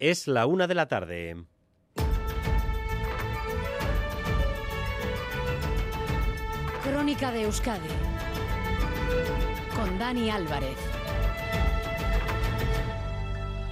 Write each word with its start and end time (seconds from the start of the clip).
Es 0.00 0.26
la 0.26 0.46
una 0.46 0.66
de 0.66 0.74
la 0.74 0.88
tarde. 0.88 1.44
Crónica 6.82 7.30
de 7.30 7.42
Euskadi 7.42 7.86
con 9.76 9.98
Dani 9.98 10.30
Álvarez. 10.30 10.78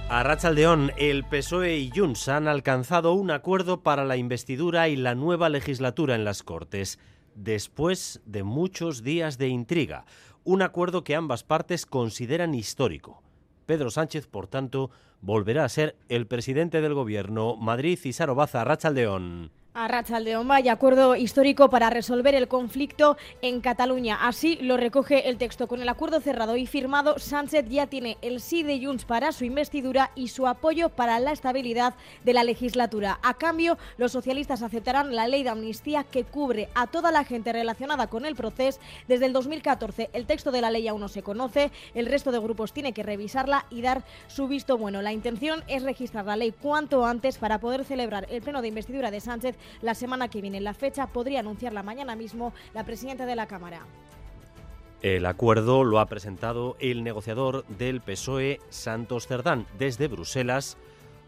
A 0.07 0.21
Rachaldeón, 0.21 0.91
el 0.97 1.23
PSOE 1.23 1.79
y 1.79 1.89
Junts 1.89 2.29
han 2.29 2.47
alcanzado 2.47 3.13
un 3.13 3.31
acuerdo 3.31 3.81
para 3.81 4.05
la 4.05 4.15
investidura 4.15 4.87
y 4.87 4.97
la 4.97 5.15
nueva 5.15 5.49
legislatura 5.49 6.13
en 6.13 6.25
las 6.25 6.43
Cortes, 6.43 6.99
después 7.33 8.21
de 8.27 8.43
muchos 8.43 9.01
días 9.01 9.39
de 9.39 9.47
intriga. 9.47 10.05
Un 10.43 10.61
acuerdo 10.61 11.03
que 11.03 11.15
ambas 11.15 11.43
partes 11.43 11.87
consideran 11.87 12.53
histórico. 12.53 13.23
Pedro 13.69 13.91
Sánchez, 13.91 14.25
por 14.25 14.47
tanto, 14.47 14.89
volverá 15.21 15.63
a 15.63 15.69
ser 15.69 15.95
el 16.09 16.25
presidente 16.25 16.81
del 16.81 16.95
gobierno. 16.95 17.55
Madrid 17.55 17.99
y 18.03 18.13
Sarobaza, 18.13 18.63
Rachaldeón. 18.63 19.51
A 19.79 19.87
Rachaldeón, 19.87 20.45
vaya 20.45 20.73
acuerdo 20.73 21.15
histórico 21.15 21.69
para 21.69 21.89
resolver 21.89 22.35
el 22.35 22.49
conflicto 22.49 23.15
en 23.41 23.61
Cataluña. 23.61 24.27
Así 24.27 24.57
lo 24.57 24.75
recoge 24.75 25.29
el 25.29 25.37
texto. 25.37 25.69
Con 25.69 25.81
el 25.81 25.87
acuerdo 25.87 26.19
cerrado 26.19 26.57
y 26.57 26.67
firmado, 26.67 27.17
Sánchez 27.17 27.63
ya 27.69 27.87
tiene 27.87 28.17
el 28.21 28.41
sí 28.41 28.61
de 28.61 28.85
Junts 28.85 29.05
para 29.05 29.31
su 29.31 29.45
investidura 29.45 30.11
y 30.15 30.27
su 30.27 30.47
apoyo 30.47 30.89
para 30.89 31.17
la 31.21 31.31
estabilidad 31.31 31.93
de 32.25 32.33
la 32.33 32.43
legislatura. 32.43 33.19
A 33.23 33.35
cambio, 33.35 33.77
los 33.95 34.11
socialistas 34.11 34.63
aceptarán 34.63 35.15
la 35.15 35.29
ley 35.29 35.43
de 35.43 35.49
amnistía 35.51 36.03
que 36.03 36.25
cubre 36.25 36.67
a 36.75 36.87
toda 36.87 37.09
la 37.13 37.23
gente 37.23 37.53
relacionada 37.53 38.07
con 38.07 38.25
el 38.25 38.35
proceso 38.35 38.81
desde 39.07 39.27
el 39.27 39.31
2014. 39.31 40.09
El 40.11 40.25
texto 40.25 40.51
de 40.51 40.59
la 40.59 40.71
ley 40.71 40.89
aún 40.89 40.99
no 40.99 41.07
se 41.07 41.23
conoce, 41.23 41.71
el 41.93 42.07
resto 42.07 42.33
de 42.33 42.39
grupos 42.39 42.73
tiene 42.73 42.91
que 42.91 43.03
revisarla 43.03 43.65
y 43.69 43.81
dar 43.81 44.03
su 44.27 44.49
visto 44.49 44.77
bueno. 44.77 45.01
La 45.01 45.13
intención 45.13 45.63
es 45.69 45.83
registrar 45.83 46.25
la 46.25 46.35
ley 46.35 46.51
cuanto 46.51 47.05
antes 47.05 47.37
para 47.37 47.61
poder 47.61 47.85
celebrar 47.85 48.27
el 48.29 48.41
pleno 48.41 48.61
de 48.61 48.67
investidura 48.67 49.09
de 49.09 49.21
Sánchez 49.21 49.55
la 49.81 49.95
semana 49.95 50.27
que 50.27 50.41
viene. 50.41 50.61
La 50.61 50.73
fecha 50.73 51.07
podría 51.07 51.39
anunciarla 51.39 51.83
mañana 51.83 52.15
mismo 52.15 52.53
la 52.73 52.83
presidenta 52.83 53.25
de 53.25 53.35
la 53.35 53.47
Cámara. 53.47 53.81
El 55.01 55.25
acuerdo 55.25 55.85
lo 55.85 55.99
ha 55.99 56.07
presentado 56.07 56.75
el 56.79 57.03
negociador 57.03 57.65
del 57.67 58.01
PSOE, 58.01 58.59
Santos 58.69 59.27
Cerdán. 59.27 59.65
Desde 59.77 60.09
Bruselas, 60.09 60.77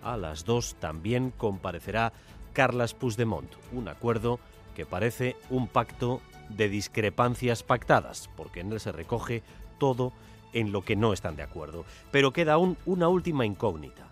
a 0.04 0.18
las 0.18 0.44
dos 0.44 0.76
también 0.76 1.32
comparecerá 1.38 2.12
Carlas 2.52 2.94
Puigdemont. 2.94 3.50
Un 3.72 3.88
acuerdo 3.88 4.40
que 4.76 4.86
parece 4.86 5.38
un 5.50 5.68
pacto 5.68 6.22
de 6.50 6.68
discrepancias 6.68 7.64
pactadas, 7.64 8.30
porque 8.36 8.60
en 8.60 8.74
él 8.74 8.80
se 8.82 8.92
recoge 8.92 9.42
todo 9.78 10.12
en 10.54 10.74
lo 10.74 10.82
que 10.82 10.98
no 10.98 11.14
están 11.14 11.38
de 11.38 11.44
acuerdo. 11.44 11.86
Pero 12.12 12.34
queda 12.34 12.54
aún 12.54 12.78
una 12.86 13.08
última 13.08 13.46
incógnita. 13.46 14.08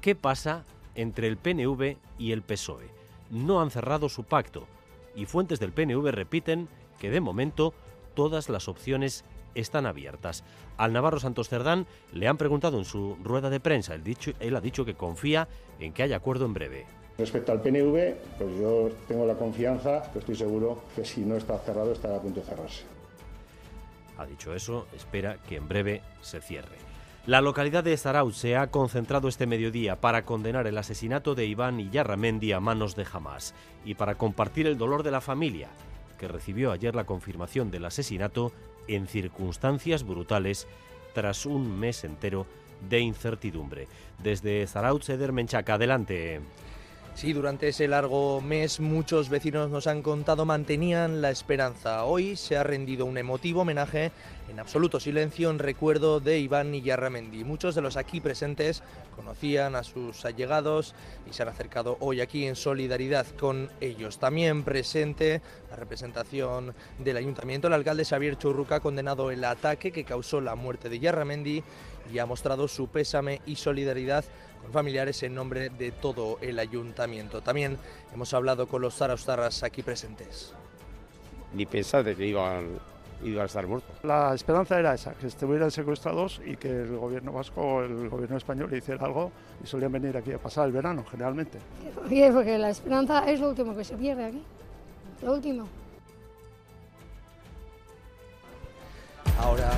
¿Qué 0.00 0.14
pasa 0.14 0.64
entre 0.94 1.28
el 1.28 1.36
PNV 1.36 1.96
y 2.18 2.32
el 2.32 2.42
PSOE? 2.42 2.95
No 3.30 3.60
han 3.60 3.70
cerrado 3.70 4.08
su 4.08 4.24
pacto 4.24 4.66
y 5.14 5.26
fuentes 5.26 5.58
del 5.58 5.72
PNV 5.72 6.10
repiten 6.10 6.68
que 6.98 7.10
de 7.10 7.20
momento 7.20 7.74
todas 8.14 8.48
las 8.48 8.68
opciones 8.68 9.24
están 9.54 9.86
abiertas. 9.86 10.44
Al 10.76 10.92
Navarro 10.92 11.18
Santos 11.18 11.48
Cerdán 11.48 11.86
le 12.12 12.28
han 12.28 12.36
preguntado 12.36 12.78
en 12.78 12.84
su 12.84 13.16
rueda 13.22 13.50
de 13.50 13.60
prensa, 13.60 13.94
él, 13.94 14.04
dicho, 14.04 14.32
él 14.38 14.54
ha 14.54 14.60
dicho 14.60 14.84
que 14.84 14.94
confía 14.94 15.48
en 15.80 15.92
que 15.92 16.02
haya 16.02 16.16
acuerdo 16.16 16.44
en 16.44 16.54
breve. 16.54 16.86
Respecto 17.18 17.52
al 17.52 17.62
PNV, 17.62 18.14
pues 18.36 18.58
yo 18.60 18.90
tengo 19.08 19.26
la 19.26 19.34
confianza, 19.34 20.10
que 20.12 20.18
estoy 20.18 20.36
seguro 20.36 20.82
que 20.94 21.04
si 21.04 21.22
no 21.22 21.36
está 21.36 21.58
cerrado 21.58 21.92
estará 21.92 22.16
a 22.16 22.20
punto 22.20 22.40
de 22.40 22.46
cerrarse. 22.46 22.84
Ha 24.18 24.26
dicho 24.26 24.54
eso, 24.54 24.86
espera 24.94 25.38
que 25.48 25.56
en 25.56 25.66
breve 25.66 26.02
se 26.20 26.40
cierre. 26.42 26.85
La 27.26 27.40
localidad 27.40 27.82
de 27.82 27.96
Zarauz 27.96 28.36
se 28.36 28.56
ha 28.56 28.68
concentrado 28.68 29.26
este 29.26 29.48
mediodía 29.48 30.00
para 30.00 30.24
condenar 30.24 30.68
el 30.68 30.78
asesinato 30.78 31.34
de 31.34 31.44
Iván 31.44 31.80
Iyarramendi 31.80 32.52
a 32.52 32.60
manos 32.60 32.94
de 32.94 33.04
Hamas 33.12 33.52
y 33.84 33.94
para 33.94 34.14
compartir 34.14 34.68
el 34.68 34.78
dolor 34.78 35.02
de 35.02 35.10
la 35.10 35.20
familia, 35.20 35.68
que 36.20 36.28
recibió 36.28 36.70
ayer 36.70 36.94
la 36.94 37.02
confirmación 37.02 37.72
del 37.72 37.84
asesinato 37.84 38.52
en 38.86 39.08
circunstancias 39.08 40.04
brutales 40.04 40.68
tras 41.14 41.46
un 41.46 41.76
mes 41.76 42.04
entero 42.04 42.46
de 42.88 43.00
incertidumbre. 43.00 43.88
Desde 44.22 44.64
Zarauz, 44.68 45.08
Eder 45.08 45.32
Menchaca, 45.32 45.74
adelante. 45.74 46.40
Sí, 47.16 47.32
durante 47.32 47.68
ese 47.68 47.88
largo 47.88 48.42
mes 48.42 48.78
muchos 48.78 49.30
vecinos 49.30 49.70
nos 49.70 49.86
han 49.86 50.02
contado 50.02 50.44
mantenían 50.44 51.22
la 51.22 51.30
esperanza. 51.30 52.04
Hoy 52.04 52.36
se 52.36 52.58
ha 52.58 52.62
rendido 52.62 53.06
un 53.06 53.16
emotivo 53.16 53.62
homenaje 53.62 54.12
en 54.50 54.60
absoluto 54.60 55.00
silencio 55.00 55.48
en 55.48 55.58
recuerdo 55.58 56.20
de 56.20 56.38
Iván 56.38 56.74
Iyarramendi. 56.74 57.42
Muchos 57.42 57.74
de 57.74 57.80
los 57.80 57.96
aquí 57.96 58.20
presentes 58.20 58.82
conocían 59.16 59.76
a 59.76 59.82
sus 59.82 60.26
allegados 60.26 60.94
y 61.26 61.32
se 61.32 61.42
han 61.42 61.48
acercado 61.48 61.96
hoy 62.00 62.20
aquí 62.20 62.46
en 62.46 62.54
solidaridad 62.54 63.24
con 63.40 63.70
ellos. 63.80 64.18
También 64.18 64.62
presente 64.62 65.40
la 65.70 65.76
representación 65.76 66.74
del 66.98 67.16
ayuntamiento, 67.16 67.68
el 67.68 67.72
alcalde 67.72 68.04
Xavier 68.04 68.36
Churruca 68.36 68.74
ha 68.74 68.80
condenado 68.80 69.30
el 69.30 69.42
ataque 69.42 69.90
que 69.90 70.04
causó 70.04 70.42
la 70.42 70.54
muerte 70.54 70.90
de 70.90 70.96
Iyarramendi 70.96 71.64
y 72.12 72.18
ha 72.18 72.26
mostrado 72.26 72.68
su 72.68 72.88
pésame 72.88 73.40
y 73.46 73.56
solidaridad 73.56 74.26
familiares 74.72 75.22
en 75.22 75.34
nombre 75.34 75.70
de 75.70 75.92
todo 75.92 76.38
el 76.40 76.58
ayuntamiento. 76.58 77.40
También 77.40 77.78
hemos 78.12 78.32
hablado 78.34 78.66
con 78.66 78.82
los 78.82 78.94
zaraustarras 78.94 79.62
aquí 79.62 79.82
presentes. 79.82 80.54
Ni 81.54 81.66
pensar 81.66 82.04
de 82.04 82.14
que 82.14 82.26
iban, 82.26 82.78
iban 83.22 83.42
a 83.42 83.46
estar 83.46 83.66
muertos. 83.66 83.96
La 84.02 84.34
esperanza 84.34 84.78
era 84.78 84.94
esa, 84.94 85.14
que 85.14 85.26
estuvieran 85.26 85.70
secuestrados 85.70 86.40
y 86.44 86.56
que 86.56 86.68
el 86.68 86.96
gobierno 86.96 87.32
vasco 87.32 87.60
o 87.62 87.82
el 87.82 88.08
gobierno 88.08 88.36
español 88.36 88.72
hiciera 88.74 89.04
algo 89.06 89.32
y 89.62 89.66
solían 89.66 89.92
venir 89.92 90.16
aquí 90.16 90.32
a 90.32 90.38
pasar 90.38 90.66
el 90.66 90.72
verano, 90.72 91.04
generalmente. 91.10 91.58
Sí, 92.08 92.22
porque 92.32 92.58
la 92.58 92.70
esperanza 92.70 93.30
es 93.30 93.40
lo 93.40 93.48
último 93.48 93.74
que 93.76 93.84
se 93.84 93.96
pierde 93.96 94.24
aquí, 94.26 94.42
lo 95.22 95.32
último. 95.32 95.68
Ahora 99.38 99.70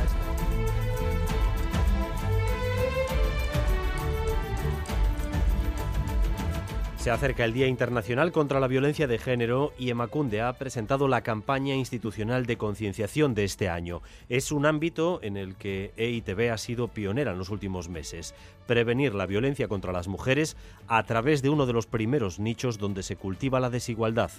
Se 6.99 7.13
acerca 7.13 7.45
el 7.45 7.53
Día 7.53 7.69
Internacional 7.69 8.33
contra 8.33 8.59
la 8.59 8.67
Violencia 8.67 9.07
de 9.07 9.19
Género 9.19 9.73
y 9.79 9.91
Emacunde 9.91 10.43
ha 10.43 10.53
presentado 10.55 11.07
la 11.07 11.23
campaña 11.23 11.77
institucional 11.77 12.45
de 12.45 12.59
concienciación 12.59 13.37
de 13.37 13.45
este 13.45 13.69
año. 13.69 14.03
Es 14.29 14.51
un 14.51 14.67
ámbito 14.67 15.21
en 15.23 15.37
el 15.37 15.55
que 15.55 15.93
EITB 15.97 16.51
ha 16.53 16.59
sido 16.59 16.89
pionera 16.89 17.31
en 17.31 17.39
los 17.39 17.51
últimos 17.51 17.89
meses. 17.89 18.35
Prevenir 18.67 19.15
la 19.15 19.27
violencia 19.27 19.69
contra 19.69 19.93
las 19.93 20.09
mujeres 20.09 20.57
a 20.89 21.05
través 21.05 21.41
de 21.41 21.51
uno 21.51 21.67
de 21.67 21.73
los 21.73 21.87
primeros 21.87 22.41
nichos 22.41 22.79
donde 22.79 23.05
se 23.05 23.15
cultiva 23.15 23.61
la 23.61 23.71
desigualdad, 23.71 24.33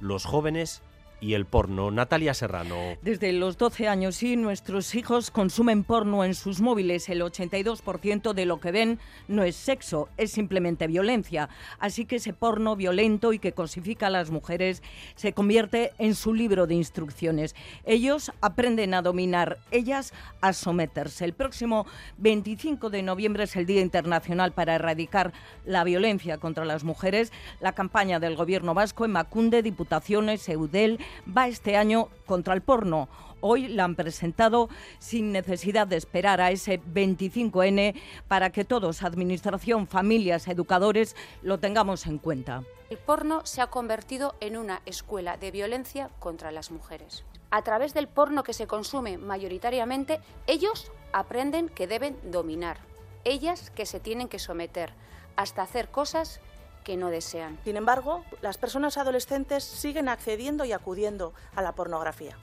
los 0.00 0.24
jóvenes 0.24 0.82
y 1.20 1.34
el 1.34 1.46
porno. 1.46 1.90
Natalia 1.90 2.34
Serrano. 2.34 2.76
Desde 3.02 3.32
los 3.32 3.56
12 3.58 3.88
años 3.88 4.16
sí, 4.16 4.36
nuestros 4.36 4.94
hijos 4.94 5.30
consumen 5.30 5.84
porno 5.84 6.24
en 6.24 6.34
sus 6.34 6.60
móviles. 6.60 7.08
El 7.08 7.22
82% 7.22 8.32
de 8.32 8.46
lo 8.46 8.60
que 8.60 8.72
ven 8.72 8.98
no 9.28 9.42
es 9.42 9.56
sexo, 9.56 10.08
es 10.16 10.32
simplemente 10.32 10.86
violencia. 10.86 11.48
Así 11.78 12.04
que 12.04 12.16
ese 12.16 12.32
porno 12.32 12.76
violento 12.76 13.32
y 13.32 13.38
que 13.38 13.52
cosifica 13.52 14.08
a 14.08 14.10
las 14.10 14.30
mujeres 14.30 14.82
se 15.14 15.32
convierte 15.32 15.92
en 15.98 16.14
su 16.14 16.34
libro 16.34 16.66
de 16.66 16.74
instrucciones. 16.74 17.54
Ellos 17.84 18.32
aprenden 18.40 18.94
a 18.94 19.02
dominar, 19.02 19.58
ellas 19.70 20.12
a 20.40 20.52
someterse. 20.52 21.24
El 21.24 21.32
próximo 21.32 21.86
25 22.18 22.90
de 22.90 23.02
noviembre 23.02 23.44
es 23.44 23.56
el 23.56 23.66
Día 23.66 23.80
Internacional 23.80 24.52
para 24.52 24.74
erradicar 24.74 25.32
la 25.64 25.84
violencia 25.84 26.38
contra 26.38 26.64
las 26.64 26.84
mujeres. 26.84 27.32
La 27.60 27.72
campaña 27.72 28.20
del 28.20 28.36
Gobierno 28.36 28.74
vasco 28.74 29.04
en 29.04 29.12
Macunde, 29.12 29.62
Diputaciones, 29.62 30.48
Eudel, 30.48 30.98
va 31.26 31.48
este 31.48 31.76
año 31.76 32.08
contra 32.26 32.54
el 32.54 32.62
porno. 32.62 33.08
Hoy 33.40 33.68
la 33.68 33.84
han 33.84 33.94
presentado 33.94 34.68
sin 34.98 35.30
necesidad 35.30 35.86
de 35.86 35.96
esperar 35.96 36.40
a 36.40 36.50
ese 36.50 36.80
25N 36.80 37.94
para 38.28 38.50
que 38.50 38.64
todos, 38.64 39.02
administración, 39.02 39.86
familias, 39.86 40.48
educadores, 40.48 41.14
lo 41.42 41.58
tengamos 41.58 42.06
en 42.06 42.18
cuenta. 42.18 42.62
El 42.88 42.98
porno 42.98 43.44
se 43.44 43.60
ha 43.60 43.66
convertido 43.66 44.34
en 44.40 44.56
una 44.56 44.80
escuela 44.86 45.36
de 45.36 45.50
violencia 45.50 46.10
contra 46.18 46.50
las 46.50 46.70
mujeres. 46.70 47.24
A 47.50 47.62
través 47.62 47.94
del 47.94 48.08
porno 48.08 48.42
que 48.42 48.52
se 48.52 48.66
consume 48.66 49.18
mayoritariamente, 49.18 50.20
ellos 50.46 50.90
aprenden 51.12 51.68
que 51.68 51.86
deben 51.86 52.16
dominar, 52.30 52.78
ellas 53.24 53.70
que 53.70 53.86
se 53.86 54.00
tienen 54.00 54.28
que 54.28 54.38
someter, 54.38 54.92
hasta 55.36 55.62
hacer 55.62 55.88
cosas 55.88 56.40
que 56.86 56.96
no 56.96 57.10
desean. 57.10 57.58
Sin 57.64 57.76
embargo, 57.76 58.24
las 58.42 58.58
personas 58.58 58.96
adolescentes 58.96 59.64
siguen 59.64 60.08
accediendo 60.08 60.64
y 60.64 60.70
acudiendo 60.70 61.34
a 61.56 61.60
la 61.60 61.72
pornografía. 61.72 62.38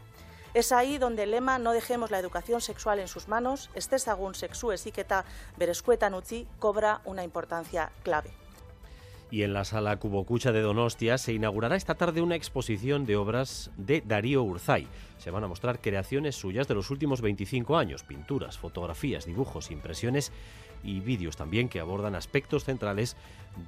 Es 0.54 0.74
ahí 0.74 0.98
donde 0.98 1.24
el 1.24 1.32
lema 1.32 1.60
No 1.60 1.72
dejemos 1.72 2.12
la 2.12 2.20
educación 2.20 2.60
sexual 2.60 3.00
en 3.00 3.08
sus 3.08 3.30
manos, 3.30 3.70
este 3.74 3.98
según 4.00 4.36
sexu 4.36 4.74
esiketa 4.74 5.24
bereskuetan 5.58 6.14
utzi, 6.14 6.46
cobra 6.60 7.00
una 7.06 7.24
importancia 7.24 7.92
clave. 8.04 8.32
Y 9.32 9.44
en 9.44 9.54
la 9.54 9.64
sala 9.64 9.98
Cubocucha 9.98 10.52
de 10.52 10.62
Donostia 10.62 11.18
se 11.18 11.34
inaugurará 11.34 11.76
esta 11.76 11.96
tarde 11.96 12.22
una 12.22 12.36
exposición 12.36 13.06
de 13.06 13.16
obras 13.16 13.72
de 13.78 14.04
Darío 14.06 14.44
Urzay. 14.44 14.88
Se 15.18 15.32
van 15.32 15.44
a 15.46 15.48
mostrar 15.48 15.80
creaciones 15.80 16.36
suyas 16.36 16.68
de 16.68 16.76
los 16.76 16.92
últimos 16.92 17.22
25 17.22 17.78
años, 17.78 18.04
pinturas, 18.04 18.60
fotografías, 18.60 19.26
dibujos, 19.26 19.72
impresiones 19.72 20.32
y 20.84 21.00
vídeos 21.00 21.38
también 21.38 21.70
que 21.70 21.80
abordan 21.80 22.16
aspectos 22.16 22.66
centrales 22.66 23.16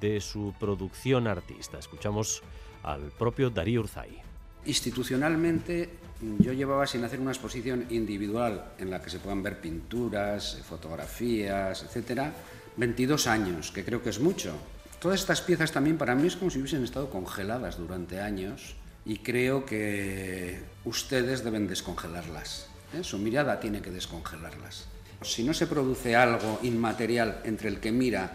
de 0.00 0.20
su 0.20 0.54
producción 0.58 1.26
artista. 1.26 1.78
Escuchamos 1.78 2.42
al 2.82 3.10
propio 3.12 3.50
Darío 3.50 3.80
Urzay. 3.80 4.18
Institucionalmente 4.64 5.90
yo 6.38 6.52
llevaba 6.52 6.86
sin 6.86 7.04
hacer 7.04 7.20
una 7.20 7.30
exposición 7.30 7.86
individual 7.90 8.72
en 8.78 8.90
la 8.90 9.00
que 9.00 9.10
se 9.10 9.18
puedan 9.18 9.42
ver 9.42 9.60
pinturas, 9.60 10.60
fotografías, 10.68 11.82
etcétera, 11.82 12.32
22 12.76 13.26
años, 13.26 13.70
que 13.70 13.84
creo 13.84 14.02
que 14.02 14.10
es 14.10 14.18
mucho. 14.18 14.54
Todas 15.00 15.20
estas 15.20 15.40
piezas 15.42 15.72
también 15.72 15.98
para 15.98 16.14
mí 16.14 16.26
es 16.26 16.36
como 16.36 16.50
si 16.50 16.58
hubiesen 16.58 16.84
estado 16.84 17.10
congeladas 17.10 17.78
durante 17.78 18.20
años 18.20 18.76
y 19.04 19.18
creo 19.18 19.64
que 19.66 20.60
ustedes 20.84 21.44
deben 21.44 21.68
descongelarlas. 21.68 22.68
¿eh? 22.94 23.04
Su 23.04 23.18
mirada 23.18 23.60
tiene 23.60 23.82
que 23.82 23.90
descongelarlas. 23.90 24.88
Si 25.22 25.42
no 25.42 25.54
se 25.54 25.66
produce 25.66 26.14
algo 26.14 26.60
inmaterial 26.62 27.40
entre 27.44 27.68
el 27.68 27.80
que 27.80 27.92
mira 27.92 28.32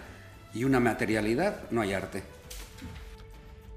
y 0.53 0.63
una 0.63 0.79
materialidad, 0.79 1.69
no 1.71 1.81
hay 1.81 1.93
arte. 1.93 2.23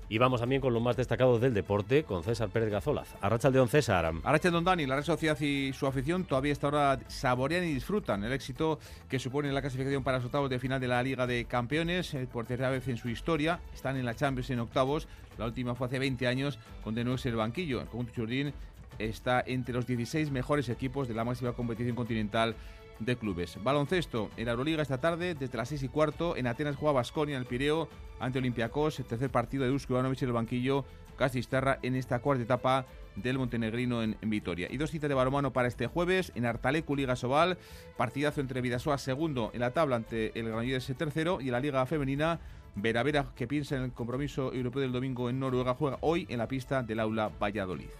Y 0.09 0.19
vamos 0.19 0.41
también 0.41 0.61
con 0.61 0.75
lo 0.75 0.81
más 0.81 0.97
destacado 0.97 1.39
del 1.39 1.55
deporte, 1.55 2.05
con 2.05 2.23
César 2.23 2.51
Pérez 2.51 2.71
Gazolaz. 2.71 3.15
Arracha 3.23 3.49
el 3.49 3.55
Don 3.55 3.69
César. 3.69 4.13
Arracha 4.23 4.49
el 4.49 4.53
Don 4.55 4.65
Dani, 4.65 4.87
la 4.87 4.97
Red 4.97 5.05
Sociedad 5.05 5.39
y 5.41 5.73
su 5.73 5.87
afición 5.87 6.25
todavía 6.25 6.53
esta 6.53 6.69
hora 6.69 7.01
saborean 7.09 7.65
y 7.65 7.73
disfrutan 7.73 8.23
el 8.23 8.33
éxito 8.33 8.79
que 9.09 9.19
supone 9.19 9.51
la 9.51 9.63
clasificación 9.63 10.05
para 10.05 10.19
los 10.19 10.27
octavos 10.27 10.51
de 10.51 10.59
final 10.59 10.79
de 10.81 10.89
la 10.89 11.03
Liga 11.03 11.27
de 11.27 11.47
Campeones. 11.47 12.15
Por 12.33 12.45
tercera 12.45 12.71
vez 12.71 12.87
en 12.89 12.99
su 12.99 13.09
historia, 13.09 13.61
están 13.75 13.97
en 13.97 14.05
la 14.05 14.15
Champions 14.15 14.51
en 14.51 14.61
octavos. 14.61 15.09
La 15.39 15.47
última 15.47 15.75
fue 15.75 15.87
hace 15.87 15.99
20 15.99 16.27
años, 16.27 16.59
con 16.83 16.95
de 16.95 17.03
nuevo 17.03 17.19
el 17.25 17.37
banquillo. 17.37 17.81
El 17.81 17.87
conjunto 17.87 18.13
Churdín 18.13 18.53
está 18.99 19.43
entre 19.47 19.75
los 19.75 19.87
16 19.87 20.31
mejores 20.31 20.69
equipos 20.69 21.09
de 21.09 21.15
la 21.15 21.25
máxima 21.25 21.53
competición 21.53 21.97
continental 21.97 22.55
de 22.99 23.17
clubes. 23.17 23.59
Baloncesto 23.63 24.31
en 24.37 24.47
la 24.47 24.53
Euroliga 24.53 24.83
esta 24.83 25.01
tarde, 25.01 25.35
desde 25.35 25.57
las 25.57 25.69
6 25.69 25.83
y 25.83 25.89
cuarto. 25.89 26.37
En 26.37 26.47
Atenas 26.47 26.77
juega 26.77 26.93
Basconia 26.93 27.37
en 27.37 27.43
el 27.43 27.47
Pireo 27.47 27.89
ante 28.21 28.39
Olympiacos. 28.39 28.99
El 28.99 29.07
tercer 29.07 29.31
partido 29.31 29.65
de 29.65 29.71
Dusko 29.71 29.95
Ivanovic 29.95 30.23
en 30.23 30.29
el 30.29 30.35
banquillo. 30.35 30.85
Castistarra 31.17 31.79
en 31.83 31.95
esta 31.95 32.19
cuarta 32.19 32.43
etapa 32.43 32.87
del 33.17 33.39
montenegrino 33.39 34.03
en, 34.03 34.17
Vitoria. 34.23 34.69
Y 34.71 34.77
dos 34.77 34.91
citas 34.91 35.09
de 35.09 35.15
balonmano 35.15 35.53
para 35.53 35.69
este 35.69 35.87
jueves 35.87 36.33
en 36.35 36.45
Artalecu 36.45 36.97
Liga 36.97 37.15
Sobal, 37.15 37.59
partidazo 37.97 38.41
entre 38.41 38.61
Vidasoa 38.61 38.99
segundo 38.99 39.51
en 39.55 39.61
la 39.61 39.73
tabla 39.73 39.97
ante 39.97 40.39
el 40.39 40.47
Granollers 40.47 40.93
tercero 40.97 41.41
y 41.41 41.47
en 41.47 41.53
la 41.53 41.61
Liga 41.61 41.87
Femenina 41.87 42.41
Vera 42.77 43.05
Vera 43.05 43.27
que 43.37 43.47
piensa 43.47 43.77
en 43.77 43.83
el 43.85 43.93
compromiso 43.93 44.53
europeo 44.53 44.83
del 44.83 44.93
domingo 44.93 45.31
en 45.31 45.39
Noruega 45.39 45.75
juega 45.75 45.99
hoy 46.01 46.27
en 46.29 46.39
la 46.39 46.49
pista 46.49 46.83
del 46.83 47.01
aula 47.01 47.31
Valladolid. 47.41 47.91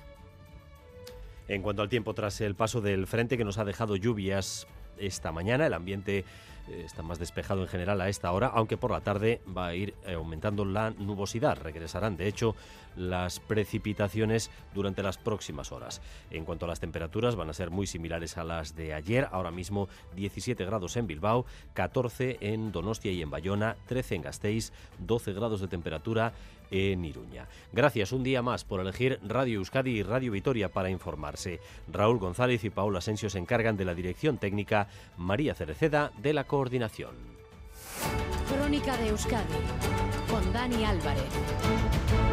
En 1.47 1.63
cuanto 1.63 1.83
al 1.83 1.89
tiempo 1.89 2.15
tras 2.15 2.41
el 2.41 2.55
paso 2.55 2.81
del 2.81 3.07
frente 3.07 3.37
que 3.37 3.45
nos 3.45 3.59
ha 3.59 3.65
dejado 3.65 3.97
lluvias 3.97 4.67
esta 4.99 5.33
mañana. 5.33 5.67
El 5.67 5.75
ambiente 5.75 6.25
eh, 6.69 6.83
está 6.85 7.03
más 7.03 7.19
despejado 7.19 7.61
en 7.63 7.69
general 7.69 8.01
a 8.01 8.09
esta 8.09 8.33
hora, 8.33 8.47
aunque 8.47 8.79
por 8.79 8.91
la 8.91 9.03
tarde 9.03 9.43
va 9.57 9.67
a 9.67 9.75
ir 9.75 9.95
eh, 10.07 10.15
aumentando 10.15 10.65
la 10.65 10.91
nubosidad. 10.91 11.59
Regresarán, 11.61 12.17
de 12.17 12.27
hecho, 12.27 12.57
las 12.97 13.39
precipitaciones 13.39 14.51
durante 14.75 15.03
las 15.03 15.19
próximas 15.19 15.73
horas. 15.73 16.01
En 16.31 16.45
cuanto 16.45 16.65
a 16.65 16.69
las 16.69 16.81
temperaturas, 16.81 17.37
van 17.37 17.51
a 17.51 17.55
ser 17.55 17.71
muy 17.71 17.87
similares 17.87 18.39
a 18.39 18.45
las 18.45 18.75
de 18.77 18.95
ayer. 18.95 19.29
Ahora 19.31 19.51
mismo 19.51 19.89
17 20.17 20.65
grados 20.65 20.97
en 20.97 21.07
Bilbao, 21.07 21.45
14 21.75 22.39
en 22.41 22.73
Donostia 22.73 23.13
y 23.13 23.21
en 23.21 23.31
Bayona, 23.31 23.77
13 23.87 24.15
en 24.15 24.23
Gasteiz, 24.23 24.73
12 25.01 25.33
grados 25.35 25.61
de 25.61 25.69
temperatura 25.69 26.33
en 26.75 27.05
Iruña. 27.05 27.49
Gracias 27.73 28.13
un 28.13 28.23
día 28.23 28.43
más 28.43 28.65
por 28.65 28.81
elegir 28.81 29.21
Radio 29.23 29.59
Euskadi 29.59 29.99
y 29.99 30.03
Radio 30.03 30.33
Vitoria 30.33 30.69
para 30.69 30.91
informarse. 30.91 31.61
Raúl 31.91 32.19
González 32.19 32.65
y 32.65 32.71
Paula 32.71 32.99
Asensio 32.99 33.31
se 33.31 33.39
encargan 33.39 33.77
de 33.77 33.85
la 33.85 33.95
dirección 33.95 34.39
técnica, 34.39 34.89
María 35.17 35.55
Cereceda 35.55 36.13
de 36.19 36.33
la 36.33 36.45
coordinación. 36.45 37.15
Crónica 38.49 38.97
de 38.97 39.09
Euskadi 39.09 39.55
con 40.29 40.53
Dani 40.53 40.85
Álvarez. 40.85 42.24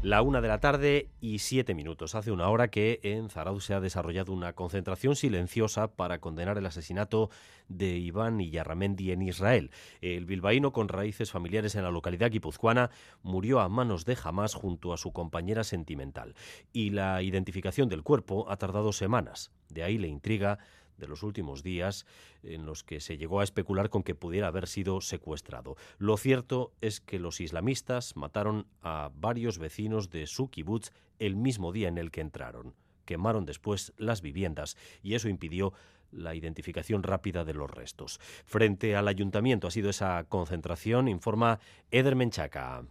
La 0.00 0.22
una 0.22 0.40
de 0.40 0.46
la 0.46 0.60
tarde 0.60 1.08
y 1.20 1.40
siete 1.40 1.74
minutos. 1.74 2.14
Hace 2.14 2.30
una 2.30 2.48
hora 2.48 2.68
que 2.68 3.00
en 3.02 3.30
Zarauz 3.30 3.64
se 3.64 3.74
ha 3.74 3.80
desarrollado 3.80 4.32
una 4.32 4.52
concentración 4.52 5.16
silenciosa 5.16 5.88
para 5.88 6.20
condenar 6.20 6.56
el 6.56 6.66
asesinato 6.66 7.30
de 7.68 7.98
Iván 7.98 8.40
Iyarramendi 8.40 9.10
en 9.10 9.22
Israel. 9.22 9.72
El 10.00 10.24
bilbaíno 10.24 10.72
con 10.72 10.86
raíces 10.86 11.32
familiares 11.32 11.74
en 11.74 11.82
la 11.82 11.90
localidad 11.90 12.30
guipuzcoana 12.30 12.90
murió 13.24 13.58
a 13.58 13.68
manos 13.68 14.04
de 14.04 14.16
Hamas 14.22 14.54
junto 14.54 14.92
a 14.92 14.98
su 14.98 15.12
compañera 15.12 15.64
sentimental. 15.64 16.36
Y 16.72 16.90
la 16.90 17.20
identificación 17.20 17.88
del 17.88 18.04
cuerpo 18.04 18.48
ha 18.48 18.56
tardado 18.56 18.92
semanas. 18.92 19.50
De 19.68 19.82
ahí 19.82 19.98
la 19.98 20.06
intriga 20.06 20.60
de 20.98 21.08
los 21.08 21.22
últimos 21.22 21.62
días 21.62 22.06
en 22.42 22.66
los 22.66 22.84
que 22.84 23.00
se 23.00 23.16
llegó 23.16 23.40
a 23.40 23.44
especular 23.44 23.88
con 23.88 24.02
que 24.02 24.14
pudiera 24.14 24.48
haber 24.48 24.66
sido 24.66 25.00
secuestrado. 25.00 25.76
Lo 25.98 26.16
cierto 26.16 26.72
es 26.80 27.00
que 27.00 27.18
los 27.18 27.40
islamistas 27.40 28.16
mataron 28.16 28.66
a 28.82 29.10
varios 29.14 29.58
vecinos 29.58 30.10
de 30.10 30.26
su 30.26 30.50
kibutz 30.50 30.90
el 31.18 31.36
mismo 31.36 31.72
día 31.72 31.88
en 31.88 31.98
el 31.98 32.10
que 32.10 32.20
entraron. 32.20 32.74
Quemaron 33.04 33.46
después 33.46 33.92
las 33.96 34.20
viviendas 34.20 34.76
y 35.02 35.14
eso 35.14 35.28
impidió 35.28 35.72
la 36.10 36.34
identificación 36.34 37.02
rápida 37.02 37.44
de 37.44 37.54
los 37.54 37.70
restos. 37.70 38.18
Frente 38.44 38.96
al 38.96 39.08
ayuntamiento 39.08 39.66
ha 39.66 39.70
sido 39.70 39.90
esa 39.90 40.24
concentración, 40.28 41.08
informa 41.08 41.60
Eder 41.90 42.16
Menchaca. 42.16 42.84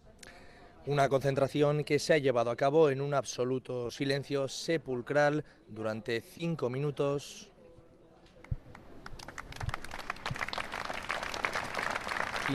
Una 0.86 1.09
concentración 1.09 1.83
que 1.83 2.00
se 2.00 2.13
ha 2.13 2.18
llevado 2.18 2.50
a 2.50 2.56
cabo 2.56 2.89
en 2.89 3.01
un 3.01 3.13
absoluto 3.13 3.92
silencio 3.92 4.48
sepulcral 4.48 5.44
durante 5.68 6.21
cinco 6.21 6.69
minutos 6.69 7.51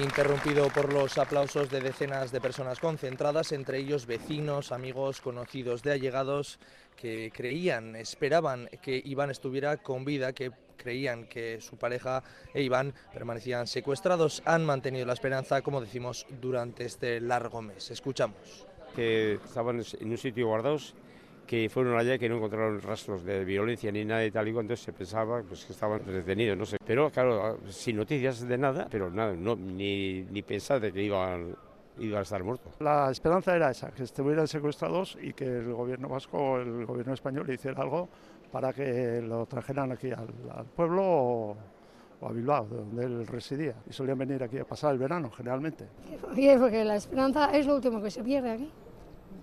interrumpido 0.00 0.68
por 0.68 0.92
los 0.92 1.18
aplausos 1.18 1.68
de 1.70 1.80
decenas 1.80 2.32
de 2.32 2.40
personas 2.40 2.80
concentradas, 2.80 3.52
entre 3.52 3.78
ellos 3.78 4.06
vecinos, 4.06 4.72
amigos, 4.72 5.20
conocidos 5.20 5.82
de 5.82 5.92
allegados 5.92 6.58
que 6.96 7.30
creían, 7.34 7.96
esperaban 7.96 8.70
que 8.80 9.02
Iván 9.04 9.30
estuviera 9.30 9.76
con 9.76 10.04
vida, 10.04 10.32
que 10.32 10.50
creían 10.76 11.26
que 11.26 11.60
su 11.60 11.76
pareja 11.76 12.22
e 12.54 12.62
Iván 12.62 12.94
permanecían 13.12 13.66
secuestrados, 13.66 14.42
han 14.46 14.64
mantenido 14.64 15.04
la 15.04 15.12
esperanza, 15.12 15.60
como 15.60 15.80
decimos, 15.80 16.26
durante 16.40 16.84
este 16.84 17.20
largo 17.20 17.60
mes. 17.60 17.90
Escuchamos. 17.90 18.66
Que 18.96 19.34
estaban 19.44 19.82
en 20.00 20.10
un 20.10 20.18
sitio 20.18 20.46
guardados 20.46 20.94
que 21.46 21.68
fueron 21.68 21.98
allá 21.98 22.14
y 22.14 22.18
que 22.18 22.28
no 22.28 22.36
encontraron 22.36 22.80
rastros 22.80 23.24
de 23.24 23.44
violencia 23.44 23.90
ni 23.92 24.04
nada 24.04 24.24
y 24.24 24.30
tal 24.30 24.46
y 24.48 24.50
entonces 24.50 24.80
se 24.80 24.92
pensaba 24.92 25.42
pues, 25.42 25.64
que 25.64 25.72
estaban 25.72 26.02
detenidos, 26.04 26.56
no 26.56 26.64
sé. 26.64 26.76
Pero 26.84 27.10
claro, 27.10 27.58
sin 27.68 27.96
noticias 27.96 28.46
de 28.46 28.58
nada, 28.58 28.86
pero 28.90 29.10
nada, 29.10 29.34
no, 29.34 29.56
ni, 29.56 30.22
ni 30.22 30.42
pensar 30.42 30.80
de 30.80 30.92
que 30.92 31.02
iban, 31.02 31.54
iban 31.98 32.20
a 32.20 32.22
estar 32.22 32.42
muertos. 32.42 32.74
La 32.80 33.10
esperanza 33.10 33.54
era 33.54 33.70
esa, 33.70 33.90
que 33.90 34.04
estuvieran 34.04 34.48
secuestrados 34.48 35.18
y 35.20 35.32
que 35.32 35.44
el 35.44 35.72
gobierno 35.72 36.08
vasco, 36.08 36.58
el 36.58 36.86
gobierno 36.86 37.14
español 37.14 37.50
hiciera 37.50 37.82
algo 37.82 38.08
para 38.50 38.72
que 38.72 39.20
lo 39.22 39.46
trajeran 39.46 39.92
aquí 39.92 40.10
al, 40.10 40.64
pueblo 40.76 41.02
o, 41.04 41.56
a 42.22 42.30
Bilbao, 42.30 42.66
donde 42.66 43.04
él 43.04 43.26
residía. 43.26 43.74
Y 43.88 43.92
solían 43.92 44.18
venir 44.18 44.42
aquí 44.42 44.58
a 44.58 44.64
pasar 44.64 44.92
el 44.92 44.98
verano, 44.98 45.30
generalmente. 45.30 45.86
Sí, 46.34 46.48
porque 46.58 46.84
la 46.84 46.96
esperanza 46.96 47.50
es 47.52 47.66
lo 47.66 47.74
último 47.74 48.00
que 48.00 48.10
se 48.10 48.22
pierde 48.22 48.52
aquí, 48.52 48.70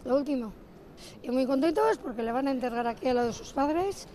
lo 0.05 0.15
último 0.15 0.53
y 1.21 1.29
muy 1.29 1.45
contentos 1.45 1.97
porque 1.97 2.23
le 2.23 2.31
van 2.31 2.47
a 2.47 2.51
enterrar 2.51 2.87
aquí 2.87 3.07
a 3.07 3.13
lado 3.13 3.27
de 3.27 3.33
sus 3.33 3.53
padres. 3.53 4.07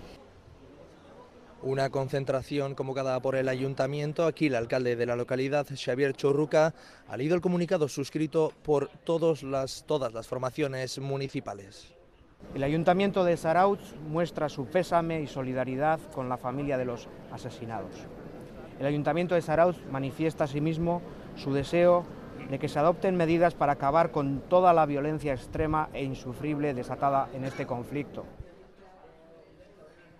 Una 1.62 1.88
concentración 1.88 2.74
convocada 2.74 3.18
por 3.20 3.36
el 3.36 3.48
ayuntamiento. 3.48 4.26
Aquí 4.26 4.48
el 4.48 4.54
alcalde 4.54 4.96
de 4.96 5.06
la 5.06 5.16
localidad, 5.16 5.66
Xavier 5.74 6.12
Chorruca, 6.12 6.74
ha 7.08 7.16
leído 7.16 7.34
el 7.34 7.40
comunicado 7.40 7.88
suscrito 7.88 8.52
por 8.62 8.90
todas 9.04 9.42
las, 9.42 9.84
todas 9.86 10.12
las 10.12 10.26
formaciones 10.26 10.98
municipales. 10.98 11.94
El 12.54 12.62
ayuntamiento 12.62 13.24
de 13.24 13.38
Zarautz 13.38 13.94
muestra 14.08 14.50
su 14.50 14.66
pésame 14.66 15.22
y 15.22 15.26
solidaridad 15.26 15.98
con 16.12 16.28
la 16.28 16.36
familia 16.36 16.76
de 16.76 16.84
los 16.84 17.08
asesinados. 17.32 17.92
El 18.78 18.86
ayuntamiento 18.86 19.34
de 19.34 19.40
Zarautz 19.42 19.78
manifiesta 19.90 20.44
asimismo 20.44 21.00
su 21.36 21.54
deseo 21.54 22.04
de 22.50 22.58
que 22.58 22.68
se 22.68 22.78
adopten 22.78 23.16
medidas 23.16 23.54
para 23.54 23.72
acabar 23.72 24.10
con 24.10 24.42
toda 24.48 24.72
la 24.72 24.86
violencia 24.86 25.32
extrema 25.32 25.88
e 25.92 26.04
insufrible 26.04 26.74
desatada 26.74 27.28
en 27.34 27.44
este 27.44 27.66
conflicto. 27.66 28.24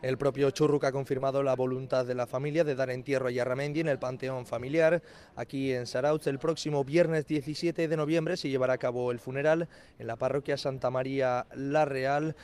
El 0.05 0.19
propio 0.19 0.51
Churruca 0.51 0.89
ha 0.89 0.93
confirmado 0.93 1.43
la 1.43 1.57
voluntad 1.57 2.05
de 2.05 2.15
la 2.15 2.27
familia 2.27 2.63
de 2.63 2.75
dar 2.75 2.91
entierro 2.91 3.29
a 3.29 3.31
Yarramendi 3.31 3.81
en 3.81 3.89
el 3.89 3.99
Panteón 3.99 4.45
Familiar. 4.45 5.01
Aquí 5.35 5.73
en 5.73 5.87
Sarauz, 5.87 6.27
el 6.27 6.39
próximo 6.39 6.85
viernes 6.85 7.27
17 7.27 7.89
de 7.89 7.97
noviembre 7.97 8.37
se 8.37 8.51
llevará 8.51 8.75
a 8.75 8.79
cabo 8.79 9.11
el 9.13 9.19
funeral 9.19 9.67
en 9.99 10.07
la 10.07 10.17
parroquia 10.17 10.59
Santa 10.59 10.91
María 10.91 11.47
La 11.55 11.87
Real. 11.87 12.37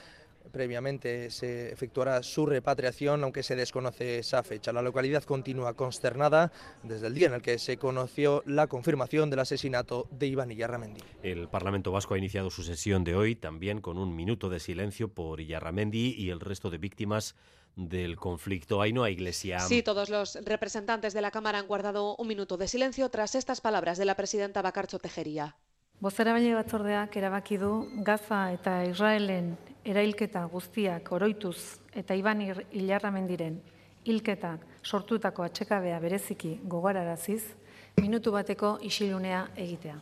Previamente 0.53 1.31
se 1.31 1.73
efectuará 1.73 2.23
su 2.23 2.47
repatriación, 2.47 3.23
aunque 3.23 3.43
se 3.43 3.57
desconoce 3.57 4.19
esa 4.19 4.43
fecha. 4.43 4.73
La 4.73 4.83
localidad 4.83 5.23
continúa 5.23 5.75
consternada 5.75 6.51
desde 6.83 7.07
el 7.07 7.15
día 7.15 7.29
en 7.29 7.35
el 7.35 7.43
que 7.43 7.59
se 7.59 7.77
conoció 7.77 8.43
la 8.47 8.67
confirmación 8.67 9.31
del 9.31 9.41
asesinato 9.41 10.09
de 10.11 10.27
Iván 10.27 10.51
Iyarramendi. 10.51 11.01
El 11.23 11.49
Parlamento 11.49 11.93
Vasco 11.93 12.15
ha 12.15 12.19
iniciado 12.19 12.51
su 12.51 12.63
sesión 12.63 13.05
de 13.05 13.15
hoy 13.15 13.37
también 13.37 13.81
con 13.81 13.99
un 13.99 14.17
minuto 14.17 14.49
de 14.49 14.61
silencio 14.61 15.09
por 15.09 15.41
Iyarramendi 15.41 16.15
y 16.17 16.31
el 16.31 16.41
resto 16.41 16.71
de 16.71 16.79
víctimas 16.79 17.37
del 17.77 18.17
conflicto. 18.17 18.83
Ahí 18.83 18.93
no 18.93 19.05
hay 19.05 19.15
iglesia. 19.15 19.61
Sí, 19.61 19.83
todos 19.83 20.11
los 20.11 20.39
representantes 20.45 21.13
de 21.13 21.21
la 21.21 21.31
Cámara 21.31 21.59
han 21.59 21.67
guardado 21.67 22.17
un 22.17 22.29
minuto 22.29 22.57
de 22.57 22.69
silencio 22.69 23.09
tras 23.09 23.35
estas 23.35 23.61
palabras 23.61 23.99
de 23.99 24.05
la 24.05 24.17
presidenta 24.17 24.63
Bacarcho 24.63 24.99
Tejería. 24.99 25.57
Bozerabaile 26.01 26.55
batzordeak 26.57 27.17
erabaki 27.21 27.59
du 27.61 27.71
Gaza 28.05 28.39
eta 28.55 28.79
Israelen 28.89 29.51
erailketa 29.85 30.47
guztiak 30.49 31.11
oroituz 31.13 31.59
eta 31.93 32.17
Iban 32.17 32.41
Ilarramendiren 32.73 33.59
hilketak 34.09 34.65
sortutako 34.81 35.45
atxekabea 35.45 35.99
bereziki 36.01 36.55
gogoraraziz, 36.65 37.43
minutu 38.01 38.33
bateko 38.33 38.79
isilunea 38.81 39.43
egitea. 39.57 39.99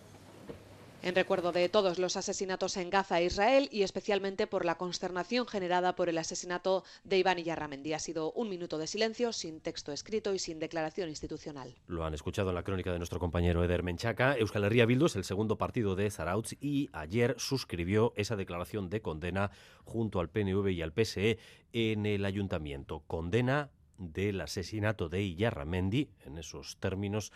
En 1.08 1.14
recuerdo 1.14 1.52
de 1.52 1.70
todos 1.70 1.98
los 1.98 2.18
asesinatos 2.18 2.76
en 2.76 2.90
Gaza 2.90 3.18
e 3.18 3.24
Israel 3.24 3.70
y 3.72 3.82
especialmente 3.82 4.46
por 4.46 4.66
la 4.66 4.76
consternación 4.76 5.46
generada 5.46 5.96
por 5.96 6.10
el 6.10 6.18
asesinato 6.18 6.84
de 7.02 7.16
Iván 7.16 7.38
Iyarramendi. 7.38 7.94
Ha 7.94 7.98
sido 7.98 8.30
un 8.32 8.50
minuto 8.50 8.76
de 8.76 8.86
silencio, 8.86 9.32
sin 9.32 9.60
texto 9.60 9.90
escrito 9.90 10.34
y 10.34 10.38
sin 10.38 10.58
declaración 10.58 11.08
institucional. 11.08 11.74
Lo 11.86 12.04
han 12.04 12.12
escuchado 12.12 12.50
en 12.50 12.56
la 12.56 12.62
crónica 12.62 12.92
de 12.92 12.98
nuestro 12.98 13.20
compañero 13.20 13.64
Eder 13.64 13.82
Menchaca. 13.82 14.36
Euskal 14.36 14.64
Herria 14.64 14.84
Bildu 14.84 15.06
es 15.06 15.16
el 15.16 15.24
segundo 15.24 15.56
partido 15.56 15.96
de 15.96 16.10
Zarautz 16.10 16.52
y 16.60 16.90
ayer 16.92 17.34
suscribió 17.38 18.12
esa 18.16 18.36
declaración 18.36 18.90
de 18.90 19.00
condena 19.00 19.50
junto 19.84 20.20
al 20.20 20.28
PNV 20.28 20.68
y 20.68 20.82
al 20.82 20.92
PSE 20.92 21.38
en 21.72 22.04
el 22.04 22.26
ayuntamiento. 22.26 23.02
Condena 23.06 23.70
del 23.96 24.42
asesinato 24.42 25.08
de 25.08 25.22
Iyarramendi, 25.22 26.10
en 26.26 26.36
esos 26.36 26.76
términos 26.76 27.32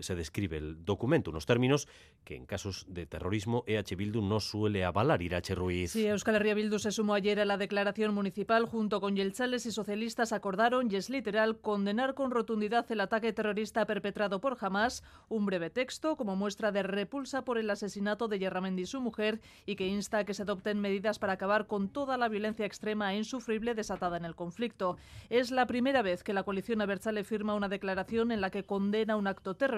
se 0.00 0.14
describe 0.14 0.56
el 0.56 0.84
documento, 0.84 1.30
unos 1.30 1.46
términos 1.46 1.88
que 2.24 2.36
en 2.36 2.46
casos 2.46 2.86
de 2.88 3.06
terrorismo 3.06 3.64
EH 3.66 3.96
Bildu 3.96 4.22
no 4.22 4.40
suele 4.40 4.84
avalar. 4.84 5.22
Irache 5.22 5.54
Ruiz. 5.54 5.92
Sí, 5.92 6.06
Euskal 6.06 6.36
Herria 6.36 6.54
Bildu 6.54 6.78
se 6.78 6.92
sumó 6.92 7.14
ayer 7.14 7.40
a 7.40 7.44
la 7.44 7.56
declaración 7.56 8.14
municipal 8.14 8.66
junto 8.66 9.00
con 9.00 9.16
Yelchales 9.16 9.66
y 9.66 9.72
socialistas 9.72 10.32
acordaron, 10.32 10.90
y 10.90 10.96
es 10.96 11.10
literal, 11.10 11.58
condenar 11.58 12.14
con 12.14 12.30
rotundidad 12.30 12.90
el 12.92 13.00
ataque 13.00 13.32
terrorista 13.32 13.86
perpetrado 13.86 14.40
por 14.40 14.56
Hamas, 14.60 15.02
un 15.28 15.46
breve 15.46 15.70
texto 15.70 16.16
como 16.16 16.36
muestra 16.36 16.72
de 16.72 16.82
repulsa 16.82 17.44
por 17.44 17.58
el 17.58 17.70
asesinato 17.70 18.28
de 18.28 18.38
Yerramendi 18.38 18.82
y 18.82 18.86
su 18.86 19.00
mujer 19.00 19.40
y 19.66 19.76
que 19.76 19.86
insta 19.86 20.18
a 20.18 20.24
que 20.24 20.34
se 20.34 20.42
adopten 20.42 20.80
medidas 20.80 21.18
para 21.18 21.34
acabar 21.34 21.66
con 21.66 21.88
toda 21.88 22.16
la 22.16 22.28
violencia 22.28 22.66
extrema 22.66 23.12
e 23.14 23.18
insufrible 23.18 23.74
desatada 23.74 24.16
en 24.16 24.24
el 24.24 24.34
conflicto. 24.34 24.96
Es 25.28 25.50
la 25.50 25.66
primera 25.66 26.02
vez 26.02 26.22
que 26.22 26.32
la 26.32 26.42
coalición 26.42 26.80
Abertzale 26.80 27.24
firma 27.24 27.54
una 27.54 27.68
declaración 27.68 28.32
en 28.32 28.40
la 28.40 28.50
que 28.50 28.64
condena 28.64 29.16
un 29.16 29.26
acto 29.26 29.54
terrorista. 29.54 29.69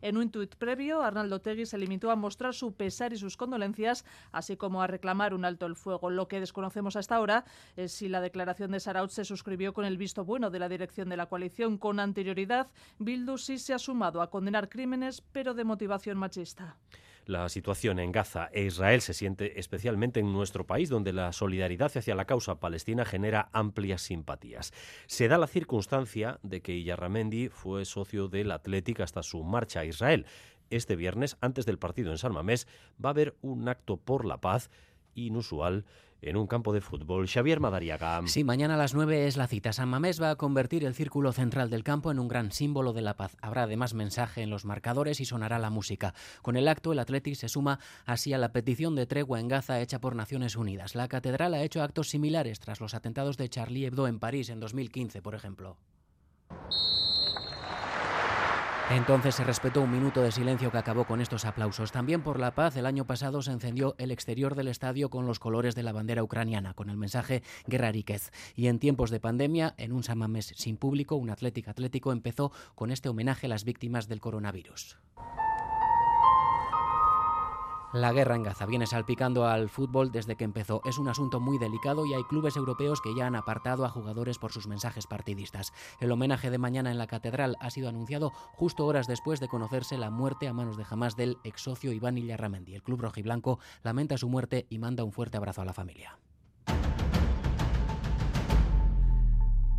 En 0.00 0.16
un 0.16 0.30
tuit 0.30 0.54
previo, 0.56 1.02
Arnaldo 1.02 1.40
Tegui 1.40 1.66
se 1.66 1.78
limitó 1.78 2.10
a 2.10 2.16
mostrar 2.16 2.54
su 2.54 2.72
pesar 2.72 3.12
y 3.12 3.16
sus 3.16 3.36
condolencias, 3.36 4.04
así 4.32 4.56
como 4.56 4.82
a 4.82 4.86
reclamar 4.86 5.34
un 5.34 5.44
alto 5.44 5.66
el 5.66 5.76
fuego. 5.76 6.10
Lo 6.10 6.28
que 6.28 6.40
desconocemos 6.40 6.96
hasta 6.96 7.16
ahora 7.16 7.44
es 7.76 7.92
si 7.92 8.08
la 8.08 8.20
declaración 8.20 8.72
de 8.72 8.80
Saraut 8.80 9.10
se 9.10 9.24
suscribió 9.24 9.72
con 9.72 9.84
el 9.84 9.96
visto 9.96 10.24
bueno 10.24 10.50
de 10.50 10.58
la 10.58 10.68
dirección 10.68 11.08
de 11.08 11.16
la 11.16 11.26
coalición. 11.26 11.78
Con 11.78 12.00
anterioridad, 12.00 12.68
Bildu 12.98 13.38
sí 13.38 13.58
se 13.58 13.74
ha 13.74 13.78
sumado 13.78 14.22
a 14.22 14.30
condenar 14.30 14.68
crímenes, 14.68 15.20
pero 15.20 15.54
de 15.54 15.64
motivación 15.64 16.18
machista. 16.18 16.76
La 17.24 17.48
situación 17.48 18.00
en 18.00 18.10
Gaza 18.10 18.48
e 18.52 18.64
Israel 18.64 19.00
se 19.00 19.14
siente 19.14 19.60
especialmente 19.60 20.18
en 20.18 20.32
nuestro 20.32 20.66
país, 20.66 20.88
donde 20.88 21.12
la 21.12 21.32
solidaridad 21.32 21.96
hacia 21.96 22.16
la 22.16 22.24
causa 22.24 22.58
palestina 22.58 23.04
genera 23.04 23.48
amplias 23.52 24.02
simpatías. 24.02 24.72
Se 25.06 25.28
da 25.28 25.38
la 25.38 25.46
circunstancia 25.46 26.40
de 26.42 26.62
que 26.62 26.74
Iyarramendi 26.74 27.48
fue 27.48 27.84
socio 27.84 28.26
del 28.26 28.50
Athletic 28.50 29.00
hasta 29.00 29.22
su 29.22 29.44
marcha 29.44 29.80
a 29.80 29.84
Israel. 29.84 30.26
Este 30.70 30.96
viernes, 30.96 31.36
antes 31.40 31.64
del 31.64 31.78
partido 31.78 32.10
en 32.10 32.18
San 32.18 32.32
Mamés, 32.32 32.66
va 33.02 33.10
a 33.10 33.12
haber 33.12 33.36
un 33.40 33.68
acto 33.68 33.98
por 33.98 34.24
la 34.24 34.40
paz 34.40 34.68
inusual 35.14 35.84
en 36.22 36.36
un 36.36 36.46
campo 36.46 36.72
de 36.72 36.80
fútbol. 36.80 37.28
Xavier 37.28 37.60
Madariaga. 37.60 38.22
Sí, 38.26 38.44
mañana 38.44 38.74
a 38.74 38.78
las 38.78 38.94
9 38.94 39.26
es 39.26 39.36
la 39.36 39.48
cita. 39.48 39.72
San 39.72 39.88
Mamés 39.88 40.22
va 40.22 40.30
a 40.30 40.36
convertir 40.36 40.84
el 40.84 40.94
círculo 40.94 41.32
central 41.32 41.68
del 41.68 41.84
campo 41.84 42.10
en 42.10 42.18
un 42.18 42.28
gran 42.28 42.52
símbolo 42.52 42.92
de 42.92 43.02
la 43.02 43.16
paz. 43.16 43.36
Habrá 43.42 43.64
además 43.64 43.94
mensaje 43.94 44.42
en 44.42 44.50
los 44.50 44.64
marcadores 44.64 45.20
y 45.20 45.24
sonará 45.24 45.58
la 45.58 45.70
música. 45.70 46.14
Con 46.40 46.56
el 46.56 46.68
acto, 46.68 46.92
el 46.92 47.00
Athletic 47.00 47.34
se 47.34 47.48
suma 47.48 47.80
así 48.06 48.32
a 48.32 48.38
la 48.38 48.52
petición 48.52 48.94
de 48.94 49.06
tregua 49.06 49.40
en 49.40 49.48
Gaza 49.48 49.80
hecha 49.80 50.00
por 50.00 50.14
Naciones 50.14 50.56
Unidas. 50.56 50.94
La 50.94 51.08
catedral 51.08 51.54
ha 51.54 51.62
hecho 51.62 51.82
actos 51.82 52.08
similares 52.08 52.60
tras 52.60 52.80
los 52.80 52.94
atentados 52.94 53.36
de 53.36 53.48
Charlie 53.48 53.86
Hebdo 53.86 54.06
en 54.06 54.18
París 54.18 54.48
en 54.48 54.60
2015, 54.60 55.22
por 55.22 55.34
ejemplo. 55.34 55.76
Entonces 58.90 59.34
se 59.36 59.44
respetó 59.44 59.80
un 59.80 59.90
minuto 59.90 60.22
de 60.22 60.32
silencio 60.32 60.70
que 60.70 60.78
acabó 60.78 61.06
con 61.06 61.20
estos 61.20 61.44
aplausos. 61.44 61.92
También 61.92 62.22
por 62.22 62.38
la 62.38 62.54
paz, 62.54 62.76
el 62.76 62.86
año 62.86 63.06
pasado 63.06 63.40
se 63.40 63.50
encendió 63.50 63.94
el 63.98 64.10
exterior 64.10 64.54
del 64.54 64.68
estadio 64.68 65.08
con 65.08 65.26
los 65.26 65.38
colores 65.38 65.74
de 65.74 65.82
la 65.82 65.92
bandera 65.92 66.22
ucraniana, 66.22 66.74
con 66.74 66.90
el 66.90 66.96
mensaje 66.96 67.42
Guerra 67.66 67.92
Riquez. 67.92 68.32
Y 68.54 68.66
en 68.66 68.78
tiempos 68.78 69.10
de 69.10 69.20
pandemia, 69.20 69.74
en 69.78 69.92
un 69.92 70.02
Samamés 70.02 70.52
sin 70.56 70.76
público, 70.76 71.16
un 71.16 71.30
Atlético 71.30 71.70
Atlético 71.70 72.12
empezó 72.12 72.52
con 72.74 72.90
este 72.90 73.08
homenaje 73.08 73.46
a 73.46 73.50
las 73.50 73.64
víctimas 73.64 74.08
del 74.08 74.20
coronavirus. 74.20 74.98
La 77.92 78.10
guerra 78.10 78.36
en 78.36 78.42
Gaza 78.42 78.64
viene 78.64 78.86
salpicando 78.86 79.46
al 79.46 79.68
fútbol 79.68 80.12
desde 80.12 80.34
que 80.34 80.44
empezó. 80.44 80.80
Es 80.86 80.96
un 80.96 81.08
asunto 81.08 81.40
muy 81.40 81.58
delicado 81.58 82.06
y 82.06 82.14
hay 82.14 82.24
clubes 82.24 82.56
europeos 82.56 83.02
que 83.02 83.14
ya 83.14 83.26
han 83.26 83.36
apartado 83.36 83.84
a 83.84 83.90
jugadores 83.90 84.38
por 84.38 84.50
sus 84.50 84.66
mensajes 84.66 85.06
partidistas. 85.06 85.74
El 86.00 86.10
homenaje 86.10 86.50
de 86.50 86.56
mañana 86.56 86.90
en 86.90 86.96
la 86.96 87.06
catedral 87.06 87.56
ha 87.60 87.68
sido 87.68 87.90
anunciado 87.90 88.30
justo 88.54 88.86
horas 88.86 89.08
después 89.08 89.40
de 89.40 89.48
conocerse 89.48 89.98
la 89.98 90.08
muerte 90.08 90.48
a 90.48 90.54
manos 90.54 90.78
de 90.78 90.86
Hamas 90.88 91.16
del 91.16 91.36
ex 91.44 91.60
socio 91.60 91.92
Iván 91.92 92.16
Illarramendi. 92.16 92.74
El 92.74 92.82
club 92.82 93.02
rojiblanco 93.02 93.58
lamenta 93.82 94.16
su 94.16 94.26
muerte 94.26 94.66
y 94.70 94.78
manda 94.78 95.04
un 95.04 95.12
fuerte 95.12 95.36
abrazo 95.36 95.60
a 95.60 95.66
la 95.66 95.74
familia. 95.74 96.18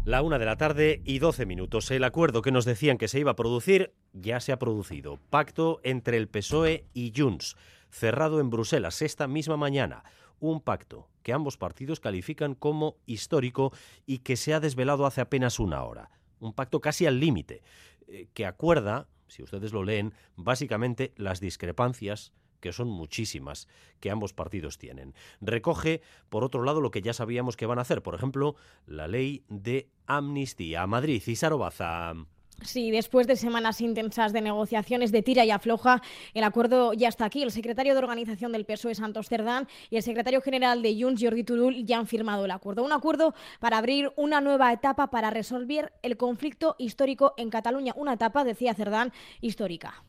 La 0.05 0.22
una 0.22 0.38
de 0.38 0.46
la 0.46 0.58
tarde 0.58 1.01
y 1.03 1.17
12 1.17 1.48
minutos. 1.48 1.89
El 1.89 2.03
acuerdo 2.03 2.43
que 2.43 2.51
nos 2.51 2.65
decían 2.65 3.00
que 3.00 3.08
se 3.08 3.20
iba 3.20 3.32
a 3.32 3.36
producir 3.36 3.91
ya 4.12 4.39
se 4.39 4.51
ha 4.51 4.60
producido. 4.60 5.17
Pacto 5.32 5.79
entre 5.82 6.17
el 6.17 6.27
PSOE 6.27 6.86
y 6.93 7.12
Junts 7.15 7.55
cerrado 7.93 8.39
en 8.39 8.50
Bruselas 8.50 9.01
esta 9.01 9.27
misma 9.27 9.55
mañana. 9.55 10.03
Un 10.39 10.59
pacto 10.59 11.07
que 11.21 11.31
ambos 11.31 11.57
partidos 11.57 12.00
califican 12.00 12.55
como 12.55 12.97
histórico 13.05 13.71
y 14.05 14.19
que 14.19 14.35
se 14.35 14.53
ha 14.53 14.59
desvelado 14.59 15.05
hace 15.05 15.21
apenas 15.21 15.59
una 15.59 15.83
hora. 15.83 16.09
Un 16.39 16.53
pacto 16.53 16.81
casi 16.81 17.05
al 17.05 17.19
límite, 17.19 17.62
eh, 18.07 18.27
que 18.33 18.45
acuerda, 18.45 19.07
si 19.27 19.43
ustedes 19.43 19.71
lo 19.71 19.83
leen, 19.83 20.13
básicamente 20.35 21.13
las 21.15 21.39
discrepancias 21.39 22.33
que 22.59 22.73
son 22.73 22.88
muchísimas, 22.88 23.67
que 24.00 24.09
ambos 24.09 24.33
partidos 24.33 24.77
tienen. 24.77 25.13
Recoge, 25.41 26.01
por 26.29 26.43
otro 26.45 26.63
lado, 26.63 26.79
lo 26.79 26.91
que 26.91 27.01
ya 27.01 27.13
sabíamos 27.13 27.57
que 27.57 27.65
van 27.65 27.77
a 27.77 27.81
hacer, 27.81 28.01
por 28.01 28.15
ejemplo, 28.15 28.55
la 28.85 29.07
ley 29.07 29.43
de 29.50 29.89
amnistía. 30.07 30.88
Madrid, 30.88 31.21
y 31.27 31.35
Sarobaza. 31.35 32.13
Sí, 32.62 32.91
después 32.91 33.27
de 33.27 33.36
semanas 33.36 33.81
intensas 33.81 34.31
de 34.31 34.41
negociaciones 34.41 35.12
de 35.12 35.22
tira 35.22 35.43
y 35.43 35.51
afloja, 35.51 36.01
el 36.33 36.43
acuerdo 36.43 36.93
ya 36.93 37.10
está 37.10 37.25
aquí. 37.25 37.43
El 37.43 37.51
secretario 37.51 37.93
de 37.93 38.00
organización 38.00 38.51
del 38.51 38.65
PSOE, 38.65 38.95
Santos 38.95 39.27
Cerdán, 39.27 39.67
y 39.89 39.98
el 39.98 40.03
secretario 40.03 40.41
general 40.41 40.81
de 40.81 40.95
Junts, 41.00 41.22
Jordi 41.22 41.43
Turul, 41.43 41.86
ya 41.86 41.98
han 41.98 42.07
firmado 42.07 42.45
el 42.45 42.51
acuerdo. 42.51 42.83
Un 42.83 42.93
acuerdo 42.93 43.33
para 43.60 43.77
abrir 43.77 44.12
una 44.15 44.39
nueva 44.39 44.72
etapa 44.72 45.10
para 45.10 45.29
resolver 45.29 45.91
el 46.03 46.15
conflicto 46.15 46.75
histórico 46.77 47.33
en 47.38 47.50
Cataluña. 47.50 47.93
Una 47.95 48.13
etapa, 48.13 48.43
decía 48.43 48.74
Cerdán, 48.74 49.12
histórica. 49.41 50.03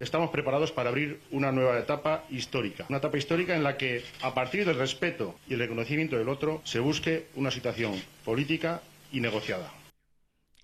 Estamos 0.00 0.30
preparados 0.30 0.72
para 0.72 0.88
abrir 0.88 1.20
una 1.30 1.52
nueva 1.52 1.78
etapa 1.78 2.24
histórica. 2.28 2.86
Una 2.88 2.98
etapa 2.98 3.16
histórica 3.16 3.54
en 3.54 3.62
la 3.62 3.76
que, 3.76 4.02
a 4.22 4.34
partir 4.34 4.66
del 4.66 4.76
respeto 4.76 5.36
y 5.48 5.54
el 5.54 5.60
reconocimiento 5.60 6.16
del 6.16 6.28
otro, 6.28 6.60
se 6.64 6.80
busque 6.80 7.26
una 7.36 7.52
situación 7.52 7.94
política 8.24 8.82
y 9.12 9.20
negociada 9.20 9.72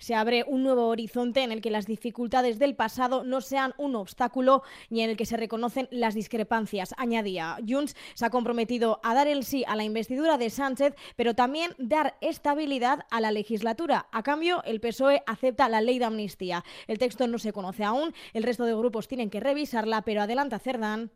se 0.01 0.17
abre 0.17 0.45
un 0.49 0.65
nuevo 0.65 0.89
horizonte 0.89 1.45
en 1.45 1.53
el 1.53 1.61
que 1.61 1.71
las 1.71 1.87
dificultades 1.87 2.59
del 2.59 2.75
pasado 2.75 3.23
no 3.23 3.41
sean 3.41 3.75
un 3.79 3.95
obstáculo 3.95 4.65
y 4.89 5.03
en 5.03 5.11
el 5.11 5.17
que 5.17 5.27
se 5.27 5.37
reconocen 5.37 5.87
las 5.93 6.15
discrepancias. 6.15 6.95
Añadía, 6.97 7.59
Junts 7.67 7.95
se 8.15 8.27
ha 8.27 8.31
comprometido 8.31 8.99
a 9.05 9.15
dar 9.15 9.29
el 9.29 9.45
sí 9.45 9.63
a 9.69 9.77
la 9.77 9.85
investidura 9.85 10.39
de 10.39 10.51
Sánchez, 10.51 10.95
pero 11.15 11.35
también 11.35 11.73
dar 11.79 12.17
estabilidad 12.21 13.01
a 13.11 13.21
la 13.21 13.31
legislatura. 13.31 14.09
A 14.11 14.23
cambio, 14.23 14.65
el 14.65 14.81
PSOE 14.81 15.23
acepta 15.27 15.69
la 15.69 15.83
ley 15.83 15.99
de 15.99 16.07
amnistía. 16.07 16.65
El 16.89 16.99
texto 16.99 17.27
no 17.27 17.39
se 17.39 17.53
conoce 17.53 17.85
aún, 17.85 18.13
el 18.33 18.43
resto 18.43 18.65
de 18.65 18.75
grupos 18.75 19.07
tienen 19.07 19.31
que 19.31 19.41
revisarla, 19.41 20.03
pero 20.03 20.23
adelanta 20.23 20.59
Cerdán. 20.59 21.11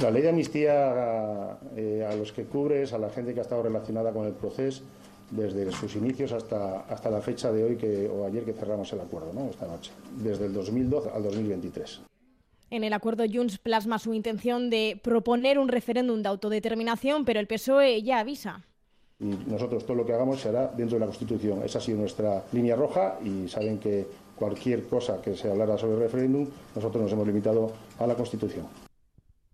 La 0.00 0.10
ley 0.10 0.22
de 0.22 0.30
amnistía 0.30 1.58
eh, 1.76 2.08
a 2.08 2.14
los 2.14 2.32
que 2.32 2.44
cubres, 2.44 2.94
a 2.94 2.98
la 2.98 3.10
gente 3.10 3.34
que 3.34 3.40
ha 3.40 3.42
estado 3.42 3.62
relacionada 3.62 4.12
con 4.12 4.26
el 4.26 4.32
proceso, 4.32 4.84
desde 5.32 5.72
sus 5.72 5.96
inicios 5.96 6.32
hasta, 6.32 6.80
hasta 6.82 7.10
la 7.10 7.20
fecha 7.20 7.50
de 7.50 7.64
hoy 7.64 7.76
que, 7.76 8.08
o 8.08 8.26
ayer 8.26 8.44
que 8.44 8.52
cerramos 8.52 8.92
el 8.92 9.00
acuerdo, 9.00 9.32
¿no? 9.32 9.46
esta 9.46 9.66
noche, 9.66 9.90
desde 10.18 10.46
el 10.46 10.52
2012 10.52 11.10
al 11.10 11.22
2023. 11.22 12.02
En 12.70 12.84
el 12.84 12.92
acuerdo 12.92 13.24
Junts 13.30 13.58
plasma 13.58 13.98
su 13.98 14.14
intención 14.14 14.70
de 14.70 14.98
proponer 15.02 15.58
un 15.58 15.68
referéndum 15.68 16.22
de 16.22 16.28
autodeterminación, 16.28 17.24
pero 17.24 17.40
el 17.40 17.46
PSOE 17.46 18.02
ya 18.02 18.20
avisa. 18.20 18.64
Y 19.20 19.26
nosotros 19.46 19.84
todo 19.84 19.96
lo 19.96 20.06
que 20.06 20.12
hagamos 20.14 20.40
se 20.40 20.48
hará 20.48 20.68
dentro 20.68 20.96
de 20.96 21.00
la 21.00 21.06
Constitución. 21.06 21.62
Esa 21.62 21.78
ha 21.78 21.82
sido 21.82 21.98
nuestra 21.98 22.44
línea 22.52 22.74
roja 22.74 23.18
y 23.22 23.48
saben 23.48 23.78
que 23.78 24.06
cualquier 24.36 24.86
cosa 24.86 25.20
que 25.20 25.36
se 25.36 25.50
hablara 25.50 25.78
sobre 25.78 25.94
el 25.94 26.00
referéndum, 26.00 26.48
nosotros 26.74 27.02
nos 27.02 27.12
hemos 27.12 27.26
limitado 27.26 27.72
a 27.98 28.06
la 28.06 28.14
Constitución. 28.14 28.66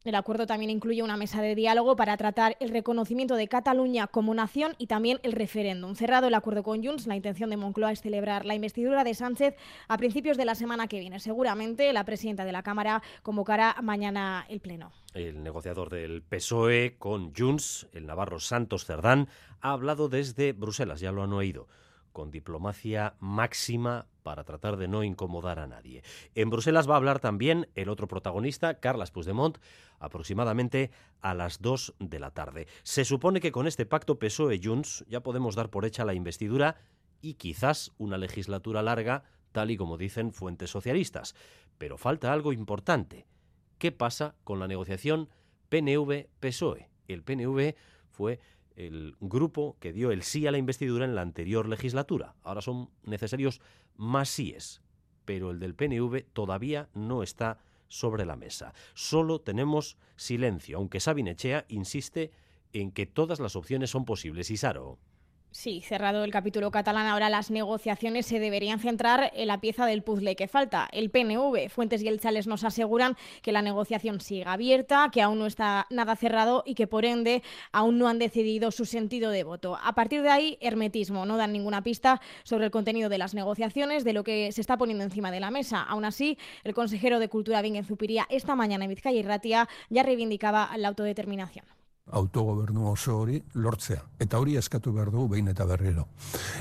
El 0.04 0.14
acuerdo 0.14 0.46
también 0.46 0.70
incluye 0.70 1.02
una 1.02 1.16
mesa 1.16 1.42
de 1.42 1.54
diálogo 1.54 1.96
para 1.96 2.16
tratar 2.16 2.56
el 2.60 2.70
reconocimiento 2.70 3.34
de 3.34 3.48
Cataluña 3.48 4.06
como 4.06 4.32
nación 4.32 4.74
y 4.78 4.86
también 4.86 5.18
el 5.22 5.32
referéndum. 5.32 5.94
Cerrado 5.94 6.28
el 6.28 6.34
acuerdo 6.34 6.62
con 6.62 6.84
Junts, 6.84 7.06
la 7.06 7.16
intención 7.16 7.50
de 7.50 7.56
Moncloa 7.56 7.92
es 7.92 8.00
celebrar 8.00 8.46
la 8.46 8.54
investidura 8.54 9.04
de 9.04 9.14
Sánchez 9.14 9.56
a 9.88 9.98
principios 9.98 10.36
de 10.36 10.44
la 10.44 10.54
semana 10.54 10.86
que 10.86 11.00
viene. 11.00 11.18
Seguramente 11.20 11.92
la 11.92 12.04
presidenta 12.04 12.44
de 12.44 12.52
la 12.52 12.62
Cámara 12.62 13.02
convocará 13.22 13.76
mañana 13.82 14.46
el 14.48 14.60
Pleno. 14.60 14.92
El 15.14 15.42
negociador 15.42 15.90
del 15.90 16.22
PSOE 16.22 16.96
con 16.98 17.34
Junts, 17.34 17.88
el 17.92 18.06
navarro 18.06 18.38
Santos 18.38 18.84
Cerdán, 18.84 19.28
ha 19.60 19.72
hablado 19.72 20.08
desde 20.08 20.52
Bruselas, 20.52 21.00
ya 21.00 21.10
lo 21.10 21.22
han 21.24 21.32
oído 21.32 21.66
con 22.12 22.32
diplomacia 22.32 23.14
máxima 23.20 24.06
para 24.28 24.44
tratar 24.44 24.76
de 24.76 24.88
no 24.88 25.04
incomodar 25.04 25.58
a 25.58 25.66
nadie. 25.66 26.02
En 26.34 26.50
Bruselas 26.50 26.86
va 26.86 26.92
a 26.92 26.96
hablar 26.98 27.18
también 27.18 27.66
el 27.74 27.88
otro 27.88 28.08
protagonista, 28.08 28.78
Carles 28.78 29.10
Puigdemont, 29.10 29.56
aproximadamente 30.00 30.90
a 31.22 31.32
las 31.32 31.62
2 31.62 31.94
de 31.98 32.20
la 32.20 32.30
tarde. 32.32 32.66
Se 32.82 33.06
supone 33.06 33.40
que 33.40 33.52
con 33.52 33.66
este 33.66 33.86
pacto 33.86 34.18
PSOE-Junts 34.18 35.06
ya 35.08 35.22
podemos 35.22 35.54
dar 35.54 35.70
por 35.70 35.86
hecha 35.86 36.04
la 36.04 36.12
investidura 36.12 36.76
y 37.22 37.36
quizás 37.36 37.92
una 37.96 38.18
legislatura 38.18 38.82
larga, 38.82 39.22
tal 39.52 39.70
y 39.70 39.78
como 39.78 39.96
dicen 39.96 40.34
fuentes 40.34 40.68
socialistas. 40.68 41.34
Pero 41.78 41.96
falta 41.96 42.30
algo 42.30 42.52
importante. 42.52 43.26
¿Qué 43.78 43.92
pasa 43.92 44.34
con 44.44 44.58
la 44.58 44.68
negociación 44.68 45.30
PNV-PSOE? 45.70 46.90
El 47.06 47.22
PNV 47.22 47.76
fue 48.10 48.40
el 48.76 49.16
grupo 49.20 49.78
que 49.80 49.94
dio 49.94 50.12
el 50.12 50.22
sí 50.22 50.46
a 50.46 50.52
la 50.52 50.58
investidura 50.58 51.06
en 51.06 51.14
la 51.14 51.22
anterior 51.22 51.66
legislatura. 51.66 52.34
Ahora 52.42 52.60
son 52.60 52.90
necesarios 53.02 53.60
más 53.98 54.30
síes, 54.30 54.80
pero 55.26 55.50
el 55.50 55.58
del 55.58 55.74
PNV 55.74 56.24
todavía 56.32 56.88
no 56.94 57.22
está 57.22 57.58
sobre 57.88 58.24
la 58.24 58.36
mesa. 58.36 58.72
Solo 58.94 59.40
tenemos 59.40 59.98
silencio, 60.16 60.78
aunque 60.78 61.00
Sabin 61.00 61.28
Echea 61.28 61.66
insiste 61.68 62.30
en 62.72 62.92
que 62.92 63.06
todas 63.06 63.40
las 63.40 63.56
opciones 63.56 63.90
son 63.90 64.04
posibles. 64.04 64.50
Isaro. 64.50 64.98
Sí, 65.50 65.80
cerrado 65.80 66.24
el 66.24 66.30
capítulo 66.30 66.70
catalán, 66.70 67.06
ahora 67.06 67.30
las 67.30 67.50
negociaciones 67.50 68.26
se 68.26 68.38
deberían 68.38 68.80
centrar 68.80 69.32
en 69.34 69.48
la 69.48 69.60
pieza 69.60 69.86
del 69.86 70.02
puzzle 70.02 70.36
que 70.36 70.46
falta, 70.46 70.88
el 70.92 71.08
PNV. 71.08 71.70
Fuentes 71.70 72.02
y 72.02 72.08
el 72.08 72.20
Chales 72.20 72.46
nos 72.46 72.64
aseguran 72.64 73.16
que 73.40 73.50
la 73.50 73.62
negociación 73.62 74.20
sigue 74.20 74.44
abierta, 74.46 75.08
que 75.10 75.22
aún 75.22 75.38
no 75.38 75.46
está 75.46 75.86
nada 75.88 76.16
cerrado 76.16 76.64
y 76.66 76.74
que 76.74 76.86
por 76.86 77.06
ende 77.06 77.42
aún 77.72 77.98
no 77.98 78.08
han 78.08 78.18
decidido 78.18 78.70
su 78.70 78.84
sentido 78.84 79.30
de 79.30 79.42
voto. 79.42 79.78
A 79.82 79.94
partir 79.94 80.20
de 80.20 80.28
ahí, 80.28 80.58
hermetismo, 80.60 81.24
no 81.24 81.38
dan 81.38 81.52
ninguna 81.52 81.82
pista 81.82 82.20
sobre 82.44 82.66
el 82.66 82.70
contenido 82.70 83.08
de 83.08 83.18
las 83.18 83.32
negociaciones, 83.32 84.04
de 84.04 84.12
lo 84.12 84.24
que 84.24 84.52
se 84.52 84.60
está 84.60 84.76
poniendo 84.76 85.02
encima 85.02 85.30
de 85.30 85.40
la 85.40 85.50
mesa. 85.50 85.82
Aún 85.82 86.04
así, 86.04 86.36
el 86.62 86.74
consejero 86.74 87.18
de 87.20 87.30
Cultura 87.30 87.62
Bingen 87.62 87.84
Zupiría 87.84 88.26
esta 88.28 88.54
mañana 88.54 88.84
en 88.84 88.90
Vizcaya 88.90 89.18
y 89.18 89.22
Ratia 89.22 89.66
ya 89.88 90.02
reivindicaba 90.02 90.70
la 90.76 90.88
autodeterminación. 90.88 91.77
Autogobernu 92.10 92.90
oso 92.90 93.18
hori 93.20 93.42
lortzea. 93.54 94.02
Eta 94.18 94.38
hori 94.38 94.56
eskatu 94.56 94.92
behar 94.92 95.10
dugu 95.10 95.28
behin 95.34 95.48
eta 95.48 95.64
berriro. 95.66 96.08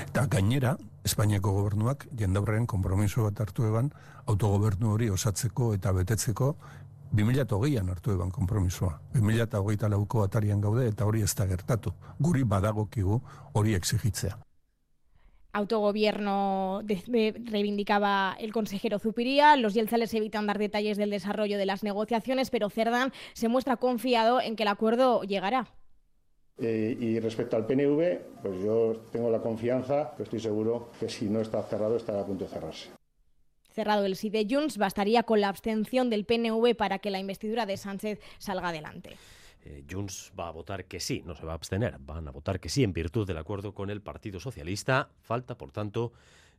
Eta 0.06 0.26
gainera, 0.26 0.76
Espainiako 1.08 1.52
gobernuak 1.52 2.06
jendaurren 2.18 2.66
konpromiso 2.66 3.24
bat 3.24 3.40
hartu 3.40 3.64
eban 3.64 3.92
autogobernu 4.26 4.90
hori 4.92 5.08
osatzeko 5.10 5.72
eta 5.74 5.92
betetzeko 5.96 6.50
2008an 7.14 7.88
hartu 7.88 8.12
eban 8.12 8.30
konpromisoa. 8.30 8.98
2008 9.14 9.88
lauko 9.88 10.22
atarian 10.24 10.60
gaude 10.60 10.88
eta 10.88 11.06
hori 11.08 11.22
ez 11.22 11.34
da 11.34 11.46
gertatu. 11.46 11.94
Guri 12.20 12.44
badagokigu 12.44 13.22
hori 13.54 13.74
exigitzea. 13.74 14.36
Autogobierno 15.52 16.80
de, 16.84 17.34
reivindicaba 17.44 18.36
el 18.38 18.52
consejero 18.52 18.98
Zupiría. 18.98 19.56
Los 19.56 19.74
yelzales 19.74 20.12
evitan 20.14 20.46
dar 20.46 20.58
detalles 20.58 20.96
del 20.96 21.10
desarrollo 21.10 21.58
de 21.58 21.66
las 21.66 21.82
negociaciones, 21.82 22.50
pero 22.50 22.70
Cerdán 22.70 23.12
se 23.32 23.48
muestra 23.48 23.76
confiado 23.76 24.40
en 24.40 24.56
que 24.56 24.64
el 24.64 24.68
acuerdo 24.68 25.22
llegará. 25.22 25.68
Eh, 26.60 26.96
y 26.98 27.20
respecto 27.20 27.56
al 27.56 27.66
PNV, 27.66 28.18
pues 28.42 28.60
yo 28.62 29.04
tengo 29.12 29.30
la 29.30 29.40
confianza, 29.40 30.12
que 30.16 30.24
estoy 30.24 30.40
seguro 30.40 30.90
que 30.98 31.08
si 31.08 31.26
no 31.26 31.40
está 31.40 31.62
cerrado, 31.62 31.96
estará 31.96 32.20
a 32.20 32.26
punto 32.26 32.44
de 32.44 32.50
cerrarse. 32.50 32.90
Cerrado 33.72 34.04
el 34.04 34.16
sí 34.16 34.28
de 34.28 34.44
Junts, 34.50 34.76
bastaría 34.76 35.22
con 35.22 35.40
la 35.40 35.48
abstención 35.48 36.10
del 36.10 36.24
PNV 36.24 36.74
para 36.74 36.98
que 36.98 37.10
la 37.10 37.20
investidura 37.20 37.64
de 37.64 37.76
Sánchez 37.76 38.18
salga 38.38 38.70
adelante. 38.70 39.10
Eh, 39.64 39.84
Junts 39.90 40.32
va 40.38 40.48
a 40.48 40.52
votar 40.52 40.84
que 40.84 41.00
sí, 41.00 41.22
no 41.26 41.34
se 41.34 41.44
va 41.44 41.52
a 41.52 41.54
abstener, 41.56 41.98
van 41.98 42.28
a 42.28 42.30
votar 42.30 42.60
que 42.60 42.68
sí 42.68 42.84
en 42.84 42.92
virtud 42.92 43.26
del 43.26 43.38
acuerdo 43.38 43.74
con 43.74 43.90
el 43.90 44.00
Partido 44.00 44.40
Socialista. 44.40 45.10
Falta, 45.20 45.58
por 45.58 45.72
tanto, 45.72 46.12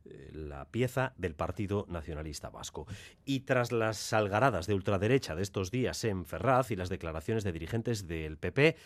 eh, 0.04 0.30
la 0.32 0.64
pieza 0.64 1.12
del 1.18 1.34
Partido 1.34 1.86
Nacionalista 1.88 2.48
Vasco. 2.48 2.86
Y 3.24 3.40
tras 3.40 3.70
las 3.70 4.12
algaradas 4.12 4.66
de 4.66 4.74
ultraderecha 4.74 5.34
de 5.34 5.42
estos 5.42 5.70
días 5.70 6.04
en 6.04 6.24
Ferraz 6.24 6.70
y 6.70 6.76
las 6.76 6.88
declaraciones 6.88 7.44
de 7.44 7.52
dirigentes 7.52 8.06
del 8.06 8.38
PP, 8.38 8.76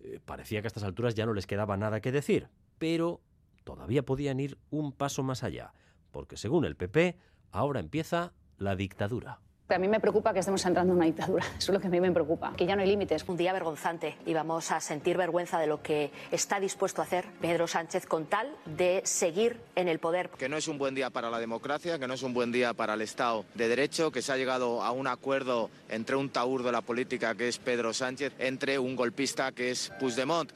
eh, 0.00 0.20
parecía 0.24 0.62
que 0.62 0.66
a 0.66 0.68
estas 0.68 0.84
alturas 0.84 1.14
ya 1.14 1.26
no 1.26 1.34
les 1.34 1.46
quedaba 1.46 1.76
nada 1.76 2.00
que 2.00 2.10
decir, 2.10 2.48
pero 2.78 3.20
todavía 3.64 4.02
podían 4.04 4.40
ir 4.40 4.58
un 4.70 4.92
paso 4.92 5.22
más 5.22 5.42
allá, 5.42 5.74
porque 6.10 6.36
según 6.36 6.64
el 6.64 6.74
PP, 6.74 7.18
ahora 7.50 7.80
empieza 7.80 8.32
la 8.56 8.74
dictadura. 8.74 9.40
A 9.74 9.78
mí 9.78 9.88
me 9.88 10.00
preocupa 10.00 10.34
que 10.34 10.40
estemos 10.40 10.64
entrando 10.66 10.92
en 10.92 10.98
una 10.98 11.06
dictadura. 11.06 11.44
Eso 11.58 11.72
es 11.72 11.74
lo 11.74 11.80
que 11.80 11.86
a 11.86 11.90
mí 11.90 11.98
me 11.98 12.12
preocupa. 12.12 12.52
Que 12.56 12.66
ya 12.66 12.76
no 12.76 12.82
hay 12.82 12.88
límites. 12.88 13.24
Un 13.26 13.38
día 13.38 13.52
vergonzante 13.54 14.16
y 14.26 14.34
vamos 14.34 14.70
a 14.70 14.80
sentir 14.80 15.16
vergüenza 15.16 15.58
de 15.58 15.66
lo 15.66 15.82
que 15.82 16.10
está 16.30 16.60
dispuesto 16.60 17.00
a 17.00 17.04
hacer 17.04 17.24
Pedro 17.40 17.66
Sánchez 17.66 18.06
con 18.06 18.26
tal 18.26 18.54
de 18.66 19.00
seguir 19.04 19.58
en 19.74 19.88
el 19.88 19.98
poder. 19.98 20.28
Que 20.30 20.48
no 20.48 20.58
es 20.58 20.68
un 20.68 20.76
buen 20.76 20.94
día 20.94 21.08
para 21.08 21.30
la 21.30 21.38
democracia, 21.38 21.98
que 21.98 22.06
no 22.06 22.14
es 22.14 22.22
un 22.22 22.34
buen 22.34 22.52
día 22.52 22.74
para 22.74 22.94
el 22.94 23.00
Estado 23.00 23.46
de 23.54 23.68
Derecho, 23.68 24.10
que 24.10 24.20
se 24.20 24.32
ha 24.32 24.36
llegado 24.36 24.82
a 24.82 24.90
un 24.90 25.06
acuerdo 25.06 25.70
entre 25.88 26.16
un 26.16 26.28
taur 26.28 26.62
de 26.62 26.72
la 26.72 26.82
política 26.82 27.34
que 27.34 27.48
es 27.48 27.58
Pedro 27.58 27.94
Sánchez, 27.94 28.34
entre 28.38 28.78
un 28.78 28.94
golpista 28.94 29.52
que 29.52 29.70
es 29.70 29.90
Puigdemont. 29.98 30.52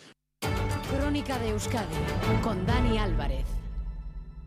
Crónica 0.98 1.38
de 1.38 1.50
Euskadi 1.50 1.96
con 2.42 2.66
Dani 2.66 2.98
Álvarez. 2.98 3.55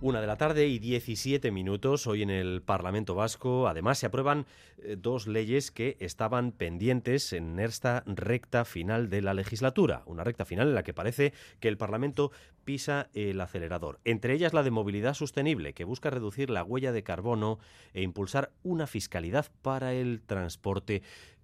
Una 0.01 0.21
de 0.21 0.27
la 0.27 0.37
tarde 0.37 0.65
y 0.67 0.79
17 0.79 1.51
minutos 1.51 2.07
hoy 2.07 2.21
en 2.23 2.29
el 2.29 2.61
Parlamento 2.61 3.15
Vasco. 3.15 3.67
Además, 3.67 3.97
se 3.97 4.05
aprueban 4.05 4.45
eh, 4.77 4.95
dos 4.97 5.27
leyes 5.27 5.71
que 5.71 5.97
estaban 5.99 6.53
pendientes 6.53 7.33
en 7.33 7.59
esta 7.59 8.03
recta 8.05 8.63
final 8.63 9.09
de 9.09 9.21
la 9.21 9.33
legislatura. 9.33 10.03
Una 10.05 10.23
recta 10.23 10.45
final 10.45 10.69
en 10.69 10.75
la 10.75 10.83
que 10.83 10.93
parece 10.93 11.33
que 11.59 11.67
el 11.67 11.75
Parlamento 11.75 12.31
pisa 12.63 13.09
el 13.13 13.41
acelerador. 13.41 13.99
Entre 14.05 14.33
ellas 14.33 14.53
la 14.53 14.63
de 14.63 14.71
movilidad 14.71 15.15
sostenible, 15.15 15.73
que 15.73 15.83
busca 15.83 16.09
reducir 16.09 16.49
la 16.49 16.63
huella 16.63 16.93
de 16.93 17.03
carbono 17.03 17.59
e 17.93 18.01
impulsar 18.01 18.53
una 18.63 18.87
fiscalidad 18.87 19.47
para 19.61 19.93
el 19.93 20.21
transporte 20.21 21.01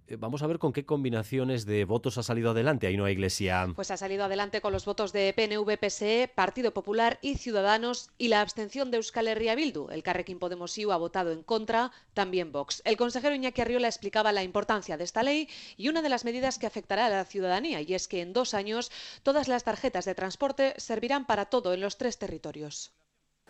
Vamos 0.07 0.43
a 0.43 0.47
ver 0.47 0.59
con 0.59 0.71
qué 0.71 0.85
combinaciones 0.85 1.65
de 1.65 1.83
votos 1.83 2.19
ha 2.19 2.23
salido 2.23 2.51
adelante 2.51 2.85
Ainhoa 2.85 3.09
Iglesia. 3.09 3.67
Pues 3.75 3.89
ha 3.89 3.97
salido 3.97 4.23
adelante 4.23 4.61
con 4.61 4.71
los 4.71 4.85
votos 4.85 5.11
de 5.13 5.33
PNV, 5.33 5.79
PSE, 5.79 6.31
Partido 6.33 6.75
Popular 6.75 7.17
y 7.23 7.37
Ciudadanos 7.37 8.11
y 8.19 8.27
la 8.27 8.41
abstención 8.41 8.91
de 8.91 8.97
Euskal 8.97 9.27
Herria 9.27 9.55
Bildu. 9.55 9.89
El 9.89 10.03
Carrequín 10.03 10.37
Podemos 10.37 10.77
IU 10.77 10.91
ha 10.91 10.97
votado 10.97 11.31
en 11.31 11.41
contra, 11.41 11.91
también 12.13 12.51
Vox. 12.51 12.83
El 12.85 12.97
consejero 12.97 13.33
Iñaki 13.33 13.61
Arriola 13.61 13.87
explicaba 13.87 14.31
la 14.31 14.43
importancia 14.43 14.95
de 14.95 15.03
esta 15.03 15.23
ley 15.23 15.49
y 15.75 15.89
una 15.89 16.03
de 16.03 16.09
las 16.09 16.23
medidas 16.23 16.59
que 16.59 16.67
afectará 16.67 17.07
a 17.07 17.09
la 17.09 17.25
ciudadanía, 17.25 17.81
y 17.81 17.95
es 17.95 18.07
que 18.07 18.21
en 18.21 18.31
dos 18.31 18.53
años 18.53 18.91
todas 19.23 19.47
las 19.47 19.63
tarjetas 19.63 20.05
de 20.05 20.13
transporte 20.13 20.75
servirán 20.77 21.25
para 21.25 21.45
todo 21.45 21.73
en 21.73 21.81
los 21.81 21.97
tres 21.97 22.19
territorios. 22.19 22.93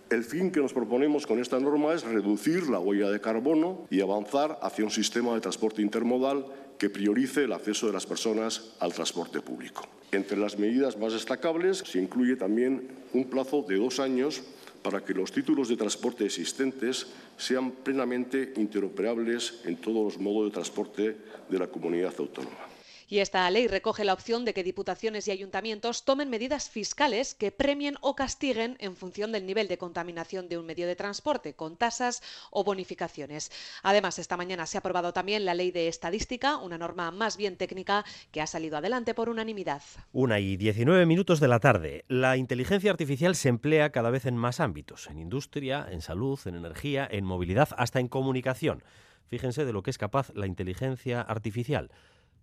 El 0.09 0.23
fin 0.23 0.51
que 0.51 0.59
nos 0.59 0.71
proponemos 0.71 1.25
con 1.25 1.39
esta 1.39 1.59
norma 1.59 1.93
es 1.93 2.03
reducir 2.03 2.69
la 2.69 2.79
huella 2.79 3.09
de 3.09 3.19
carbono 3.19 3.87
y 3.89 4.01
avanzar 4.01 4.59
hacia 4.61 4.85
un 4.85 4.91
sistema 4.91 5.33
de 5.33 5.41
transporte 5.41 5.81
intermodal 5.81 6.45
que 6.77 6.91
priorice 6.91 7.45
el 7.45 7.53
acceso 7.53 7.87
de 7.87 7.93
las 7.93 8.05
personas 8.05 8.75
al 8.79 8.93
transporte 8.93 9.41
público. 9.41 9.87
Entre 10.11 10.37
las 10.37 10.59
medidas 10.59 10.97
más 10.97 11.13
destacables 11.13 11.79
se 11.79 11.99
incluye 11.99 12.35
también 12.35 12.87
un 13.13 13.25
plazo 13.25 13.65
de 13.67 13.77
dos 13.77 13.99
años 13.99 14.43
para 14.83 15.03
que 15.03 15.15
los 15.15 15.31
títulos 15.31 15.69
de 15.69 15.77
transporte 15.77 16.25
existentes 16.25 17.07
sean 17.37 17.71
plenamente 17.71 18.53
interoperables 18.57 19.61
en 19.65 19.77
todos 19.77 20.03
los 20.03 20.19
modos 20.19 20.45
de 20.45 20.53
transporte 20.53 21.17
de 21.49 21.59
la 21.59 21.65
comunidad 21.65 22.13
autónoma. 22.19 22.74
Y 23.07 23.19
esta 23.19 23.49
ley 23.51 23.67
recoge 23.67 24.03
la 24.03 24.13
opción 24.13 24.45
de 24.45 24.53
que 24.53 24.63
diputaciones 24.63 25.27
y 25.27 25.31
ayuntamientos 25.31 26.05
tomen 26.05 26.29
medidas 26.29 26.69
fiscales 26.69 27.35
que 27.35 27.51
premien 27.51 27.97
o 28.01 28.15
castiguen 28.15 28.77
en 28.79 28.95
función 28.95 29.31
del 29.31 29.45
nivel 29.45 29.67
de 29.67 29.77
contaminación 29.77 30.49
de 30.49 30.57
un 30.57 30.65
medio 30.65 30.87
de 30.87 30.95
transporte, 30.95 31.53
con 31.53 31.77
tasas 31.77 32.23
o 32.49 32.63
bonificaciones. 32.63 33.51
Además, 33.83 34.17
esta 34.17 34.37
mañana 34.37 34.65
se 34.65 34.77
ha 34.77 34.79
aprobado 34.79 35.13
también 35.13 35.45
la 35.45 35.53
ley 35.53 35.69
de 35.69 35.87
estadística, 35.87 36.57
una 36.57 36.79
norma 36.79 37.11
más 37.11 37.37
bien 37.37 37.57
técnica 37.57 38.05
que 38.31 38.41
ha 38.41 38.47
salido 38.47 38.77
adelante 38.77 39.13
por 39.13 39.29
unanimidad. 39.29 39.83
Una 40.11 40.39
y 40.39 40.57
19 40.57 41.05
minutos 41.05 41.39
de 41.39 41.47
la 41.47 41.59
tarde. 41.59 42.05
La 42.07 42.37
inteligencia 42.37 42.89
artificial 42.89 43.35
se 43.35 43.49
emplea 43.49 43.91
cada 43.91 44.09
vez 44.09 44.25
en 44.25 44.35
más 44.35 44.59
ámbitos, 44.59 45.07
en 45.11 45.19
industria, 45.19 45.87
en 45.91 46.01
salud, 46.01 46.39
en 46.45 46.55
energía, 46.55 47.07
en 47.11 47.23
movilidad, 47.25 47.69
hasta 47.77 47.99
en 47.99 48.07
comunicación. 48.07 48.83
Fíjense 49.27 49.65
de 49.65 49.73
lo 49.73 49.83
que 49.83 49.91
es 49.91 49.97
capaz 49.97 50.31
la 50.35 50.47
inteligencia 50.47 51.21
artificial 51.21 51.91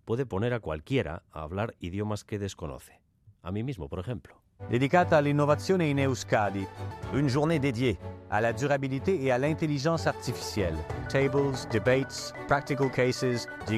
puede 0.04 0.26
poner 0.26 0.54
a 0.54 0.60
cualquiera 0.60 1.22
a 1.32 1.42
hablar 1.42 1.74
idiomas 1.80 2.24
que 2.24 2.38
desconoce. 2.38 3.00
A 3.42 3.50
mí 3.50 3.62
mismo, 3.62 3.88
por 3.88 3.98
ejemplo. 3.98 4.42
Dedicata 4.68 5.16
all'innovazione 5.16 5.88
in 5.88 5.98
Euskadi, 5.98 6.64
une 7.12 7.28
journée 7.28 7.58
dédiée 7.58 7.98
à 8.30 8.40
la 8.40 8.52
durabilité 8.52 9.20
et 9.22 9.32
à 9.32 9.36
l'intelligence 9.36 10.06
artificielle. 10.06 10.76
Tables, 11.08 11.66
debates, 11.70 12.32
practical 12.46 12.90
cases, 12.90 13.48
es 13.66 13.72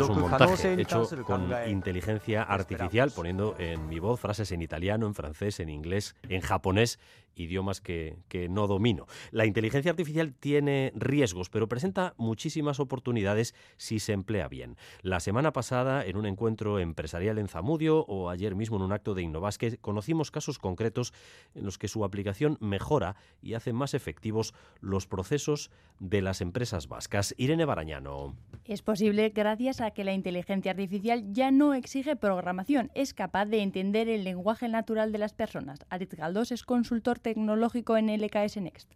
un 0.00 0.20
montaje 0.20 0.80
hecho 0.80 1.06
con 1.24 1.52
inteligencia 1.68 2.42
artificial, 2.42 3.12
poniendo 3.14 3.54
en 3.58 3.86
mi 3.88 3.98
voz 3.98 4.18
frases 4.18 4.50
en 4.52 4.62
italiano, 4.62 5.06
en 5.06 5.14
francés, 5.14 5.60
en 5.60 5.68
inglés, 5.68 6.16
en 6.28 6.40
japonés 6.40 6.98
idiomas 7.36 7.80
que, 7.80 8.16
que 8.28 8.48
no 8.48 8.66
domino. 8.66 9.06
La 9.30 9.46
inteligencia 9.46 9.90
artificial 9.90 10.34
tiene 10.34 10.92
riesgos, 10.94 11.50
pero 11.50 11.68
presenta 11.68 12.14
muchísimas 12.16 12.80
oportunidades 12.80 13.54
si 13.76 14.00
se 14.00 14.12
emplea 14.12 14.48
bien. 14.48 14.76
La 15.02 15.20
semana 15.20 15.52
pasada, 15.52 16.04
en 16.04 16.16
un 16.16 16.26
encuentro 16.26 16.78
empresarial 16.80 17.38
en 17.38 17.48
Zamudio 17.48 18.00
o 18.06 18.30
ayer 18.30 18.54
mismo 18.54 18.76
en 18.76 18.82
un 18.82 18.92
acto 18.92 19.14
de 19.14 19.22
Innovasque, 19.22 19.78
conocimos 19.78 20.30
casos 20.30 20.58
concretos 20.58 21.12
en 21.54 21.64
los 21.64 21.78
que 21.78 21.88
su 21.88 22.04
aplicación 22.04 22.56
mejora 22.60 23.16
y 23.42 23.54
hace 23.54 23.72
más 23.72 23.94
efectivos 23.94 24.54
los 24.80 25.06
procesos 25.06 25.70
de 25.98 26.22
las 26.22 26.40
empresas 26.40 26.88
vascas. 26.88 27.34
Irene 27.38 27.64
Barañano. 27.64 28.36
Es 28.64 28.82
posible 28.82 29.30
gracias 29.30 29.80
a 29.80 29.92
que 29.92 30.04
la 30.04 30.12
inteligencia 30.12 30.72
artificial 30.72 31.32
ya 31.32 31.50
no 31.50 31.74
exige 31.74 32.16
programación, 32.16 32.90
es 32.94 33.14
capaz 33.14 33.46
de 33.46 33.62
entender 33.62 34.08
el 34.08 34.24
lenguaje 34.24 34.68
natural 34.68 35.12
de 35.12 35.18
las 35.18 35.32
personas. 35.32 35.78
Aritz 35.88 36.14
Galdós 36.14 36.52
es 36.52 36.64
consultor 36.64 37.18
tecnológico 37.26 37.96
en 37.96 38.06
LKS 38.06 38.58
Next. 38.58 38.92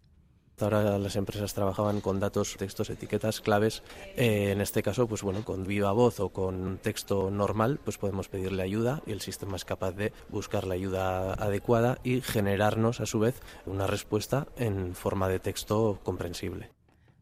Ahora 0.61 0.97
las 0.97 1.17
empresas 1.17 1.53
trabajaban 1.53 1.99
con 1.99 2.21
datos, 2.21 2.55
textos, 2.57 2.89
etiquetas, 2.89 3.41
claves. 3.41 3.83
Eh, 4.15 4.51
en 4.51 4.61
este 4.61 4.81
caso, 4.81 5.05
pues 5.05 5.21
bueno, 5.21 5.43
con 5.43 5.67
viva 5.67 5.91
voz 5.91 6.21
o 6.21 6.29
con 6.29 6.77
texto 6.77 7.29
normal, 7.29 7.81
pues 7.83 7.97
podemos 7.97 8.29
pedirle 8.29 8.63
ayuda 8.63 9.01
y 9.05 9.11
el 9.11 9.19
sistema 9.19 9.57
es 9.57 9.65
capaz 9.65 9.91
de 9.91 10.13
buscar 10.29 10.65
la 10.65 10.75
ayuda 10.75 11.33
adecuada 11.33 11.97
y 12.05 12.21
generarnos 12.21 13.01
a 13.01 13.05
su 13.05 13.19
vez 13.19 13.41
una 13.65 13.85
respuesta 13.85 14.47
en 14.55 14.95
forma 14.95 15.27
de 15.27 15.39
texto 15.39 15.99
comprensible. 16.01 16.69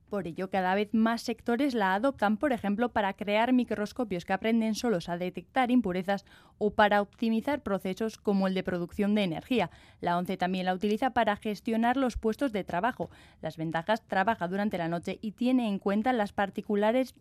Por 0.09 0.25
ello, 0.25 0.49
cada 0.49 0.73
vez 0.73 0.91
más 0.91 1.21
sectores 1.21 1.75
la 1.75 1.93
adoptan, 1.93 2.37
por 2.37 2.51
ejemplo, 2.51 2.89
para 2.89 3.13
crear 3.13 3.53
microscopios 3.53 4.25
que 4.25 4.33
aprenden 4.33 4.73
solos 4.73 5.07
a 5.07 5.17
detectar 5.17 5.69
impurezas 5.69 6.25
o 6.57 6.71
para 6.71 7.01
optimizar 7.01 7.61
procesos 7.61 8.17
como 8.17 8.47
el 8.47 8.55
de 8.55 8.63
producción 8.63 9.13
de 9.13 9.23
energía. 9.23 9.69
La 10.01 10.17
ONCE 10.17 10.35
también 10.35 10.65
la 10.65 10.73
utiliza 10.73 11.11
para 11.11 11.35
gestionar 11.35 11.95
los 11.95 12.17
puestos 12.17 12.51
de 12.51 12.63
trabajo. 12.63 13.11
Las 13.41 13.55
ventajas 13.57 14.01
trabaja 14.01 14.47
durante 14.47 14.79
la 14.79 14.87
noche 14.87 15.19
y 15.21 15.33
tiene 15.33 15.67
en 15.67 15.77
cuenta 15.77 16.11
las, 16.11 16.33
particulares 16.33 17.13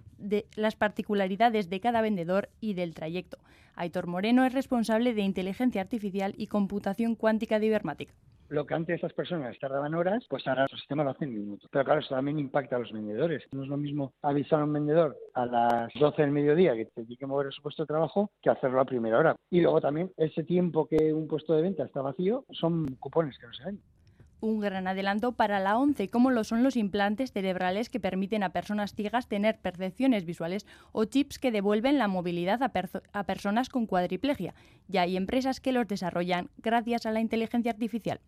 las 0.56 0.74
particularidades 0.74 1.68
de 1.68 1.80
cada 1.80 2.00
vendedor 2.00 2.48
y 2.58 2.72
del 2.72 2.94
trayecto. 2.94 3.38
Aitor 3.74 4.06
Moreno 4.06 4.46
es 4.46 4.54
responsable 4.54 5.12
de 5.12 5.22
inteligencia 5.22 5.82
artificial 5.82 6.34
y 6.38 6.46
computación 6.46 7.16
cuántica 7.16 7.58
de 7.58 7.66
Ibermática 7.66 8.14
lo 8.48 8.66
que 8.66 8.74
antes 8.74 8.96
estas 8.96 9.12
personas 9.12 9.58
tardaban 9.58 9.94
horas, 9.94 10.24
pues 10.28 10.46
ahora 10.46 10.64
el 10.64 10.78
sistema 10.78 11.04
lo 11.04 11.10
hace 11.10 11.24
en 11.24 11.34
minutos. 11.34 11.68
Pero 11.70 11.84
claro, 11.84 12.00
eso 12.00 12.14
también 12.14 12.38
impacta 12.38 12.76
a 12.76 12.78
los 12.78 12.92
vendedores. 12.92 13.44
No 13.52 13.62
es 13.62 13.68
lo 13.68 13.76
mismo 13.76 14.12
avisar 14.22 14.60
a 14.60 14.64
un 14.64 14.72
vendedor 14.72 15.16
a 15.34 15.46
las 15.46 15.92
12 15.94 16.22
del 16.22 16.30
mediodía 16.30 16.74
que 16.74 16.86
tiene 16.86 17.16
que 17.16 17.26
mover 17.26 17.52
su 17.52 17.62
puesto 17.62 17.82
de 17.82 17.88
trabajo 17.88 18.30
que 18.42 18.50
hacerlo 18.50 18.80
a 18.80 18.84
primera 18.84 19.18
hora. 19.18 19.36
Y 19.50 19.60
luego 19.60 19.80
también 19.80 20.12
ese 20.16 20.44
tiempo 20.44 20.86
que 20.86 21.12
un 21.12 21.28
puesto 21.28 21.54
de 21.54 21.62
venta 21.62 21.84
está 21.84 22.02
vacío 22.02 22.44
son 22.50 22.96
cupones 22.96 23.38
que 23.38 23.46
no 23.46 23.52
se 23.52 23.64
venden 23.64 23.84
un 24.40 24.60
gran 24.60 24.86
adelanto 24.86 25.32
para 25.32 25.60
la 25.60 25.78
ONCE, 25.78 26.08
como 26.08 26.30
lo 26.30 26.44
son 26.44 26.62
los 26.62 26.76
implantes 26.76 27.32
cerebrales 27.32 27.90
que 27.90 28.00
permiten 28.00 28.42
a 28.42 28.52
personas 28.52 28.94
ciegas 28.94 29.28
tener 29.28 29.58
percepciones 29.58 30.24
visuales 30.24 30.66
o 30.92 31.04
chips 31.04 31.38
que 31.38 31.50
devuelven 31.50 31.98
la 31.98 32.08
movilidad 32.08 32.62
a, 32.62 32.72
a, 33.12 33.24
personas 33.24 33.68
con 33.68 33.86
cuadriplegia. 33.86 34.54
Ya 34.86 35.02
hay 35.02 35.16
empresas 35.16 35.60
que 35.60 35.72
los 35.72 35.88
desarrollan 35.88 36.50
gracias 36.58 37.06
a 37.06 37.12
la 37.12 37.20
inteligencia 37.20 37.72
artificial. 37.72 38.20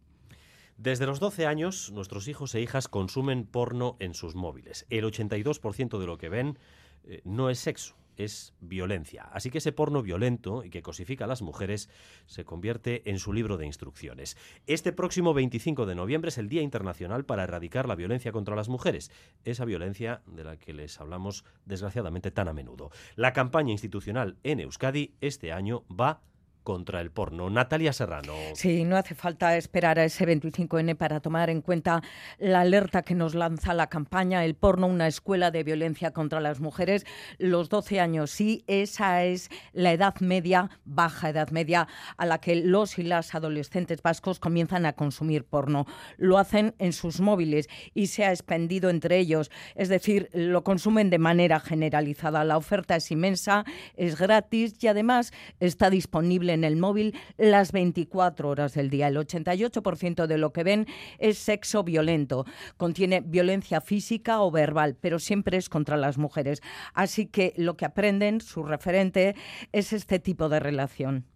Desde 0.80 1.04
los 1.04 1.20
12 1.20 1.44
años, 1.44 1.92
nuestros 1.92 2.26
hijos 2.26 2.54
e 2.54 2.62
hijas 2.62 2.88
consumen 2.88 3.44
porno 3.44 3.98
en 3.98 4.14
sus 4.14 4.34
móviles. 4.34 4.86
El 4.88 5.04
82% 5.04 5.98
de 5.98 6.06
lo 6.06 6.16
que 6.16 6.30
ven 6.30 6.58
eh, 7.04 7.20
no 7.24 7.50
es 7.50 7.58
sexo, 7.58 7.96
es 8.16 8.54
violencia. 8.62 9.24
Así 9.30 9.50
que 9.50 9.58
ese 9.58 9.72
porno 9.72 10.00
violento 10.00 10.64
y 10.64 10.70
que 10.70 10.80
cosifica 10.80 11.26
a 11.26 11.28
las 11.28 11.42
mujeres 11.42 11.90
se 12.24 12.46
convierte 12.46 13.02
en 13.10 13.18
su 13.18 13.34
libro 13.34 13.58
de 13.58 13.66
instrucciones. 13.66 14.38
Este 14.66 14.90
próximo 14.90 15.34
25 15.34 15.84
de 15.84 15.94
noviembre 15.94 16.30
es 16.30 16.38
el 16.38 16.48
Día 16.48 16.62
Internacional 16.62 17.26
para 17.26 17.42
erradicar 17.42 17.86
la 17.86 17.94
violencia 17.94 18.32
contra 18.32 18.56
las 18.56 18.70
mujeres, 18.70 19.10
esa 19.44 19.66
violencia 19.66 20.22
de 20.24 20.44
la 20.44 20.56
que 20.56 20.72
les 20.72 20.98
hablamos 20.98 21.44
desgraciadamente 21.66 22.30
tan 22.30 22.48
a 22.48 22.54
menudo. 22.54 22.90
La 23.16 23.34
campaña 23.34 23.72
institucional 23.72 24.38
en 24.44 24.60
Euskadi 24.60 25.12
este 25.20 25.52
año 25.52 25.84
va 25.88 26.22
contra 26.62 27.00
el 27.00 27.10
porno. 27.10 27.50
Natalia 27.50 27.92
Serrano. 27.92 28.34
Sí, 28.54 28.84
no 28.84 28.96
hace 28.96 29.14
falta 29.14 29.56
esperar 29.56 29.98
a 29.98 30.04
ese 30.04 30.26
25N 30.26 30.96
para 30.96 31.20
tomar 31.20 31.50
en 31.50 31.62
cuenta 31.62 32.02
la 32.38 32.60
alerta 32.60 33.02
que 33.02 33.14
nos 33.14 33.34
lanza 33.34 33.74
la 33.74 33.88
campaña 33.88 34.44
El 34.44 34.54
porno, 34.54 34.86
una 34.86 35.06
escuela 35.06 35.50
de 35.50 35.62
violencia 35.62 36.12
contra 36.12 36.40
las 36.40 36.60
mujeres. 36.60 37.06
Los 37.38 37.68
12 37.68 38.00
años, 38.00 38.30
sí, 38.30 38.64
esa 38.66 39.24
es 39.24 39.50
la 39.72 39.92
edad 39.92 40.14
media, 40.20 40.70
baja 40.84 41.30
edad 41.30 41.50
media, 41.50 41.88
a 42.16 42.26
la 42.26 42.38
que 42.38 42.56
los 42.56 42.98
y 42.98 43.02
las 43.02 43.34
adolescentes 43.34 44.02
vascos 44.02 44.38
comienzan 44.38 44.86
a 44.86 44.92
consumir 44.92 45.44
porno. 45.44 45.86
Lo 46.16 46.38
hacen 46.38 46.74
en 46.78 46.92
sus 46.92 47.20
móviles 47.20 47.68
y 47.94 48.08
se 48.08 48.24
ha 48.24 48.30
expendido 48.30 48.90
entre 48.90 49.18
ellos, 49.18 49.50
es 49.74 49.88
decir, 49.88 50.28
lo 50.32 50.64
consumen 50.64 51.10
de 51.10 51.18
manera 51.18 51.60
generalizada. 51.60 52.44
La 52.44 52.56
oferta 52.56 52.96
es 52.96 53.10
inmensa, 53.10 53.64
es 53.96 54.18
gratis 54.18 54.76
y 54.80 54.86
además 54.86 55.32
está 55.58 55.90
disponible 55.90 56.49
en 56.52 56.64
el 56.64 56.76
móvil 56.76 57.18
las 57.36 57.72
24 57.72 58.48
horas 58.48 58.74
del 58.74 58.90
día. 58.90 59.08
El 59.08 59.16
88% 59.16 60.26
de 60.26 60.38
lo 60.38 60.52
que 60.52 60.64
ven 60.64 60.86
es 61.18 61.38
sexo 61.38 61.82
violento. 61.82 62.44
Contiene 62.76 63.20
violencia 63.20 63.80
física 63.80 64.42
o 64.42 64.50
verbal, 64.50 64.96
pero 65.00 65.18
siempre 65.18 65.56
es 65.56 65.68
contra 65.68 65.96
las 65.96 66.18
mujeres. 66.18 66.60
Así 66.94 67.26
que 67.26 67.52
lo 67.56 67.76
que 67.76 67.84
aprenden, 67.84 68.40
su 68.40 68.62
referente, 68.62 69.34
es 69.72 69.92
este 69.92 70.18
tipo 70.18 70.48
de 70.48 70.60
relación. 70.60 71.26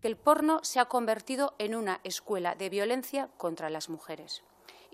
Que 0.00 0.08
el 0.08 0.16
porno 0.16 0.60
se 0.62 0.80
ha 0.80 0.86
convertido 0.86 1.54
en 1.58 1.74
una 1.74 2.00
escuela 2.04 2.54
de 2.54 2.70
violencia 2.70 3.28
contra 3.36 3.68
las 3.70 3.88
mujeres. 3.88 4.42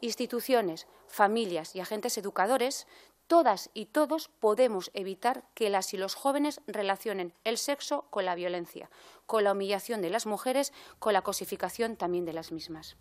Instituciones, 0.01 0.87
familias 1.07 1.75
y 1.75 1.81
agentes 1.81 2.19
educadores 2.19 2.87
todas 3.27 3.71
y 3.75 3.87
todos 3.87 4.29
podemos 4.41 4.91
evitar 4.95 5.45
que 5.55 5.71
las 5.71 5.93
y 5.95 5.97
los 5.97 6.15
jóvenes 6.15 6.61
relacionen 6.67 7.35
el 7.45 7.59
sexo 7.59 8.07
con 8.11 8.25
la 8.25 8.35
violencia, 8.35 8.91
con 9.27 9.45
la 9.45 9.53
humillación 9.53 10.01
de 10.03 10.11
las 10.11 10.27
mujeres, 10.27 10.73
con 10.99 11.13
la 11.13 11.23
cosificación 11.23 11.97
también 11.97 12.25
de 12.25 12.33
las 12.33 12.53
mismas. 12.53 12.97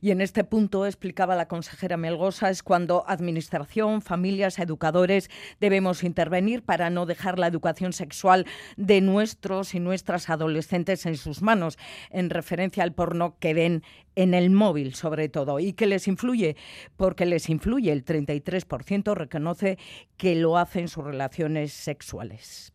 Y 0.00 0.10
en 0.10 0.20
este 0.20 0.44
punto, 0.44 0.86
explicaba 0.86 1.36
la 1.36 1.48
consejera 1.48 1.96
Melgosa, 1.96 2.50
es 2.50 2.62
cuando 2.62 3.04
Administración, 3.06 4.02
familias, 4.02 4.58
educadores 4.58 5.30
debemos 5.60 6.02
intervenir 6.02 6.62
para 6.62 6.90
no 6.90 7.06
dejar 7.06 7.38
la 7.38 7.46
educación 7.46 7.92
sexual 7.92 8.46
de 8.76 9.00
nuestros 9.00 9.74
y 9.74 9.80
nuestras 9.80 10.30
adolescentes 10.30 11.06
en 11.06 11.16
sus 11.16 11.42
manos, 11.42 11.78
en 12.10 12.30
referencia 12.30 12.82
al 12.82 12.92
porno 12.92 13.36
que 13.38 13.54
ven 13.54 13.82
en 14.16 14.34
el 14.34 14.50
móvil 14.50 14.94
sobre 14.94 15.28
todo 15.28 15.60
y 15.60 15.72
que 15.74 15.86
les 15.86 16.08
influye, 16.08 16.56
porque 16.96 17.24
les 17.24 17.48
influye, 17.48 17.92
el 17.92 18.04
33% 18.04 19.14
reconoce 19.14 19.78
que 20.16 20.34
lo 20.34 20.58
hace 20.58 20.80
en 20.80 20.88
sus 20.88 21.04
relaciones 21.04 21.72
sexuales. 21.72 22.72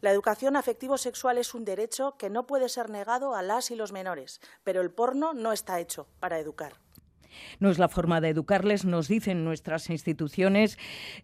La 0.00 0.12
educación 0.12 0.54
afectivo-sexual 0.54 1.38
es 1.38 1.54
un 1.54 1.64
derecho 1.64 2.16
que 2.18 2.30
no 2.30 2.46
puede 2.46 2.68
ser 2.68 2.88
negado 2.88 3.34
a 3.34 3.42
las 3.42 3.72
y 3.72 3.74
los 3.74 3.90
menores, 3.90 4.40
pero 4.62 4.80
el 4.80 4.92
porno 4.92 5.32
no 5.34 5.52
está 5.52 5.80
hecho 5.80 6.06
para 6.20 6.38
educar. 6.38 6.74
No 7.60 7.70
es 7.70 7.78
la 7.78 7.88
forma 7.88 8.20
de 8.20 8.30
educarles, 8.30 8.84
nos 8.84 9.08
dicen 9.08 9.44
nuestras 9.44 9.90
instituciones, 9.90 10.78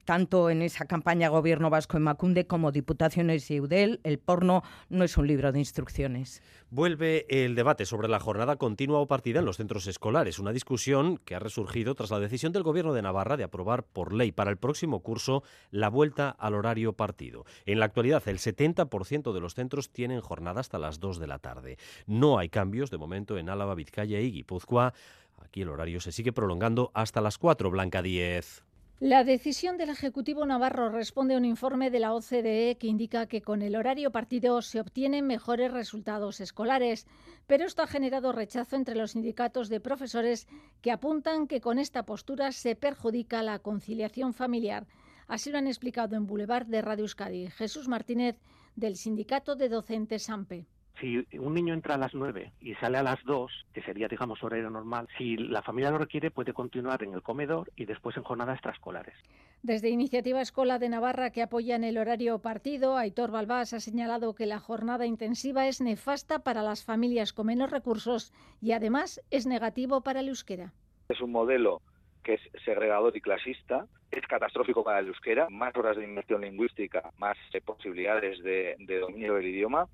tanto 0.05 0.51
en 0.51 0.63
esa 0.63 0.87
campaña 0.87 1.29
Gobierno 1.29 1.71
Vasco 1.71 1.97
en 1.97 2.03
Macunde 2.05 2.47
como 2.47 2.73
Diputaciones 2.73 3.51
y 3.51 3.57
Eudel. 3.57 4.01
El 4.05 4.19
porno 4.19 4.63
no 4.89 5.05
es 5.05 5.17
un 5.17 5.27
libro 5.27 5.53
de 5.53 5.59
instrucciones. 5.59 6.43
Vuelve 6.71 7.27
el 7.29 7.55
debate 7.55 7.87
sobre 7.87 8.09
la 8.09 8.19
jornada 8.19 8.57
continua 8.57 8.99
o 8.99 9.07
partida 9.07 9.39
en 9.39 9.45
los 9.45 9.59
centros 9.59 9.87
escolares, 9.87 10.41
una 10.41 10.53
discusión 10.53 11.19
que 11.19 11.37
ha 11.37 11.39
resurgido 11.39 11.95
tras 11.95 12.11
la 12.11 12.19
decisión 12.19 12.53
del 12.53 12.65
Gobierno 12.65 12.93
de 12.93 13.03
Navarra 13.03 13.37
de 13.37 13.45
aprobar 13.45 13.85
por 13.85 14.13
ley 14.13 14.33
para 14.33 14.51
el 14.51 14.57
próximo 14.57 15.01
curso 15.01 15.45
la 15.71 15.89
vuelta 15.89 16.31
al 16.31 16.55
horario 16.55 16.95
partido. 16.95 17.45
En 17.65 17.79
la 17.79 17.87
actualidad, 17.87 18.27
el 18.27 18.39
70% 18.39 19.33
de 19.33 19.41
los 19.41 19.55
centros 19.55 19.91
tienen 19.91 20.21
jornada 20.21 20.61
hasta 20.61 20.79
las 20.79 20.99
2 20.99 21.19
de 21.19 21.27
la 21.27 21.39
tarde. 21.39 21.79
No 22.07 22.39
hay 22.39 22.49
cambios 22.49 22.91
de 22.91 22.99
momento 22.99 23.39
en 23.39 23.51
Álava, 23.51 23.75
Vizcaya 23.75 24.21
y 24.21 24.33
Guipúzcoa. 24.33 24.95
Aquí 25.39 25.63
el 25.63 25.69
horario 25.69 26.01
se 26.01 26.13
sigue 26.13 26.33
prolongando 26.33 26.91
hasta 26.95 27.21
las 27.21 27.39
4, 27.39 27.71
Blanca 27.71 28.03
10. 28.03 28.65
La 29.01 29.25
decisión 29.25 29.77
del 29.77 29.91
Ejecutivo 29.91 30.47
Navarro 30.47 30.89
responde 30.89 31.35
a 31.35 31.39
un 31.39 31.45
informe 31.45 31.91
de 31.91 31.99
la 31.99 32.15
OCDE 32.15 32.77
que 32.79 32.87
indica 32.87 33.27
que 33.27 33.43
con 33.43 33.61
el 33.61 33.75
horario 33.75 34.13
partido 34.13 34.63
se 34.63 34.81
obtienen 34.81 35.27
mejores 35.27 35.73
resultados 35.73 36.41
escolares, 36.41 37.07
pero 37.47 37.67
esto 37.67 37.83
ha 37.83 37.89
generado 37.89 38.33
rechazo 38.33 38.77
entre 38.77 38.95
los 38.95 39.11
sindicatos 39.11 39.69
de 39.69 39.81
profesores 39.81 40.47
que 40.81 40.93
apuntan 40.93 41.49
que 41.49 41.61
con 41.61 41.81
esta 41.81 42.07
postura 42.07 42.53
se 42.53 42.77
perjudica 42.77 43.43
la 43.43 43.59
conciliación 43.59 44.33
familiar. 44.33 44.87
Así 45.27 45.51
lo 45.51 45.59
han 45.59 45.67
explicado 45.67 46.15
en 46.17 46.27
Boulevard 46.27 46.67
de 46.67 46.81
Radio 46.81 47.03
Euskadi 47.03 47.51
Jesús 47.51 47.89
Martínez 47.89 48.37
del 48.77 48.97
Sindicato 48.97 49.57
de 49.57 49.69
Docentes 49.69 50.31
AMPE. 50.31 50.67
Si 51.01 51.27
un 51.39 51.55
niño 51.55 51.75
entra 51.75 51.97
a 51.97 51.99
las 51.99 52.15
9 52.15 52.53
y 52.61 52.75
sale 52.75 52.99
a 52.99 53.03
las 53.03 53.23
2, 53.25 53.51
que 53.73 53.83
sería, 53.83 54.07
digamos, 54.07 54.43
horario 54.45 54.71
normal, 54.71 55.09
si 55.19 55.37
la 55.37 55.61
familia 55.63 55.91
lo 55.91 55.99
requiere, 55.99 56.31
puede 56.31 56.53
continuar 56.53 57.03
en 57.03 57.15
el 57.15 57.23
comedor 57.23 57.71
y 57.75 57.85
después 57.85 58.17
en 58.17 58.23
jornadas 58.23 58.55
extraescolares. 58.55 59.15
Desde 59.63 59.89
Iniciativa 59.89 60.41
Escola 60.41 60.79
de 60.79 60.89
Navarra, 60.89 61.31
que 61.31 61.43
apoya 61.43 61.75
en 61.75 61.85
el 61.85 61.99
horario 61.99 62.39
partido, 62.39 62.97
Aitor 62.97 63.33
Balbás 63.33 63.73
ha 63.73 63.81
señalado 63.81 64.35
que 64.35 64.47
la 64.47 64.61
jornada 64.61 65.05
intensiva 65.05 65.67
es 65.67 65.81
nefasta 65.81 66.41
para 66.41 66.63
las 66.63 66.85
familias 66.85 67.33
con 67.33 67.47
menos 67.47 67.71
recursos 67.71 68.33
y 68.61 68.73
además 68.73 69.21
es 69.31 69.47
negativo 69.47 70.03
para 70.03 70.21
el 70.21 70.29
euskera. 70.29 70.73
Es 71.09 71.21
un 71.21 71.33
modelo 71.33 71.83
que 72.23 72.35
es 72.35 72.41
segregador 72.65 73.17
y 73.17 73.21
clasista, 73.21 73.87
es 74.11 74.25
catastrófico 74.27 74.85
para 74.85 75.01
el 75.01 75.09
euskera, 75.09 75.49
más 75.51 75.75
horas 75.77 75.97
de 75.97 76.05
inmersión 76.05 76.43
lingüística, 76.43 77.11
más 77.19 77.37
eh, 77.53 77.61
posibilidades 77.61 78.43
de, 78.43 78.77
de 78.79 78.99
dominio 79.01 79.35
del 79.35 79.47
idioma 79.47 79.89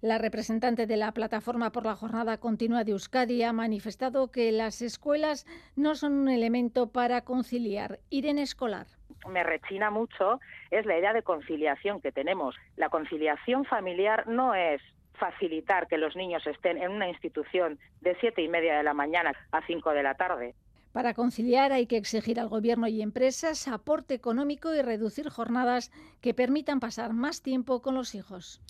la 0.00 0.18
representante 0.18 0.86
de 0.86 0.96
la 0.96 1.12
Plataforma 1.12 1.72
por 1.72 1.84
la 1.84 1.94
Jornada 1.94 2.38
Continua 2.38 2.84
de 2.84 2.92
Euskadi 2.92 3.42
ha 3.42 3.52
manifestado 3.52 4.30
que 4.30 4.50
las 4.52 4.80
escuelas 4.82 5.46
no 5.76 5.94
son 5.94 6.14
un 6.14 6.28
elemento 6.28 6.90
para 6.90 7.22
conciliar. 7.22 7.98
Irene 8.08 8.42
Escolar. 8.42 8.86
Me 9.28 9.44
rechina 9.44 9.90
mucho 9.90 10.40
es 10.70 10.86
la 10.86 10.98
idea 10.98 11.12
de 11.12 11.22
conciliación 11.22 12.00
que 12.00 12.12
tenemos. 12.12 12.56
La 12.76 12.88
conciliación 12.88 13.64
familiar 13.64 14.26
no 14.26 14.54
es 14.54 14.80
facilitar 15.14 15.86
que 15.86 15.98
los 15.98 16.16
niños 16.16 16.46
estén 16.46 16.78
en 16.78 16.90
una 16.90 17.08
institución 17.08 17.78
de 18.00 18.16
siete 18.20 18.42
y 18.42 18.48
media 18.48 18.78
de 18.78 18.82
la 18.82 18.94
mañana 18.94 19.34
a 19.52 19.60
cinco 19.66 19.90
de 19.90 20.02
la 20.02 20.14
tarde. 20.14 20.54
Para 20.92 21.14
conciliar 21.14 21.72
hay 21.72 21.86
que 21.86 21.98
exigir 21.98 22.40
al 22.40 22.48
Gobierno 22.48 22.88
y 22.88 23.02
empresas 23.02 23.68
aporte 23.68 24.14
económico 24.14 24.74
y 24.74 24.80
reducir 24.80 25.28
jornadas 25.28 25.92
que 26.20 26.34
permitan 26.34 26.80
pasar 26.80 27.12
más 27.12 27.42
tiempo 27.42 27.82
con 27.82 27.94
los 27.94 28.14
hijos. 28.14 28.60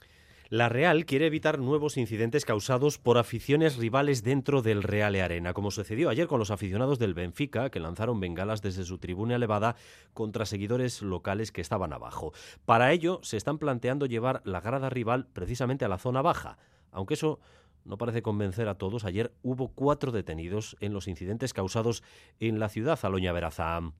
La 0.50 0.68
Real 0.68 1.06
quiere 1.06 1.26
evitar 1.26 1.60
nuevos 1.60 1.96
incidentes 1.96 2.44
causados 2.44 2.98
por 2.98 3.18
aficiones 3.18 3.76
rivales 3.76 4.24
dentro 4.24 4.62
del 4.62 4.82
Real 4.82 5.14
Arena, 5.14 5.52
como 5.52 5.70
sucedió 5.70 6.10
ayer 6.10 6.26
con 6.26 6.40
los 6.40 6.50
aficionados 6.50 6.98
del 6.98 7.14
Benfica, 7.14 7.70
que 7.70 7.78
lanzaron 7.78 8.18
bengalas 8.18 8.60
desde 8.60 8.82
su 8.82 8.98
tribuna 8.98 9.36
elevada 9.36 9.76
contra 10.12 10.46
seguidores 10.46 11.02
locales 11.02 11.52
que 11.52 11.60
estaban 11.60 11.92
abajo. 11.92 12.32
Para 12.64 12.90
ello, 12.90 13.20
se 13.22 13.36
están 13.36 13.58
planteando 13.58 14.06
llevar 14.06 14.42
la 14.44 14.60
grada 14.60 14.90
rival 14.90 15.28
precisamente 15.32 15.84
a 15.84 15.88
la 15.88 15.98
zona 15.98 16.20
baja, 16.20 16.58
aunque 16.90 17.14
eso 17.14 17.38
no 17.84 17.96
parece 17.96 18.20
convencer 18.20 18.66
a 18.66 18.74
todos. 18.74 19.04
Ayer 19.04 19.32
hubo 19.44 19.68
cuatro 19.68 20.10
detenidos 20.10 20.76
en 20.80 20.92
los 20.92 21.06
incidentes 21.06 21.52
causados 21.52 22.02
en 22.40 22.58
la 22.58 22.68
ciudad, 22.68 22.98
Aloña 23.04 23.30
Verazam. 23.30 23.92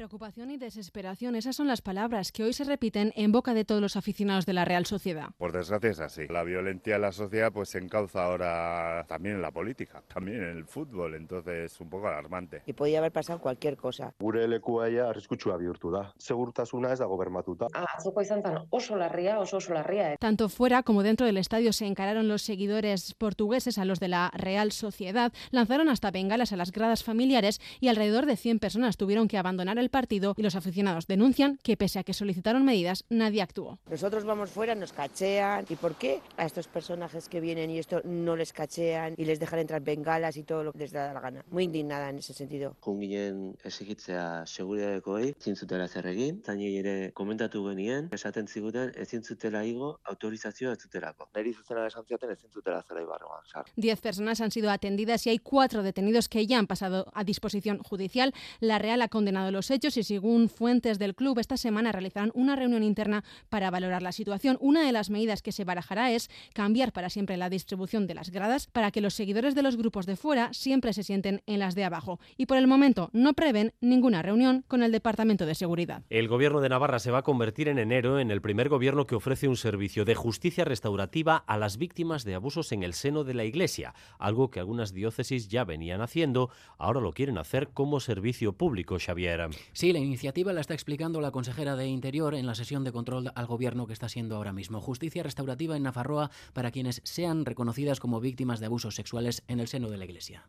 Preocupación 0.00 0.50
y 0.50 0.56
desesperación, 0.56 1.34
esas 1.34 1.56
son 1.56 1.66
las 1.66 1.82
palabras 1.82 2.32
que 2.32 2.42
hoy 2.42 2.54
se 2.54 2.64
repiten 2.64 3.12
en 3.16 3.32
boca 3.32 3.52
de 3.52 3.66
todos 3.66 3.82
los 3.82 3.96
aficionados 3.96 4.46
de 4.46 4.54
la 4.54 4.64
Real 4.64 4.86
Sociedad. 4.86 5.28
Por 5.36 5.52
desgracia 5.52 5.90
es 5.90 6.00
así. 6.00 6.26
La 6.26 6.42
violencia 6.42 6.96
en 6.96 7.02
la 7.02 7.12
sociedad 7.12 7.52
pues 7.52 7.68
se 7.68 7.80
encauza 7.80 8.24
ahora 8.24 9.04
también 9.08 9.34
en 9.34 9.42
la 9.42 9.50
política, 9.50 10.02
también 10.08 10.42
en 10.42 10.56
el 10.56 10.64
fútbol, 10.64 11.16
entonces 11.16 11.70
es 11.70 11.80
un 11.82 11.90
poco 11.90 12.08
alarmante. 12.08 12.62
Y 12.64 12.72
podía 12.72 13.00
haber 13.00 13.12
pasado 13.12 13.40
cualquier 13.40 13.76
cosa. 13.76 14.14
Gure 14.18 14.48
lekua 14.48 14.86
arriskutsua 14.86 15.58
bihurtu 15.58 15.90
da. 15.90 16.14
Segurtasuna 16.16 16.94
ez 16.94 17.00
dago 17.00 17.18
bermatuta. 17.18 17.66
Ah, 17.74 17.84
atzoko 17.98 18.22
izan 18.22 18.40
zen 18.42 18.56
oso 18.70 18.96
larria, 18.96 19.38
oso 19.38 19.58
oso 19.58 19.74
larria. 19.74 20.16
Tanto 20.16 20.48
fuera 20.48 20.82
como 20.82 21.02
dentro 21.02 21.26
del 21.26 21.36
estadio 21.36 21.74
se 21.74 21.84
encararon 21.84 22.26
los 22.26 22.40
seguidores 22.40 23.12
portugueses 23.12 23.76
a 23.76 23.84
los 23.84 24.00
de 24.00 24.08
la 24.08 24.30
Real 24.32 24.72
Sociedad, 24.72 25.30
lanzaron 25.50 25.90
hasta 25.90 26.10
bengalas 26.10 26.54
a 26.54 26.56
las 26.56 26.72
gradas 26.72 27.04
familiares 27.04 27.60
y 27.80 27.88
alrededor 27.88 28.24
de 28.24 28.38
100 28.38 28.60
personas 28.60 28.96
tuvieron 28.96 29.28
que 29.28 29.36
abandonar 29.36 29.78
el 29.78 29.89
partido 29.90 30.34
y 30.36 30.42
los 30.42 30.54
aficionados 30.54 31.06
denuncian 31.06 31.58
que 31.62 31.76
pese 31.76 31.98
a 31.98 32.04
que 32.04 32.14
solicitaron 32.14 32.64
medidas, 32.64 33.04
nadie 33.10 33.42
actuó. 33.42 33.78
Nosotros 33.90 34.24
vamos 34.24 34.50
fuera, 34.50 34.74
nos 34.74 34.92
cachean. 34.92 35.66
¿Y 35.68 35.76
por 35.76 35.96
qué 35.96 36.20
a 36.36 36.46
estos 36.46 36.68
personajes 36.68 37.28
que 37.28 37.40
vienen 37.40 37.70
y 37.70 37.78
esto 37.78 38.00
no 38.04 38.36
les 38.36 38.52
cachean 38.52 39.14
y 39.16 39.24
les 39.24 39.40
dejan 39.40 39.58
entrar 39.58 39.82
bengalas 39.82 40.36
y 40.36 40.44
todo 40.44 40.64
lo 40.64 40.72
que 40.72 40.78
les 40.78 40.92
da 40.92 41.12
la 41.12 41.20
gana? 41.20 41.44
Muy 41.50 41.64
indignada 41.64 42.10
en 42.10 42.18
ese 42.18 42.32
sentido. 42.32 42.76
Junginen 42.80 43.56
exigitzea 43.64 44.46
seguridadekoei 44.46 45.34
ezin 45.38 45.56
zutela 45.56 45.88
zer 45.88 46.06
egin, 46.06 46.42
zainei 46.44 46.76
ere 46.78 46.94
komentatu 47.12 47.64
genien, 47.68 48.08
esaten 48.12 48.48
ziguten 48.48 48.92
ezin 48.96 49.22
zutela 49.24 49.64
igo 49.64 49.98
autorizazioa 50.04 50.72
ez 50.72 50.82
zutelako. 50.82 51.28
Neri 51.34 51.54
zuzena 51.54 51.86
esan 51.86 52.06
ziaten 52.06 52.30
ezin 52.30 52.50
zutela 52.50 52.82
zera 52.82 53.02
ibarroan. 53.02 53.42
Diez 53.76 54.00
personas 54.00 54.40
han 54.40 54.50
sido 54.50 54.70
atendidas 54.70 55.26
y 55.26 55.30
hay 55.30 55.38
cuatro 55.38 55.82
detenidos 55.82 56.28
que 56.28 56.46
ya 56.46 56.58
han 56.58 56.66
pasado 56.66 57.10
a 57.14 57.24
disposición 57.24 57.78
judicial. 57.78 58.34
La 58.60 58.78
Real 58.78 59.02
ha 59.02 59.08
condenado 59.08 59.50
los 59.50 59.70
hechos 59.70 59.79
y 59.80 60.02
según 60.02 60.50
fuentes 60.50 60.98
del 60.98 61.14
club, 61.14 61.38
esta 61.38 61.56
semana 61.56 61.90
realizarán 61.90 62.30
una 62.34 62.54
reunión 62.54 62.82
interna 62.82 63.24
para 63.48 63.70
valorar 63.70 64.02
la 64.02 64.12
situación. 64.12 64.58
Una 64.60 64.84
de 64.84 64.92
las 64.92 65.08
medidas 65.08 65.40
que 65.40 65.52
se 65.52 65.64
barajará 65.64 66.12
es 66.12 66.28
cambiar 66.52 66.92
para 66.92 67.08
siempre 67.08 67.38
la 67.38 67.48
distribución 67.48 68.06
de 68.06 68.14
las 68.14 68.30
gradas 68.30 68.66
para 68.66 68.90
que 68.90 69.00
los 69.00 69.14
seguidores 69.14 69.54
de 69.54 69.62
los 69.62 69.76
grupos 69.76 70.04
de 70.04 70.16
fuera 70.16 70.52
siempre 70.52 70.92
se 70.92 71.02
sienten 71.02 71.42
en 71.46 71.58
las 71.58 71.74
de 71.74 71.84
abajo. 71.84 72.20
Y 72.36 72.46
por 72.46 72.58
el 72.58 72.66
momento 72.66 73.08
no 73.14 73.32
prevén 73.32 73.72
ninguna 73.80 74.20
reunión 74.20 74.64
con 74.68 74.82
el 74.82 74.92
Departamento 74.92 75.46
de 75.46 75.54
Seguridad. 75.54 76.02
El 76.10 76.28
gobierno 76.28 76.60
de 76.60 76.68
Navarra 76.68 76.98
se 76.98 77.10
va 77.10 77.18
a 77.18 77.22
convertir 77.22 77.68
en 77.68 77.78
enero 77.78 78.20
en 78.20 78.30
el 78.30 78.42
primer 78.42 78.68
gobierno 78.68 79.06
que 79.06 79.14
ofrece 79.14 79.48
un 79.48 79.56
servicio 79.56 80.04
de 80.04 80.14
justicia 80.14 80.66
restaurativa 80.66 81.36
a 81.38 81.56
las 81.56 81.78
víctimas 81.78 82.24
de 82.24 82.34
abusos 82.34 82.72
en 82.72 82.82
el 82.82 82.92
seno 82.92 83.24
de 83.24 83.34
la 83.34 83.44
Iglesia, 83.44 83.94
algo 84.18 84.50
que 84.50 84.60
algunas 84.60 84.92
diócesis 84.92 85.48
ya 85.48 85.64
venían 85.64 86.02
haciendo, 86.02 86.50
ahora 86.76 87.00
lo 87.00 87.12
quieren 87.12 87.38
hacer 87.38 87.70
como 87.72 88.00
servicio 88.00 88.52
público, 88.52 88.98
Xavier. 88.98 89.30
Sí, 89.72 89.92
la 89.92 89.98
iniciativa 89.98 90.52
la 90.52 90.60
está 90.60 90.74
explicando 90.74 91.20
la 91.20 91.30
consejera 91.30 91.76
de 91.76 91.86
Interior 91.86 92.34
en 92.34 92.46
la 92.46 92.54
sesión 92.54 92.84
de 92.84 92.92
control 92.92 93.32
al 93.34 93.46
gobierno 93.46 93.86
que 93.86 93.92
está 93.92 94.08
siendo 94.08 94.36
ahora 94.36 94.52
mismo. 94.52 94.80
Justicia 94.80 95.22
restaurativa 95.22 95.76
en 95.76 95.82
Nafarroa 95.82 96.30
para 96.52 96.70
quienes 96.70 97.00
sean 97.04 97.44
reconocidas 97.44 98.00
como 98.00 98.20
víctimas 98.20 98.60
de 98.60 98.66
abusos 98.66 98.94
sexuales 98.94 99.42
en 99.48 99.60
el 99.60 99.68
seno 99.68 99.90
de 99.90 99.98
la 99.98 100.04
Iglesia. 100.04 100.46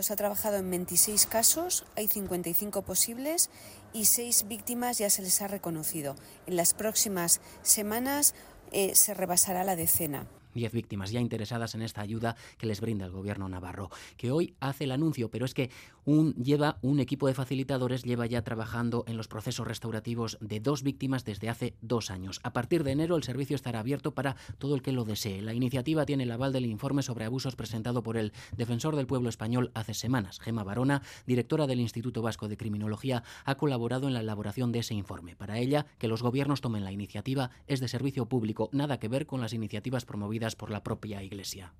Se 0.00 0.12
ha 0.12 0.16
trabajado 0.16 0.56
en 0.56 0.70
26 0.70 1.26
casos, 1.26 1.84
hay 1.96 2.08
55 2.08 2.80
posibles 2.82 3.50
y 3.92 4.06
6 4.06 4.48
víctimas 4.48 4.96
ya 4.98 5.10
se 5.10 5.20
les 5.20 5.42
ha 5.42 5.48
reconocido. 5.48 6.16
En 6.46 6.56
las 6.56 6.72
próximas 6.72 7.42
semanas 7.60 8.34
eh, 8.72 8.94
se 8.94 9.12
rebasará 9.12 9.64
la 9.64 9.76
decena. 9.76 10.26
10 10.54 10.72
víctimas 10.72 11.10
ya 11.10 11.20
interesadas 11.20 11.74
en 11.74 11.82
esta 11.82 12.00
ayuda 12.00 12.36
que 12.58 12.66
les 12.66 12.80
brinda 12.80 13.06
el 13.06 13.12
gobierno 13.12 13.48
navarro, 13.48 13.90
que 14.16 14.30
hoy 14.30 14.54
hace 14.60 14.84
el 14.84 14.92
anuncio, 14.92 15.30
pero 15.30 15.44
es 15.44 15.54
que 15.54 15.70
un, 16.04 16.34
lleva 16.34 16.78
un 16.82 17.00
equipo 17.00 17.26
de 17.26 17.34
facilitadores 17.34 18.02
lleva 18.02 18.26
ya 18.26 18.42
trabajando 18.42 19.04
en 19.06 19.16
los 19.16 19.28
procesos 19.28 19.66
restaurativos 19.66 20.38
de 20.40 20.60
dos 20.60 20.82
víctimas 20.82 21.24
desde 21.24 21.48
hace 21.48 21.74
dos 21.80 22.10
años. 22.10 22.40
A 22.42 22.52
partir 22.52 22.84
de 22.84 22.92
enero 22.92 23.16
el 23.16 23.22
servicio 23.22 23.56
estará 23.56 23.80
abierto 23.80 24.14
para 24.14 24.36
todo 24.58 24.74
el 24.74 24.82
que 24.82 24.92
lo 24.92 25.04
desee. 25.04 25.42
La 25.42 25.54
iniciativa 25.54 26.06
tiene 26.06 26.24
el 26.24 26.32
aval 26.32 26.52
del 26.52 26.66
informe 26.66 27.02
sobre 27.02 27.24
abusos 27.24 27.56
presentado 27.56 28.02
por 28.02 28.16
el 28.16 28.32
defensor 28.56 28.96
del 28.96 29.06
pueblo 29.06 29.28
español 29.28 29.70
hace 29.74 29.94
semanas. 29.94 30.40
Gema 30.40 30.64
Barona, 30.64 31.02
directora 31.26 31.66
del 31.66 31.80
Instituto 31.80 32.22
Vasco 32.22 32.48
de 32.48 32.56
Criminología, 32.56 33.22
ha 33.44 33.54
colaborado 33.56 34.08
en 34.08 34.14
la 34.14 34.20
elaboración 34.20 34.72
de 34.72 34.80
ese 34.80 34.94
informe. 34.94 35.36
Para 35.36 35.58
ella, 35.58 35.86
que 35.98 36.08
los 36.08 36.22
gobiernos 36.22 36.60
tomen 36.60 36.84
la 36.84 36.92
iniciativa 36.92 37.50
es 37.66 37.80
de 37.80 37.88
servicio 37.88 38.26
público, 38.26 38.68
nada 38.72 38.98
que 38.98 39.08
ver 39.08 39.26
con 39.26 39.40
las 39.40 39.52
iniciativas 39.52 40.04
promovidas 40.04 40.56
por 40.56 40.70
la 40.70 40.82
propia 40.82 41.22
Iglesia. 41.22 41.72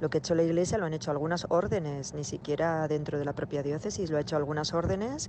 Lo 0.00 0.10
que 0.10 0.18
ha 0.18 0.20
hecho 0.20 0.34
la 0.34 0.42
Iglesia 0.42 0.78
lo 0.78 0.86
han 0.86 0.94
hecho 0.94 1.10
algunas 1.10 1.46
órdenes, 1.48 2.12
ni 2.14 2.24
siquiera 2.24 2.86
dentro 2.88 3.18
de 3.18 3.24
la 3.24 3.32
propia 3.32 3.62
diócesis, 3.62 4.10
lo 4.10 4.18
ha 4.18 4.20
hecho 4.20 4.36
algunas 4.36 4.74
órdenes 4.74 5.28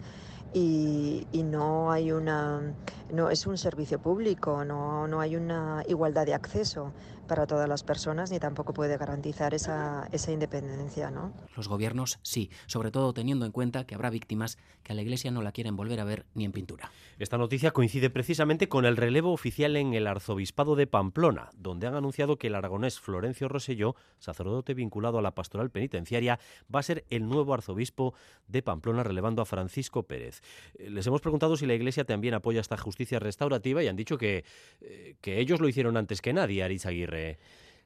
y, 0.53 1.27
y 1.31 1.43
no 1.43 1.91
hay 1.91 2.11
una, 2.11 2.75
no 3.09 3.29
es 3.29 3.45
un 3.47 3.57
servicio 3.57 3.99
público, 3.99 4.65
no, 4.65 5.07
no 5.07 5.21
hay 5.21 5.35
una 5.35 5.83
igualdad 5.87 6.25
de 6.25 6.33
acceso 6.33 6.93
para 7.27 7.45
todas 7.45 7.69
las 7.69 7.83
personas 7.83 8.31
ni 8.31 8.39
tampoco 8.39 8.73
puede 8.73 8.97
garantizar 8.97 9.53
esa, 9.53 10.07
esa 10.11 10.31
independencia. 10.31 11.11
¿no? 11.11 11.33
Los 11.55 11.67
gobiernos 11.67 12.19
sí, 12.23 12.49
sobre 12.65 12.91
todo 12.91 13.13
teniendo 13.13 13.45
en 13.45 13.51
cuenta 13.51 13.85
que 13.85 13.95
habrá 13.95 14.09
víctimas 14.09 14.57
que 14.83 14.93
a 14.93 14.95
la 14.95 15.01
Iglesia 15.01 15.31
no 15.31 15.41
la 15.41 15.51
quieren 15.51 15.75
volver 15.75 15.99
a 15.99 16.05
ver 16.05 16.25
ni 16.33 16.45
en 16.45 16.51
pintura. 16.51 16.91
Esta 17.19 17.37
noticia 17.37 17.71
coincide 17.71 18.09
precisamente 18.09 18.69
con 18.69 18.85
el 18.85 18.97
relevo 18.97 19.33
oficial 19.33 19.75
en 19.75 19.93
el 19.93 20.07
arzobispado 20.07 20.75
de 20.75 20.87
Pamplona, 20.87 21.49
donde 21.55 21.87
han 21.87 21.95
anunciado 21.95 22.37
que 22.37 22.47
el 22.47 22.55
aragonés 22.55 22.99
Florencio 22.99 23.49
Roselló, 23.49 23.95
sacerdote 24.19 24.73
vinculado 24.73 25.17
a 25.17 25.21
la 25.21 25.35
pastoral 25.35 25.69
penitenciaria, 25.69 26.39
va 26.73 26.79
a 26.79 26.83
ser 26.83 27.05
el 27.09 27.27
nuevo 27.27 27.53
arzobispo 27.53 28.13
de 28.47 28.61
Pamplona, 28.61 29.03
relevando 29.03 29.41
a 29.41 29.45
Francisco 29.45 30.03
Pérez. 30.03 30.41
Eh, 30.75 30.89
les 30.89 31.05
hemos 31.07 31.21
preguntado 31.21 31.57
si 31.57 31.65
la 31.65 31.73
Iglesia 31.73 32.05
también 32.05 32.33
apoya 32.33 32.61
esta 32.61 32.77
justicia 32.77 33.19
restaurativa 33.19 33.83
y 33.83 33.87
han 33.87 33.95
dicho 33.95 34.17
que, 34.17 34.45
eh, 34.81 35.15
que 35.21 35.39
ellos 35.39 35.59
lo 35.59 35.67
hicieron 35.67 35.97
antes 35.97 36.21
que 36.21 36.33
nadie, 36.33 36.63
Aritz 36.63 36.85
Aguirre 36.85 37.16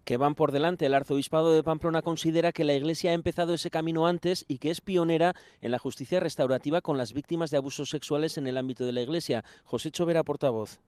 que 0.03 0.17
van 0.17 0.35
por 0.35 0.51
delante. 0.51 0.85
El 0.85 0.93
arzobispado 0.93 1.53
de 1.53 1.63
Pamplona 1.63 2.01
considera 2.01 2.51
que 2.51 2.63
la 2.63 2.73
Iglesia 2.73 3.11
ha 3.11 3.13
empezado 3.13 3.53
ese 3.53 3.69
camino 3.69 4.07
antes 4.07 4.45
y 4.47 4.57
que 4.57 4.71
es 4.71 4.81
pionera 4.81 5.35
en 5.61 5.71
la 5.71 5.79
justicia 5.79 6.19
restaurativa 6.19 6.81
con 6.81 6.97
las 6.97 7.13
víctimas 7.13 7.51
de 7.51 7.57
abusos 7.57 7.89
sexuales 7.89 8.37
en 8.37 8.47
el 8.47 8.57
ámbito 8.57 8.85
de 8.85 8.93
la 8.93 9.01
Iglesia. 9.01 9.43
José 9.63 9.91
Chovera, 9.91 10.23
portavoz. 10.23 10.79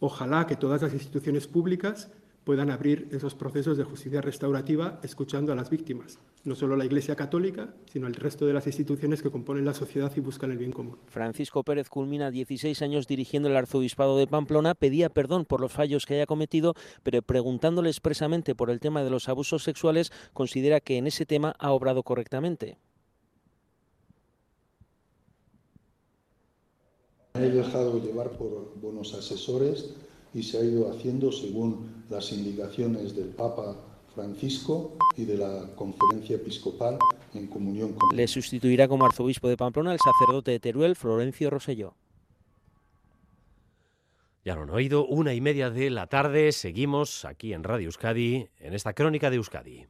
Ojalá 0.00 0.46
que 0.46 0.56
todas 0.56 0.80
las 0.80 0.94
instituciones 0.94 1.46
públicas 1.46 2.10
puedan 2.44 2.70
abrir 2.70 3.08
esos 3.12 3.34
procesos 3.34 3.76
de 3.76 3.84
justicia 3.84 4.20
restaurativa 4.20 5.00
escuchando 5.02 5.52
a 5.52 5.56
las 5.56 5.70
víctimas, 5.70 6.18
no 6.44 6.54
solo 6.54 6.76
la 6.76 6.84
Iglesia 6.84 7.16
Católica, 7.16 7.74
sino 7.90 8.06
el 8.06 8.14
resto 8.14 8.46
de 8.46 8.52
las 8.52 8.66
instituciones 8.66 9.22
que 9.22 9.30
componen 9.30 9.64
la 9.64 9.74
sociedad 9.74 10.12
y 10.16 10.20
buscan 10.20 10.50
el 10.50 10.58
bien 10.58 10.72
común. 10.72 10.98
Francisco 11.06 11.62
Pérez 11.62 11.88
culmina 11.88 12.30
16 12.30 12.80
años 12.82 13.06
dirigiendo 13.06 13.48
el 13.48 13.56
arzobispado 13.56 14.16
de 14.18 14.26
Pamplona, 14.26 14.74
pedía 14.74 15.10
perdón 15.10 15.44
por 15.44 15.60
los 15.60 15.72
fallos 15.72 16.06
que 16.06 16.14
haya 16.14 16.26
cometido, 16.26 16.74
pero 17.02 17.22
preguntándole 17.22 17.90
expresamente 17.90 18.54
por 18.54 18.70
el 18.70 18.80
tema 18.80 19.04
de 19.04 19.10
los 19.10 19.28
abusos 19.28 19.62
sexuales, 19.62 20.12
considera 20.32 20.80
que 20.80 20.96
en 20.96 21.06
ese 21.06 21.26
tema 21.26 21.54
ha 21.58 21.72
obrado 21.72 22.02
correctamente. 22.02 22.78
he 27.34 27.48
dejado 27.48 27.98
llevar 28.02 28.30
por 28.30 28.74
buenos 28.80 29.14
asesores 29.14 29.94
y 30.32 30.42
se 30.42 30.58
ha 30.58 30.64
ido 30.64 30.90
haciendo 30.90 31.32
según 31.32 32.04
las 32.08 32.32
indicaciones 32.32 33.14
del 33.16 33.28
Papa 33.28 33.76
Francisco 34.14 34.96
y 35.16 35.24
de 35.24 35.38
la 35.38 35.74
Conferencia 35.74 36.36
Episcopal 36.36 36.98
en 37.34 37.46
comunión 37.46 37.92
con... 37.92 38.16
Le 38.16 38.26
sustituirá 38.26 38.88
como 38.88 39.06
arzobispo 39.06 39.48
de 39.48 39.56
Pamplona 39.56 39.92
el 39.92 39.98
sacerdote 39.98 40.50
de 40.52 40.60
Teruel, 40.60 40.96
Florencio 40.96 41.50
Roselló. 41.50 41.94
Ya 44.44 44.54
lo 44.54 44.62
han 44.62 44.70
oído, 44.70 45.06
una 45.06 45.34
y 45.34 45.40
media 45.40 45.70
de 45.70 45.90
la 45.90 46.06
tarde, 46.06 46.52
seguimos 46.52 47.24
aquí 47.24 47.52
en 47.52 47.62
Radio 47.62 47.86
Euskadi, 47.86 48.48
en 48.58 48.74
esta 48.74 48.94
crónica 48.94 49.28
de 49.28 49.36
Euskadi. 49.36 49.86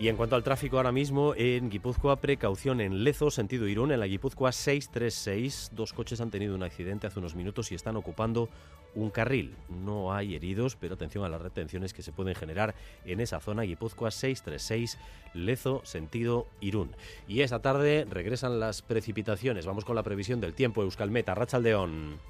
Y 0.00 0.06
en 0.06 0.16
cuanto 0.16 0.36
al 0.36 0.44
tráfico 0.44 0.76
ahora 0.76 0.92
mismo, 0.92 1.34
en 1.36 1.70
Guipúzcoa, 1.70 2.20
precaución 2.20 2.80
en 2.80 3.02
Lezo, 3.02 3.32
sentido 3.32 3.66
Irún, 3.66 3.90
en 3.90 3.98
la 3.98 4.06
Guipúzcoa 4.06 4.52
636. 4.52 5.72
Dos 5.74 5.92
coches 5.92 6.20
han 6.20 6.30
tenido 6.30 6.54
un 6.54 6.62
accidente 6.62 7.08
hace 7.08 7.18
unos 7.18 7.34
minutos 7.34 7.72
y 7.72 7.74
están 7.74 7.96
ocupando 7.96 8.48
un 8.94 9.10
carril. 9.10 9.56
No 9.68 10.14
hay 10.14 10.36
heridos, 10.36 10.76
pero 10.76 10.94
atención 10.94 11.24
a 11.24 11.28
las 11.28 11.42
retenciones 11.42 11.92
que 11.92 12.02
se 12.02 12.12
pueden 12.12 12.36
generar 12.36 12.76
en 13.04 13.18
esa 13.18 13.40
zona. 13.40 13.62
Guipúzcoa 13.62 14.12
636, 14.12 14.98
Lezo, 15.34 15.80
sentido 15.84 16.46
Irún. 16.60 16.94
Y 17.26 17.40
esta 17.40 17.60
tarde 17.60 18.06
regresan 18.08 18.60
las 18.60 18.82
precipitaciones. 18.82 19.66
Vamos 19.66 19.84
con 19.84 19.96
la 19.96 20.04
previsión 20.04 20.40
del 20.40 20.54
tiempo. 20.54 20.82
Euskalmeta, 20.82 21.34
Rachaldeón. 21.34 22.20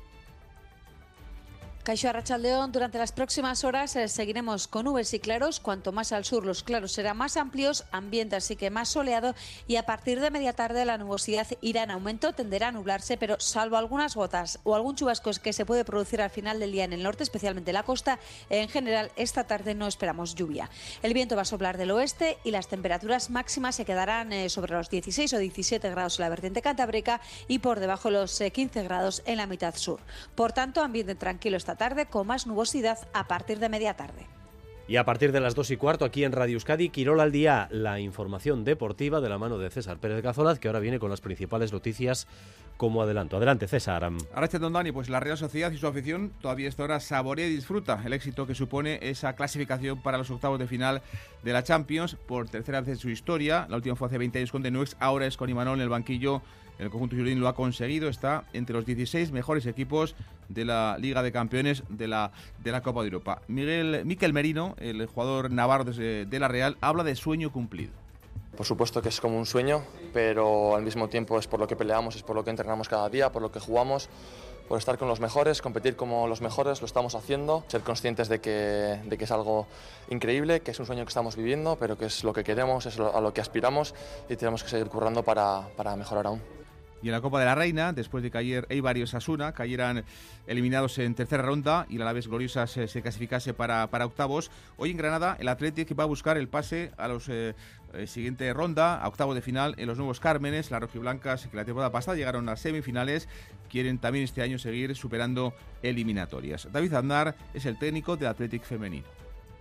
Caixo 1.88 2.10
Arrachaldeón, 2.10 2.70
durante 2.70 2.98
las 2.98 3.12
próximas 3.12 3.64
horas 3.64 3.96
eh, 3.96 4.08
seguiremos 4.08 4.68
con 4.68 4.84
nubes 4.84 5.14
y 5.14 5.20
claros. 5.20 5.58
Cuanto 5.58 5.90
más 5.90 6.12
al 6.12 6.26
sur 6.26 6.44
los 6.44 6.62
claros 6.62 6.92
serán 6.92 7.16
más 7.16 7.38
amplios, 7.38 7.86
ambiente 7.92 8.36
así 8.36 8.56
que 8.56 8.68
más 8.68 8.90
soleado 8.90 9.34
y 9.66 9.76
a 9.76 9.86
partir 9.86 10.20
de 10.20 10.30
media 10.30 10.52
tarde 10.52 10.84
la 10.84 10.98
nubosidad 10.98 11.46
irá 11.62 11.84
en 11.84 11.90
aumento, 11.90 12.34
tenderá 12.34 12.68
a 12.68 12.72
nublarse, 12.72 13.16
pero 13.16 13.40
salvo 13.40 13.78
algunas 13.78 14.16
gotas 14.16 14.58
o 14.64 14.74
algún 14.74 14.96
chubasco 14.96 15.30
que 15.42 15.54
se 15.54 15.64
puede 15.64 15.86
producir 15.86 16.20
al 16.20 16.28
final 16.28 16.60
del 16.60 16.72
día 16.72 16.84
en 16.84 16.92
el 16.92 17.02
norte, 17.02 17.22
especialmente 17.22 17.72
la 17.72 17.84
costa, 17.84 18.18
en 18.50 18.68
general 18.68 19.10
esta 19.16 19.44
tarde 19.44 19.74
no 19.74 19.86
esperamos 19.86 20.34
lluvia. 20.34 20.68
El 21.02 21.14
viento 21.14 21.36
va 21.36 21.42
a 21.42 21.46
soplar 21.46 21.78
del 21.78 21.92
oeste 21.92 22.36
y 22.44 22.50
las 22.50 22.68
temperaturas 22.68 23.30
máximas 23.30 23.76
se 23.76 23.86
quedarán 23.86 24.30
eh, 24.34 24.50
sobre 24.50 24.74
los 24.74 24.90
16 24.90 25.32
o 25.32 25.38
17 25.38 25.88
grados 25.88 26.18
en 26.18 26.24
la 26.24 26.28
vertiente 26.28 26.60
cantábrica 26.60 27.22
y 27.46 27.60
por 27.60 27.80
debajo 27.80 28.10
de 28.10 28.18
los 28.18 28.38
15 28.38 28.78
eh, 28.78 28.82
grados 28.82 29.22
en 29.24 29.38
la 29.38 29.46
mitad 29.46 29.74
sur. 29.74 30.00
Por 30.34 30.52
tanto, 30.52 30.82
ambiente 30.82 31.14
tranquilo 31.14 31.56
esta 31.56 31.77
tarde 31.78 32.06
con 32.06 32.26
más 32.26 32.46
nubosidad 32.46 32.98
a 33.14 33.26
partir 33.26 33.58
de 33.58 33.68
media 33.68 33.94
tarde. 33.94 34.26
Y 34.88 34.96
a 34.96 35.04
partir 35.04 35.32
de 35.32 35.40
las 35.40 35.54
2 35.54 35.72
y 35.72 35.76
cuarto 35.76 36.06
aquí 36.06 36.24
en 36.24 36.32
Radio 36.32 36.54
Euskadi, 36.54 36.88
Quirol 36.88 37.20
al 37.20 37.30
día, 37.30 37.68
la 37.70 38.00
información 38.00 38.64
deportiva 38.64 39.20
de 39.20 39.28
la 39.28 39.36
mano 39.36 39.58
de 39.58 39.68
César 39.68 39.98
Pérez 39.98 40.22
Gazolaz, 40.22 40.58
que 40.58 40.68
ahora 40.68 40.80
viene 40.80 40.98
con 40.98 41.10
las 41.10 41.20
principales 41.20 41.74
noticias 41.74 42.26
como 42.78 43.02
adelanto. 43.02 43.36
Adelante, 43.36 43.68
César. 43.68 44.02
Ahora 44.34 44.48
Don 44.48 44.72
Dani, 44.72 44.90
pues 44.90 45.10
la 45.10 45.20
Real 45.20 45.36
Sociedad 45.36 45.70
y 45.72 45.76
su 45.76 45.86
afición 45.86 46.32
todavía 46.40 46.70
esta 46.70 46.84
hora 46.84 47.00
saborea 47.00 47.46
y 47.46 47.50
disfruta 47.50 48.00
el 48.02 48.14
éxito 48.14 48.46
que 48.46 48.54
supone 48.54 48.98
esa 49.02 49.34
clasificación 49.34 50.00
para 50.00 50.16
los 50.16 50.30
octavos 50.30 50.58
de 50.58 50.66
final 50.66 51.02
de 51.42 51.52
la 51.52 51.62
Champions 51.62 52.16
por 52.26 52.48
tercera 52.48 52.80
vez 52.80 52.88
en 52.88 52.96
su 52.96 53.10
historia. 53.10 53.66
La 53.68 53.76
última 53.76 53.94
fue 53.94 54.08
hace 54.08 54.16
20 54.16 54.38
años 54.38 54.52
con 54.52 54.62
Denuex, 54.62 54.96
ahora 55.00 55.26
es 55.26 55.36
con 55.36 55.50
Imanol 55.50 55.76
en 55.78 55.82
el 55.82 55.88
banquillo 55.90 56.40
el 56.78 56.90
conjunto 56.90 57.16
jurín 57.16 57.40
lo 57.40 57.48
ha 57.48 57.54
conseguido, 57.54 58.08
está 58.08 58.44
entre 58.52 58.74
los 58.74 58.86
16 58.86 59.32
mejores 59.32 59.66
equipos 59.66 60.14
de 60.48 60.64
la 60.64 60.96
Liga 60.98 61.22
de 61.22 61.32
Campeones 61.32 61.82
de 61.88 62.08
la, 62.08 62.32
de 62.62 62.72
la 62.72 62.82
Copa 62.82 63.00
de 63.00 63.08
Europa. 63.08 63.42
Miguel 63.48 64.02
Miquel 64.04 64.32
Merino, 64.32 64.74
el 64.78 65.06
jugador 65.06 65.50
navarro 65.50 65.84
de, 65.84 66.26
de 66.26 66.38
la 66.38 66.48
Real, 66.48 66.76
habla 66.80 67.04
de 67.04 67.14
sueño 67.16 67.50
cumplido. 67.52 67.92
Por 68.56 68.66
supuesto 68.66 69.00
que 69.00 69.08
es 69.08 69.20
como 69.20 69.38
un 69.38 69.46
sueño, 69.46 69.84
pero 70.12 70.74
al 70.74 70.82
mismo 70.82 71.08
tiempo 71.08 71.38
es 71.38 71.46
por 71.46 71.60
lo 71.60 71.68
que 71.68 71.76
peleamos, 71.76 72.16
es 72.16 72.22
por 72.22 72.34
lo 72.34 72.42
que 72.42 72.50
entrenamos 72.50 72.88
cada 72.88 73.08
día, 73.08 73.30
por 73.30 73.40
lo 73.40 73.52
que 73.52 73.60
jugamos, 73.60 74.08
por 74.68 74.78
estar 74.78 74.98
con 74.98 75.08
los 75.08 75.20
mejores, 75.20 75.62
competir 75.62 75.96
como 75.96 76.26
los 76.26 76.40
mejores, 76.40 76.80
lo 76.80 76.86
estamos 76.86 77.14
haciendo, 77.14 77.64
ser 77.68 77.82
conscientes 77.82 78.28
de 78.28 78.40
que, 78.40 79.00
de 79.04 79.16
que 79.16 79.24
es 79.24 79.30
algo 79.30 79.66
increíble, 80.10 80.60
que 80.60 80.72
es 80.72 80.80
un 80.80 80.86
sueño 80.86 81.04
que 81.04 81.08
estamos 81.08 81.36
viviendo, 81.36 81.76
pero 81.76 81.96
que 81.96 82.06
es 82.06 82.24
lo 82.24 82.32
que 82.32 82.42
queremos, 82.44 82.84
es 82.86 82.98
a 82.98 83.20
lo 83.20 83.32
que 83.32 83.40
aspiramos 83.40 83.94
y 84.28 84.36
tenemos 84.36 84.64
que 84.64 84.70
seguir 84.70 84.88
currando 84.88 85.22
para, 85.22 85.68
para 85.76 85.96
mejorar 85.96 86.26
aún. 86.26 86.57
Y 87.02 87.08
en 87.08 87.12
la 87.12 87.20
Copa 87.20 87.38
de 87.38 87.46
la 87.46 87.54
Reina, 87.54 87.92
después 87.92 88.22
de 88.22 88.30
que 88.30 88.38
ayer 88.38 88.66
Eibar 88.70 88.96
y 88.96 89.02
Osasuna 89.02 89.52
cayeran 89.52 90.04
eliminados 90.46 90.98
en 90.98 91.14
tercera 91.14 91.42
ronda 91.42 91.86
y 91.88 91.98
la 91.98 92.04
Alaves 92.04 92.28
Gloriosa 92.28 92.66
se, 92.66 92.86
clasificase 93.02 93.54
para, 93.54 93.86
para, 93.88 94.06
octavos, 94.06 94.50
hoy 94.76 94.90
en 94.90 94.96
Granada 94.96 95.36
el 95.38 95.48
Athletic 95.48 95.98
va 95.98 96.04
a 96.04 96.06
buscar 96.06 96.36
el 96.36 96.48
pase 96.48 96.92
a 96.96 97.08
los 97.08 97.28
eh, 97.28 97.54
eh, 97.94 98.06
siguiente 98.06 98.52
ronda, 98.52 99.00
a 99.00 99.08
octavos 99.08 99.34
de 99.34 99.42
final 99.42 99.74
en 99.78 99.86
los 99.86 99.96
nuevos 99.96 100.20
Cármenes. 100.20 100.70
Las 100.70 100.80
rojiblancas 100.80 101.46
que 101.46 101.56
la 101.56 101.64
temporada 101.64 101.92
pasada 101.92 102.16
llegaron 102.16 102.48
a 102.48 102.56
semifinales 102.56 103.28
quieren 103.70 103.98
también 103.98 104.24
este 104.24 104.42
año 104.42 104.58
seguir 104.58 104.94
superando 104.96 105.54
eliminatorias. 105.82 106.68
David 106.72 106.94
Aznar 106.94 107.36
es 107.54 107.66
el 107.66 107.78
técnico 107.78 108.16
del 108.16 108.28
Athletic 108.28 108.64
femenino 108.64 109.06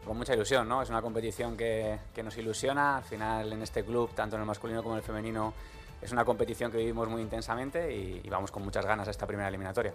con 0.06 0.18
mucha 0.18 0.34
ilusión, 0.34 0.70
¿no? 0.70 0.82
Es 0.82 0.90
una 0.90 1.02
competición 1.02 1.58
que, 1.58 2.00
que, 2.16 2.24
nos 2.24 2.38
ilusiona. 2.38 2.96
Al 2.96 3.04
final, 3.04 3.52
en 3.52 3.62
este 3.62 3.84
club, 3.84 4.10
tanto 4.16 4.38
en 4.38 4.42
el 4.42 4.48
masculino 4.48 4.82
como 4.82 4.96
en 4.96 5.00
el 5.00 5.04
femenino, 5.04 5.54
es 6.02 6.12
una 6.12 6.26
competición 6.26 6.72
que 6.72 6.78
vivimos 6.78 7.10
muy 7.10 7.22
intensamente 7.22 7.94
y, 7.96 8.28
vamos 8.30 8.52
con 8.52 8.64
muchas 8.64 8.86
ganas 8.86 9.08
a 9.08 9.12
esta 9.12 9.26
primera 9.26 9.48
eliminatoria 9.50 9.94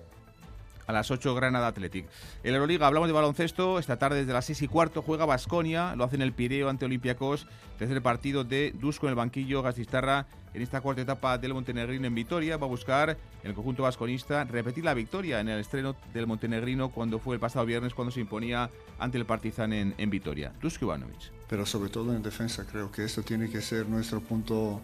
a 0.86 0.92
las 0.92 1.10
8 1.10 1.34
Granada 1.34 1.68
Athletic. 1.68 2.06
En 2.42 2.54
Euroliga 2.54 2.88
hablamos 2.88 3.08
de 3.08 3.12
baloncesto. 3.12 3.78
Esta 3.78 3.98
tarde 3.98 4.18
desde 4.18 4.32
las 4.32 4.46
6 4.46 4.62
y 4.62 4.68
cuarto 4.68 5.00
juega 5.00 5.24
Basconia. 5.24 5.94
Lo 5.94 6.04
hace 6.04 6.16
en 6.16 6.22
el 6.22 6.32
Pireo 6.32 6.68
ante 6.68 6.84
Olympiacos. 6.84 7.46
Tercer 7.78 8.02
partido 8.02 8.42
de 8.42 8.72
Dusko 8.74 9.06
en 9.06 9.10
el 9.10 9.14
banquillo. 9.14 9.62
Gastistarra 9.62 10.26
en 10.54 10.62
esta 10.62 10.80
cuarta 10.80 11.02
etapa 11.02 11.38
del 11.38 11.54
Montenegrino 11.54 12.06
en 12.06 12.14
Vitoria. 12.14 12.56
Va 12.56 12.66
a 12.66 12.68
buscar 12.68 13.10
en 13.10 13.16
el 13.48 13.54
conjunto 13.54 13.84
vasconista 13.84 14.44
repetir 14.44 14.84
la 14.84 14.94
victoria 14.94 15.40
en 15.40 15.48
el 15.48 15.60
estreno 15.60 15.96
del 16.12 16.26
Montenegrino 16.26 16.90
cuando 16.90 17.18
fue 17.18 17.36
el 17.36 17.40
pasado 17.40 17.64
viernes 17.64 17.94
cuando 17.94 18.10
se 18.10 18.20
imponía 18.20 18.70
ante 18.98 19.18
el 19.18 19.24
Partizan 19.24 19.72
en, 19.72 19.94
en 19.98 20.10
Vitoria. 20.10 20.52
Dusko 20.60 20.86
Ivanovic. 20.86 21.30
Pero 21.48 21.64
sobre 21.64 21.90
todo 21.90 22.14
en 22.14 22.22
defensa 22.22 22.66
creo 22.66 22.90
que 22.90 23.04
esto 23.04 23.22
tiene 23.22 23.48
que 23.50 23.60
ser 23.60 23.86
nuestro 23.88 24.20
punto 24.20 24.80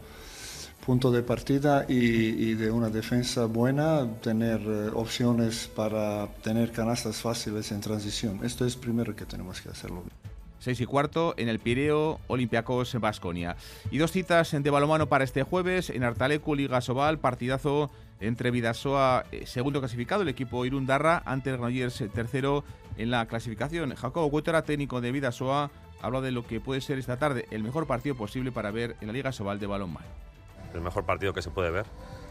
punto 0.84 1.10
de 1.10 1.22
partida 1.22 1.84
y, 1.88 2.54
de 2.54 2.70
una 2.70 2.88
defensa 2.88 3.46
buena, 3.46 4.06
tener 4.20 4.60
eh, 4.60 4.90
opciones 4.94 5.70
para 5.74 6.26
tener 6.42 6.72
canastas 6.72 7.16
fáciles 7.16 7.72
en 7.72 7.80
transición. 7.80 8.40
Esto 8.44 8.64
es 8.64 8.76
primero 8.76 9.14
que 9.14 9.26
tenemos 9.26 9.60
que 9.60 9.68
hacerlo. 9.68 10.04
6 10.60 10.80
y 10.80 10.86
cuarto 10.86 11.34
en 11.36 11.48
el 11.48 11.58
Pireo, 11.58 12.20
Olympiacos 12.26 12.94
en 12.94 13.00
Basconia. 13.00 13.56
Y 13.90 13.98
dos 13.98 14.12
citas 14.12 14.50
de 14.50 14.70
balomano 14.70 15.08
para 15.08 15.24
este 15.24 15.42
jueves 15.42 15.90
en 15.90 16.02
Artalecu, 16.02 16.54
Liga 16.54 16.80
Sobal, 16.80 17.18
partidazo 17.18 17.90
entre 18.20 18.50
Vidasoa, 18.50 19.24
eh, 19.30 19.46
segundo 19.46 19.78
clasificado, 19.80 20.22
el 20.22 20.28
equipo 20.28 20.64
Irundarra, 20.66 21.22
ante 21.24 21.50
el 21.50 21.58
Granollers, 21.58 22.00
eh, 22.00 22.08
tercero 22.08 22.64
en 22.96 23.10
la 23.10 23.26
clasificación. 23.26 23.94
Jacobo 23.94 24.30
Cuétara, 24.30 24.62
técnico 24.62 25.00
de 25.00 25.12
Vidasoa, 25.12 25.70
habla 26.02 26.20
de 26.20 26.32
lo 26.32 26.46
que 26.46 26.60
puede 26.60 26.80
ser 26.80 26.98
esta 26.98 27.18
tarde 27.18 27.46
el 27.50 27.62
mejor 27.62 27.86
partido 27.86 28.16
posible 28.16 28.52
para 28.52 28.70
ver 28.70 28.96
en 29.00 29.06
la 29.06 29.12
Liga 29.12 29.32
Sobal 29.32 29.58
de 29.58 29.66
balonmano 29.66 30.27
el 30.74 30.80
mejor 30.80 31.04
partido 31.04 31.32
que 31.32 31.42
se 31.42 31.50
puede 31.50 31.70
ver 31.70 31.86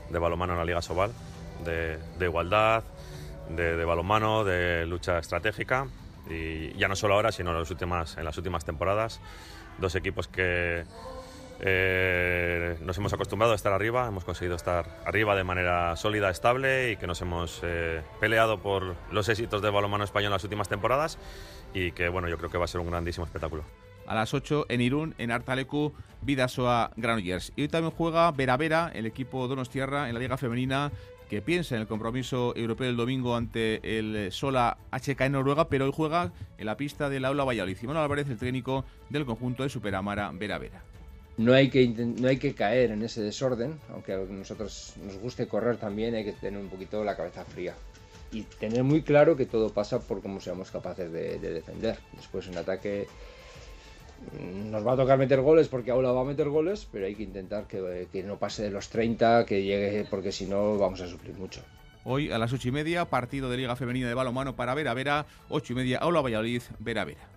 de 0.09 0.19
balonmano 0.19 0.53
en 0.53 0.59
la 0.59 0.65
Liga 0.65 0.81
Sobal, 0.81 1.11
de, 1.63 1.99
igualdad, 2.19 2.83
de, 3.49 3.83
balonmano, 3.83 4.43
de 4.43 4.85
lucha 4.85 5.19
estratégica 5.19 5.87
y 6.29 6.73
ya 6.77 6.87
no 6.87 6.95
solo 6.95 7.15
ahora, 7.15 7.31
sino 7.31 7.51
en 7.51 7.59
las 7.59 7.71
últimas, 7.71 8.17
en 8.17 8.25
las 8.25 8.37
últimas 8.37 8.65
temporadas. 8.65 9.21
Dos 9.79 9.95
equipos 9.95 10.27
que 10.27 10.85
eh, 11.59 12.77
nos 12.81 12.97
hemos 12.97 13.13
acostumbrado 13.13 13.53
a 13.53 13.55
estar 13.55 13.73
arriba, 13.73 14.07
hemos 14.07 14.23
conseguido 14.23 14.55
estar 14.55 14.85
arriba 15.05 15.35
de 15.35 15.43
manera 15.43 15.95
sólida, 15.95 16.29
estable 16.29 16.91
y 16.91 16.97
que 16.97 17.07
nos 17.07 17.21
hemos 17.21 17.61
eh, 17.63 18.01
peleado 18.19 18.59
por 18.59 18.95
los 19.11 19.29
éxitos 19.29 19.61
del 19.61 19.71
balonmano 19.71 20.03
español 20.03 20.27
en 20.27 20.33
las 20.33 20.43
últimas 20.43 20.69
temporadas 20.69 21.17
y 21.73 21.91
que 21.91 22.09
bueno, 22.09 22.27
yo 22.27 22.37
creo 22.37 22.49
que 22.49 22.57
va 22.57 22.65
a 22.65 22.67
ser 22.67 22.81
un 22.81 22.89
grandísimo 22.89 23.25
espectáculo 23.25 23.63
a 24.07 24.15
las 24.15 24.33
8 24.33 24.65
en 24.69 24.81
Irún, 24.81 25.13
en 25.17 25.31
Artalecu, 25.31 25.93
Vidasoa 26.21 26.91
Granollers. 26.95 27.53
Y 27.55 27.61
hoy 27.61 27.67
también 27.67 27.93
juega 27.95 28.31
Vera 28.31 28.57
Vera, 28.57 28.91
el 28.93 29.05
equipo 29.05 29.47
Donostierra 29.47 30.07
en 30.07 30.15
la 30.15 30.19
Liga 30.19 30.37
Femenina, 30.37 30.91
que 31.29 31.41
piensa 31.41 31.75
en 31.75 31.81
el 31.81 31.87
compromiso 31.87 32.55
europeo 32.55 32.89
el 32.89 32.95
domingo 32.95 33.35
ante 33.35 33.99
el 33.99 34.31
Sola 34.31 34.77
HK 34.91 35.21
en 35.21 35.33
Noruega, 35.33 35.67
pero 35.67 35.85
hoy 35.85 35.91
juega 35.93 36.31
en 36.57 36.65
la 36.65 36.77
pista 36.77 37.09
del 37.09 37.25
Aula 37.25 37.43
Valladolid. 37.43 37.77
Simón 37.77 37.97
Álvarez, 37.97 38.29
el 38.29 38.37
técnico 38.37 38.85
del 39.09 39.25
conjunto 39.25 39.63
de 39.63 39.69
Superamara 39.69 40.31
Vera 40.33 40.57
Vera. 40.57 40.81
No 41.37 41.53
hay, 41.53 41.69
que, 41.69 41.87
no 41.87 42.27
hay 42.27 42.37
que 42.37 42.55
caer 42.55 42.89
en 42.89 43.03
ese 43.03 43.21
desorden, 43.21 43.79
aunque 43.93 44.13
a 44.13 44.17
nosotros 44.17 44.95
nos 45.05 45.17
guste 45.19 45.47
correr 45.47 45.77
también, 45.77 46.15
hay 46.15 46.25
que 46.25 46.33
tener 46.33 46.59
un 46.59 46.67
poquito 46.67 47.03
la 47.03 47.15
cabeza 47.15 47.45
fría 47.45 47.75
y 48.31 48.43
tener 48.43 48.83
muy 48.83 49.01
claro 49.01 49.35
que 49.35 49.45
todo 49.45 49.69
pasa 49.69 49.99
por 49.99 50.21
cómo 50.21 50.39
seamos 50.41 50.71
capaces 50.71 51.11
de, 51.11 51.39
defender. 51.39 51.97
Después 52.13 52.47
en 52.47 52.57
ataque 52.57 53.07
nos 54.41 54.85
va 54.85 54.93
a 54.93 54.95
tocar 54.95 55.17
meter 55.17 55.41
goles 55.41 55.67
porque 55.67 55.91
Aula 55.91 56.11
va 56.11 56.21
a 56.21 56.25
meter 56.25 56.49
goles, 56.49 56.87
pero 56.91 57.05
hay 57.05 57.15
que 57.15 57.23
intentar 57.23 57.67
que, 57.67 58.07
que 58.11 58.23
no 58.23 58.37
pase 58.37 58.63
de 58.63 58.71
los 58.71 58.89
30, 58.89 59.45
que 59.45 59.63
llegue, 59.63 60.05
porque 60.09 60.31
si 60.31 60.45
no 60.45 60.77
vamos 60.77 61.01
a 61.01 61.07
sufrir 61.07 61.35
mucho. 61.35 61.61
Hoy 62.03 62.31
a 62.31 62.37
las 62.37 62.53
ocho 62.53 62.69
y 62.69 62.71
media, 62.71 63.05
partido 63.05 63.49
de 63.49 63.57
Liga 63.57 63.75
Femenina 63.75 64.07
de 64.07 64.13
Balonmano 64.13 64.55
para 64.55 64.73
Vera 64.73 64.93
Vera, 64.93 65.25
ocho 65.49 65.73
y 65.73 65.75
media, 65.75 65.99
Aula 65.99 66.21
Valladolid, 66.21 66.61
Vera 66.79 67.03
Vera. 67.03 67.36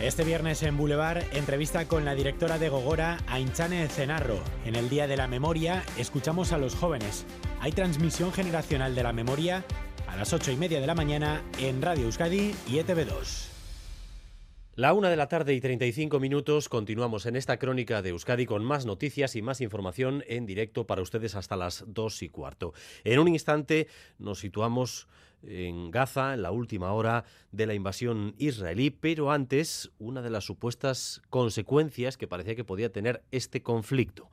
Este 0.00 0.24
viernes 0.24 0.62
en 0.62 0.78
Boulevard, 0.78 1.22
entrevista 1.34 1.86
con 1.86 2.06
la 2.06 2.14
directora 2.14 2.58
de 2.58 2.70
Gogora, 2.70 3.18
Ainchane 3.26 3.86
Cenarro. 3.86 4.38
En 4.64 4.74
el 4.74 4.88
Día 4.88 5.06
de 5.06 5.18
la 5.18 5.28
Memoria, 5.28 5.82
escuchamos 5.98 6.52
a 6.52 6.58
los 6.58 6.74
jóvenes. 6.74 7.26
Hay 7.60 7.72
transmisión 7.72 8.32
generacional 8.32 8.94
de 8.94 9.02
la 9.02 9.12
memoria 9.12 9.62
a 10.08 10.16
las 10.16 10.32
ocho 10.32 10.52
y 10.52 10.56
media 10.56 10.80
de 10.80 10.86
la 10.86 10.94
mañana 10.94 11.42
en 11.58 11.82
Radio 11.82 12.06
Euskadi 12.06 12.54
y 12.66 12.78
ETV2. 12.78 13.50
La 14.74 14.94
una 14.94 15.10
de 15.10 15.16
la 15.16 15.28
tarde 15.28 15.52
y 15.52 15.60
35 15.60 16.18
minutos 16.18 16.70
continuamos 16.70 17.26
en 17.26 17.36
esta 17.36 17.58
crónica 17.58 18.00
de 18.00 18.08
Euskadi 18.08 18.46
con 18.46 18.64
más 18.64 18.86
noticias 18.86 19.36
y 19.36 19.42
más 19.42 19.60
información 19.60 20.24
en 20.26 20.46
directo 20.46 20.86
para 20.86 21.02
ustedes 21.02 21.34
hasta 21.34 21.56
las 21.56 21.84
dos 21.86 22.22
y 22.22 22.30
cuarto. 22.30 22.72
En 23.04 23.18
un 23.18 23.28
instante 23.28 23.88
nos 24.18 24.38
situamos 24.38 25.08
en 25.42 25.90
Gaza 25.90 26.34
en 26.34 26.42
la 26.42 26.50
última 26.50 26.92
hora 26.92 27.24
de 27.52 27.66
la 27.66 27.74
invasión 27.74 28.34
israelí, 28.38 28.90
pero 28.90 29.30
antes 29.30 29.90
una 29.98 30.22
de 30.22 30.30
las 30.30 30.44
supuestas 30.44 31.22
consecuencias 31.30 32.16
que 32.16 32.28
parecía 32.28 32.56
que 32.56 32.64
podía 32.64 32.92
tener 32.92 33.22
este 33.30 33.62
conflicto 33.62 34.30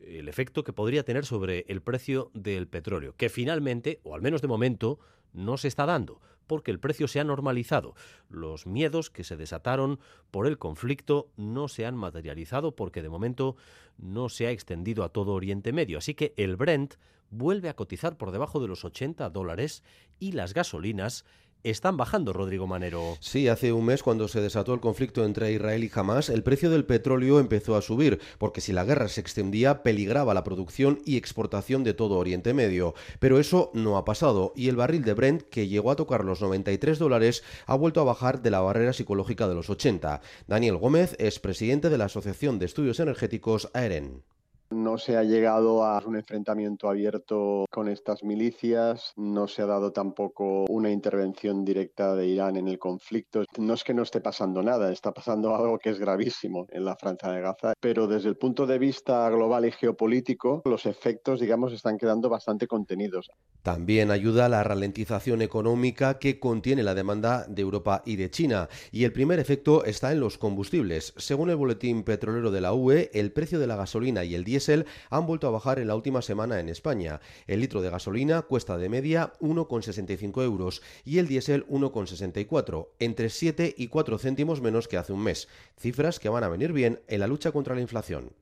el 0.00 0.28
efecto 0.28 0.64
que 0.64 0.72
podría 0.72 1.04
tener 1.04 1.24
sobre 1.24 1.64
el 1.68 1.82
precio 1.82 2.30
del 2.34 2.66
petróleo, 2.68 3.14
que 3.16 3.28
finalmente, 3.28 4.00
o 4.02 4.14
al 4.14 4.22
menos 4.22 4.40
de 4.40 4.48
momento, 4.48 4.98
no 5.32 5.56
se 5.56 5.68
está 5.68 5.86
dando, 5.86 6.20
porque 6.46 6.70
el 6.70 6.80
precio 6.80 7.06
se 7.06 7.20
ha 7.20 7.24
normalizado. 7.24 7.94
Los 8.28 8.66
miedos 8.66 9.10
que 9.10 9.24
se 9.24 9.36
desataron 9.36 10.00
por 10.30 10.46
el 10.46 10.58
conflicto 10.58 11.30
no 11.36 11.68
se 11.68 11.86
han 11.86 11.96
materializado 11.96 12.74
porque 12.74 13.02
de 13.02 13.08
momento 13.08 13.56
no 13.98 14.28
se 14.28 14.46
ha 14.46 14.50
extendido 14.50 15.04
a 15.04 15.10
todo 15.10 15.34
Oriente 15.34 15.72
Medio. 15.72 15.98
Así 15.98 16.14
que 16.14 16.34
el 16.36 16.56
Brent 16.56 16.94
vuelve 17.30 17.68
a 17.68 17.76
cotizar 17.76 18.16
por 18.16 18.32
debajo 18.32 18.60
de 18.60 18.68
los 18.68 18.84
80 18.84 19.30
dólares 19.30 19.82
y 20.18 20.32
las 20.32 20.54
gasolinas 20.54 21.24
están 21.62 21.96
bajando, 21.96 22.32
Rodrigo 22.32 22.66
Manero. 22.66 23.16
Sí, 23.20 23.48
hace 23.48 23.72
un 23.72 23.84
mes 23.84 24.02
cuando 24.02 24.28
se 24.28 24.40
desató 24.40 24.72
el 24.72 24.80
conflicto 24.80 25.24
entre 25.24 25.52
Israel 25.52 25.84
y 25.84 25.90
Hamas, 25.94 26.30
el 26.30 26.42
precio 26.42 26.70
del 26.70 26.86
petróleo 26.86 27.38
empezó 27.38 27.76
a 27.76 27.82
subir, 27.82 28.18
porque 28.38 28.60
si 28.60 28.72
la 28.72 28.84
guerra 28.84 29.08
se 29.08 29.20
extendía, 29.20 29.82
peligraba 29.82 30.34
la 30.34 30.44
producción 30.44 31.00
y 31.04 31.16
exportación 31.16 31.84
de 31.84 31.94
todo 31.94 32.16
Oriente 32.16 32.54
Medio. 32.54 32.94
Pero 33.18 33.38
eso 33.38 33.70
no 33.74 33.96
ha 33.98 34.04
pasado, 34.04 34.52
y 34.56 34.68
el 34.68 34.76
barril 34.76 35.04
de 35.04 35.14
Brent, 35.14 35.42
que 35.42 35.68
llegó 35.68 35.90
a 35.90 35.96
tocar 35.96 36.24
los 36.24 36.40
93 36.40 36.98
dólares, 36.98 37.42
ha 37.66 37.74
vuelto 37.74 38.00
a 38.00 38.04
bajar 38.04 38.40
de 38.42 38.50
la 38.50 38.60
barrera 38.60 38.92
psicológica 38.92 39.48
de 39.48 39.54
los 39.54 39.68
80. 39.68 40.22
Daniel 40.46 40.78
Gómez 40.78 41.14
es 41.18 41.40
presidente 41.40 41.90
de 41.90 41.98
la 41.98 42.06
Asociación 42.06 42.58
de 42.58 42.66
Estudios 42.66 43.00
Energéticos 43.00 43.68
AEREN. 43.74 44.22
No 44.72 44.98
se 44.98 45.16
ha 45.16 45.24
llegado 45.24 45.84
a 45.84 46.00
un 46.06 46.14
enfrentamiento 46.14 46.88
abierto 46.88 47.66
con 47.72 47.88
estas 47.88 48.22
milicias, 48.22 49.12
no 49.16 49.48
se 49.48 49.62
ha 49.62 49.66
dado 49.66 49.90
tampoco 49.90 50.64
una 50.68 50.92
intervención 50.92 51.64
directa 51.64 52.14
de 52.14 52.28
Irán 52.28 52.56
en 52.56 52.68
el 52.68 52.78
conflicto. 52.78 53.42
No 53.58 53.74
es 53.74 53.82
que 53.82 53.94
no 53.94 54.04
esté 54.04 54.20
pasando 54.20 54.62
nada, 54.62 54.92
está 54.92 55.10
pasando 55.10 55.52
algo 55.56 55.76
que 55.80 55.90
es 55.90 55.98
gravísimo 55.98 56.68
en 56.70 56.84
la 56.84 56.94
franja 56.94 57.32
de 57.32 57.40
Gaza, 57.40 57.72
pero 57.80 58.06
desde 58.06 58.28
el 58.28 58.36
punto 58.36 58.64
de 58.64 58.78
vista 58.78 59.28
global 59.30 59.66
y 59.66 59.72
geopolítico, 59.72 60.62
los 60.64 60.86
efectos, 60.86 61.40
digamos, 61.40 61.72
están 61.72 61.98
quedando 61.98 62.28
bastante 62.28 62.68
contenidos. 62.68 63.28
También 63.62 64.12
ayuda 64.12 64.48
la 64.48 64.62
ralentización 64.62 65.42
económica 65.42 66.20
que 66.20 66.38
contiene 66.38 66.84
la 66.84 66.94
demanda 66.94 67.44
de 67.48 67.62
Europa 67.62 68.02
y 68.06 68.14
de 68.14 68.30
China, 68.30 68.68
y 68.92 69.02
el 69.02 69.12
primer 69.12 69.40
efecto 69.40 69.84
está 69.84 70.12
en 70.12 70.20
los 70.20 70.38
combustibles. 70.38 71.12
Según 71.16 71.50
el 71.50 71.56
boletín 71.56 72.04
petrolero 72.04 72.52
de 72.52 72.60
la 72.60 72.72
UE, 72.72 73.10
el 73.14 73.32
precio 73.32 73.58
de 73.58 73.66
la 73.66 73.74
gasolina 73.74 74.22
y 74.22 74.36
el 74.36 74.44
diésel 74.44 74.59
han 75.10 75.26
vuelto 75.26 75.46
a 75.46 75.50
bajar 75.50 75.78
en 75.78 75.88
la 75.88 75.96
última 75.96 76.22
semana 76.22 76.60
en 76.60 76.68
España. 76.68 77.20
El 77.46 77.60
litro 77.60 77.82
de 77.82 77.90
gasolina 77.90 78.42
cuesta 78.42 78.78
de 78.78 78.88
media 78.88 79.32
1,65 79.40 80.42
euros 80.44 80.82
y 81.04 81.18
el 81.18 81.28
diésel 81.28 81.66
1,64, 81.68 82.88
entre 82.98 83.30
7 83.30 83.74
y 83.76 83.88
4 83.88 84.18
céntimos 84.18 84.60
menos 84.60 84.88
que 84.88 84.96
hace 84.96 85.12
un 85.12 85.22
mes. 85.22 85.48
Cifras 85.78 86.18
que 86.18 86.28
van 86.28 86.44
a 86.44 86.48
venir 86.48 86.72
bien 86.72 87.00
en 87.08 87.20
la 87.20 87.26
lucha 87.26 87.52
contra 87.52 87.74
la 87.74 87.80
inflación 87.80 88.32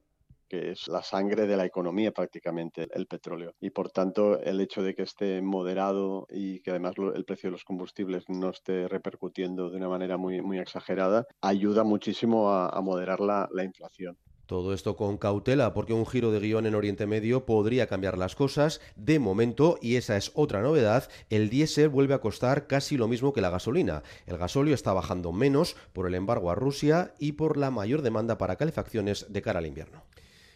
que 0.48 0.70
es 0.70 0.88
la 0.88 1.02
sangre 1.02 1.46
de 1.46 1.56
la 1.56 1.66
economía 1.66 2.10
prácticamente, 2.10 2.88
el 2.92 3.06
petróleo. 3.06 3.54
Y 3.60 3.70
por 3.70 3.90
tanto, 3.90 4.40
el 4.40 4.60
hecho 4.60 4.82
de 4.82 4.94
que 4.94 5.02
esté 5.02 5.42
moderado 5.42 6.26
y 6.30 6.60
que 6.60 6.70
además 6.70 6.94
el 6.96 7.24
precio 7.24 7.48
de 7.48 7.52
los 7.52 7.64
combustibles 7.64 8.24
no 8.28 8.48
esté 8.50 8.88
repercutiendo 8.88 9.68
de 9.68 9.76
una 9.76 9.88
manera 9.88 10.16
muy, 10.16 10.40
muy 10.40 10.58
exagerada, 10.58 11.26
ayuda 11.42 11.84
muchísimo 11.84 12.50
a, 12.50 12.80
moderar 12.80 13.20
la 13.20 13.64
inflación. 13.64 14.16
Todo 14.48 14.72
esto 14.72 14.96
con 14.96 15.18
cautela 15.18 15.74
porque 15.74 15.92
un 15.92 16.06
giro 16.06 16.32
de 16.32 16.40
guion 16.40 16.64
en 16.64 16.74
Oriente 16.74 17.06
Medio 17.06 17.44
podría 17.44 17.86
cambiar 17.86 18.16
las 18.16 18.34
cosas. 18.34 18.80
De 18.96 19.18
momento, 19.18 19.78
y 19.82 19.96
esa 19.96 20.16
es 20.16 20.32
otra 20.32 20.62
novedad, 20.62 21.10
el 21.28 21.50
diésel 21.50 21.90
vuelve 21.90 22.14
a 22.14 22.22
costar 22.22 22.66
casi 22.66 22.96
lo 22.96 23.08
mismo 23.08 23.34
que 23.34 23.42
la 23.42 23.50
gasolina. 23.50 24.02
El 24.24 24.38
gasolio 24.38 24.72
está 24.72 24.94
bajando 24.94 25.32
menos 25.32 25.76
por 25.92 26.06
el 26.06 26.14
embargo 26.14 26.50
a 26.50 26.54
Rusia 26.54 27.12
y 27.18 27.32
por 27.32 27.58
la 27.58 27.70
mayor 27.70 28.00
demanda 28.00 28.38
para 28.38 28.56
calefacciones 28.56 29.26
de 29.28 29.42
cara 29.42 29.58
al 29.58 29.66
invierno. 29.66 30.02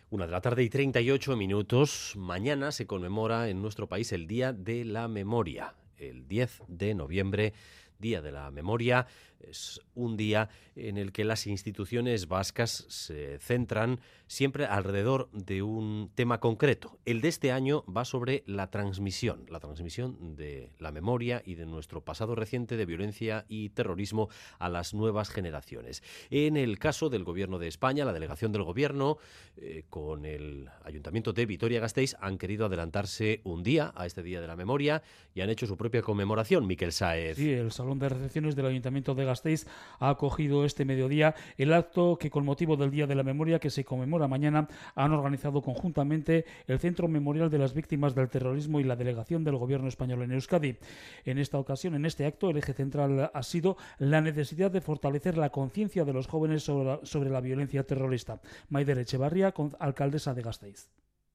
Una 0.08 0.24
de 0.24 0.32
la 0.32 0.40
tarde 0.40 0.62
y 0.62 0.70
38 0.70 1.36
minutos. 1.36 2.14
Mañana 2.16 2.72
se 2.72 2.86
conmemora 2.86 3.50
en 3.50 3.60
nuestro 3.60 3.90
país 3.90 4.10
el 4.12 4.26
Día 4.26 4.54
de 4.54 4.86
la 4.86 5.06
Memoria, 5.06 5.74
el 5.98 6.26
10 6.26 6.62
de 6.66 6.94
noviembre, 6.94 7.52
Día 7.98 8.22
de 8.22 8.32
la 8.32 8.50
Memoria 8.50 9.06
es 9.48 9.80
un 9.94 10.16
día 10.16 10.48
en 10.76 10.98
el 10.98 11.12
que 11.12 11.24
las 11.24 11.46
instituciones 11.46 12.28
vascas 12.28 12.86
se 12.88 13.38
centran 13.38 14.00
siempre 14.26 14.64
alrededor 14.64 15.28
de 15.32 15.62
un 15.62 16.10
tema 16.14 16.40
concreto. 16.40 16.98
El 17.04 17.20
de 17.20 17.28
este 17.28 17.52
año 17.52 17.84
va 17.84 18.04
sobre 18.04 18.42
la 18.46 18.70
transmisión, 18.70 19.44
la 19.48 19.60
transmisión 19.60 20.36
de 20.36 20.70
la 20.78 20.90
memoria 20.90 21.42
y 21.44 21.54
de 21.54 21.66
nuestro 21.66 22.02
pasado 22.02 22.34
reciente 22.34 22.76
de 22.76 22.86
violencia 22.86 23.44
y 23.48 23.70
terrorismo 23.70 24.28
a 24.58 24.68
las 24.68 24.94
nuevas 24.94 25.28
generaciones. 25.28 26.02
En 26.30 26.56
el 26.56 26.78
caso 26.78 27.10
del 27.10 27.24
Gobierno 27.24 27.58
de 27.58 27.68
España, 27.68 28.04
la 28.04 28.12
delegación 28.12 28.52
del 28.52 28.62
Gobierno 28.62 29.18
eh, 29.56 29.84
con 29.90 30.24
el 30.24 30.68
Ayuntamiento 30.84 31.32
de 31.32 31.46
Vitoria-Gasteiz 31.46 32.16
han 32.20 32.38
querido 32.38 32.66
adelantarse 32.66 33.40
un 33.44 33.62
día 33.62 33.92
a 33.94 34.06
este 34.06 34.22
Día 34.22 34.40
de 34.40 34.46
la 34.46 34.56
Memoria 34.56 35.02
y 35.34 35.40
han 35.42 35.50
hecho 35.50 35.66
su 35.66 35.76
propia 35.76 36.02
conmemoración. 36.02 36.66
Miquel 36.66 36.92
Saez. 36.92 37.36
Sí, 37.36 37.52
el 37.52 37.72
Salón 37.72 37.98
de 37.98 38.08
Recepciones 38.08 38.56
del 38.56 38.66
Ayuntamiento 38.66 39.14
de 39.14 39.24
Gasteiz 39.32 39.66
ha 39.98 40.10
acogido 40.10 40.64
este 40.64 40.84
mediodía 40.84 41.34
el 41.56 41.72
acto 41.72 42.18
que 42.18 42.30
con 42.30 42.44
motivo 42.44 42.76
del 42.76 42.90
Día 42.90 43.06
de 43.06 43.14
la 43.14 43.22
Memoria 43.22 43.58
que 43.58 43.70
se 43.70 43.84
conmemora 43.84 44.28
mañana 44.28 44.68
han 44.94 45.12
organizado 45.12 45.62
conjuntamente 45.62 46.44
el 46.66 46.78
Centro 46.78 47.08
Memorial 47.08 47.48
de 47.48 47.58
las 47.58 47.72
Víctimas 47.72 48.14
del 48.14 48.28
Terrorismo 48.28 48.78
y 48.78 48.84
la 48.84 48.96
Delegación 48.96 49.42
del 49.44 49.56
Gobierno 49.56 49.88
Español 49.88 50.22
en 50.22 50.32
Euskadi. 50.32 50.76
En 51.24 51.38
esta 51.38 51.58
ocasión, 51.58 51.94
en 51.94 52.04
este 52.04 52.26
acto, 52.26 52.50
el 52.50 52.58
eje 52.58 52.74
central 52.74 53.30
ha 53.32 53.42
sido 53.42 53.76
la 53.98 54.20
necesidad 54.20 54.70
de 54.70 54.80
fortalecer 54.80 55.38
la 55.38 55.50
conciencia 55.50 56.04
de 56.04 56.12
los 56.12 56.26
jóvenes 56.26 56.62
sobre 56.62 56.84
la, 56.84 57.00
sobre 57.02 57.30
la 57.30 57.40
violencia 57.40 57.84
terrorista. 57.84 58.40
Maider 58.68 58.98
Echevarría, 58.98 59.54
alcaldesa 59.78 60.34
de 60.34 60.42
Gasteiz 60.42 60.88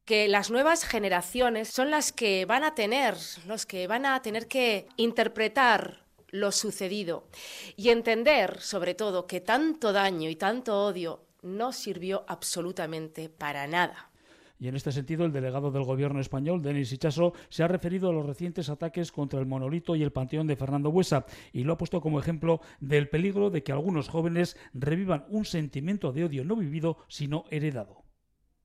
que 0.06 0.30
las 0.30 0.50
nuevas 0.50 0.86
generaciones 0.86 1.68
son 1.68 1.92
las 1.92 2.14
que 2.14 2.46
van 2.46 2.64
a 2.64 2.76
tener, 2.76 3.16
los 3.46 3.66
que 3.66 3.88
van 3.88 4.06
a 4.06 4.22
tener 4.22 4.48
que 4.48 4.88
interpretar 4.96 6.07
lo 6.30 6.52
sucedido 6.52 7.28
y 7.76 7.90
entender, 7.90 8.60
sobre 8.60 8.96
todo, 8.96 9.28
que 9.28 9.42
tanto 9.42 9.94
daño 9.94 10.30
y 10.30 10.36
tanto 10.36 10.86
odio 10.86 11.22
no 11.42 11.72
sirvió 11.72 12.26
absolutamente 12.28 13.30
para 13.30 13.68
nada. 13.68 14.12
Y 14.60 14.68
en 14.68 14.76
este 14.76 14.92
sentido, 14.92 15.24
el 15.24 15.32
delegado 15.32 15.70
del 15.70 15.84
gobierno 15.84 16.20
español, 16.20 16.64
Denis 16.64 16.92
Ichaso, 16.92 17.34
se 17.50 17.64
ha 17.64 17.68
referido 17.68 18.10
a 18.10 18.14
los 18.14 18.26
recientes 18.26 18.70
ataques 18.70 19.12
contra 19.12 19.40
el 19.40 19.46
monolito 19.46 19.96
y 19.96 20.02
el 20.02 20.12
panteón 20.12 20.48
de 20.48 20.56
Fernando 20.56 20.92
Buesa 20.92 21.26
y 21.54 21.64
lo 21.64 21.74
ha 21.74 21.78
puesto 21.78 22.02
como 22.02 22.20
ejemplo 22.20 22.60
del 22.80 23.08
peligro 23.08 23.52
de 23.52 23.62
que 23.62 23.72
algunos 23.72 24.10
jóvenes 24.10 24.58
revivan 24.74 25.26
un 25.30 25.46
sentimiento 25.46 26.12
de 26.12 26.26
odio 26.26 26.44
no 26.44 26.56
vivido, 26.56 26.98
sino 27.08 27.46
heredado. 27.52 28.04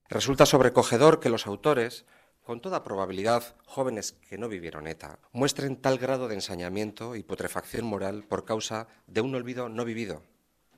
Resulta 0.09 0.47
sobrecogedor 0.47 1.21
que 1.21 1.29
los 1.29 1.47
autores 1.47 2.07
con 2.43 2.61
toda 2.61 2.85
probabilidad, 2.85 3.55
jóvenes 3.67 4.17
que 4.29 4.39
no 4.39 4.49
vivieron 4.49 4.87
ETA 4.87 5.19
muestren 5.33 5.77
tal 5.77 5.99
grado 5.99 6.29
de 6.29 6.35
ensañamiento 6.35 7.17
y 7.17 7.23
putrefacción 7.23 7.87
moral 7.87 8.25
por 8.25 8.45
causa 8.45 8.89
de 9.07 9.21
un 9.21 9.35
olvido 9.35 9.69
no 9.69 9.85
vivido, 9.85 10.23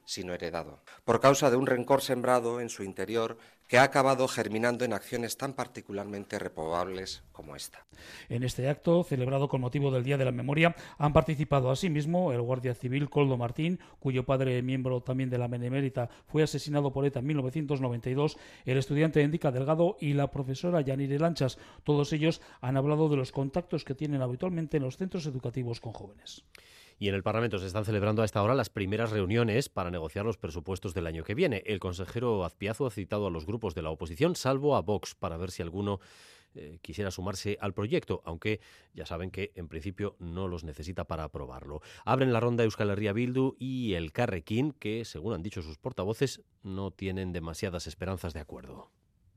sino 0.05 0.35
heredado, 0.35 0.83
por 1.05 1.21
causa 1.21 1.51
de 1.51 1.57
un 1.57 1.67
rencor 1.67 2.03
sembrado 2.03 2.61
en 2.61 2.69
su 2.69 2.83
interior 2.83 3.39
que 3.67 3.79
ha 3.79 3.83
acabado 3.83 4.29
germinando 4.29 4.85
en 4.85 4.93
acciones 4.93 5.37
tan 5.37 5.55
particularmente 5.55 6.39
reprobables 6.39 7.23
como 7.33 7.57
esta. 7.57 7.87
En 8.29 8.43
este 8.43 8.69
acto, 8.69 9.05
celebrado 9.05 9.49
con 9.49 9.61
motivo 9.61 9.91
del 9.91 10.05
Día 10.05 10.19
de 10.19 10.25
la 10.25 10.33
Memoria, 10.33 10.77
han 10.99 11.13
participado 11.13 11.71
asimismo 11.71 12.33
el 12.33 12.43
guardia 12.43 12.75
civil 12.75 13.09
Coldo 13.09 13.37
Martín, 13.37 13.81
cuyo 14.01 14.25
padre, 14.25 14.63
miembro 14.63 15.01
también 15.03 15.31
de 15.31 15.39
la 15.39 15.49
Benemérita, 15.49 16.11
fue 16.27 16.43
asesinado 16.43 16.93
por 16.93 17.07
ETA 17.07 17.21
en 17.21 17.27
1992, 17.27 18.37
el 18.65 18.79
estudiante 18.79 19.23
Endica 19.23 19.51
Delgado 19.51 19.97
y 20.01 20.13
la 20.13 20.31
profesora 20.31 20.81
Yanire 20.81 21.19
Lanchas. 21.19 21.59
Todos 21.85 22.13
ellos 22.13 22.41
han 22.61 22.77
hablado 22.77 23.09
de 23.09 23.17
los 23.17 23.33
contactos 23.33 23.85
que 23.85 23.95
tienen 23.95 24.23
habitualmente 24.23 24.77
en 24.77 24.83
los 24.83 24.97
centros 24.97 25.27
educativos 25.27 25.81
con 25.81 25.93
jóvenes. 25.93 26.45
Y 26.99 27.09
en 27.09 27.15
el 27.15 27.23
Parlamento 27.23 27.59
se 27.59 27.67
están 27.67 27.85
celebrando 27.85 28.23
a 28.23 28.25
esta 28.25 28.43
hora 28.43 28.55
las 28.55 28.71
primeras 28.71 29.11
reuniones 29.11 29.69
para 29.69 29.91
negociar 29.91 30.25
los 30.25 30.39
presupuestos 30.39 30.95
del 30.95 31.07
año 31.07 31.25
que 31.25 31.35
viene. 31.35 31.63
El 31.67 31.81
consejero 31.81 32.45
Azpiazu 32.45 32.87
ha 32.87 32.91
citado 32.91 33.27
a 33.27 33.31
los 33.31 33.47
grupos 33.47 33.75
de 33.75 33.83
la 33.83 33.91
oposición, 33.91 34.37
salvo 34.37 34.77
a 34.77 34.83
Vox, 34.83 35.15
para 35.15 35.37
ver 35.37 35.51
si 35.51 35.63
alguno 35.63 36.01
eh, 36.55 36.79
quisiera 36.83 37.11
sumarse 37.11 37.59
al 37.61 37.75
proyecto, 37.75 38.23
aunque 38.25 38.61
ya 38.93 39.07
saben 39.07 39.31
que 39.31 39.53
en 39.57 39.69
principio 39.69 40.15
no 40.21 40.47
los 40.47 40.63
necesita 40.63 41.05
para 41.05 41.25
aprobarlo. 41.25 41.81
Abren 42.05 42.33
la 42.33 42.41
ronda 42.41 42.63
Euskal 42.63 42.91
Herria 42.91 43.13
Bildu 43.13 43.57
y 43.59 43.95
el 43.95 44.13
Carrequín, 44.13 44.73
que, 44.73 45.05
según 45.05 45.35
han 45.35 45.43
dicho 45.43 45.63
sus 45.63 45.79
portavoces, 45.79 46.43
no 46.63 46.93
tienen 46.93 47.33
demasiadas 47.33 47.89
esperanzas 47.89 48.35
de 48.35 48.41
acuerdo. 48.41 48.91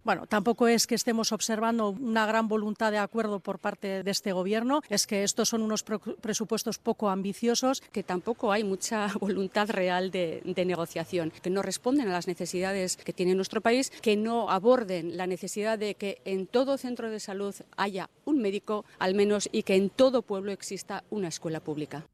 Bueno, 0.08 0.26
tampoco 0.26 0.70
es 0.70 0.88
que 0.88 0.96
estemos 0.96 1.34
observando 1.34 1.90
una 1.90 2.26
gran 2.26 2.48
voluntad 2.48 2.94
de 2.94 2.98
acuerdo 2.98 3.42
por 3.42 3.60
parte 3.60 4.04
de 4.04 4.12
este 4.12 4.32
Gobierno, 4.32 4.82
es 4.88 5.06
que 5.06 5.26
estos 5.26 5.50
son 5.50 5.62
unos 5.62 5.84
presupuestos 5.84 6.78
poco 6.78 7.10
ambiciosos. 7.10 7.82
Que 7.92 8.04
tampoco 8.04 8.54
hay 8.54 8.64
mucha 8.64 9.08
voluntad 9.20 9.70
real 9.70 10.10
de, 10.10 10.42
de, 10.46 10.64
negociación, 10.64 11.34
que 11.44 11.50
no 11.50 11.62
responden 11.62 12.08
a 12.08 12.14
las 12.14 12.26
necesidades 12.26 12.96
que 12.96 13.12
tiene 13.12 13.36
nuestro 13.36 13.60
país, 13.60 13.92
que 14.02 14.16
no 14.16 14.50
aborden 14.50 15.18
la 15.18 15.28
necesidad 15.28 15.78
de 15.78 15.96
que 15.96 16.22
en 16.24 16.48
todo 16.48 16.78
centro 16.78 17.10
de 17.10 17.20
salud 17.20 17.54
haya 17.76 18.10
un 18.24 18.42
médico, 18.42 18.86
al 19.00 19.14
menos, 19.14 19.50
y 19.52 19.64
que 19.64 19.76
en 19.76 19.90
todo 19.90 20.22
pueblo 20.22 20.54
exista 20.54 21.04
una 21.10 21.28
escuela 21.28 21.60
pública. 21.60 22.08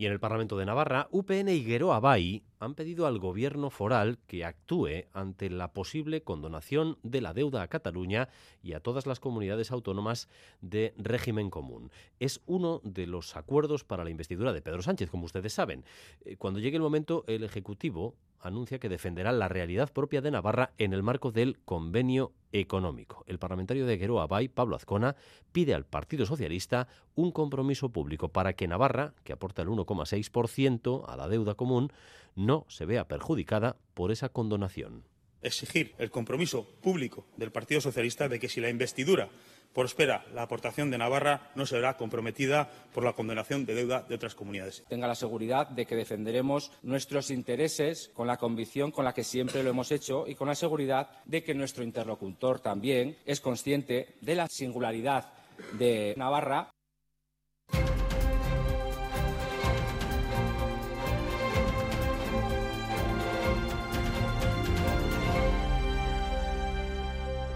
Y 0.00 0.06
en 0.06 0.12
el 0.12 0.18
Parlamento 0.18 0.56
de 0.56 0.64
Navarra, 0.64 1.08
UPN 1.10 1.50
y 1.50 1.62
Gueroa 1.62 2.00
Bay 2.00 2.42
han 2.58 2.74
pedido 2.74 3.06
al 3.06 3.18
gobierno 3.18 3.68
foral 3.68 4.16
que 4.26 4.46
actúe 4.46 5.04
ante 5.12 5.50
la 5.50 5.74
posible 5.74 6.22
condonación 6.22 6.96
de 7.02 7.20
la 7.20 7.34
deuda 7.34 7.60
a 7.60 7.68
Cataluña 7.68 8.30
y 8.62 8.72
a 8.72 8.80
todas 8.80 9.06
las 9.06 9.20
comunidades 9.20 9.70
autónomas 9.70 10.30
de 10.62 10.94
régimen 10.96 11.50
común. 11.50 11.90
Es 12.18 12.40
uno 12.46 12.80
de 12.82 13.06
los 13.06 13.36
acuerdos 13.36 13.84
para 13.84 14.02
la 14.02 14.08
investidura 14.08 14.54
de 14.54 14.62
Pedro 14.62 14.80
Sánchez, 14.80 15.10
como 15.10 15.26
ustedes 15.26 15.52
saben. 15.52 15.84
Eh, 16.24 16.38
cuando 16.38 16.60
llegue 16.60 16.78
el 16.78 16.82
momento, 16.82 17.24
el 17.26 17.44
Ejecutivo 17.44 18.14
anuncia 18.40 18.78
que 18.78 18.88
defenderá 18.88 19.32
la 19.32 19.48
realidad 19.48 19.92
propia 19.92 20.20
de 20.20 20.30
Navarra 20.30 20.72
en 20.78 20.92
el 20.92 21.02
marco 21.02 21.30
del 21.30 21.58
convenio 21.64 22.32
económico. 22.52 23.24
El 23.26 23.38
parlamentario 23.38 23.86
de 23.86 23.96
Gueroa 23.96 24.26
Bay, 24.26 24.48
Pablo 24.48 24.76
Azcona, 24.76 25.16
pide 25.52 25.74
al 25.74 25.86
Partido 25.86 26.26
Socialista 26.26 26.88
un 27.14 27.30
compromiso 27.32 27.90
público 27.90 28.28
para 28.28 28.54
que 28.54 28.68
Navarra, 28.68 29.14
que 29.24 29.32
aporta 29.32 29.62
el 29.62 29.68
1,6% 29.68 31.04
a 31.06 31.16
la 31.16 31.28
deuda 31.28 31.54
común, 31.54 31.92
no 32.34 32.66
se 32.68 32.86
vea 32.86 33.06
perjudicada 33.06 33.76
por 33.94 34.10
esa 34.10 34.28
condonación. 34.28 35.04
Exigir 35.42 35.94
el 35.98 36.10
compromiso 36.10 36.66
público 36.82 37.26
del 37.36 37.50
Partido 37.50 37.80
Socialista 37.80 38.28
de 38.28 38.38
que 38.38 38.48
si 38.48 38.60
la 38.60 38.68
investidura 38.68 39.30
prospera 39.74 40.24
la 40.34 40.42
aportación 40.42 40.90
de 40.90 40.98
Navarra 40.98 41.50
no 41.54 41.66
será 41.66 41.96
comprometida 41.96 42.68
por 42.92 43.04
la 43.04 43.12
condenación 43.12 43.66
de 43.66 43.74
deuda 43.74 44.02
de 44.02 44.14
otras 44.14 44.34
comunidades. 44.34 44.84
Tenga 44.88 45.06
la 45.06 45.14
seguridad 45.14 45.68
de 45.68 45.86
que 45.86 45.96
defenderemos 45.96 46.72
nuestros 46.82 47.30
intereses 47.30 48.10
con 48.14 48.26
la 48.26 48.36
convicción 48.36 48.90
con 48.90 49.04
la 49.04 49.14
que 49.14 49.24
siempre 49.24 49.62
lo 49.62 49.70
hemos 49.70 49.92
hecho 49.92 50.26
y 50.26 50.34
con 50.34 50.48
la 50.48 50.54
seguridad 50.54 51.10
de 51.24 51.42
que 51.42 51.54
nuestro 51.54 51.84
interlocutor 51.84 52.60
también 52.60 53.16
es 53.24 53.40
consciente 53.40 54.16
de 54.20 54.34
la 54.34 54.48
singularidad 54.48 55.32
de 55.78 56.14
Navarra 56.16 56.70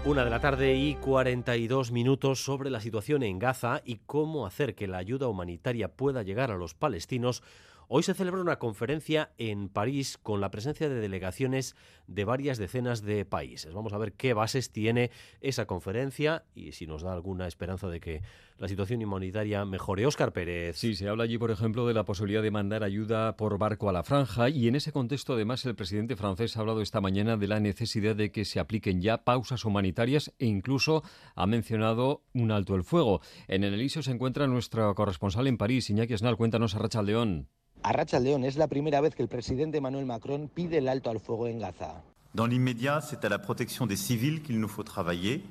Una 0.05 0.23
de 0.23 0.29
la 0.29 0.39
tarde 0.39 0.75
y 0.75 0.93
42 0.93 1.91
minutos 1.91 2.43
sobre 2.45 2.69
la 2.69 2.79
situación 2.79 3.23
en 3.23 3.39
Gaza 3.39 3.81
y 3.83 4.01
cómo 4.05 4.45
hacer 4.45 4.75
que 4.75 4.85
la 4.85 4.99
ayuda 4.99 5.27
humanitaria 5.27 5.87
pueda 5.87 6.21
llegar 6.21 6.51
a 6.51 6.57
los 6.57 6.75
palestinos. 6.75 7.41
Hoy 7.87 8.01
se 8.01 8.15
celebra 8.15 8.41
una 8.41 8.57
conferencia 8.57 9.31
en 9.37 9.69
París 9.69 10.17
con 10.17 10.41
la 10.41 10.49
presencia 10.49 10.89
de 10.89 10.95
delegaciones 10.95 11.75
de 12.07 12.25
varias 12.25 12.57
decenas 12.57 13.03
de 13.03 13.25
países. 13.25 13.73
Vamos 13.73 13.93
a 13.93 13.97
ver 13.99 14.13
qué 14.13 14.33
bases 14.33 14.71
tiene 14.71 15.11
esa 15.41 15.67
conferencia 15.67 16.45
y 16.55 16.71
si 16.71 16.87
nos 16.87 17.03
da 17.03 17.13
alguna 17.13 17.47
esperanza 17.47 17.87
de 17.87 17.99
que 17.99 18.21
la 18.57 18.67
situación 18.67 19.03
humanitaria 19.03 19.65
mejore. 19.65 20.05
Óscar 20.05 20.33
Pérez. 20.33 20.77
Sí, 20.77 20.95
se 20.95 21.07
habla 21.07 21.25
allí, 21.25 21.37
por 21.37 21.51
ejemplo, 21.51 21.85
de 21.87 21.93
la 21.93 22.05
posibilidad 22.05 22.41
de 22.41 22.51
mandar 22.51 22.83
ayuda 22.83 23.35
por 23.37 23.57
barco 23.57 23.89
a 23.89 23.93
la 23.93 24.03
franja 24.03 24.49
y 24.49 24.67
en 24.67 24.75
ese 24.75 24.91
contexto, 24.91 25.33
además, 25.33 25.65
el 25.65 25.75
presidente 25.75 26.15
francés 26.15 26.57
ha 26.57 26.61
hablado 26.61 26.81
esta 26.81 27.01
mañana 27.01 27.37
de 27.37 27.47
la 27.47 27.59
necesidad 27.59 28.15
de 28.15 28.31
que 28.31 28.45
se 28.45 28.59
apliquen 28.59 29.01
ya 29.01 29.23
pausas 29.23 29.63
humanitarias 29.65 30.33
e 30.39 30.45
incluso 30.47 31.03
ha 31.35 31.45
mencionado 31.45 32.23
un 32.33 32.51
alto 32.51 32.75
el 32.75 32.83
fuego. 32.83 33.21
En 33.47 33.63
el 33.63 33.73
Elíseo 33.73 34.01
se 34.01 34.11
encuentra 34.11 34.47
nuestro 34.47 34.93
corresponsal 34.95 35.47
en 35.47 35.57
París, 35.57 35.89
Iñaki 35.89 36.13
Esnal. 36.13 36.37
Cuéntanos 36.37 36.75
a 36.75 36.79
Racha 36.79 37.03
León. 37.03 37.49
A 37.87 37.91
Racha 37.91 38.19
León 38.19 38.43
es 38.45 38.55
la 38.55 38.65
primera 38.65 38.99
vez 38.99 39.13
que 39.13 39.21
el 39.21 39.29
presidente 39.29 39.77
Emmanuel 39.77 40.07
Macron 40.07 40.49
pide 40.51 40.79
el 40.79 40.87
alto 40.87 41.11
al 41.11 41.19
fuego 41.19 41.45
en 41.45 41.59
Gaza. 41.59 42.01
Dans 42.33 42.47
l'immédiat, 42.47 42.99
c'est 42.99 43.23
à 43.23 43.29
la 43.29 43.37
protection 43.37 43.85
des 43.85 43.95
civils 43.95 44.41
qu'il 44.41 44.59
nous 44.59 44.67
faut 44.67 44.81
travailler. 44.81 45.43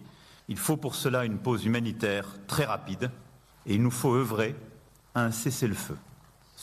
Il 0.49 0.57
faut 0.57 0.77
pour 0.77 0.97
cela 0.97 1.25
une 1.27 1.39
pause 1.39 1.65
humanitaire 1.65 2.27
très 2.49 2.65
rapide 2.65 3.13
et 3.67 3.75
il 3.77 3.83
nous 3.85 3.93
faut 3.93 4.13
œuvrer 4.13 4.57
à 5.15 5.23
un 5.23 5.31
cessez-le-feu. 5.31 5.97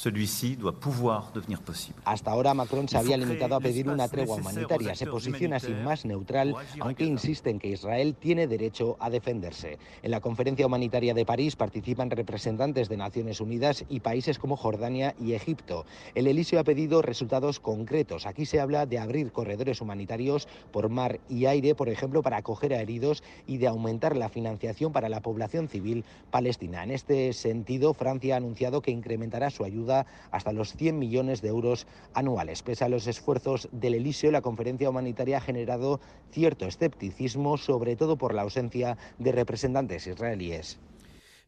Celui-ci 0.02 0.56
doit 0.56 0.74
pouvoir 0.74 1.32
devenir 1.32 1.60
posible. 1.60 2.02
Hasta 2.06 2.32
ahora 2.32 2.56
Macron 2.56 2.88
se 2.88 2.98
había 2.98 3.18
limitado 3.18 3.56
a 3.56 3.60
pedir 3.60 3.88
una 3.88 4.08
tregua 4.08 4.38
humanitaria, 4.38 4.96
se 4.96 5.06
posiciona 5.06 5.60
sin 5.60 5.84
más 5.84 6.06
neutral, 6.06 6.56
aunque 6.80 7.06
insiste 7.06 7.52
en 7.52 7.60
que 7.60 7.68
Israel 7.68 8.16
tiene 8.20 8.48
derecho 8.48 8.98
a 9.00 9.12
defenderse. 9.12 9.78
En 10.02 10.10
la 10.10 10.20
conferencia 10.20 10.66
humanitaria 10.66 11.14
de 11.14 11.26
París 11.26 11.56
participan 11.56 12.10
representantes 12.10 12.90
de 12.90 12.98
Naciones 12.98 13.40
Unidas 13.42 13.86
y 13.90 14.00
países 14.00 14.40
como 14.40 14.58
Jordania 14.58 15.14
y 15.22 15.34
Egipto. 15.34 15.86
El 16.16 16.26
Elíseo 16.26 16.60
ha 16.60 16.64
pedido 16.64 17.04
resultados 17.04 17.60
concretos. 17.60 18.26
Aquí 18.26 18.48
se 18.48 18.60
habla 18.60 18.88
de 18.88 18.98
abrir 18.98 19.32
corredores 19.32 19.82
humanitarios 19.82 20.48
por 20.72 20.90
mar 20.90 21.20
y 21.30 21.46
aire, 21.46 21.76
por 21.76 21.90
ejemplo, 21.90 22.24
para 22.24 22.38
acoger 22.38 22.74
a 22.74 22.82
heridos 22.82 23.24
y 23.46 23.58
de 23.58 23.68
aumentar 23.68 24.18
la 24.18 24.30
financiación 24.30 24.92
para 24.92 25.10
la 25.10 25.22
población 25.22 25.68
civil 25.68 26.06
palestina. 26.32 26.84
En 26.84 26.90
este 26.90 27.34
sentido, 27.34 27.94
Francia 27.94 28.34
ha 28.34 28.38
anunciado 28.38 28.82
que 28.82 28.90
incrementará 28.90 29.52
su 29.52 29.64
ayuda 29.64 29.91
hasta 30.32 30.52
los 30.52 30.74
100 30.74 30.98
millones 30.98 31.42
de 31.42 31.50
euros 31.50 31.88
anuales. 32.14 32.64
Pese 32.64 32.86
a 32.86 32.90
los 32.90 33.08
esfuerzos 33.08 33.70
del 33.72 33.96
Elíseo, 33.96 34.32
la 34.32 34.42
conferencia 34.42 34.90
humanitaria 34.90 35.38
ha 35.38 35.42
generado 35.42 36.00
cierto 36.32 36.66
escepticismo, 36.66 37.58
sobre 37.58 37.96
todo 37.96 38.18
por 38.18 38.34
la 38.34 38.44
ausencia 38.44 38.98
de 39.20 39.32
representantes 39.32 40.08
israelíes. 40.08 40.80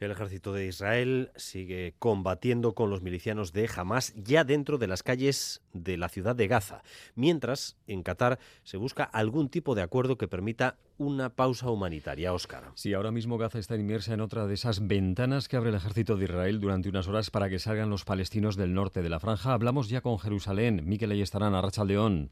El 0.04 0.12
ejército 0.12 0.52
de 0.52 0.68
Israel 0.68 1.32
sigue 1.36 1.96
combatiendo 1.98 2.74
con 2.76 2.90
los 2.90 3.02
milicianos 3.02 3.54
de 3.54 3.70
Hamas 3.74 4.14
ya 4.16 4.44
dentro 4.44 4.78
de 4.78 4.88
las 4.88 5.02
calles 5.02 5.62
de 5.72 5.98
la 5.98 6.10
ciudad 6.10 6.36
de 6.36 6.48
Gaza, 6.48 6.84
mientras 7.16 7.78
en 7.88 8.04
Qatar 8.04 8.40
se 8.64 8.78
busca 8.78 9.04
algún 9.04 9.50
tipo 9.50 9.76
de 9.76 9.82
acuerdo 9.82 10.18
que 10.18 10.28
permita 10.28 10.78
una 10.98 11.30
pausa 11.30 11.70
humanitaria, 11.70 12.34
Óscar. 12.34 12.72
Sí, 12.76 12.94
ahora 12.94 13.12
mismo 13.12 13.38
Gaza 13.38 13.60
está 13.60 13.76
inmersa 13.76 14.14
en 14.14 14.22
otra 14.22 14.46
de 14.46 14.54
esas 14.54 14.86
ventanas 14.86 15.48
que 15.48 15.58
abre 15.58 15.70
el 15.70 15.76
ejército 15.76 16.18
de 16.18 16.26
Israel 16.26 16.60
durante 16.60 16.90
unas 16.90 17.08
horas 17.08 17.30
para 17.30 17.50
que 17.50 17.60
salgan 17.60 17.90
los 17.90 18.06
palestinos 18.06 18.56
del 18.56 18.74
norte 18.74 19.02
de 19.02 19.10
la 19.10 19.20
franja. 19.20 19.54
Hablamos 19.54 19.90
ya 19.90 20.02
con 20.02 20.20
Jerusalén. 20.20 20.84
Miquel 20.86 21.14
estarán 21.14 21.56
a 21.56 21.84
León. 21.86 22.32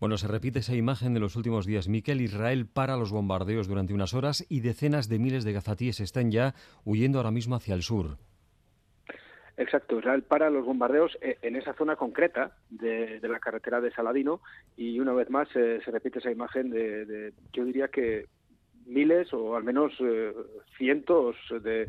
Bueno, 0.00 0.16
se 0.18 0.28
repite 0.28 0.60
esa 0.60 0.74
imagen 0.74 1.14
de 1.14 1.20
los 1.20 1.36
últimos 1.36 1.66
días. 1.66 1.88
Miquel, 1.88 2.20
Israel 2.20 2.66
para 2.66 2.96
los 2.96 3.10
bombardeos 3.10 3.68
durante 3.68 3.94
unas 3.94 4.14
horas 4.14 4.44
y 4.48 4.60
decenas 4.60 5.08
de 5.08 5.18
miles 5.18 5.44
de 5.44 5.52
gazatíes 5.52 6.00
están 6.00 6.30
ya 6.30 6.54
huyendo 6.84 7.18
ahora 7.18 7.30
mismo 7.30 7.54
hacia 7.54 7.74
el 7.74 7.82
sur. 7.82 8.18
Exacto, 9.56 9.98
Israel 9.98 10.22
para 10.22 10.50
los 10.50 10.64
bombardeos 10.64 11.18
eh, 11.20 11.38
en 11.42 11.56
esa 11.56 11.74
zona 11.74 11.96
concreta 11.96 12.52
de, 12.70 13.18
la 13.22 13.40
carretera 13.40 13.80
de 13.80 13.90
Saladino 13.90 14.40
y 14.76 15.00
una 15.00 15.12
vez 15.12 15.30
más 15.30 15.48
se 15.48 15.80
repite 15.86 16.20
esa 16.20 16.30
imagen 16.30 16.70
de, 16.70 17.32
yo 17.52 17.64
diría 17.64 17.88
que 17.88 18.26
miles 18.86 19.32
o 19.32 19.56
al 19.56 19.64
menos 19.64 19.92
eh, 20.00 20.32
cientos 20.76 21.34
de, 21.62 21.88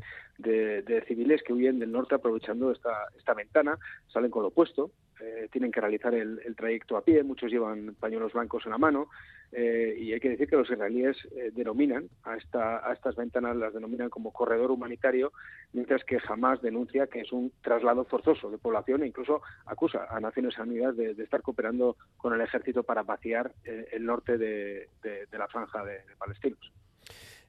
civiles 1.07 1.43
que 1.43 1.53
huyen 1.53 1.79
del 1.79 1.91
norte 1.91 2.15
aprovechando 2.15 2.71
esta, 2.71 3.07
esta 3.17 3.33
ventana, 3.33 3.77
salen 4.07 4.31
con 4.31 4.43
lo 4.43 4.49
opuesto, 4.49 4.91
eh, 5.21 5.49
tienen 5.51 5.71
que 5.71 5.81
realizar 5.81 6.13
el, 6.15 6.39
trayecto 6.55 6.95
a 6.95 7.03
pie, 7.03 7.23
muchos 7.23 7.51
llevan 7.51 7.93
pañuelos 7.99 8.31
blancos 8.31 8.65
en 8.65 8.71
la 8.71 8.77
mano 8.77 9.09
eh, 9.51 9.97
y 9.99 10.13
hay 10.13 10.19
que 10.21 10.29
decir 10.29 10.47
que 10.47 10.55
los 10.55 10.69
israelíes 10.69 11.17
eh, 11.35 11.51
denominan 11.53 12.09
a, 12.23 12.37
esta, 12.37 12.87
a 12.87 12.93
estas 12.93 13.17
ventanas, 13.17 13.57
las 13.57 13.73
denominan 13.73 14.09
como 14.09 14.31
corredor 14.31 14.71
humanitario, 14.71 15.33
mientras 15.73 16.05
que 16.05 16.19
jamás 16.19 16.61
denuncia 16.61 17.07
que 17.07 17.21
es 17.21 17.31
un 17.33 17.51
traslado 17.61 18.05
forzoso 18.05 18.49
de 18.49 18.59
población 18.59 19.03
e 19.03 19.07
incluso 19.07 19.41
acusa 19.65 20.07
a 20.09 20.21
Naciones 20.21 20.57
Unidas 20.57 20.95
de, 20.95 21.11
estar 21.11 21.41
cooperando 21.41 21.97
con 22.15 22.33
el 22.33 22.39
ejército 22.39 22.83
para 22.83 23.03
vaciar 23.03 23.51
el 23.65 24.05
norte 24.05 24.37
de, 24.37 24.87
la 25.31 25.47
franja 25.49 25.83
de, 25.83 25.93
de 25.93 26.15
palestinos. 26.17 26.71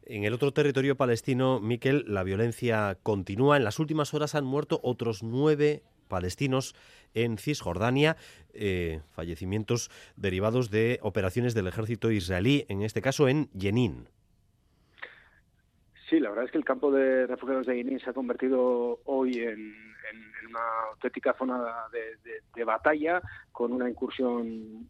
En 0.05 0.25
el 0.25 0.35
otro 0.35 0.53
territorio 0.53 0.97
palestino, 0.97 1.61
Miquel, 1.61 2.05
la 2.07 2.25
violencia 2.25 2.99
continúa. 3.03 3.57
En 3.57 3.65
las 3.65 3.79
últimas 3.79 4.15
horas 4.15 4.35
han 4.35 4.45
muerto 4.45 4.81
otros 4.83 5.23
nueve 5.23 5.83
palestinos 6.09 6.75
en 7.15 7.39
Cisjordania, 7.39 8.17
eh, 8.53 9.01
fallecimientos 9.15 9.91
derivados 10.17 10.71
de 10.71 10.99
operaciones 11.03 11.55
del 11.55 11.69
ejército 11.69 12.11
israelí, 12.11 12.67
en 12.69 12.83
este 12.83 13.01
caso 13.01 13.29
en 13.29 13.49
Jenin. 13.59 14.09
Sí, 16.09 16.19
la 16.19 16.31
verdad 16.31 16.47
es 16.47 16.51
que 16.51 16.59
el 16.59 16.65
campo 16.65 16.91
de 16.91 17.27
refugiados 17.27 17.67
de 17.67 17.77
Jenin 17.77 18.01
se 18.01 18.11
ha 18.11 18.13
convertido 18.13 19.01
hoy 19.05 19.39
en, 19.39 19.75
una 20.49 20.61
auténtica 20.91 21.35
zona 21.35 21.63
de, 21.93 22.65
batalla 22.65 23.23
con 23.53 23.73
una 23.73 23.89
incursión, 23.89 24.89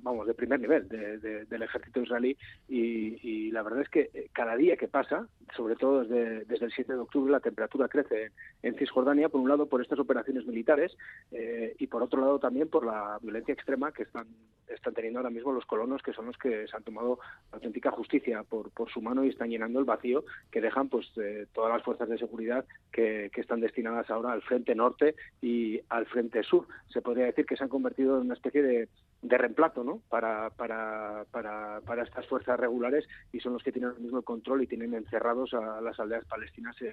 vamos, 0.00 0.26
de 0.26 0.34
primer 0.34 0.60
nivel 0.60 0.88
del 0.88 1.62
ejército 1.62 2.00
israelí. 2.00 2.36
Y, 2.68 3.50
la 3.50 3.62
verdad 3.62 3.80
es 3.80 3.88
que 3.88 4.10
eh, 4.12 4.28
cada 4.32 4.56
día 4.56 4.76
que 4.76 4.88
pasa 4.88 5.26
sobre 5.56 5.74
todo 5.74 6.02
desde, 6.02 6.44
desde, 6.44 6.66
el 6.66 6.72
7 6.72 6.92
de 6.92 6.98
octubre, 6.98 7.32
la 7.32 7.40
temperatura 7.40 7.88
crece 7.88 8.32
en 8.62 8.76
Cisjordania, 8.76 9.30
por 9.30 9.40
un 9.40 9.48
lado 9.48 9.66
por 9.66 9.80
estas 9.80 9.98
operaciones 9.98 10.46
militares 10.46 10.96
eh, 11.32 11.74
y 11.78 11.86
por 11.86 12.02
otro 12.02 12.20
lado 12.20 12.38
también 12.38 12.68
por 12.68 12.84
la 12.84 13.18
violencia 13.22 13.54
extrema 13.54 13.90
que 13.90 14.02
están, 14.02 14.26
están 14.68 14.94
teniendo 14.94 15.18
ahora 15.18 15.30
mismo 15.30 15.52
los 15.52 15.64
colonos, 15.64 16.02
que 16.02 16.12
son 16.12 16.26
los 16.26 16.36
que 16.36 16.68
se 16.68 16.76
han 16.76 16.84
tomado 16.84 17.18
auténtica 17.50 17.90
justicia 17.90 18.42
por, 18.42 18.70
por 18.70 18.90
su 18.90 19.00
mano 19.00 19.24
y 19.24 19.30
están 19.30 19.48
llenando 19.48 19.78
el 19.78 19.86
vacío 19.86 20.24
que 20.50 20.60
dejan 20.60 20.88
pues 20.88 21.10
todas 21.52 21.72
las 21.72 21.82
fuerzas 21.82 22.08
de 22.08 22.18
seguridad 22.18 22.64
que, 22.92 23.30
que 23.32 23.40
están 23.40 23.60
destinadas 23.60 24.10
ahora 24.10 24.32
al 24.32 24.42
frente 24.42 24.57
norte 24.74 25.14
y 25.40 25.80
al 25.88 26.06
frente 26.06 26.42
sur. 26.42 26.66
Se 26.88 27.02
podría 27.02 27.26
decir 27.26 27.46
que 27.46 27.56
se 27.56 27.64
han 27.64 27.70
convertido 27.70 28.16
en 28.16 28.22
una 28.22 28.34
especie 28.34 28.62
de, 28.62 28.88
de 29.22 29.36
reemplazo 29.36 29.82
¿no? 29.82 30.00
para, 30.08 30.50
para, 30.50 31.24
para, 31.30 31.80
para 31.80 32.02
estas 32.04 32.26
fuerzas 32.26 32.58
regulares 32.58 33.04
y 33.32 33.40
son 33.40 33.54
los 33.54 33.62
que 33.62 33.72
tienen 33.72 33.90
el 33.96 34.02
mismo 34.02 34.22
control 34.22 34.62
y 34.62 34.66
tienen 34.66 34.94
encerrados 34.94 35.54
a 35.54 35.80
las 35.80 35.98
aldeas 35.98 36.24
palestinas 36.26 36.80
en, 36.80 36.92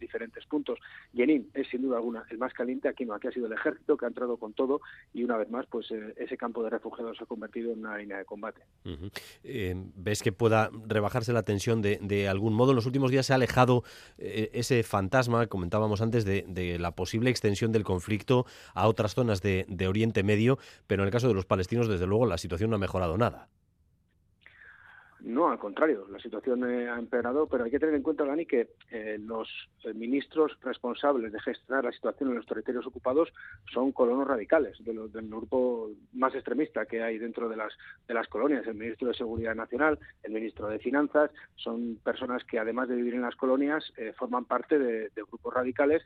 diferentes 0.00 0.46
puntos. 0.46 0.78
Jenin 1.14 1.50
es 1.52 1.68
sin 1.68 1.82
duda 1.82 1.98
alguna 1.98 2.24
el 2.30 2.38
más 2.38 2.54
caliente, 2.54 2.88
aquí 2.88 3.04
no, 3.04 3.12
aquí 3.12 3.28
ha 3.28 3.32
sido 3.32 3.48
el 3.48 3.52
ejército 3.52 3.98
que 3.98 4.06
ha 4.06 4.08
entrado 4.08 4.38
con 4.38 4.54
todo 4.54 4.80
y 5.12 5.24
una 5.24 5.36
vez 5.36 5.50
más 5.50 5.66
pues 5.66 5.90
eh, 5.90 6.14
ese 6.16 6.38
campo 6.38 6.62
de 6.62 6.70
refugiados 6.70 7.18
se 7.18 7.24
ha 7.24 7.26
convertido 7.26 7.70
en 7.70 7.80
una 7.80 7.98
línea 7.98 8.16
de 8.16 8.24
combate. 8.24 8.62
Eh, 9.44 9.74
¿Ves 9.94 10.22
que 10.22 10.32
pueda 10.32 10.70
rebajarse 10.86 11.34
la 11.34 11.42
tensión 11.42 11.82
de, 11.82 12.28
algún 12.30 12.54
modo? 12.54 12.70
En 12.70 12.76
los 12.76 12.86
últimos 12.86 13.10
días 13.10 13.26
se 13.26 13.34
ha 13.34 13.36
alejado 13.36 13.84
eh, 14.16 14.48
ese 14.54 14.82
fantasma, 14.84 15.46
comentábamos 15.48 16.00
antes, 16.00 16.24
de, 16.24 16.78
la 16.80 16.92
posible 16.92 17.28
extensión 17.28 17.70
del 17.70 17.84
conflicto 17.84 18.46
a 18.72 18.88
otras 18.88 19.12
zonas 19.14 19.42
de, 19.42 19.66
de 19.68 19.86
Oriente 19.86 20.22
Medio, 20.22 20.58
pero 20.86 21.02
en 21.02 21.08
el 21.08 21.12
caso 21.12 21.28
de 21.28 21.34
los 21.34 21.44
palestinos, 21.44 21.59
desde 21.68 22.06
luego, 22.06 22.26
la 22.26 22.38
situación 22.38 22.70
no 22.70 22.76
ha 22.76 22.80
mejorado 22.80 23.16
nada. 23.16 23.48
No, 25.22 25.50
al 25.50 25.58
contrario, 25.58 26.06
la 26.10 26.18
situación 26.18 26.64
eh, 26.64 26.88
ha 26.88 26.98
empeorado, 26.98 27.46
pero 27.46 27.64
hay 27.64 27.70
que 27.70 27.78
tener 27.78 27.94
en 27.94 28.02
cuenta, 28.02 28.24
Dani, 28.24 28.46
que 28.46 28.70
eh, 28.90 29.18
los 29.20 29.48
eh, 29.84 29.92
ministros 29.92 30.56
responsables 30.62 31.30
de 31.30 31.40
gestionar 31.40 31.84
la 31.84 31.92
situación 31.92 32.30
en 32.30 32.36
los 32.36 32.46
territorios 32.46 32.86
ocupados 32.86 33.30
son 33.72 33.92
colonos 33.92 34.26
radicales, 34.26 34.82
de 34.82 34.92
del 34.92 35.28
grupo 35.28 35.90
más 36.14 36.34
extremista 36.34 36.86
que 36.86 37.02
hay 37.02 37.18
dentro 37.18 37.48
de 37.48 37.56
las, 37.56 37.72
de 38.08 38.14
las 38.14 38.28
colonias. 38.28 38.66
El 38.66 38.74
ministro 38.74 39.08
de 39.08 39.14
Seguridad 39.14 39.54
Nacional, 39.54 39.98
el 40.22 40.32
ministro 40.32 40.68
de 40.68 40.78
Finanzas, 40.78 41.30
son 41.54 41.96
personas 42.02 42.42
que 42.44 42.58
además 42.58 42.88
de 42.88 42.96
vivir 42.96 43.14
en 43.14 43.22
las 43.22 43.36
colonias 43.36 43.92
forman 44.16 44.44
parte 44.46 44.78
de 44.78 45.10
grupos 45.14 45.52
radicales 45.52 46.02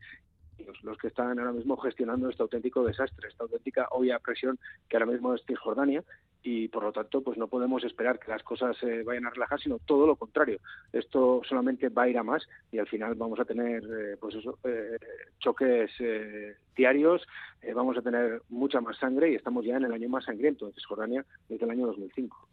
los 0.83 0.99
que 0.99 1.09
están 1.09 1.39
ahora 1.39 1.53
mismo 1.53 1.77
gestionando 1.77 2.29
este 2.29 2.43
auténtico 2.43 2.85
desastre, 2.85 3.29
esta 3.29 3.45
auténtica 3.45 3.89
olla 3.91 4.19
presión 4.19 4.59
que 4.89 4.97
ahora 4.97 5.07
mismo 5.07 5.35
es 5.35 5.43
Cisjordania 5.47 6.05
y 6.43 6.69
por 6.69 6.83
lo 6.83 6.93
tanto 6.93 7.23
pues 7.23 7.39
no 7.39 7.49
podemos 7.49 7.83
esperar 7.85 8.19
que 8.19 8.31
las 8.31 8.43
cosas 8.43 8.77
se 8.79 9.03
vayan 9.03 9.27
a 9.27 9.31
relajar, 9.31 9.59
sino 9.61 9.79
todo 9.79 10.07
lo 10.07 10.17
contrario. 10.17 10.61
Esto 10.93 11.41
solamente 11.49 11.89
va 11.89 12.03
a 12.03 12.09
ir 12.09 12.19
a 12.19 12.23
más 12.23 12.47
y 12.71 12.79
al 12.79 12.87
final 12.87 13.15
vamos 13.15 13.41
a 13.41 13.45
tener 13.45 13.83
eh, 13.83 14.17
pues 14.21 14.35
eso, 14.35 14.59
eh, 14.65 14.99
choques 15.39 15.91
eh, 16.01 16.57
diarios, 16.77 17.27
vamos 17.75 17.97
a 17.97 18.03
tener 18.03 18.43
mucha 18.51 18.81
más 18.81 18.99
sangre 18.99 19.33
y 19.33 19.35
estamos 19.37 19.65
ya 19.65 19.77
en 19.77 19.85
el 19.85 19.93
año 19.93 20.09
más 20.09 20.25
sangriento 20.25 20.67
de 20.67 20.73
Cisjordania 20.75 21.25
desde 21.49 21.65
el 21.65 21.71
año 21.71 21.87
2005. 21.87 22.49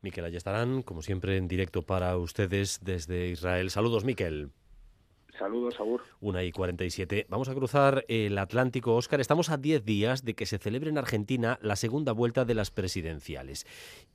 Miquel 0.00 0.34
estarán 0.34 0.82
como 0.82 1.02
siempre, 1.02 1.36
en 1.36 1.48
directo 1.48 1.82
para 1.82 2.16
ustedes 2.16 2.80
desde 2.82 3.28
Israel. 3.28 3.70
Saludos, 3.70 4.04
Miquel. 4.04 4.50
Saludos, 5.38 5.78
Agur. 5.78 6.02
Una 6.20 6.42
y 6.42 6.50
47. 6.50 7.26
Vamos 7.28 7.48
a 7.48 7.54
cruzar 7.54 8.04
el 8.08 8.36
Atlántico, 8.38 8.96
Óscar. 8.96 9.20
Estamos 9.20 9.50
a 9.50 9.56
10 9.56 9.84
días 9.84 10.24
de 10.24 10.34
que 10.34 10.46
se 10.46 10.58
celebre 10.58 10.90
en 10.90 10.98
Argentina 10.98 11.58
la 11.62 11.76
segunda 11.76 12.12
vuelta 12.12 12.44
de 12.44 12.54
las 12.54 12.70
presidenciales. 12.72 13.64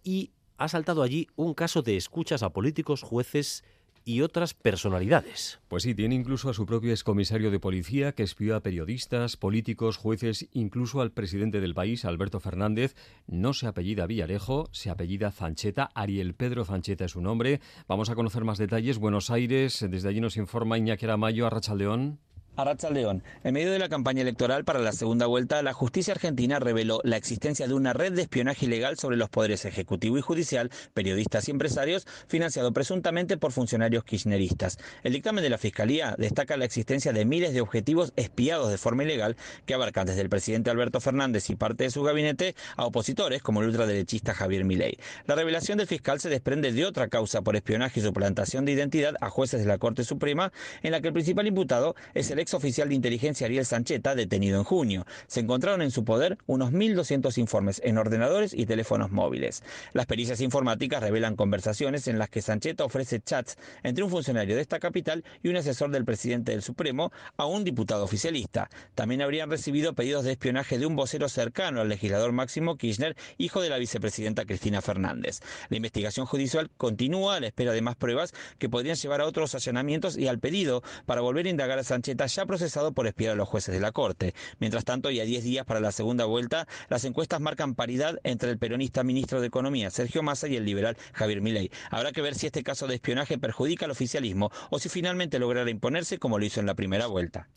Y 0.03 0.31
ha 0.57 0.67
saltado 0.67 1.01
allí 1.01 1.27
un 1.35 1.53
caso 1.53 1.81
de 1.81 1.95
escuchas 1.95 2.43
a 2.43 2.51
políticos, 2.51 3.03
jueces 3.03 3.63
y 4.05 4.21
otras 4.21 4.53
personalidades. 4.53 5.59
Pues 5.67 5.83
sí, 5.83 5.95
tiene 5.95 6.15
incluso 6.15 6.49
a 6.49 6.53
su 6.53 6.65
propio 6.65 6.91
excomisario 6.91 7.51
de 7.51 7.59
policía 7.59 8.13
que 8.13 8.23
espió 8.23 8.55
a 8.55 8.61
periodistas, 8.61 9.37
políticos, 9.37 9.97
jueces, 9.97 10.47
incluso 10.53 11.01
al 11.01 11.11
presidente 11.11 11.61
del 11.61 11.73
país, 11.73 12.05
Alberto 12.05 12.39
Fernández. 12.39 12.95
No 13.27 13.53
se 13.53 13.67
apellida 13.67 14.05
Villarejo, 14.05 14.69
se 14.71 14.89
apellida 14.89 15.31
Zancheta. 15.31 15.89
Ariel 15.95 16.35
Pedro 16.35 16.65
Zancheta 16.65 17.05
es 17.05 17.11
su 17.11 17.21
nombre. 17.21 17.61
Vamos 17.87 18.09
a 18.09 18.15
conocer 18.15 18.43
más 18.43 18.57
detalles. 18.57 18.97
Buenos 18.97 19.29
Aires, 19.29 19.85
desde 19.89 20.09
allí 20.09 20.21
nos 20.21 20.37
informa 20.37 20.77
Iñaki 20.77 21.05
Aramayo, 21.05 21.47
Arrachaldeón. 21.47 22.19
Arracha 22.55 22.91
León. 22.91 23.23
En 23.43 23.55
medio 23.55 23.71
de 23.71 23.79
la 23.79 23.89
campaña 23.89 24.21
electoral 24.21 24.63
para 24.63 24.79
la 24.79 24.91
segunda 24.91 25.25
vuelta, 25.25 25.63
la 25.63 25.73
justicia 25.73 26.13
argentina 26.13 26.59
reveló 26.59 27.01
la 27.03 27.17
existencia 27.17 27.67
de 27.67 27.73
una 27.73 27.93
red 27.93 28.13
de 28.13 28.21
espionaje 28.21 28.67
ilegal 28.67 28.95
sobre 28.97 29.17
los 29.17 29.29
poderes 29.29 29.65
ejecutivo 29.65 30.19
y 30.19 30.21
judicial, 30.21 30.69
periodistas 30.93 31.47
y 31.47 31.51
empresarios, 31.51 32.05
financiado 32.27 32.71
presuntamente 32.71 33.37
por 33.37 33.53
funcionarios 33.53 34.03
kirchneristas. 34.03 34.77
El 35.01 35.13
dictamen 35.13 35.43
de 35.43 35.49
la 35.49 35.57
Fiscalía 35.57 36.15
destaca 36.19 36.55
la 36.55 36.65
existencia 36.65 37.11
de 37.11 37.25
miles 37.25 37.53
de 37.53 37.61
objetivos 37.61 38.13
espiados 38.17 38.69
de 38.69 38.77
forma 38.77 39.03
ilegal 39.03 39.35
que 39.65 39.73
abarcan 39.73 40.05
desde 40.05 40.21
el 40.21 40.29
presidente 40.29 40.69
Alberto 40.69 41.01
Fernández 41.01 41.49
y 41.49 41.55
parte 41.55 41.85
de 41.85 41.89
su 41.89 42.03
gabinete 42.03 42.55
a 42.77 42.85
opositores 42.85 43.41
como 43.41 43.61
el 43.61 43.69
ultraderechista 43.69 44.35
Javier 44.35 44.63
Milei. 44.63 44.99
La 45.25 45.33
revelación 45.33 45.79
del 45.79 45.87
fiscal 45.87 46.19
se 46.19 46.29
desprende 46.29 46.71
de 46.71 46.85
otra 46.85 47.07
causa 47.07 47.41
por 47.41 47.55
espionaje 47.55 47.99
y 47.99 48.03
suplantación 48.03 48.63
de 48.65 48.73
identidad 48.73 49.15
a 49.21 49.31
jueces 49.31 49.61
de 49.61 49.67
la 49.67 49.79
Corte 49.79 50.03
Suprema, 50.03 50.51
en 50.83 50.91
la 50.91 51.01
que 51.01 51.07
el 51.07 51.13
principal 51.13 51.47
imputado 51.47 51.95
es 52.13 52.29
el 52.29 52.42
ex 52.43 52.53
oficial 52.53 52.89
de 52.89 52.95
inteligencia 52.95 53.45
Ariel 53.45 53.65
Sancheta, 53.65 54.15
detenido 54.15 54.57
en 54.57 54.63
junio. 54.63 55.05
Se 55.27 55.39
encontraron 55.39 55.81
en 55.81 55.91
su 55.91 56.03
poder 56.03 56.37
unos 56.45 56.71
1.200 56.71 57.37
informes 57.37 57.81
en 57.83 57.97
ordenadores 57.97 58.53
y 58.53 58.65
teléfonos 58.65 59.11
móviles. 59.11 59.63
Las 59.93 60.05
pericias 60.05 60.41
informáticas 60.41 61.01
revelan 61.01 61.35
conversaciones 61.35 62.07
en 62.07 62.19
las 62.19 62.29
que 62.29 62.41
Sancheta 62.41 62.83
ofrece 62.83 63.21
chats 63.21 63.57
entre 63.81 64.03
un 64.03 64.09
funcionario 64.09 64.55
de 64.55 64.61
esta 64.61 64.79
capital 64.79 65.23
y 65.41 65.47
un 65.47 65.55
asesor 65.55 65.89
del 65.89 66.05
presidente 66.05 66.51
del 66.51 66.61
Supremo 66.61 67.11
a 67.37 67.45
un 67.45 67.63
diputado 67.63 68.03
oficialista. 68.03 68.69
También 68.93 69.21
habrían 69.21 69.49
recibido 69.49 69.93
pedidos 69.93 70.25
de 70.25 70.33
espionaje 70.33 70.77
de 70.77 70.85
un 70.85 70.95
vocero 70.95 71.29
cercano 71.29 71.81
al 71.81 71.89
legislador 71.89 72.33
Máximo 72.33 72.77
Kirchner, 72.77 73.15
hijo 73.37 73.61
de 73.61 73.69
la 73.69 73.77
vicepresidenta 73.77 74.45
Cristina 74.45 74.81
Fernández. 74.81 75.39
La 75.69 75.77
investigación 75.77 76.25
judicial 76.25 76.69
continúa 76.77 77.37
a 77.37 77.39
la 77.39 77.47
espera 77.47 77.71
de 77.71 77.81
más 77.81 77.95
pruebas 77.95 78.33
que 78.59 78.69
podrían 78.69 78.97
llevar 78.97 79.21
a 79.21 79.25
otros 79.25 79.55
allanamientos 79.55 80.17
y 80.17 80.27
al 80.27 80.39
pedido 80.39 80.83
para 81.05 81.21
volver 81.21 81.45
a 81.45 81.49
indagar 81.49 81.79
a 81.79 81.83
Sancheta 81.83 82.25
ya 82.35 82.45
procesado 82.45 82.93
por 82.93 83.07
espiar 83.07 83.33
a 83.33 83.35
los 83.35 83.47
jueces 83.47 83.73
de 83.73 83.79
la 83.79 83.91
Corte. 83.91 84.33
Mientras 84.59 84.85
tanto, 84.85 85.11
y 85.11 85.19
a 85.19 85.25
10 85.25 85.43
días 85.43 85.65
para 85.65 85.79
la 85.79 85.91
segunda 85.91 86.25
vuelta, 86.25 86.67
las 86.89 87.05
encuestas 87.05 87.41
marcan 87.41 87.75
paridad 87.75 88.19
entre 88.23 88.51
el 88.51 88.57
peronista 88.57 89.03
ministro 89.03 89.41
de 89.41 89.47
Economía, 89.47 89.91
Sergio 89.91 90.23
Massa, 90.23 90.47
y 90.47 90.55
el 90.55 90.65
liberal 90.65 90.97
Javier 91.13 91.41
Milei. 91.41 91.71
Habrá 91.89 92.11
que 92.11 92.21
ver 92.21 92.35
si 92.35 92.47
este 92.47 92.63
caso 92.63 92.87
de 92.87 92.95
espionaje 92.95 93.37
perjudica 93.37 93.85
al 93.85 93.91
oficialismo 93.91 94.51
o 94.69 94.79
si 94.79 94.89
finalmente 94.89 95.39
logrará 95.39 95.69
imponerse 95.69 96.17
como 96.17 96.39
lo 96.39 96.45
hizo 96.45 96.59
en 96.59 96.65
la 96.65 96.75
primera 96.75 97.07
vuelta. 97.07 97.47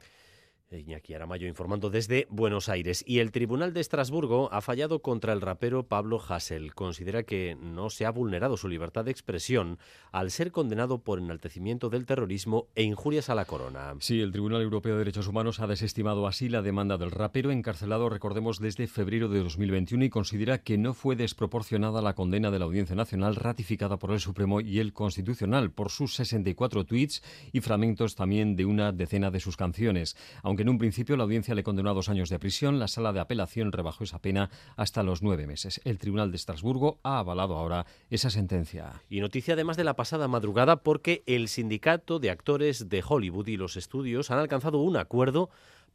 Iñaki 0.78 1.14
Aramayo 1.14 1.48
informando 1.48 1.90
desde 1.90 2.26
Buenos 2.30 2.68
Aires. 2.68 3.04
Y 3.06 3.18
el 3.18 3.32
Tribunal 3.32 3.72
de 3.72 3.80
Estrasburgo 3.80 4.52
ha 4.52 4.60
fallado 4.60 5.00
contra 5.00 5.32
el 5.32 5.40
rapero 5.40 5.84
Pablo 5.84 6.20
Hassel. 6.20 6.74
Considera 6.74 7.22
que 7.22 7.56
no 7.60 7.90
se 7.90 8.06
ha 8.06 8.10
vulnerado 8.10 8.56
su 8.56 8.68
libertad 8.68 9.04
de 9.04 9.10
expresión 9.10 9.78
al 10.12 10.30
ser 10.30 10.52
condenado 10.52 10.98
por 10.98 11.18
enaltecimiento 11.18 11.90
del 11.90 12.06
terrorismo 12.06 12.68
e 12.74 12.82
injurias 12.82 13.30
a 13.30 13.34
la 13.34 13.44
corona. 13.44 13.94
Sí, 14.00 14.20
el 14.20 14.32
Tribunal 14.32 14.62
Europeo 14.62 14.94
de 14.94 14.98
Derechos 14.98 15.26
Humanos 15.26 15.60
ha 15.60 15.66
desestimado 15.66 16.26
así 16.26 16.48
la 16.48 16.62
demanda 16.62 16.98
del 16.98 17.10
rapero, 17.10 17.50
encarcelado, 17.50 18.08
recordemos, 18.08 18.58
desde 18.58 18.86
febrero 18.86 19.28
de 19.28 19.42
2021 19.42 20.04
y 20.04 20.10
considera 20.10 20.58
que 20.58 20.78
no 20.78 20.94
fue 20.94 21.16
desproporcionada 21.16 22.02
la 22.02 22.14
condena 22.14 22.50
de 22.50 22.58
la 22.58 22.64
Audiencia 22.66 22.96
Nacional 22.96 23.36
ratificada 23.36 23.98
por 23.98 24.12
el 24.12 24.20
Supremo 24.20 24.60
y 24.60 24.80
el 24.80 24.92
Constitucional 24.92 25.70
por 25.70 25.90
sus 25.90 26.14
64 26.14 26.84
tweets 26.84 27.22
y 27.52 27.60
fragmentos 27.60 28.14
también 28.14 28.56
de 28.56 28.64
una 28.64 28.92
decena 28.92 29.30
de 29.30 29.40
sus 29.40 29.56
canciones. 29.56 30.16
Aunque 30.42 30.64
en 30.66 30.70
un 30.70 30.78
principio 30.78 31.16
la 31.16 31.22
audiencia 31.22 31.54
le 31.54 31.62
condenó 31.62 31.90
a 31.90 31.94
dos 31.94 32.08
años 32.08 32.28
de 32.28 32.40
prisión, 32.40 32.80
la 32.80 32.88
sala 32.88 33.12
de 33.12 33.20
apelación 33.20 33.70
rebajó 33.70 34.02
esa 34.02 34.18
pena 34.18 34.50
hasta 34.74 35.04
los 35.04 35.22
nueve 35.22 35.46
meses. 35.46 35.80
El 35.84 35.98
Tribunal 35.98 36.32
de 36.32 36.38
Estrasburgo 36.38 36.98
ha 37.04 37.20
avalado 37.20 37.56
ahora 37.56 37.86
esa 38.10 38.30
sentencia. 38.30 39.00
Y 39.08 39.20
noticia 39.20 39.54
además 39.54 39.76
de 39.76 39.84
la 39.84 39.94
pasada 39.94 40.26
madrugada 40.26 40.82
porque 40.82 41.22
el 41.26 41.46
sindicato 41.46 42.18
de 42.18 42.30
actores 42.30 42.88
de 42.88 43.04
Hollywood 43.08 43.46
y 43.46 43.56
los 43.56 43.76
estudios 43.76 44.32
han 44.32 44.40
alcanzado 44.40 44.78
un 44.78 44.96
acuerdo 44.96 45.50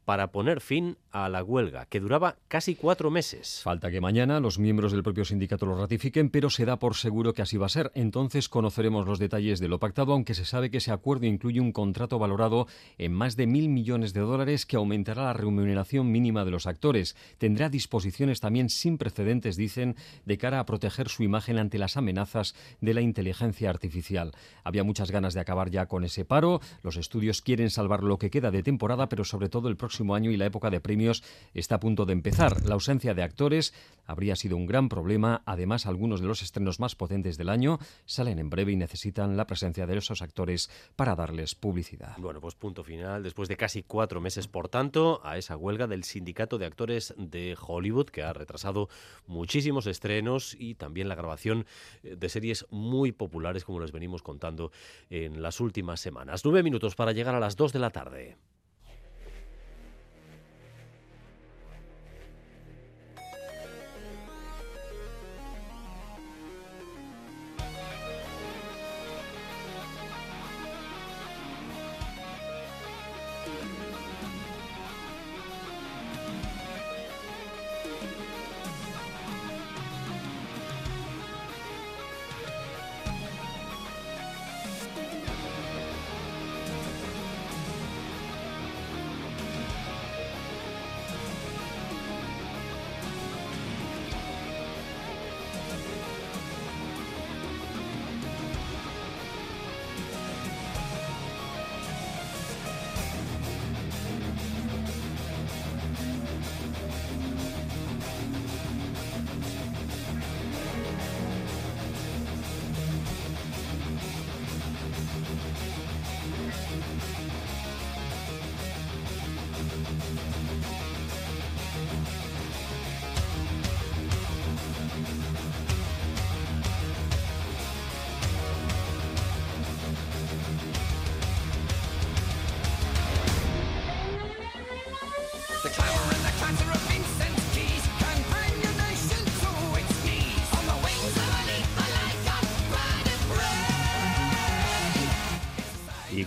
para 0.06 0.32
poner 0.32 0.62
fin 0.62 0.97
a 1.12 1.30
la 1.30 1.43
huelga, 1.43 1.86
que 1.86 1.99
duraba 1.99 2.38
casi 2.47 2.76
cuatro 2.76 3.12
meses. 3.12 3.62
Falta 3.64 3.91
que 3.91 4.02
mañana 4.02 4.39
los 4.39 4.60
miembros 4.60 4.91
del 4.91 5.04
propio 5.04 5.26
sindicato 5.26 5.66
lo 5.66 5.78
ratifiquen, 5.78 6.30
pero 6.30 6.49
se 6.49 6.66
da 6.66 6.80
por 6.80 6.95
seguro 6.95 7.34
que 7.34 7.41
así 7.41 7.58
va 7.58 7.68
a 7.68 7.70
ser. 7.70 7.91
Entonces 7.95 8.49
conoceremos 8.49 9.06
los 9.06 9.20
detalles 9.20 9.60
de 9.60 9.68
lo 9.68 9.80
pactado, 9.80 10.14
aunque 10.14 10.34
se 10.34 10.45
sabe 10.45 10.72
que 10.72 10.78
ese 10.78 10.91
acuerdo 10.91 11.26
incluye 11.26 11.60
un 11.60 11.72
contrato 11.72 12.18
valorado 12.18 12.68
en 12.97 13.14
más 13.14 13.36
de 13.36 13.47
mil 13.47 13.70
millones 13.70 14.14
de 14.14 14.22
dólares 14.22 14.66
que 14.66 14.78
aumentará 14.78 15.26
la 15.26 15.34
remuneración 15.34 16.12
mínima 16.12 16.45
de 16.45 16.52
los 16.52 16.66
actores. 16.66 17.16
Tendrá 17.38 17.70
disposiciones 17.70 18.39
también 18.39 18.70
sin 18.70 18.97
precedentes, 18.97 19.58
dicen, 19.58 19.95
de 20.26 20.38
cara 20.38 20.60
a 20.60 20.66
proteger 20.66 21.10
su 21.10 21.24
imagen 21.24 21.58
ante 21.58 21.78
las 21.78 21.97
amenazas 21.97 22.56
de 22.80 22.93
la 22.93 23.02
inteligencia 23.02 23.70
artificial. 23.70 24.32
Había 24.64 24.84
muchas 24.84 25.12
ganas 25.12 25.34
de 25.34 25.41
acabar 25.41 25.70
ya 25.70 25.86
con 25.86 26.04
ese 26.04 26.26
paro. 26.26 26.62
Los 26.84 26.97
estudios 26.97 27.41
quieren 27.41 27.70
salvar 27.70 28.04
lo 28.04 28.18
que 28.18 28.30
queda 28.30 28.49
de 28.49 28.64
temporada, 28.64 29.10
pero 29.10 29.26
sobre 29.26 29.49
todo 29.49 29.68
el 29.68 29.78
próximo 29.78 29.91
año 30.14 30.32
y 30.32 30.38
la 30.38 30.46
época 30.46 30.70
de 30.70 30.82
premios 30.82 31.24
está 31.54 31.76
a 31.76 31.80
punto 31.80 32.06
de 32.06 32.14
empezar. 32.14 32.66
La 32.66 32.74
ausencia 32.74 33.14
de 33.14 33.24
actores 33.24 33.74
habría 34.06 34.36
sido 34.36 34.58
un 34.58 34.66
gran 34.66 34.89
problema. 34.89 35.42
Además, 35.46 35.86
algunos 35.86 36.22
de 36.22 36.28
los 36.28 36.42
estrenos 36.42 36.80
más 36.80 36.96
potentes 36.96 37.38
del 37.38 37.50
año 37.50 37.80
salen 38.06 38.39
en 38.39 38.50
breve 38.50 38.72
y 38.72 38.76
necesitan 38.76 39.38
la 39.38 39.48
presencia 39.48 39.86
de 39.86 39.98
esos 39.98 40.22
actores 40.22 40.70
para 40.96 41.16
darles 41.16 41.56
publicidad. 41.56 42.16
Bueno, 42.18 42.42
pues 42.42 42.56
punto 42.56 42.84
final. 42.84 43.24
Después 43.24 43.48
de 43.50 43.58
casi 43.58 43.84
cuatro 43.84 44.22
meses, 44.22 44.48
por 44.48 44.70
tanto, 44.70 45.22
a 45.24 45.38
esa 45.38 45.58
huelga 45.58 45.88
del 45.88 46.04
Sindicato 46.04 46.58
de 46.58 46.66
Actores 46.66 47.14
de 47.18 47.56
Hollywood, 47.60 48.08
que 48.08 48.24
ha 48.24 48.34
retrasado 48.34 48.89
muchísimos 49.28 49.88
estrenos 49.88 50.56
y 50.58 50.76
también 50.76 51.08
la 51.08 51.16
grabación 51.16 51.66
eh, 52.04 52.16
de 52.18 52.30
series 52.30 52.66
muy 52.70 53.12
populares, 53.12 53.64
como 53.64 53.80
les 53.80 53.92
venimos 53.92 54.22
contando 54.22 54.72
en 55.10 55.42
las 55.42 55.60
últimas 55.60 56.00
semanas. 56.00 56.44
Nueve 56.44 56.64
minutos 56.64 56.96
para 56.96 57.12
llegar 57.12 57.36
a 57.36 57.39
las 57.39 57.56
dos 57.56 57.74
de 57.74 57.80
la 57.80 57.92
tarde. 57.92 58.38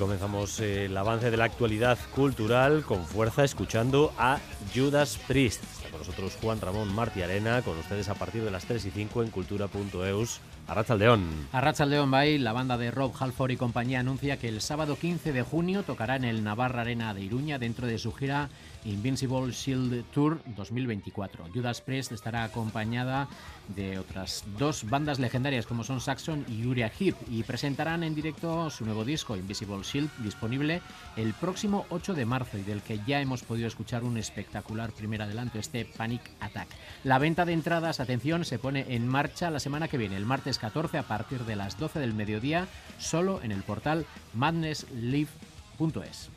Comenzamos 0.04 0.60
eh, 0.60 0.84
el 0.84 0.96
avance 0.98 1.30
de 1.30 1.38
la 1.38 1.44
actualidad 1.44 1.96
cultural 2.14 2.82
con 2.82 3.06
fuerza 3.06 3.42
escuchando 3.42 4.12
a 4.18 4.38
Judas 4.74 5.18
Priest. 5.26 5.62
Está 5.64 5.88
con 5.88 6.00
nosotros 6.00 6.36
Juan 6.42 6.60
Ramón 6.60 6.94
Martí 6.94 7.22
Arena, 7.22 7.62
con 7.62 7.78
ustedes 7.78 8.10
a 8.10 8.14
partir 8.14 8.44
de 8.44 8.50
las 8.50 8.66
3 8.66 8.84
y 8.84 8.90
5 8.90 9.22
en 9.22 9.30
cultura.eus. 9.30 10.40
Arrachaldeón. 10.66 11.48
Arrachaldeón 11.52 12.10
Bay, 12.10 12.36
la 12.36 12.52
banda 12.52 12.76
de 12.76 12.90
Rob 12.90 13.14
Halford 13.18 13.52
y 13.52 13.56
compañía 13.56 14.00
anuncia 14.00 14.36
que 14.36 14.48
el 14.48 14.60
sábado 14.60 14.98
15 14.98 15.32
de 15.32 15.42
junio 15.42 15.84
tocará 15.84 16.16
en 16.16 16.24
el 16.24 16.44
Navarra 16.44 16.82
Arena 16.82 17.14
de 17.14 17.22
Iruña 17.22 17.58
dentro 17.58 17.86
de 17.86 17.96
su 17.96 18.12
gira 18.12 18.50
Invincible 18.84 19.50
Shield 19.52 20.04
Tour 20.12 20.40
2024. 20.56 21.46
Judas 21.52 21.80
Priest 21.80 22.12
estará 22.12 22.44
acompañada 22.44 23.28
de 23.68 23.98
otras 23.98 24.44
dos 24.58 24.88
bandas 24.88 25.18
legendarias 25.18 25.66
como 25.66 25.84
son 25.84 26.00
Saxon 26.00 26.44
y 26.48 26.66
Uriah 26.66 26.92
Heep 26.98 27.16
y 27.30 27.42
presentarán 27.42 28.02
en 28.02 28.14
directo 28.14 28.68
su 28.70 28.84
nuevo 28.84 29.04
disco 29.04 29.36
Invisible 29.36 29.82
Shield 29.82 30.10
disponible 30.18 30.82
el 31.16 31.32
próximo 31.34 31.86
8 31.90 32.14
de 32.14 32.26
marzo 32.26 32.58
y 32.58 32.62
del 32.62 32.82
que 32.82 33.00
ya 33.06 33.20
hemos 33.20 33.42
podido 33.42 33.68
escuchar 33.68 34.04
un 34.04 34.18
espectacular 34.18 34.92
primer 34.92 35.22
adelanto, 35.22 35.58
este 35.58 35.84
Panic 35.84 36.22
Attack. 36.40 36.68
La 37.04 37.18
venta 37.18 37.44
de 37.44 37.52
entradas, 37.52 38.00
atención, 38.00 38.44
se 38.44 38.58
pone 38.58 38.86
en 38.88 39.08
marcha 39.08 39.50
la 39.50 39.60
semana 39.60 39.88
que 39.88 39.98
viene, 39.98 40.16
el 40.16 40.26
martes 40.26 40.58
14 40.58 40.98
a 40.98 41.02
partir 41.04 41.44
de 41.44 41.56
las 41.56 41.78
12 41.78 41.98
del 41.98 42.14
mediodía, 42.14 42.68
solo 42.98 43.40
en 43.42 43.52
el 43.52 43.62
portal 43.62 44.06
madnesslive.es. 44.34 46.30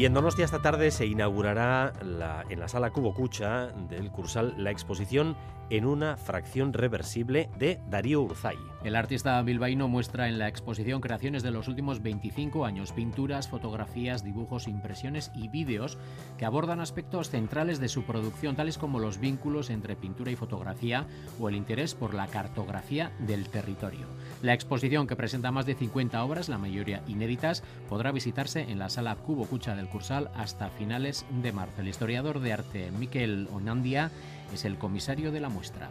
Y 0.00 0.06
en 0.06 0.14
Donostia 0.14 0.46
esta 0.46 0.62
tarde 0.62 0.90
se 0.92 1.04
inaugurará 1.04 1.92
en 2.00 2.58
la 2.58 2.68
sala 2.68 2.90
Cubo 2.90 3.12
Cucha 3.12 3.66
del 3.66 4.10
Cursal 4.10 4.54
la 4.56 4.70
exposición 4.70 5.36
en 5.70 5.86
una 5.86 6.16
fracción 6.16 6.72
reversible 6.72 7.48
de 7.58 7.80
Darío 7.88 8.20
Urzay. 8.22 8.56
El 8.82 8.96
artista 8.96 9.40
bilbaíno 9.42 9.88
muestra 9.88 10.28
en 10.28 10.38
la 10.38 10.48
exposición 10.48 11.00
creaciones 11.00 11.42
de 11.42 11.50
los 11.50 11.68
últimos 11.68 12.02
25 12.02 12.64
años, 12.64 12.92
pinturas, 12.92 13.48
fotografías, 13.48 14.24
dibujos, 14.24 14.68
impresiones 14.68 15.30
y 15.34 15.48
vídeos 15.48 15.98
que 16.38 16.44
abordan 16.44 16.80
aspectos 16.80 17.30
centrales 17.30 17.78
de 17.78 17.88
su 17.88 18.04
producción, 18.04 18.56
tales 18.56 18.78
como 18.78 18.98
los 18.98 19.18
vínculos 19.18 19.70
entre 19.70 19.96
pintura 19.96 20.30
y 20.30 20.36
fotografía 20.36 21.06
o 21.38 21.48
el 21.48 21.56
interés 21.56 21.94
por 21.94 22.14
la 22.14 22.26
cartografía 22.26 23.12
del 23.18 23.48
territorio. 23.48 24.06
La 24.42 24.54
exposición, 24.54 25.06
que 25.06 25.16
presenta 25.16 25.52
más 25.52 25.66
de 25.66 25.74
50 25.74 26.24
obras, 26.24 26.48
la 26.48 26.58
mayoría 26.58 27.02
inéditas, 27.06 27.62
podrá 27.88 28.12
visitarse 28.12 28.62
en 28.62 28.78
la 28.78 28.88
sala 28.88 29.14
Cubo 29.16 29.46
Cucha 29.46 29.76
del 29.76 29.88
Cursal 29.88 30.30
hasta 30.34 30.70
finales 30.70 31.26
de 31.42 31.52
marzo. 31.52 31.82
El 31.82 31.88
historiador 31.88 32.40
de 32.40 32.52
arte 32.54 32.90
Miquel 32.92 33.48
Onandia 33.52 34.10
es 34.54 34.64
el 34.64 34.78
comisario 34.78 35.32
de 35.32 35.40
la 35.40 35.48
muestra. 35.48 35.90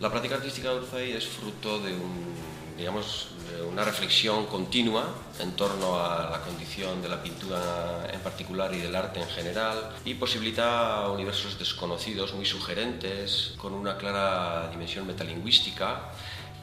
La 0.00 0.10
práctica 0.10 0.36
artística 0.36 0.70
de 0.70 0.78
Urzay 0.78 1.12
es 1.12 1.26
fruto 1.26 1.80
de 1.80 1.94
un 1.94 2.34
digamos, 2.76 3.28
una 3.70 3.84
reflexión 3.84 4.46
continua 4.46 5.14
en 5.40 5.52
torno 5.52 5.98
a 5.98 6.30
la 6.30 6.40
condición 6.40 7.00
de 7.02 7.08
la 7.08 7.22
pintura 7.22 8.08
en 8.12 8.20
particular 8.20 8.74
y 8.74 8.78
del 8.78 8.94
arte 8.96 9.20
en 9.20 9.28
general 9.28 9.94
y 10.04 10.14
posibilita 10.14 11.08
universos 11.08 11.58
desconocidos, 11.58 12.34
muy 12.34 12.44
sugerentes, 12.44 13.54
con 13.58 13.72
una 13.74 13.96
clara 13.96 14.68
dimensión 14.70 15.06
metalingüística. 15.06 16.10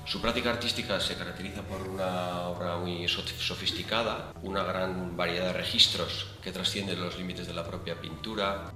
Su 0.06 0.20
práctica 0.20 0.50
artística 0.50 1.00
se 1.00 1.16
caracteriza 1.16 1.62
por 1.62 1.88
una 1.88 2.48
obra 2.48 2.78
muy 2.78 3.08
sofisticada, 3.08 4.34
una 4.42 4.64
gran 4.64 5.16
variedad 5.16 5.48
de 5.48 5.54
registros 5.54 6.28
que 6.44 6.52
trascienden 6.52 7.00
los 7.00 7.18
límites 7.18 7.48
de 7.48 7.54
la 7.54 7.66
propia 7.66 8.02
pintura. 8.02 8.74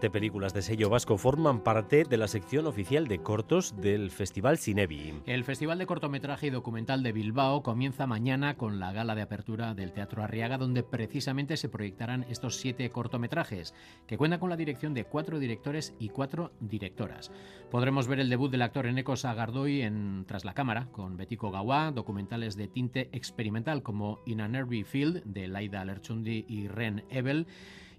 Siete 0.00 0.18
películas 0.18 0.54
de 0.54 0.62
sello 0.62 0.88
vasco 0.88 1.18
forman 1.18 1.62
parte 1.62 2.04
de 2.04 2.16
la 2.16 2.26
sección 2.26 2.66
oficial 2.66 3.06
de 3.06 3.18
cortos 3.18 3.78
del 3.82 4.10
Festival 4.10 4.56
Cinebi. 4.56 5.20
El 5.26 5.44
Festival 5.44 5.76
de 5.76 5.84
Cortometraje 5.84 6.46
y 6.46 6.50
Documental 6.50 7.02
de 7.02 7.12
Bilbao 7.12 7.62
comienza 7.62 8.06
mañana 8.06 8.56
con 8.56 8.80
la 8.80 8.92
gala 8.92 9.14
de 9.14 9.20
apertura 9.20 9.74
del 9.74 9.92
Teatro 9.92 10.22
Arriaga, 10.22 10.56
donde 10.56 10.82
precisamente 10.82 11.58
se 11.58 11.68
proyectarán 11.68 12.24
estos 12.30 12.56
siete 12.56 12.88
cortometrajes, 12.88 13.74
que 14.06 14.16
cuentan 14.16 14.40
con 14.40 14.48
la 14.48 14.56
dirección 14.56 14.94
de 14.94 15.04
cuatro 15.04 15.38
directores 15.38 15.94
y 15.98 16.08
cuatro 16.08 16.52
directoras. 16.60 17.30
Podremos 17.70 18.08
ver 18.08 18.20
el 18.20 18.30
debut 18.30 18.50
del 18.50 18.62
actor 18.62 18.86
Eneco 18.86 19.16
Sagardoy 19.16 19.82
en 19.82 20.24
Tras 20.26 20.46
la 20.46 20.54
Cámara, 20.54 20.88
con 20.92 21.18
Betico 21.18 21.50
Gawá, 21.50 21.92
documentales 21.92 22.56
de 22.56 22.68
tinte 22.68 23.10
experimental 23.12 23.82
como 23.82 24.20
In 24.24 24.40
a 24.40 24.48
Nervy 24.48 24.82
Field, 24.82 25.24
de 25.24 25.46
Laida 25.46 25.84
Lerchundi 25.84 26.46
y 26.48 26.68
Ren 26.68 27.04
Ebel, 27.10 27.46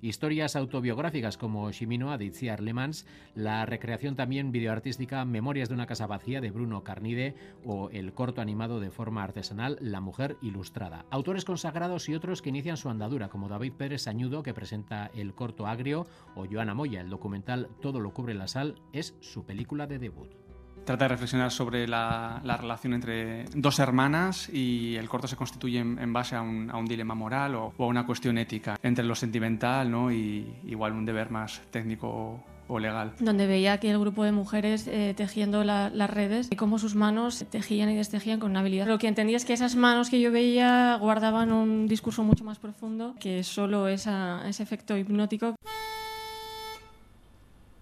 Historias 0.02 0.56
autobiográficas 0.56 1.38
como 1.38 1.72
Shimino 1.72 2.18
de 2.18 2.26
Itziar 2.26 2.60
Lemans, 2.60 3.06
la 3.36 3.68
recreación 3.68 4.16
también 4.16 4.52
videoartística 4.52 5.24
Memorias 5.26 5.70
de 5.70 5.76
una 5.76 5.86
casa 5.86 6.08
vacía 6.08 6.42
de 6.42 6.50
Bruno 6.50 6.84
Carnide 6.84 7.36
o 7.64 7.92
el 7.92 8.12
corto 8.14 8.42
animado 8.42 8.80
de 8.80 8.90
forma 8.90 9.24
artesanal 9.24 9.78
La 9.80 10.02
mujer 10.02 10.38
ilustrada. 10.42 11.06
Autores 11.12 11.46
consagrados 11.46 12.10
y 12.10 12.16
otros 12.16 12.42
que 12.42 12.50
inician 12.50 12.78
su 12.78 12.90
andadura 12.90 13.30
como 13.30 13.48
David 13.48 13.74
Pérez 13.74 14.02
Sañudo 14.02 14.42
que 14.42 14.56
presenta 14.56 15.12
el 15.14 15.36
corto 15.36 15.68
Agrio 15.68 16.08
o 16.36 16.48
Joana 16.52 16.74
Moya, 16.74 17.02
el 17.02 17.12
documental 17.12 17.70
Todo 17.80 18.00
lo 18.00 18.12
cubre 18.12 18.34
la 18.34 18.48
sal, 18.48 18.82
es 18.94 19.16
su 19.20 19.46
película 19.46 19.86
de 19.86 20.00
debut 20.00 20.51
trata 20.86 21.06
de 21.06 21.10
reflexionar 21.10 21.52
sobre 21.52 21.88
la, 21.88 22.42
relación 22.44 22.94
entre 22.94 23.46
dos 23.54 23.80
hermanas 23.80 24.50
y 24.50 24.96
el 24.96 25.08
corto 25.10 25.28
se 25.28 25.36
constituye 25.36 25.80
en, 25.80 26.14
base 26.14 26.36
a 26.36 26.42
un, 26.42 26.86
dilema 26.86 27.16
moral 27.16 27.56
o, 27.56 27.74
a 27.78 27.86
una 27.86 28.06
cuestión 28.06 28.38
ética 28.38 28.78
entre 28.84 29.06
lo 29.06 29.16
sentimental 29.16 29.90
¿no? 29.90 30.12
y 30.12 30.54
igual 30.66 30.94
un 30.94 31.06
deber 31.06 31.30
más 31.32 31.62
técnico 31.72 32.44
o 32.68 32.80
legal. 32.80 33.14
Donde 33.20 33.48
veía 33.48 33.80
que 33.80 33.92
el 33.92 34.00
grupo 34.00 34.24
de 34.24 34.32
mujeres 34.32 34.88
eh, 34.88 35.14
tejiendo 35.16 35.64
las 35.64 36.10
redes 36.10 36.48
y 36.50 36.56
cómo 36.56 36.80
sus 36.80 36.96
manos 36.96 37.46
tejían 37.50 37.90
y 37.90 37.96
destejían 37.96 38.40
con 38.40 38.52
una 38.52 38.62
habilidad. 38.62 38.88
Lo 38.88 38.98
que 38.98 39.08
entendí 39.08 39.36
es 39.36 39.44
que 39.44 39.54
esas 39.54 39.76
manos 39.76 40.10
que 40.10 40.22
yo 40.22 40.32
veía 40.32 40.96
guardaban 40.96 41.52
un 41.52 41.88
discurso 41.88 42.24
mucho 42.24 42.46
más 42.46 42.60
profundo 42.60 43.16
que 43.20 43.44
solo 43.44 43.90
esa, 43.90 44.48
ese 44.48 44.64
efecto 44.64 44.98
hipnótico. 44.98 45.56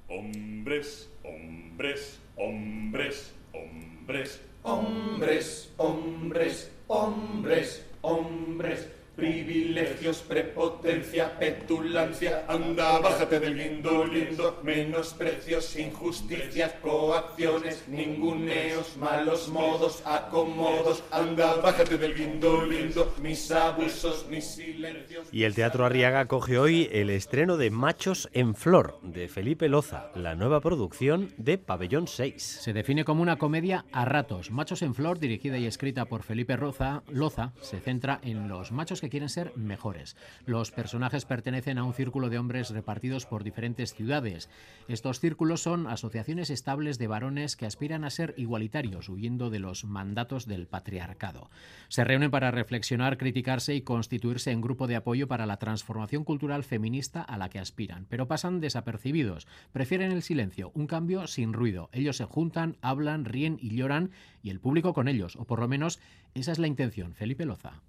Hombres, 0.07 1.07
hombres, 1.23 2.19
Hombres, 2.39 3.33
hombres, 3.53 4.41
hombres, 4.63 5.73
hombres, 5.77 6.71
hombres, 6.87 7.85
hombres 8.01 8.87
privilegios, 9.19 10.19
prepotencia, 10.19 11.37
petulancia. 11.37 12.45
Anda, 12.47 12.99
bájate 12.99 13.39
del 13.39 13.57
lindo, 13.57 14.05
lindo, 14.05 14.59
menosprecios, 14.63 15.75
injusticias, 15.77 16.73
coacciones, 16.81 17.83
ninguneos, 17.87 18.95
malos 18.97 19.49
modos, 19.49 20.01
acomodos. 20.05 21.03
Anda, 21.11 21.55
bájate 21.55 21.97
del 21.97 22.17
lindo, 22.17 22.65
lindo, 22.65 23.13
mis 23.21 23.51
abusos, 23.51 24.25
mis 24.29 24.45
silencios. 24.45 25.27
Y 25.31 25.43
el 25.43 25.53
Teatro 25.53 25.85
Arriaga 25.85 26.25
coge 26.25 26.57
hoy 26.57 26.89
el 26.91 27.09
estreno 27.09 27.57
de 27.57 27.69
Machos 27.69 28.29
en 28.33 28.55
Flor, 28.55 28.99
de 29.03 29.27
Felipe 29.27 29.67
Loza, 29.67 30.11
la 30.15 30.35
nueva 30.35 30.61
producción 30.61 31.33
de 31.37 31.57
Pabellón 31.57 32.07
6. 32.07 32.41
Se 32.41 32.73
define 32.73 33.03
como 33.03 33.21
una 33.21 33.37
comedia 33.37 33.85
a 33.91 34.05
ratos. 34.05 34.51
Machos 34.51 34.81
en 34.81 34.95
Flor, 34.95 35.19
dirigida 35.19 35.57
y 35.57 35.65
escrita 35.65 36.05
por 36.05 36.23
Felipe 36.23 36.55
Roza, 36.55 37.03
Loza, 37.09 37.53
se 37.61 37.79
centra 37.79 38.19
en 38.23 38.47
los 38.47 38.71
machos 38.71 39.01
que 39.01 39.08
quieren 39.09 39.29
ser 39.29 39.55
mejores. 39.55 40.15
Los 40.45 40.71
personajes 40.71 41.25
pertenecen 41.25 41.77
a 41.77 41.83
un 41.83 41.93
círculo 41.93 42.29
de 42.29 42.37
hombres 42.37 42.69
repartidos 42.69 43.25
por 43.25 43.43
diferentes 43.43 43.93
ciudades. 43.93 44.49
Estos 44.87 45.19
círculos 45.19 45.61
son 45.61 45.87
asociaciones 45.87 46.49
estables 46.49 46.97
de 46.97 47.07
varones 47.07 47.55
que 47.55 47.65
aspiran 47.65 48.03
a 48.03 48.09
ser 48.09 48.33
igualitarios, 48.37 49.09
huyendo 49.09 49.49
de 49.49 49.59
los 49.59 49.85
mandatos 49.85 50.45
del 50.45 50.67
patriarcado. 50.67 51.49
Se 51.87 52.03
reúnen 52.03 52.31
para 52.31 52.51
reflexionar, 52.51 53.17
criticarse 53.17 53.75
y 53.75 53.81
constituirse 53.81 54.51
en 54.51 54.61
grupo 54.61 54.87
de 54.87 54.95
apoyo 54.95 55.27
para 55.27 55.45
la 55.45 55.57
transformación 55.57 56.23
cultural 56.23 56.63
feminista 56.63 57.21
a 57.21 57.37
la 57.37 57.49
que 57.49 57.59
aspiran, 57.59 58.05
pero 58.09 58.27
pasan 58.27 58.59
desapercibidos, 58.59 59.47
prefieren 59.71 60.11
el 60.11 60.23
silencio, 60.23 60.71
un 60.73 60.87
cambio 60.87 61.27
sin 61.27 61.53
ruido. 61.53 61.89
Ellos 61.91 62.17
se 62.17 62.25
juntan, 62.25 62.77
hablan, 62.81 63.25
ríen 63.25 63.57
y 63.61 63.75
lloran 63.75 64.11
y 64.43 64.49
el 64.49 64.59
público 64.59 64.93
con 64.93 65.07
ellos, 65.07 65.35
o 65.35 65.45
por 65.45 65.59
lo 65.59 65.67
menos 65.67 65.99
esa 66.33 66.51
es 66.51 66.59
la 66.59 66.67
intención. 66.67 67.13
Felipe 67.15 67.45
Loza. 67.45 67.81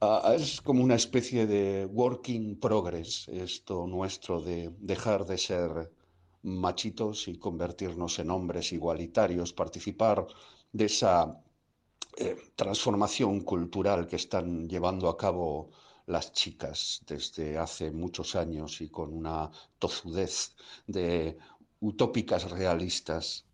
Ah, 0.00 0.34
es 0.36 0.60
como 0.60 0.84
una 0.84 0.94
especie 0.94 1.46
de 1.46 1.86
working 1.86 2.60
progress 2.60 3.28
esto 3.28 3.86
nuestro 3.86 4.42
de 4.42 4.70
dejar 4.78 5.24
de 5.24 5.38
ser 5.38 5.90
machitos 6.42 7.28
y 7.28 7.38
convertirnos 7.38 8.18
en 8.18 8.30
hombres 8.30 8.72
igualitarios, 8.72 9.54
participar 9.54 10.26
de 10.72 10.84
esa 10.84 11.40
eh, 12.18 12.36
transformación 12.56 13.40
cultural 13.40 14.06
que 14.06 14.16
están 14.16 14.68
llevando 14.68 15.08
a 15.08 15.16
cabo 15.16 15.70
las 16.06 16.32
chicas 16.32 17.00
desde 17.06 17.56
hace 17.58 17.90
muchos 17.90 18.36
años 18.36 18.80
y 18.82 18.88
con 18.90 19.12
una 19.14 19.50
tozudez 19.78 20.54
de 20.86 21.38
utópicas 21.80 22.50
realistas 22.50 23.46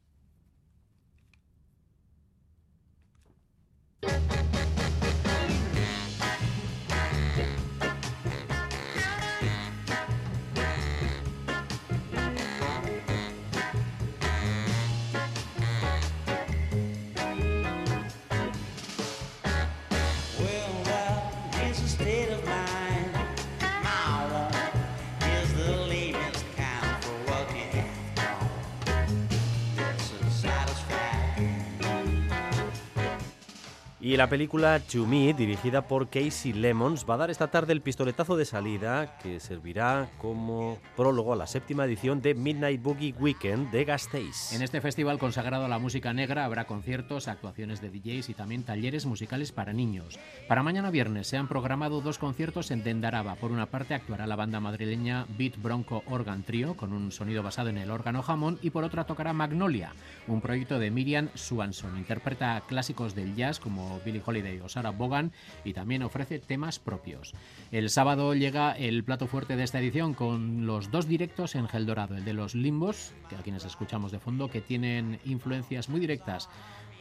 Y 34.05 34.17
la 34.17 34.29
película 34.29 34.81
To 34.81 35.07
Me, 35.07 35.33
dirigida 35.33 35.87
por 35.87 36.11
Casey 36.11 36.53
Lemons, 36.53 37.07
va 37.09 37.15
a 37.15 37.19
dar 37.19 37.31
esta 37.31 37.53
tarde 37.53 37.73
el 37.73 37.83
pistoletazo 37.83 38.37
de 38.37 38.45
salida 38.45 39.17
que 39.19 39.39
servirá 39.39 40.11
como 40.19 40.79
prólogo 40.97 41.33
a 41.33 41.37
la 41.37 41.47
séptima 41.47 41.85
edición 41.85 42.21
de 42.21 42.35
Midnight 42.35 42.83
Boogie 42.83 43.15
Weekend 43.17 43.71
de 43.71 43.85
Gasteiz. 43.85 44.53
En 44.55 44.63
este 44.63 44.81
festival 44.81 45.21
consagrado 45.21 45.67
a 45.67 45.69
la 45.69 45.79
música 45.79 46.13
negra 46.13 46.45
habrá 46.45 46.65
conciertos, 46.65 47.29
actuaciones 47.29 47.81
de 47.81 47.91
DJs 47.91 48.29
y 48.31 48.35
también 48.35 48.65
talleres 48.65 49.07
musicales 49.07 49.53
para 49.53 49.73
niños. 49.73 50.19
Para 50.49 50.65
mañana 50.65 50.91
viernes 50.91 51.29
se 51.29 51.37
han 51.37 51.47
programado 51.47 52.01
dos 52.01 52.19
conciertos 52.19 52.73
en 52.73 52.83
Dendaraba. 52.83 53.37
Por 53.37 53.53
una 53.53 53.67
parte 53.67 53.95
actuará 53.95 54.27
la 54.27 54.35
banda 54.35 54.59
madrileña 54.59 55.27
Beat 55.39 55.63
Bronco 55.63 56.03
Organ 56.07 56.43
Trio 56.43 56.77
con 56.77 56.93
un 56.93 57.13
sonido 57.13 57.45
basado 57.45 57.69
en 57.69 57.79
el 57.79 57.93
órgano 57.93 58.25
Hammond 58.27 58.59
y 58.63 58.71
por 58.71 58.83
otra 58.83 59.05
tocará 59.05 59.33
Magnolia, 59.33 59.93
un 60.27 60.41
proyecto 60.41 60.81
de 60.81 60.91
Miriam 60.91 61.29
Swanson. 61.35 61.97
Interpreta 61.97 62.65
clásicos 62.67 63.15
del 63.15 63.37
jazz 63.37 63.61
como 63.61 63.92
Billie 64.05 64.23
Holiday 64.25 64.61
o 64.61 64.69
Sarah 64.69 64.91
Bogan 64.91 65.33
y 65.65 65.73
también 65.73 66.03
ofrece 66.03 66.39
temas 66.39 66.79
propios. 66.79 67.35
El 67.71 67.91
sábado 67.91 68.35
llega 68.35 68.73
el 68.73 69.05
plato 69.05 69.27
fuerte 69.27 69.57
de 69.57 69.65
esta 69.65 69.81
edición 69.81 70.15
con 70.15 70.67
los 70.67 70.91
dos 70.91 71.07
directos 71.07 71.55
en 71.55 71.69
Gel 71.69 71.87
Dorado, 71.87 72.17
el 72.17 72.25
de 72.25 72.33
los 72.33 72.55
Limbos, 72.55 73.13
que 73.29 73.37
a 73.37 73.43
quienes 73.43 73.65
escuchamos 73.65 74.13
de 74.13 74.19
fondo, 74.19 74.49
que 74.49 74.61
tienen 74.61 75.21
influencias 75.25 75.89
muy 75.89 76.01
directas 76.01 76.49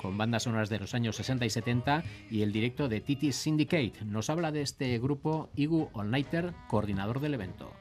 con 0.02 0.18
bandas 0.18 0.44
sonoras 0.44 0.70
de 0.70 0.80
los 0.80 0.96
años 0.96 1.16
60 1.16 1.46
y 1.46 1.50
70 1.50 2.04
y 2.30 2.42
el 2.42 2.52
directo 2.52 2.89
de 2.89 3.02
Titi 3.02 3.32
Syndicate. 3.32 3.94
Nos 4.06 4.30
habla 4.30 4.52
de 4.52 4.62
este 4.62 4.98
grupo 4.98 5.50
Igu 5.56 5.89
All 5.94 6.10
Nighter, 6.10 6.54
coordinador 6.68 7.20
del 7.20 7.36
evento. 7.36 7.72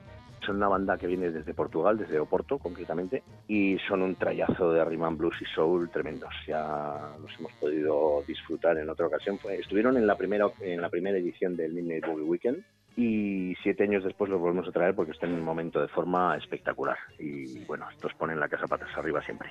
Son 0.45 0.57
una 0.57 0.69
banda 0.69 0.97
que 0.97 1.07
viene 1.07 1.31
desde 1.31 1.55
Portugal, 1.55 1.99
desde 1.99 2.19
Oporto 2.19 2.59
concretamente, 2.59 3.23
y 3.47 3.79
son 3.89 4.03
un 4.03 4.15
trayazo 4.17 4.73
de 4.73 4.85
rhythm 4.85 5.05
and 5.05 5.19
blues 5.19 5.37
y 5.41 5.45
soul 5.55 5.91
tremendos. 5.91 6.33
Ya 6.47 7.15
los 7.21 7.39
hemos 7.39 7.53
podido 7.55 8.23
disfrutar 8.27 8.79
en 8.79 8.89
otra 8.89 9.07
ocasión. 9.07 9.39
estuvieron 9.59 9.97
en 9.97 10.07
la 10.07 10.17
primera 10.17 10.51
en 10.61 10.81
la 10.81 10.89
primera 10.89 11.19
edición 11.19 11.57
del 11.57 11.73
Midnight 11.73 12.07
Boogie 12.07 12.25
Weekend 12.25 12.65
y 12.97 13.55
siete 13.63 13.85
años 13.85 14.05
después 14.05 14.31
los 14.31 14.41
volvemos 14.41 14.67
a 14.69 14.73
traer 14.73 14.95
porque 14.95 15.13
están 15.13 15.31
en 15.31 15.37
un 15.37 15.45
momento 15.45 15.81
de 15.81 15.89
forma 15.89 16.37
espectacular. 16.37 16.97
Y 17.19 17.65
bueno, 17.65 17.89
estos 17.91 18.13
ponen 18.15 18.41
la 18.41 18.49
casa 18.49 18.67
patas 18.67 18.91
arriba 18.97 19.23
siempre. 19.23 19.51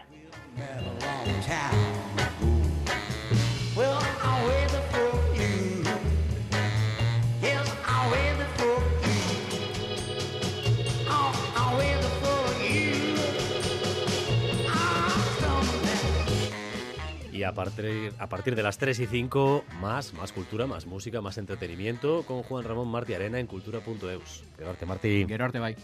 Y 17.40 17.46
a 17.46 17.54
partir, 17.54 18.12
a 18.20 18.28
partir 18.28 18.54
de 18.54 18.64
las 18.64 18.78
3 18.78 19.00
y 19.00 19.08
5, 19.08 19.64
más, 19.80 20.14
más 20.14 20.34
cultura, 20.34 20.68
más 20.68 20.86
música, 20.86 21.22
más 21.22 21.38
entretenimiento 21.38 22.24
con 22.24 22.44
Juan 22.44 22.66
Ramón 22.66 22.90
Martí 22.90 23.14
Arena 23.14 23.40
en 23.40 23.48
cultura.eus. 23.48 24.44
Gerarte 24.58 24.86
Martí. 24.86 25.26
Gerarte, 25.26 25.60
bye. 25.60 25.78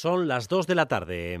Son 0.00 0.28
las 0.28 0.46
2 0.46 0.68
de 0.68 0.74
la 0.76 0.86
tarde. 0.86 1.40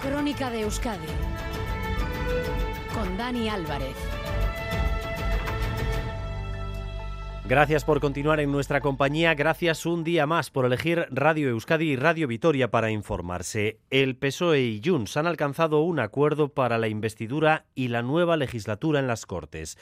Crónica 0.00 0.48
de 0.48 0.62
Euskadi 0.62 1.06
con 2.94 3.14
Dani 3.18 3.50
Álvarez. 3.50 3.94
Gracias 7.44 7.84
por 7.84 8.00
continuar 8.00 8.40
en 8.40 8.50
nuestra 8.50 8.80
compañía, 8.80 9.34
gracias 9.34 9.84
un 9.84 10.02
día 10.02 10.26
más 10.26 10.50
por 10.50 10.64
elegir 10.64 11.06
Radio 11.10 11.50
Euskadi 11.50 11.90
y 11.92 11.96
Radio 11.96 12.26
Vitoria 12.26 12.70
para 12.70 12.90
informarse. 12.90 13.78
El 13.90 14.16
PSOE 14.16 14.62
y 14.62 14.82
Junts 14.82 15.16
han 15.18 15.26
alcanzado 15.26 15.82
un 15.82 16.00
acuerdo 16.00 16.48
para 16.48 16.78
la 16.78 16.88
investidura 16.88 17.66
y 17.74 17.88
la 17.88 18.00
nueva 18.00 18.38
legislatura 18.38 18.98
en 18.98 19.06
las 19.06 19.26
Cortes 19.26 19.76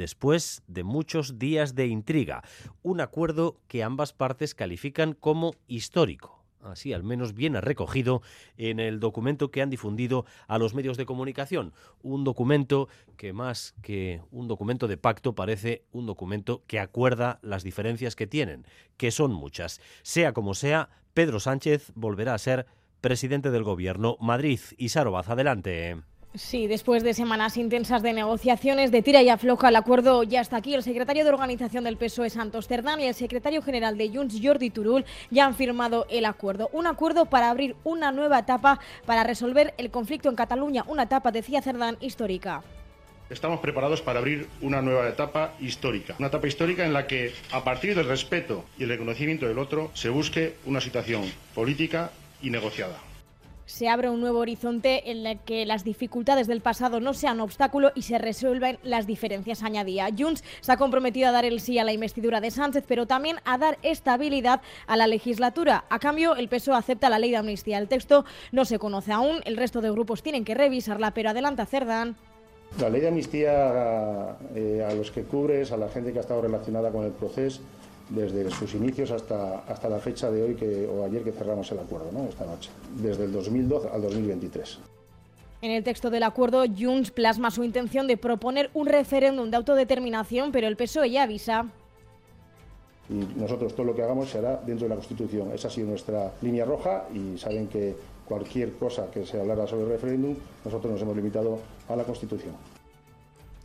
después 0.00 0.62
de 0.66 0.82
muchos 0.82 1.38
días 1.38 1.74
de 1.74 1.86
intriga. 1.86 2.42
Un 2.82 3.02
acuerdo 3.02 3.60
que 3.68 3.82
ambas 3.82 4.14
partes 4.14 4.54
califican 4.54 5.12
como 5.12 5.54
histórico 5.68 6.40
así 6.62 6.92
al 6.92 7.02
menos 7.02 7.32
viene 7.32 7.62
recogido 7.62 8.20
en 8.58 8.80
el 8.80 9.00
documento 9.00 9.50
que 9.50 9.62
han 9.62 9.70
difundido 9.70 10.26
a 10.46 10.58
los 10.58 10.74
medios 10.74 10.98
de 10.98 11.06
comunicación. 11.06 11.72
Un 12.02 12.22
documento 12.22 12.88
que 13.16 13.32
más 13.32 13.74
que 13.80 14.20
un 14.30 14.46
documento 14.46 14.86
de 14.86 14.98
pacto 14.98 15.34
parece 15.34 15.84
un 15.90 16.04
documento 16.04 16.62
que 16.66 16.78
acuerda 16.78 17.38
las 17.40 17.62
diferencias 17.62 18.14
que 18.14 18.26
tienen, 18.26 18.66
que 18.98 19.10
son 19.10 19.32
muchas. 19.32 19.80
Sea 20.02 20.34
como 20.34 20.52
sea, 20.52 20.90
Pedro 21.14 21.40
Sánchez 21.40 21.92
volverá 21.94 22.34
a 22.34 22.38
ser 22.38 22.66
presidente 23.00 23.50
del 23.50 23.64
gobierno. 23.64 24.18
Madrid 24.20 24.60
y 24.76 24.90
adelante. 24.94 25.96
Sí, 26.36 26.68
después 26.68 27.02
de 27.02 27.12
semanas 27.12 27.56
intensas 27.56 28.04
de 28.04 28.12
negociaciones, 28.12 28.92
de 28.92 29.02
tira 29.02 29.20
y 29.20 29.28
afloja, 29.28 29.68
el 29.68 29.74
acuerdo 29.74 30.22
ya 30.22 30.40
está 30.40 30.58
aquí. 30.58 30.74
El 30.74 30.84
secretario 30.84 31.24
de 31.24 31.30
organización 31.30 31.82
del 31.82 31.96
PSOE, 31.96 32.30
Santos 32.30 32.68
Cerdán, 32.68 33.00
y 33.00 33.06
el 33.06 33.14
secretario 33.14 33.62
general 33.62 33.98
de 33.98 34.10
Junts, 34.10 34.38
Jordi 34.40 34.70
Turul, 34.70 35.04
ya 35.32 35.46
han 35.46 35.56
firmado 35.56 36.06
el 36.08 36.24
acuerdo. 36.24 36.70
Un 36.72 36.86
acuerdo 36.86 37.26
para 37.26 37.50
abrir 37.50 37.74
una 37.82 38.12
nueva 38.12 38.38
etapa 38.38 38.78
para 39.06 39.24
resolver 39.24 39.74
el 39.76 39.90
conflicto 39.90 40.28
en 40.28 40.36
Cataluña. 40.36 40.84
Una 40.86 41.02
etapa, 41.02 41.32
decía 41.32 41.62
Cerdán, 41.62 41.96
histórica. 42.00 42.62
Estamos 43.28 43.58
preparados 43.58 44.00
para 44.00 44.20
abrir 44.20 44.46
una 44.60 44.82
nueva 44.82 45.08
etapa 45.08 45.54
histórica. 45.58 46.14
Una 46.20 46.28
etapa 46.28 46.46
histórica 46.46 46.86
en 46.86 46.92
la 46.92 47.08
que, 47.08 47.34
a 47.50 47.64
partir 47.64 47.96
del 47.96 48.06
respeto 48.06 48.64
y 48.78 48.84
el 48.84 48.90
reconocimiento 48.90 49.48
del 49.48 49.58
otro, 49.58 49.90
se 49.94 50.10
busque 50.10 50.54
una 50.64 50.80
situación 50.80 51.24
política 51.56 52.12
y 52.40 52.50
negociada 52.50 53.09
se 53.70 53.88
abre 53.88 54.10
un 54.10 54.20
nuevo 54.20 54.40
horizonte 54.40 55.10
en 55.10 55.26
el 55.26 55.38
que 55.38 55.64
las 55.64 55.84
dificultades 55.84 56.46
del 56.46 56.60
pasado 56.60 57.00
no 57.00 57.14
sean 57.14 57.40
obstáculo 57.40 57.92
y 57.94 58.02
se 58.02 58.18
resuelven 58.18 58.78
las 58.82 59.06
diferencias, 59.06 59.62
añadía. 59.62 60.08
Junts 60.16 60.42
se 60.60 60.72
ha 60.72 60.76
comprometido 60.76 61.28
a 61.28 61.32
dar 61.32 61.44
el 61.44 61.60
sí 61.60 61.78
a 61.78 61.84
la 61.84 61.92
investidura 61.92 62.40
de 62.40 62.50
Sánchez, 62.50 62.84
pero 62.86 63.06
también 63.06 63.36
a 63.44 63.58
dar 63.58 63.78
estabilidad 63.82 64.60
a 64.86 64.96
la 64.96 65.06
legislatura. 65.06 65.84
A 65.88 65.98
cambio, 66.00 66.34
el 66.34 66.48
PSOE 66.48 66.76
acepta 66.76 67.08
la 67.08 67.18
ley 67.18 67.30
de 67.30 67.36
amnistía. 67.36 67.78
El 67.78 67.88
texto 67.88 68.24
no 68.50 68.64
se 68.64 68.78
conoce 68.78 69.12
aún, 69.12 69.40
el 69.44 69.56
resto 69.56 69.80
de 69.80 69.90
grupos 69.90 70.22
tienen 70.22 70.44
que 70.44 70.54
revisarla, 70.54 71.12
pero 71.12 71.30
adelanta 71.30 71.64
Cerdán. 71.64 72.16
La 72.80 72.88
ley 72.88 73.00
de 73.00 73.08
amnistía 73.08 74.36
eh, 74.54 74.86
a 74.88 74.92
los 74.94 75.10
que 75.10 75.22
cubres, 75.22 75.72
a 75.72 75.76
la 75.76 75.88
gente 75.88 76.12
que 76.12 76.18
ha 76.18 76.22
estado 76.22 76.42
relacionada 76.42 76.90
con 76.90 77.04
el 77.04 77.12
proceso, 77.12 77.62
desde 78.10 78.50
sus 78.50 78.74
inicios 78.74 79.10
hasta, 79.10 79.60
hasta 79.60 79.88
la 79.88 79.98
fecha 79.98 80.30
de 80.30 80.42
hoy 80.42 80.54
que, 80.54 80.86
o 80.86 81.04
ayer 81.04 81.22
que 81.22 81.32
cerramos 81.32 81.70
el 81.72 81.78
acuerdo, 81.78 82.10
¿no? 82.12 82.24
esta 82.24 82.44
noche, 82.44 82.70
desde 82.96 83.24
el 83.24 83.32
2012 83.32 83.88
al 83.88 84.02
2023. 84.02 84.78
En 85.62 85.70
el 85.70 85.84
texto 85.84 86.10
del 86.10 86.22
acuerdo, 86.22 86.64
Junts 86.66 87.10
plasma 87.10 87.50
su 87.50 87.62
intención 87.62 88.06
de 88.06 88.16
proponer 88.16 88.70
un 88.72 88.86
referéndum 88.86 89.50
de 89.50 89.58
autodeterminación, 89.58 90.52
pero 90.52 90.66
el 90.66 90.76
PSOE 90.76 91.10
ya 91.10 91.24
avisa. 91.24 91.66
Y 93.10 93.38
nosotros 93.38 93.74
todo 93.74 93.84
lo 93.86 93.94
que 93.94 94.02
hagamos 94.02 94.30
se 94.30 94.38
hará 94.38 94.56
dentro 94.56 94.86
de 94.86 94.90
la 94.90 94.94
Constitución. 94.94 95.50
Esa 95.52 95.68
ha 95.68 95.70
sido 95.70 95.88
nuestra 95.88 96.32
línea 96.40 96.64
roja 96.64 97.04
y 97.12 97.36
saben 97.36 97.66
que 97.66 97.94
cualquier 98.24 98.72
cosa 98.74 99.10
que 99.10 99.26
se 99.26 99.38
hablara 99.38 99.66
sobre 99.66 99.82
el 99.82 99.88
referéndum, 99.90 100.34
nosotros 100.64 100.92
nos 100.92 101.02
hemos 101.02 101.16
limitado 101.16 101.58
a 101.88 101.96
la 101.96 102.04
Constitución. 102.04 102.54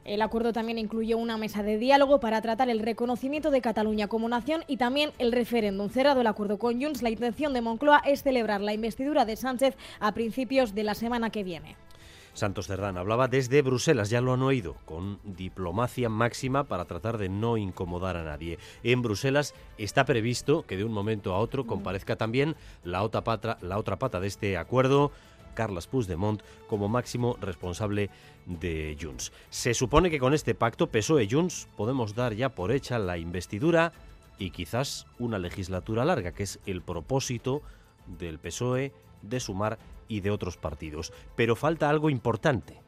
El 0.05 0.21
acuerdo 0.21 0.53
también 0.53 0.77
incluye 0.77 1.15
una 1.15 1.35
mesa 1.35 1.63
de 1.63 1.79
diálogo 1.79 2.19
para 2.19 2.39
tratar 2.39 2.69
el 2.69 2.79
reconocimiento 2.79 3.49
de 3.49 3.61
Cataluña 3.61 4.07
como 4.07 4.29
nación 4.29 4.63
y 4.67 4.77
también 4.77 5.11
el 5.17 5.31
referéndum. 5.31 5.89
Cerrado 5.89 6.21
el 6.21 6.27
acuerdo 6.27 6.59
con 6.59 6.79
Junts, 6.79 7.01
la 7.01 7.09
intención 7.09 7.53
de 7.53 7.61
Moncloa 7.61 8.03
es 8.05 8.21
celebrar 8.21 8.61
la 8.61 8.75
investidura 8.75 9.25
de 9.25 9.35
Sánchez 9.35 9.75
a 9.99 10.13
principios 10.13 10.75
de 10.75 10.83
la 10.83 10.93
semana 10.93 11.31
que 11.31 11.43
viene. 11.43 11.75
Santos 12.35 12.67
Cerdán 12.67 12.97
hablaba 12.97 13.29
desde 13.29 13.61
Bruselas, 13.63 14.09
ya 14.09 14.21
lo 14.21 14.33
han 14.33 14.43
oído, 14.43 14.75
con 14.85 15.19
diplomacia 15.23 16.09
máxima 16.09 16.65
para 16.65 16.85
tratar 16.85 17.17
de 17.17 17.29
no 17.29 17.57
incomodar 17.57 18.17
a 18.17 18.23
nadie. 18.23 18.59
En 18.83 19.01
Bruselas 19.01 19.55
está 19.77 20.05
previsto 20.05 20.65
que 20.67 20.77
de 20.77 20.83
un 20.83 20.91
momento 20.91 21.33
a 21.33 21.39
otro 21.39 21.65
comparezca 21.65 22.17
también 22.17 22.55
la 22.83 23.03
otra 23.03 23.23
pata 23.23 24.19
de 24.19 24.27
este 24.27 24.57
acuerdo, 24.57 25.13
Carles 25.55 25.87
Puigdemont 25.87 26.43
como 26.67 26.87
máximo 26.87 27.37
responsable 27.41 28.11
de 28.45 28.95
Junts. 29.01 29.31
Se 29.49 29.73
supone 29.73 30.11
que 30.11 30.19
con 30.19 30.35
este 30.35 30.53
pacto 30.53 30.91
PSOE-Junts 30.91 31.67
podemos 31.75 32.13
dar 32.13 32.33
ya 32.35 32.49
por 32.49 32.71
hecha 32.71 32.99
la 32.99 33.17
investidura 33.17 33.91
y 34.37 34.51
quizás 34.51 35.07
una 35.17 35.39
legislatura 35.39 36.05
larga, 36.05 36.33
que 36.33 36.43
es 36.43 36.59
el 36.65 36.81
propósito 36.81 37.61
del 38.05 38.37
PSOE 38.37 38.93
de 39.21 39.39
sumar 39.39 39.79
y 40.07 40.19
de 40.19 40.31
otros 40.31 40.57
partidos. 40.57 41.13
Pero 41.35 41.55
falta 41.55 41.89
algo 41.89 42.09
importante. 42.09 42.79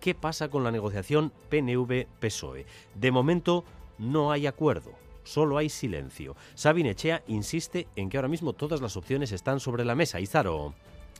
¿Qué 0.00 0.14
pasa 0.14 0.48
con 0.48 0.64
la 0.64 0.70
negociación 0.70 1.32
PNV-PSOE? 1.50 2.66
De 2.94 3.10
momento 3.12 3.64
no 3.98 4.32
hay 4.32 4.46
acuerdo, 4.46 4.92
solo 5.22 5.58
hay 5.58 5.68
silencio. 5.68 6.34
Sabine 6.54 6.90
Echea 6.90 7.22
insiste 7.28 7.86
en 7.94 8.08
que 8.08 8.16
ahora 8.16 8.28
mismo 8.28 8.52
todas 8.52 8.80
las 8.80 8.96
opciones 8.96 9.30
están 9.32 9.60
sobre 9.60 9.84
la 9.84 9.94
mesa. 9.94 10.18
Izaro. 10.18 10.74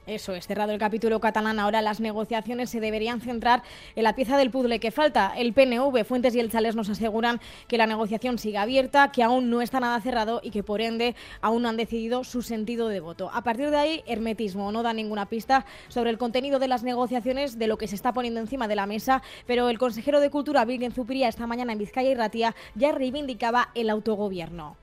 Eso 0.04 0.34
es, 0.34 0.48
cerrado 0.48 0.72
el 0.72 0.80
capítulo 0.80 1.20
catalán, 1.20 1.60
ahora 1.60 1.80
las 1.80 2.00
negociaciones 2.00 2.70
se 2.70 2.80
deberían 2.80 3.20
centrar 3.20 3.62
en 3.94 4.02
la 4.02 4.16
pieza 4.16 4.36
del 4.36 4.50
puzzle 4.50 4.80
que 4.80 4.90
falta. 4.90 5.32
El 5.36 5.52
PNV, 5.52 6.04
Fuentes 6.04 6.34
y 6.34 6.40
el 6.40 6.50
Chales 6.50 6.74
nos 6.74 6.88
aseguran 6.88 7.40
que 7.68 7.78
la 7.78 7.86
negociación 7.86 8.36
sigue 8.36 8.58
abierta, 8.58 9.12
que 9.12 9.22
aún 9.22 9.48
no 9.48 9.62
está 9.62 9.78
nada 9.78 10.00
cerrado 10.00 10.40
y 10.42 10.50
que 10.50 10.64
por 10.64 10.80
ende 10.80 11.14
aún 11.40 11.62
no 11.62 11.68
han 11.68 11.76
decidido 11.76 12.24
su 12.24 12.42
sentido 12.42 12.88
de 12.88 12.98
voto. 12.98 13.30
A 13.32 13.42
partir 13.44 13.70
de 13.70 13.76
ahí, 13.76 14.02
hermetismo, 14.06 14.72
no 14.72 14.82
da 14.82 14.92
ninguna 14.92 15.26
pista 15.26 15.66
sobre 15.86 16.10
el 16.10 16.18
contenido 16.18 16.58
de 16.58 16.66
las 16.66 16.82
negociaciones, 16.82 17.56
de 17.56 17.68
lo 17.68 17.78
que 17.78 17.86
se 17.86 17.94
está 17.94 18.12
poniendo 18.12 18.40
encima 18.40 18.66
de 18.66 18.74
la 18.74 18.86
mesa, 18.86 19.22
pero 19.46 19.68
el 19.68 19.78
consejero 19.78 20.18
de 20.18 20.30
Cultura, 20.30 20.64
Virgen 20.64 20.90
Zupiría, 20.90 21.28
esta 21.28 21.46
mañana 21.46 21.74
en 21.74 21.78
Vizcaya 21.78 22.10
y 22.10 22.14
Ratia 22.16 22.56
ya 22.74 22.90
reivindicaba 22.90 23.68
el 23.76 23.88
autogobierno. 23.88 24.81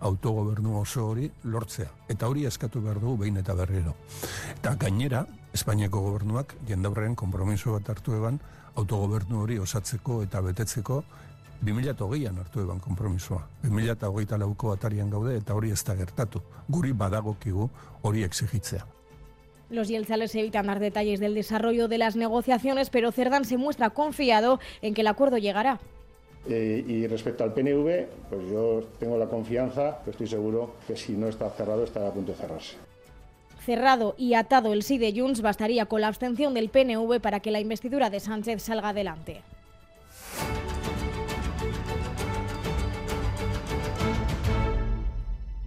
Autogobernu 0.00 0.78
oso 0.80 1.06
hori 1.08 1.30
lortzea. 1.44 1.88
Eta 2.08 2.28
hori 2.28 2.46
eskatu 2.46 2.82
behar 2.82 3.00
dugu 3.00 3.16
behin 3.24 3.36
eta 3.36 3.54
berriro. 3.54 3.96
Eta 4.58 4.74
gainera, 4.74 5.26
Espainiako 5.56 6.02
gobernuak 6.04 6.52
jendaurren 6.68 7.14
konpromiso 7.16 7.72
bat 7.72 7.88
hartu 7.88 8.12
eban 8.12 8.40
autogobernu 8.76 9.40
hori 9.40 9.58
osatzeko 9.58 10.22
eta 10.26 10.42
betetzeko 10.44 11.02
2008an 11.64 12.42
hartu 12.42 12.60
eban 12.60 12.80
kompromisoa. 12.80 13.46
2008 13.62 14.38
lauko 14.38 14.72
atarian 14.72 15.10
gaude 15.10 15.36
eta 15.38 15.54
hori 15.54 15.72
ez 15.72 15.82
da 15.84 15.96
gertatu. 15.96 16.42
Guri 16.68 16.92
badagokigu 16.92 17.70
hori 18.02 18.24
exigitzea. 18.24 18.84
Los 19.70 19.88
yelzales 19.88 20.34
evitan 20.34 20.66
dar 20.66 20.78
detalles 20.78 21.18
del 21.18 21.34
desarrollo 21.34 21.88
de 21.88 21.98
las 21.98 22.14
negociaciones, 22.14 22.90
pero 22.90 23.10
Cerdán 23.10 23.44
se 23.44 23.56
muestra 23.56 23.90
confiado 23.90 24.60
en 24.80 24.94
que 24.94 25.00
el 25.00 25.08
acuerdo 25.08 25.38
llegará. 25.38 25.80
Eh, 26.48 26.84
y 26.86 27.06
respecto 27.06 27.44
al 27.44 27.52
PNV, 27.52 28.06
pues 28.30 28.50
yo 28.50 28.84
tengo 28.98 29.18
la 29.18 29.26
confianza, 29.26 29.98
que 30.04 30.10
estoy 30.10 30.26
seguro 30.26 30.74
que 30.86 30.96
si 30.96 31.12
no 31.12 31.28
está 31.28 31.50
cerrado, 31.50 31.84
estará 31.84 32.08
a 32.08 32.12
punto 32.12 32.32
de 32.32 32.38
cerrarse. 32.38 32.76
Cerrado 33.64 34.14
y 34.16 34.34
atado 34.34 34.72
el 34.72 34.84
sí 34.84 34.96
de 34.96 35.12
Junts, 35.12 35.42
bastaría 35.42 35.86
con 35.86 36.00
la 36.00 36.06
abstención 36.06 36.54
del 36.54 36.68
PNV 36.68 37.20
para 37.20 37.40
que 37.40 37.50
la 37.50 37.58
investidura 37.58 38.10
de 38.10 38.20
Sánchez 38.20 38.62
salga 38.62 38.90
adelante. 38.90 39.42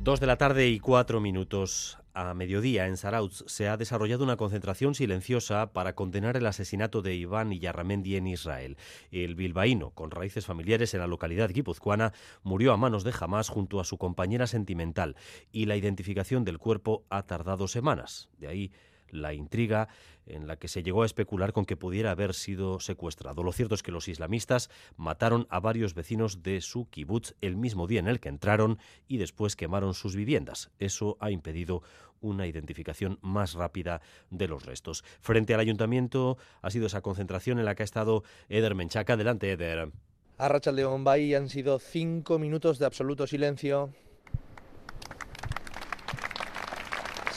Dos 0.10 0.20
de 0.20 0.26
la 0.26 0.38
tarde 0.38 0.68
y 0.70 0.80
cuatro 0.80 1.22
minutos 1.22 2.00
a 2.16 2.34
mediodía 2.34 2.88
en 2.88 2.98
Sarauz 2.98 3.44
se 3.46 3.68
ha 3.68 3.78
desarrollado 3.78 4.24
una 4.24 4.38
concentración 4.38 4.96
silenciosa 4.96 5.72
para 5.72 5.94
condenar 5.94 6.36
el 6.36 6.48
asesinato 6.48 7.04
de 7.04 7.14
Iván 7.14 7.54
Iyarramendi 7.54 8.16
en 8.16 8.26
Israel. 8.26 8.76
El 9.12 9.36
bilbaíno, 9.36 9.92
con 9.92 10.10
raíces 10.10 10.48
familiares 10.48 10.96
en 10.96 11.02
la 11.02 11.06
localidad 11.06 11.52
guipuzcoana, 11.52 12.14
murió 12.42 12.74
a 12.74 12.78
manos 12.78 13.04
de 13.04 13.14
Hamas 13.20 13.50
junto 13.50 13.80
a 13.80 13.84
su 13.84 14.00
compañera 14.00 14.48
sentimental 14.48 15.16
y 15.52 15.68
la 15.68 15.76
identificación 15.76 16.44
del 16.44 16.58
cuerpo 16.58 17.06
ha 17.12 17.28
tardado 17.28 17.68
semanas. 17.68 18.30
De 18.40 18.48
ahí 18.48 18.72
la 19.12 19.34
intriga 19.34 19.88
en 20.26 20.48
la 20.48 20.58
que 20.58 20.68
se 20.68 20.84
llegó 20.84 21.04
a 21.04 21.06
especular 21.06 21.54
con 21.54 21.66
que 21.66 21.76
pudiera 21.76 22.12
haber 22.12 22.34
sido 22.34 22.80
secuestrado. 22.80 23.44
Lo 23.44 23.52
cierto 23.52 23.76
es 23.76 23.84
que 23.84 23.92
los 23.92 24.08
islamistas 24.08 24.70
mataron 24.96 25.48
a 25.50 25.60
varios 25.60 25.94
vecinos 25.94 26.44
de 26.44 26.62
su 26.62 26.90
kibutz 26.90 27.34
el 27.42 27.58
mismo 27.58 27.88
día 27.88 28.00
en 28.00 28.08
el 28.08 28.20
que 28.20 28.30
entraron 28.30 28.78
y 29.08 29.18
después 29.18 29.56
quemaron 29.56 29.94
sus 29.94 30.16
viviendas. 30.16 30.70
Eso 30.80 31.18
ha 31.20 31.32
impedido 31.32 31.82
una 32.22 32.48
identificación 32.48 33.18
más 33.22 33.54
rápida 33.54 34.02
de 34.30 34.48
los 34.48 34.66
restos. 34.66 35.04
Frente 35.22 35.54
al 35.54 35.60
ayuntamiento 35.60 36.38
ha 36.62 36.70
sido 36.70 36.88
esa 36.88 37.02
concentración 37.02 37.60
en 37.60 37.66
la 37.66 37.76
que 37.76 37.84
ha 37.84 37.86
estado 37.86 38.24
Eder 38.50 38.76
Menchaca. 38.76 39.14
Adelante, 39.14 39.52
Eder. 39.52 39.92
A 40.38 40.48
Rachaldeón 40.48 41.04
Bay 41.04 41.34
han 41.34 41.50
sido 41.50 41.80
cinco 41.80 42.40
minutos 42.40 42.80
de 42.80 42.86
absoluto 42.86 43.28
silencio 43.28 43.94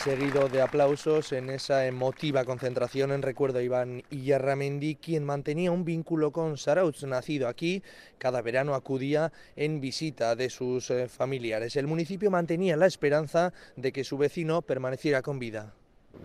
seguido 0.02 0.48
de 0.48 0.60
aplausos 0.60 1.32
en 1.32 1.48
esa 1.48 1.86
emotiva 1.86 2.44
concentración 2.44 3.12
en 3.12 3.22
recuerdo 3.22 3.60
a 3.60 3.62
Iván 3.62 4.02
Iyarramendi, 4.10 4.96
quien 4.96 5.22
mantenía 5.22 5.70
un 5.70 5.84
vínculo 5.84 6.32
con 6.32 6.58
Sarauz, 6.58 7.04
nacido 7.04 7.46
aquí, 7.46 7.84
cada 8.18 8.42
verano 8.42 8.74
acudía 8.74 9.32
en 9.54 9.80
visita 9.80 10.34
de 10.34 10.50
sus 10.50 10.90
eh, 10.90 11.06
familiares. 11.08 11.76
El 11.76 11.86
municipio 11.86 12.32
mantenía 12.32 12.76
la 12.76 12.86
esperanza 12.86 13.52
de 13.76 13.92
que 13.92 14.02
su 14.02 14.18
vecino 14.18 14.62
permaneciera 14.62 15.22
con 15.22 15.38
vida. 15.38 15.72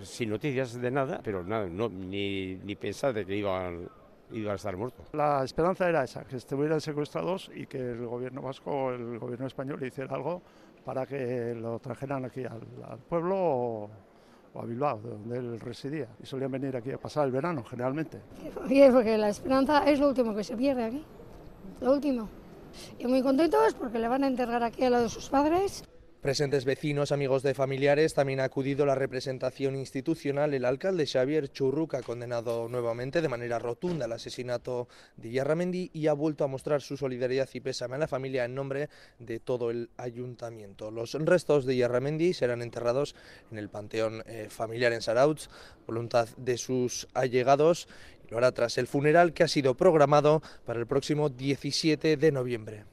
Sin 0.02 0.32
noticias 0.32 0.82
de 0.82 0.90
nada, 0.90 1.22
pero 1.24 1.44
nada, 1.44 1.68
no, 1.68 1.88
ni, 1.88 2.56
ni 2.56 2.76
pensar 2.76 3.14
de 3.14 3.28
que 3.28 3.36
iban 3.36 3.88
iba 4.32 4.54
a 4.54 4.56
estar 4.56 4.76
muerto. 4.76 5.04
La 5.14 5.44
esperanza 5.44 5.88
era 5.88 6.04
esa, 6.04 6.26
que 6.26 6.38
estuvieran 6.38 6.82
secuestrados 6.82 7.52
y 7.56 7.68
que 7.68 7.78
el 7.78 8.06
gobierno 8.06 8.42
vasco, 8.42 8.92
el 8.92 9.20
gobierno 9.20 9.48
español 9.48 9.86
hiciera 9.86 10.16
algo 10.16 10.42
para 10.88 11.06
que 11.06 11.54
lo 11.54 11.80
trajeran 11.80 12.24
aquí 12.24 12.46
al, 12.46 12.98
pueblo 13.10 13.36
o, 13.36 13.90
a 14.56 14.64
Bilbao, 14.64 15.02
donde 15.04 15.38
él 15.38 15.60
residía. 15.60 16.08
Y 16.24 16.26
solían 16.26 16.50
venir 16.50 16.78
aquí 16.78 16.92
a 16.94 16.98
pasar 16.98 17.26
el 17.26 17.32
verano, 17.34 17.62
generalmente. 17.66 18.22
Sí, 18.70 18.82
porque 18.90 19.18
la 19.18 19.28
esperanza 19.28 19.84
es 19.84 20.00
lo 20.00 20.08
último 20.08 20.34
que 20.34 20.46
se 20.46 20.56
pierde 20.56 20.86
aquí, 20.86 21.04
lo 21.82 21.92
último. 21.92 22.30
Y 23.00 23.06
muy 23.06 23.22
contentos 23.22 23.74
porque 23.74 24.00
le 24.00 24.08
van 24.08 24.24
a 24.24 24.28
enterrar 24.28 24.64
aquí 24.64 24.86
a 24.86 24.90
lado 24.90 25.04
de 25.04 25.10
sus 25.10 25.28
padres. 25.28 25.84
Presentes 26.28 26.66
vecinos, 26.66 27.14
amigos 27.14 27.42
de 27.42 27.54
familiares, 27.54 28.14
también 28.14 28.42
ha 28.42 28.44
acudido 28.44 28.86
la 28.86 28.96
representación 28.96 29.78
institucional. 29.78 30.54
El 30.54 30.66
alcalde 30.66 31.08
Xavier 31.08 31.50
Churruca 31.50 32.00
ha 32.00 32.02
condenado 32.02 32.68
nuevamente 32.68 33.22
de 33.22 33.30
manera 33.30 33.60
rotunda 33.60 34.08
el 34.08 34.12
asesinato 34.12 34.90
de 35.16 35.32
Yarramendi 35.32 35.90
y 35.94 36.08
ha 36.08 36.12
vuelto 36.12 36.44
a 36.44 36.48
mostrar 36.48 36.82
su 36.82 36.98
solidaridad 36.98 37.48
y 37.54 37.62
pésame 37.62 37.96
a 37.96 38.00
la 38.00 38.10
familia 38.10 38.44
en 38.44 38.56
nombre 38.56 38.90
de 39.20 39.40
todo 39.40 39.72
el 39.72 39.90
ayuntamiento. 39.96 40.92
Los 40.92 41.14
restos 41.14 41.66
de 41.66 41.78
Yarramendi 41.78 42.34
serán 42.34 42.62
enterrados 42.62 43.16
en 43.50 43.58
el 43.58 43.70
panteón 43.70 44.22
eh, 44.26 44.48
familiar 44.50 44.92
en 44.92 45.02
Sarautz, 45.02 45.48
voluntad 45.86 46.28
de 46.36 46.58
sus 46.58 47.08
allegados, 47.14 47.88
lo 48.28 48.40
hará 48.40 48.52
tras 48.52 48.78
el 48.78 48.88
funeral 48.88 49.32
que 49.32 49.44
ha 49.44 49.48
sido 49.48 49.78
programado 49.78 50.42
para 50.66 50.78
el 50.78 50.88
próximo 50.88 51.30
17 51.30 52.18
de 52.18 52.32
noviembre. 52.34 52.84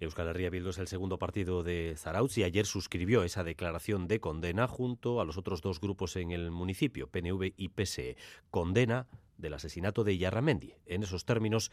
Euskal 0.00 0.28
Herria 0.28 0.50
Bildu 0.50 0.70
es 0.70 0.78
el 0.78 0.86
segundo 0.86 1.18
partido 1.18 1.64
de 1.64 1.94
Zarautz 1.96 2.38
y 2.38 2.44
ayer 2.44 2.66
suscribió 2.66 3.24
esa 3.24 3.42
declaración 3.42 4.06
de 4.06 4.20
condena 4.20 4.68
junto 4.68 5.20
a 5.20 5.24
los 5.24 5.36
otros 5.36 5.60
dos 5.60 5.80
grupos 5.80 6.14
en 6.14 6.30
el 6.30 6.52
municipio, 6.52 7.08
PNV 7.08 7.54
y 7.56 7.68
PSE. 7.70 8.16
Condena 8.50 9.08
del 9.38 9.54
asesinato 9.54 10.04
de 10.04 10.16
Yarramendi. 10.16 10.74
En 10.86 11.02
esos 11.02 11.24
términos 11.24 11.72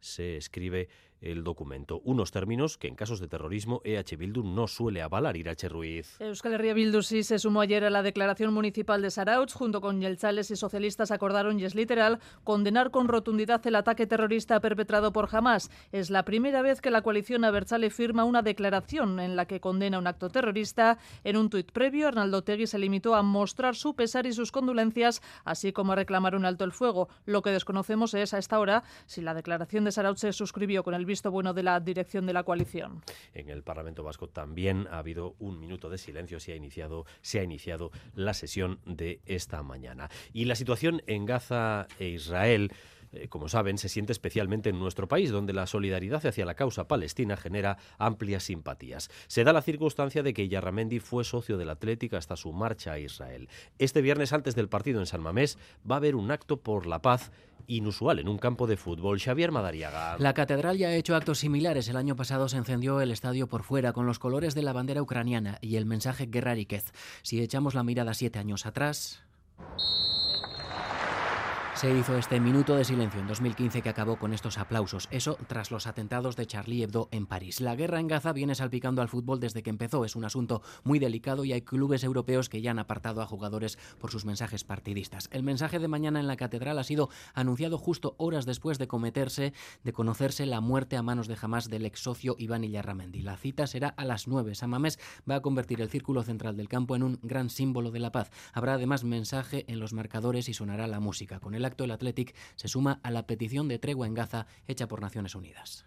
se 0.00 0.38
escribe 0.38 0.88
el 1.20 1.44
documento. 1.44 2.00
Unos 2.04 2.30
términos 2.30 2.78
que 2.78 2.88
en 2.88 2.94
casos 2.94 3.20
de 3.20 3.28
terrorismo 3.28 3.80
EH 3.84 4.16
Bildu 4.16 4.42
no 4.42 4.66
suele 4.66 5.02
avalar. 5.02 5.36
Irache 5.36 5.68
Ruiz. 5.68 6.20
Euskal 6.20 6.54
Herria 6.54 6.74
Bildu 6.74 7.02
sí 7.02 7.22
se 7.22 7.38
sumó 7.38 7.60
ayer 7.60 7.84
a 7.84 7.90
la 7.90 8.02
declaración 8.02 8.52
municipal 8.52 9.02
de 9.02 9.10
Sarautz. 9.10 9.54
Junto 9.54 9.80
con 9.80 10.00
Yelzales 10.00 10.50
y 10.50 10.56
socialistas 10.56 11.10
acordaron, 11.10 11.58
y 11.58 11.64
es 11.64 11.74
literal, 11.74 12.20
condenar 12.44 12.90
con 12.90 13.08
rotundidad 13.08 13.66
el 13.66 13.76
ataque 13.76 14.06
terrorista 14.06 14.60
perpetrado 14.60 15.12
por 15.12 15.28
Hamas. 15.32 15.70
Es 15.92 16.10
la 16.10 16.24
primera 16.24 16.62
vez 16.62 16.80
que 16.80 16.90
la 16.90 17.02
coalición 17.02 17.44
Abertzale 17.44 17.90
firma 17.90 18.24
una 18.24 18.42
declaración 18.42 19.20
en 19.20 19.36
la 19.36 19.46
que 19.46 19.60
condena 19.60 19.98
un 19.98 20.06
acto 20.06 20.28
terrorista. 20.28 20.98
En 21.24 21.36
un 21.36 21.50
tuit 21.50 21.72
previo, 21.72 22.08
Arnaldo 22.08 22.42
Tegui 22.42 22.66
se 22.66 22.78
limitó 22.78 23.14
a 23.14 23.22
mostrar 23.22 23.74
su 23.74 23.94
pesar 23.94 24.26
y 24.26 24.32
sus 24.32 24.52
condolencias, 24.52 25.22
así 25.44 25.72
como 25.72 25.92
a 25.92 25.96
reclamar 25.96 26.34
un 26.34 26.44
alto 26.44 26.64
el 26.64 26.72
fuego. 26.72 27.08
Lo 27.24 27.42
que 27.42 27.50
desconocemos 27.50 28.14
es, 28.14 28.34
a 28.34 28.38
esta 28.38 28.58
hora, 28.58 28.84
si 29.06 29.22
la 29.22 29.34
declaración 29.34 29.84
de 29.84 29.92
Sarautz 29.92 30.20
se 30.20 30.32
suscribió 30.32 30.84
con 30.84 30.94
el 30.94 31.05
visto 31.06 31.30
bueno 31.30 31.54
de 31.54 31.62
la 31.62 31.80
dirección 31.80 32.26
de 32.26 32.32
la 32.32 32.42
coalición. 32.42 33.02
En 33.32 33.48
el 33.48 33.62
Parlamento 33.62 34.02
Vasco 34.02 34.28
también 34.28 34.86
ha 34.90 34.98
habido 34.98 35.34
un 35.38 35.58
minuto 35.58 35.88
de 35.88 35.98
silencio, 35.98 36.40
se 36.40 36.52
ha 36.52 36.56
iniciado, 36.56 37.06
se 37.22 37.40
ha 37.40 37.42
iniciado 37.42 37.90
la 38.14 38.34
sesión 38.34 38.80
de 38.84 39.20
esta 39.26 39.62
mañana. 39.62 40.10
Y 40.32 40.44
la 40.44 40.54
situación 40.54 41.02
en 41.06 41.24
Gaza 41.24 41.86
e 41.98 42.08
Israel 42.08 42.72
eh, 43.12 43.28
como 43.28 43.48
saben, 43.48 43.78
se 43.78 43.88
siente 43.88 44.12
especialmente 44.12 44.70
en 44.70 44.78
nuestro 44.78 45.08
país, 45.08 45.30
donde 45.30 45.52
la 45.52 45.66
solidaridad 45.66 46.24
hacia 46.26 46.44
la 46.44 46.54
causa 46.54 46.88
palestina 46.88 47.36
genera 47.36 47.78
amplias 47.98 48.44
simpatías. 48.44 49.10
Se 49.26 49.44
da 49.44 49.52
la 49.52 49.62
circunstancia 49.62 50.22
de 50.22 50.34
que 50.34 50.48
Yarramendi 50.48 51.00
fue 51.00 51.24
socio 51.24 51.56
del 51.56 51.70
Atlético 51.70 52.16
hasta 52.16 52.36
su 52.36 52.52
marcha 52.52 52.92
a 52.92 52.98
Israel. 52.98 53.48
Este 53.78 54.00
viernes, 54.00 54.32
antes 54.32 54.54
del 54.54 54.68
partido 54.68 55.00
en 55.00 55.06
San 55.06 55.22
Mamés, 55.22 55.58
va 55.88 55.96
a 55.96 55.98
haber 55.98 56.16
un 56.16 56.30
acto 56.30 56.58
por 56.58 56.86
la 56.86 57.02
paz 57.02 57.30
inusual 57.68 58.18
en 58.18 58.28
un 58.28 58.38
campo 58.38 58.66
de 58.66 58.76
fútbol. 58.76 59.20
Xavier 59.20 59.50
Madariaga. 59.50 60.16
La 60.18 60.34
catedral 60.34 60.78
ya 60.78 60.88
ha 60.88 60.94
hecho 60.94 61.16
actos 61.16 61.38
similares. 61.38 61.88
El 61.88 61.96
año 61.96 62.16
pasado 62.16 62.48
se 62.48 62.56
encendió 62.56 63.00
el 63.00 63.10
estadio 63.10 63.48
por 63.48 63.62
fuera 63.62 63.92
con 63.92 64.06
los 64.06 64.18
colores 64.18 64.54
de 64.54 64.62
la 64.62 64.72
bandera 64.72 65.02
ucraniana 65.02 65.58
y 65.60 65.76
el 65.76 65.86
mensaje 65.86 66.26
Guerra 66.26 66.54
Si 67.22 67.40
echamos 67.40 67.74
la 67.74 67.82
mirada 67.82 68.14
siete 68.14 68.38
años 68.38 68.66
atrás. 68.66 69.22
Se 71.76 71.94
hizo 71.94 72.16
este 72.16 72.40
minuto 72.40 72.74
de 72.74 72.86
silencio 72.86 73.20
en 73.20 73.26
2015 73.26 73.82
que 73.82 73.90
acabó 73.90 74.18
con 74.18 74.32
estos 74.32 74.56
aplausos. 74.56 75.08
Eso 75.10 75.36
tras 75.46 75.70
los 75.70 75.86
atentados 75.86 76.34
de 76.34 76.46
Charlie 76.46 76.82
Hebdo 76.82 77.10
en 77.10 77.26
París. 77.26 77.60
La 77.60 77.76
guerra 77.76 78.00
en 78.00 78.08
Gaza 78.08 78.32
viene 78.32 78.54
salpicando 78.54 79.02
al 79.02 79.10
fútbol 79.10 79.40
desde 79.40 79.62
que 79.62 79.68
empezó. 79.68 80.06
Es 80.06 80.16
un 80.16 80.24
asunto 80.24 80.62
muy 80.84 80.98
delicado 80.98 81.44
y 81.44 81.52
hay 81.52 81.60
clubes 81.60 82.02
europeos 82.02 82.48
que 82.48 82.62
ya 82.62 82.70
han 82.70 82.78
apartado 82.78 83.20
a 83.20 83.26
jugadores 83.26 83.78
por 83.98 84.10
sus 84.10 84.24
mensajes 84.24 84.64
partidistas. 84.64 85.28
El 85.32 85.42
mensaje 85.42 85.78
de 85.78 85.86
mañana 85.86 86.18
en 86.18 86.26
la 86.26 86.38
catedral 86.38 86.78
ha 86.78 86.82
sido 86.82 87.10
anunciado 87.34 87.76
justo 87.76 88.14
horas 88.16 88.46
después 88.46 88.78
de 88.78 88.88
cometerse, 88.88 89.52
de 89.84 89.92
conocerse 89.92 90.46
la 90.46 90.62
muerte 90.62 90.96
a 90.96 91.02
manos 91.02 91.28
de 91.28 91.36
Hamas 91.38 91.68
del 91.68 91.84
ex 91.84 92.00
socio 92.00 92.36
Iván 92.38 92.64
Illarramendi. 92.64 93.20
La 93.20 93.36
cita 93.36 93.66
será 93.66 93.88
a 93.88 94.06
las 94.06 94.28
9. 94.28 94.54
Samamés 94.54 94.98
va 95.30 95.34
a 95.34 95.42
convertir 95.42 95.82
el 95.82 95.90
círculo 95.90 96.22
central 96.22 96.56
del 96.56 96.70
campo 96.70 96.96
en 96.96 97.02
un 97.02 97.18
gran 97.22 97.50
símbolo 97.50 97.90
de 97.90 98.00
la 98.00 98.12
paz. 98.12 98.30
Habrá 98.54 98.72
además 98.72 99.04
mensaje 99.04 99.66
en 99.68 99.78
los 99.78 99.92
marcadores 99.92 100.48
y 100.48 100.54
sonará 100.54 100.86
la 100.86 101.00
música. 101.00 101.38
Acto 101.66 101.84
el 101.84 101.90
Athletic 101.90 102.34
se 102.54 102.68
suma 102.68 103.00
a 103.02 103.10
la 103.10 103.26
petición 103.26 103.68
de 103.68 103.78
tregua 103.78 104.06
en 104.06 104.14
Gaza 104.14 104.46
hecha 104.66 104.88
por 104.88 105.00
Naciones 105.00 105.34
Unidas. 105.34 105.84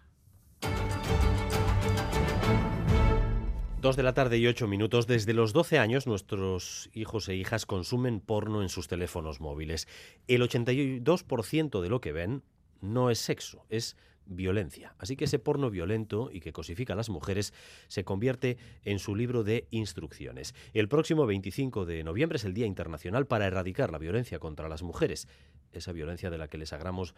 Dos 3.80 3.96
de 3.96 4.02
la 4.02 4.12
tarde 4.12 4.36
y 4.36 4.46
ocho 4.46 4.68
minutos. 4.68 5.06
Desde 5.06 5.32
los 5.32 5.54
12 5.54 5.78
años 5.78 6.06
nuestros 6.06 6.90
hijos 6.92 7.26
e 7.30 7.34
hijas 7.34 7.64
consumen 7.64 8.20
porno 8.20 8.60
en 8.60 8.68
sus 8.68 8.88
teléfonos 8.88 9.40
móviles. 9.40 9.88
El 10.28 10.42
82% 10.42 11.80
de 11.80 11.88
lo 11.88 12.02
que 12.02 12.12
ven 12.12 12.42
no 12.82 13.08
es 13.08 13.18
sexo, 13.18 13.64
es 13.70 13.96
violencia. 14.30 14.94
Así 14.98 15.16
que 15.16 15.24
ese 15.24 15.38
porno 15.38 15.68
violento 15.70 16.30
y 16.32 16.40
que 16.40 16.52
cosifica 16.52 16.94
a 16.94 16.96
las 16.96 17.10
mujeres 17.10 17.52
se 17.88 18.04
convierte 18.04 18.56
en 18.84 18.98
su 18.98 19.14
libro 19.14 19.44
de 19.44 19.66
instrucciones. 19.70 20.54
El 20.72 20.88
próximo 20.88 21.26
25 21.26 21.84
de 21.84 22.02
noviembre 22.04 22.36
es 22.36 22.44
el 22.44 22.54
Día 22.54 22.66
Internacional 22.66 23.26
para 23.26 23.46
erradicar 23.46 23.92
la 23.92 23.98
violencia 23.98 24.38
contra 24.38 24.68
las 24.68 24.82
mujeres 24.82 25.28
esa 25.72 25.92
violencia 25.92 26.30
de 26.30 26.38
la 26.38 26.48
que 26.48 26.58
les, 26.58 26.72
hablamos 26.72 27.14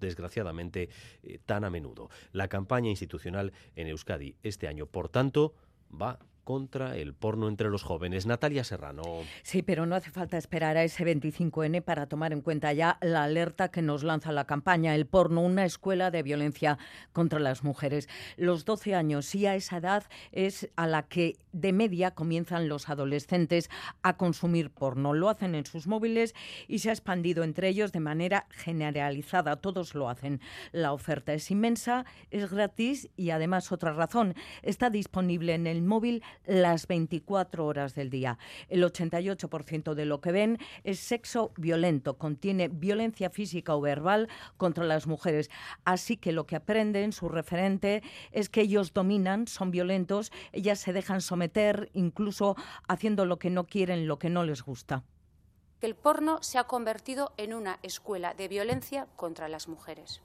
desgraciadamente 0.00 0.88
eh, 1.22 1.38
tan 1.44 1.62
a 1.64 1.68
menudo. 1.68 2.08
La 2.32 2.48
campaña 2.48 2.88
institucional 2.88 3.52
en 3.74 3.88
Euskadi 3.88 4.36
este 4.42 4.66
año, 4.66 4.86
por 4.86 5.10
tanto, 5.10 5.54
va 5.90 6.18
contra 6.46 6.96
el 6.96 7.12
porno 7.12 7.48
entre 7.48 7.70
los 7.70 7.82
jóvenes. 7.82 8.24
Natalia 8.24 8.62
Serrano. 8.62 9.02
Sí, 9.42 9.62
pero 9.62 9.84
no 9.84 9.96
hace 9.96 10.12
falta 10.12 10.38
esperar 10.38 10.76
a 10.76 10.84
ese 10.84 11.04
25N 11.04 11.82
para 11.82 12.06
tomar 12.06 12.32
en 12.32 12.40
cuenta 12.40 12.72
ya 12.72 12.98
la 13.02 13.24
alerta 13.24 13.72
que 13.72 13.82
nos 13.82 14.04
lanza 14.04 14.30
la 14.30 14.46
campaña 14.46 14.94
El 14.94 15.06
porno, 15.06 15.40
una 15.40 15.64
escuela 15.64 16.12
de 16.12 16.22
violencia 16.22 16.78
contra 17.12 17.40
las 17.40 17.64
mujeres. 17.64 18.08
Los 18.36 18.64
12 18.64 18.94
años, 18.94 19.26
sí, 19.26 19.46
a 19.46 19.56
esa 19.56 19.78
edad 19.78 20.04
es 20.30 20.70
a 20.76 20.86
la 20.86 21.02
que 21.02 21.34
de 21.56 21.72
media 21.72 22.12
comienzan 22.12 22.68
los 22.68 22.88
adolescentes 22.88 23.70
a 24.02 24.16
consumir 24.16 24.70
porno. 24.70 25.14
Lo 25.14 25.28
hacen 25.28 25.54
en 25.54 25.64
sus 25.64 25.86
móviles 25.86 26.34
y 26.68 26.80
se 26.80 26.90
ha 26.90 26.92
expandido 26.92 27.44
entre 27.44 27.68
ellos 27.68 27.92
de 27.92 28.00
manera 28.00 28.46
generalizada. 28.50 29.56
Todos 29.56 29.94
lo 29.94 30.08
hacen. 30.08 30.40
La 30.72 30.92
oferta 30.92 31.32
es 31.32 31.50
inmensa, 31.50 32.04
es 32.30 32.50
gratis 32.50 33.08
y 33.16 33.30
además 33.30 33.72
otra 33.72 33.92
razón, 33.92 34.34
está 34.62 34.90
disponible 34.90 35.54
en 35.54 35.66
el 35.66 35.82
móvil 35.82 36.22
las 36.46 36.86
24 36.86 37.64
horas 37.64 37.94
del 37.94 38.10
día. 38.10 38.38
El 38.68 38.84
88% 38.84 39.94
de 39.94 40.04
lo 40.04 40.20
que 40.20 40.32
ven 40.32 40.58
es 40.84 41.00
sexo 41.00 41.52
violento, 41.56 42.18
contiene 42.18 42.68
violencia 42.68 43.30
física 43.30 43.74
o 43.74 43.80
verbal 43.80 44.28
contra 44.56 44.84
las 44.84 45.06
mujeres. 45.06 45.50
Así 45.84 46.16
que 46.16 46.32
lo 46.32 46.46
que 46.46 46.56
aprenden, 46.56 47.12
su 47.12 47.28
referente, 47.28 48.02
es 48.32 48.48
que 48.48 48.60
ellos 48.60 48.92
dominan, 48.92 49.46
son 49.46 49.70
violentos, 49.70 50.32
ellas 50.52 50.78
se 50.78 50.92
dejan 50.92 51.20
someter, 51.20 51.45
incluso 51.92 52.56
haciendo 52.88 53.24
lo 53.24 53.38
que 53.38 53.50
no 53.50 53.64
quieren, 53.64 54.06
lo 54.06 54.18
que 54.18 54.30
no 54.30 54.44
les 54.44 54.62
gusta 54.62 55.04
que 55.80 55.86
el 55.86 55.94
porno 55.94 56.42
se 56.42 56.58
ha 56.58 56.64
convertido 56.64 57.32
en 57.36 57.52
una 57.52 57.78
escuela 57.82 58.32
de 58.32 58.48
violencia 58.48 59.08
contra 59.16 59.48
las 59.48 59.68
mujeres. 59.68 60.22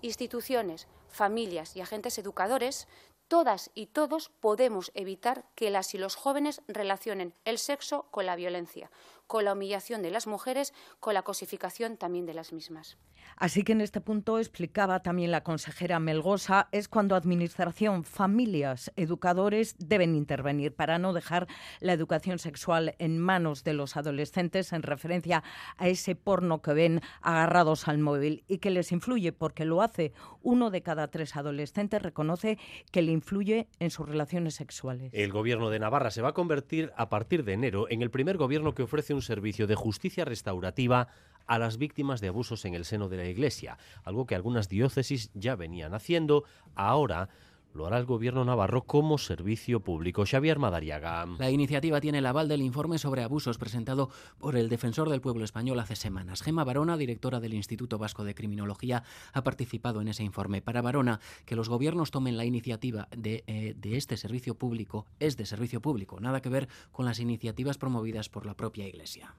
Instituciones, 0.00 0.88
familias 1.08 1.76
y 1.76 1.82
agentes 1.82 2.18
educadores 2.18 2.88
todas 3.28 3.70
y 3.74 3.86
todos 3.86 4.28
podemos 4.40 4.92
evitar 4.94 5.44
que 5.54 5.70
las 5.70 5.94
y 5.94 5.98
los 5.98 6.14
jóvenes 6.14 6.62
relacionen 6.68 7.34
el 7.44 7.58
sexo 7.58 8.06
con 8.10 8.26
la 8.26 8.36
violencia, 8.36 8.90
con 9.26 9.44
la 9.44 9.54
humillación 9.54 10.02
de 10.02 10.10
las 10.10 10.26
mujeres, 10.26 10.72
con 11.00 11.14
la 11.14 11.22
cosificación 11.22 11.96
también 11.96 12.26
de 12.26 12.34
las 12.34 12.52
mismas. 12.52 12.98
Así 13.36 13.62
que 13.64 13.72
en 13.72 13.80
este 13.80 14.00
punto 14.00 14.38
explicaba 14.38 15.02
también 15.02 15.30
la 15.30 15.42
consejera 15.42 15.98
Melgosa, 15.98 16.68
es 16.72 16.88
cuando 16.88 17.16
Administración, 17.16 18.04
familias, 18.04 18.92
educadores 18.96 19.76
deben 19.78 20.14
intervenir 20.14 20.74
para 20.74 20.98
no 20.98 21.12
dejar 21.12 21.46
la 21.80 21.92
educación 21.92 22.38
sexual 22.38 22.94
en 22.98 23.18
manos 23.18 23.64
de 23.64 23.74
los 23.74 23.96
adolescentes 23.96 24.72
en 24.72 24.82
referencia 24.82 25.42
a 25.76 25.88
ese 25.88 26.14
porno 26.14 26.62
que 26.62 26.74
ven 26.74 27.00
agarrados 27.20 27.88
al 27.88 27.98
móvil 27.98 28.44
y 28.48 28.58
que 28.58 28.70
les 28.70 28.92
influye 28.92 29.32
porque 29.32 29.64
lo 29.64 29.82
hace 29.82 30.12
uno 30.42 30.70
de 30.70 30.82
cada 30.82 31.08
tres 31.08 31.36
adolescentes 31.36 32.02
reconoce 32.02 32.58
que 32.92 33.02
le 33.02 33.12
influye 33.12 33.68
en 33.80 33.90
sus 33.90 34.08
relaciones 34.08 34.54
sexuales. 34.54 35.10
El 35.12 35.32
gobierno 35.32 35.70
de 35.70 35.78
Navarra 35.78 36.10
se 36.10 36.22
va 36.22 36.30
a 36.30 36.34
convertir 36.34 36.92
a 36.96 37.08
partir 37.08 37.44
de 37.44 37.54
enero 37.54 37.86
en 37.88 38.02
el 38.02 38.10
primer 38.10 38.36
gobierno 38.36 38.74
que 38.74 38.82
ofrece 38.82 39.14
un 39.14 39.22
servicio 39.22 39.66
de 39.66 39.74
justicia 39.74 40.24
restaurativa 40.24 41.08
a 41.46 41.58
las 41.58 41.76
víctimas 41.78 42.20
de 42.20 42.28
abusos 42.28 42.64
en 42.64 42.74
el 42.74 42.84
seno 42.84 43.08
de 43.08 43.13
la 43.16 43.26
Iglesia, 43.26 43.78
algo 44.02 44.26
que 44.26 44.34
algunas 44.34 44.68
diócesis 44.68 45.30
ya 45.34 45.56
venían 45.56 45.94
haciendo. 45.94 46.44
Ahora 46.74 47.28
lo 47.74 47.86
hará 47.86 47.98
el 47.98 48.06
gobierno 48.06 48.44
navarro 48.44 48.84
como 48.84 49.18
servicio 49.18 49.80
público. 49.80 50.24
Xavier 50.24 50.58
Madariaga. 50.58 51.26
La 51.38 51.50
iniciativa 51.50 52.00
tiene 52.00 52.18
el 52.18 52.26
aval 52.26 52.48
del 52.48 52.62
informe 52.62 52.98
sobre 52.98 53.22
abusos 53.22 53.58
presentado 53.58 54.10
por 54.38 54.56
el 54.56 54.68
defensor 54.68 55.10
del 55.10 55.20
pueblo 55.20 55.44
español 55.44 55.80
hace 55.80 55.96
semanas. 55.96 56.42
Gema 56.42 56.64
Barona, 56.64 56.96
directora 56.96 57.40
del 57.40 57.54
Instituto 57.54 57.98
Vasco 57.98 58.24
de 58.24 58.34
Criminología, 58.34 59.02
ha 59.32 59.42
participado 59.42 60.00
en 60.00 60.08
ese 60.08 60.22
informe. 60.22 60.62
Para 60.62 60.82
Barona, 60.82 61.20
que 61.44 61.56
los 61.56 61.68
gobiernos 61.68 62.12
tomen 62.12 62.36
la 62.36 62.44
iniciativa 62.44 63.08
de, 63.16 63.42
eh, 63.46 63.74
de 63.76 63.96
este 63.96 64.16
servicio 64.16 64.54
público 64.54 65.06
es 65.18 65.36
de 65.36 65.44
servicio 65.44 65.82
público, 65.82 66.20
nada 66.20 66.40
que 66.40 66.48
ver 66.48 66.68
con 66.92 67.04
las 67.04 67.18
iniciativas 67.18 67.76
promovidas 67.76 68.28
por 68.28 68.46
la 68.46 68.54
propia 68.54 68.86
Iglesia. 68.86 69.34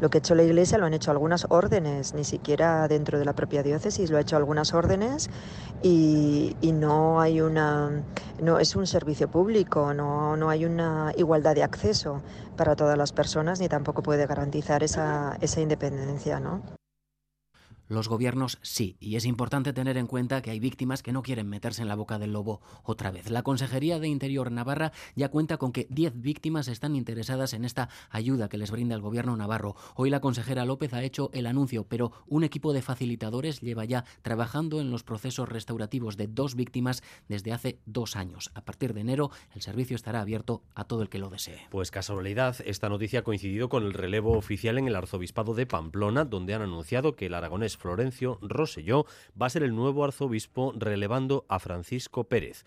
Lo 0.00 0.10
que 0.10 0.18
ha 0.18 0.20
hecho 0.20 0.34
la 0.36 0.44
Iglesia 0.44 0.78
lo 0.78 0.86
han 0.86 0.94
hecho 0.94 1.10
algunas 1.10 1.46
órdenes, 1.50 2.14
ni 2.14 2.22
siquiera 2.22 2.86
dentro 2.86 3.18
de 3.18 3.24
la 3.24 3.32
propia 3.34 3.64
diócesis, 3.64 4.10
lo 4.10 4.18
ha 4.18 4.20
hecho 4.20 4.36
algunas 4.36 4.72
órdenes 4.72 5.28
y, 5.82 6.54
no 6.62 7.20
hay 7.20 7.40
una, 7.40 8.04
no 8.40 8.60
es 8.60 8.76
un 8.76 8.86
servicio 8.86 9.28
público, 9.28 9.92
no, 9.94 10.36
no 10.36 10.50
hay 10.50 10.64
una 10.64 11.12
igualdad 11.16 11.56
de 11.56 11.64
acceso 11.64 12.22
para 12.56 12.76
todas 12.76 12.96
las 12.96 13.12
personas 13.12 13.58
ni 13.58 13.68
tampoco 13.68 14.02
puede 14.02 14.26
garantizar 14.26 14.84
esa, 14.84 15.36
esa 15.40 15.60
independencia, 15.60 16.38
¿no? 16.38 16.77
Los 17.88 18.06
gobiernos 18.06 18.58
sí, 18.60 18.98
y 19.00 19.16
es 19.16 19.24
importante 19.24 19.72
tener 19.72 19.96
en 19.96 20.06
cuenta 20.06 20.42
que 20.42 20.50
hay 20.50 20.60
víctimas 20.60 21.02
que 21.02 21.12
no 21.12 21.22
quieren 21.22 21.48
meterse 21.48 21.80
en 21.80 21.88
la 21.88 21.94
boca 21.94 22.18
del 22.18 22.34
lobo 22.34 22.60
otra 22.82 23.10
vez. 23.10 23.30
La 23.30 23.42
Consejería 23.42 23.98
de 23.98 24.08
Interior 24.08 24.52
Navarra 24.52 24.92
ya 25.16 25.30
cuenta 25.30 25.56
con 25.56 25.72
que 25.72 25.86
10 25.88 26.20
víctimas 26.20 26.68
están 26.68 26.96
interesadas 26.96 27.54
en 27.54 27.64
esta 27.64 27.88
ayuda 28.10 28.50
que 28.50 28.58
les 28.58 28.70
brinda 28.70 28.94
el 28.94 29.00
gobierno 29.00 29.34
navarro. 29.38 29.74
Hoy 29.94 30.10
la 30.10 30.20
consejera 30.20 30.66
López 30.66 30.92
ha 30.92 31.02
hecho 31.02 31.30
el 31.32 31.46
anuncio, 31.46 31.84
pero 31.84 32.12
un 32.26 32.44
equipo 32.44 32.74
de 32.74 32.82
facilitadores 32.82 33.62
lleva 33.62 33.86
ya 33.86 34.04
trabajando 34.20 34.82
en 34.82 34.90
los 34.90 35.02
procesos 35.02 35.48
restaurativos 35.48 36.18
de 36.18 36.26
dos 36.26 36.56
víctimas 36.56 37.02
desde 37.26 37.54
hace 37.54 37.78
dos 37.86 38.16
años. 38.16 38.50
A 38.52 38.66
partir 38.66 38.92
de 38.92 39.00
enero, 39.00 39.30
el 39.54 39.62
servicio 39.62 39.96
estará 39.96 40.20
abierto 40.20 40.62
a 40.74 40.84
todo 40.84 41.00
el 41.00 41.08
que 41.08 41.18
lo 41.18 41.30
desee. 41.30 41.66
Pues 41.70 41.90
casualidad, 41.90 42.56
esta 42.66 42.90
noticia 42.90 43.20
ha 43.20 43.24
coincidido 43.24 43.70
con 43.70 43.84
el 43.84 43.94
relevo 43.94 44.36
oficial 44.36 44.76
en 44.76 44.88
el 44.88 44.94
arzobispado 44.96 45.54
de 45.54 45.64
Pamplona, 45.64 46.26
donde 46.26 46.52
han 46.52 46.60
anunciado 46.60 47.16
que 47.16 47.26
el 47.26 47.34
aragonés 47.34 47.77
Florencio 47.78 48.38
Roselló 48.42 49.06
va 49.40 49.46
a 49.46 49.50
ser 49.50 49.62
el 49.62 49.74
nuevo 49.74 50.04
arzobispo 50.04 50.74
relevando 50.76 51.46
a 51.48 51.58
Francisco 51.58 52.24
Pérez. 52.24 52.64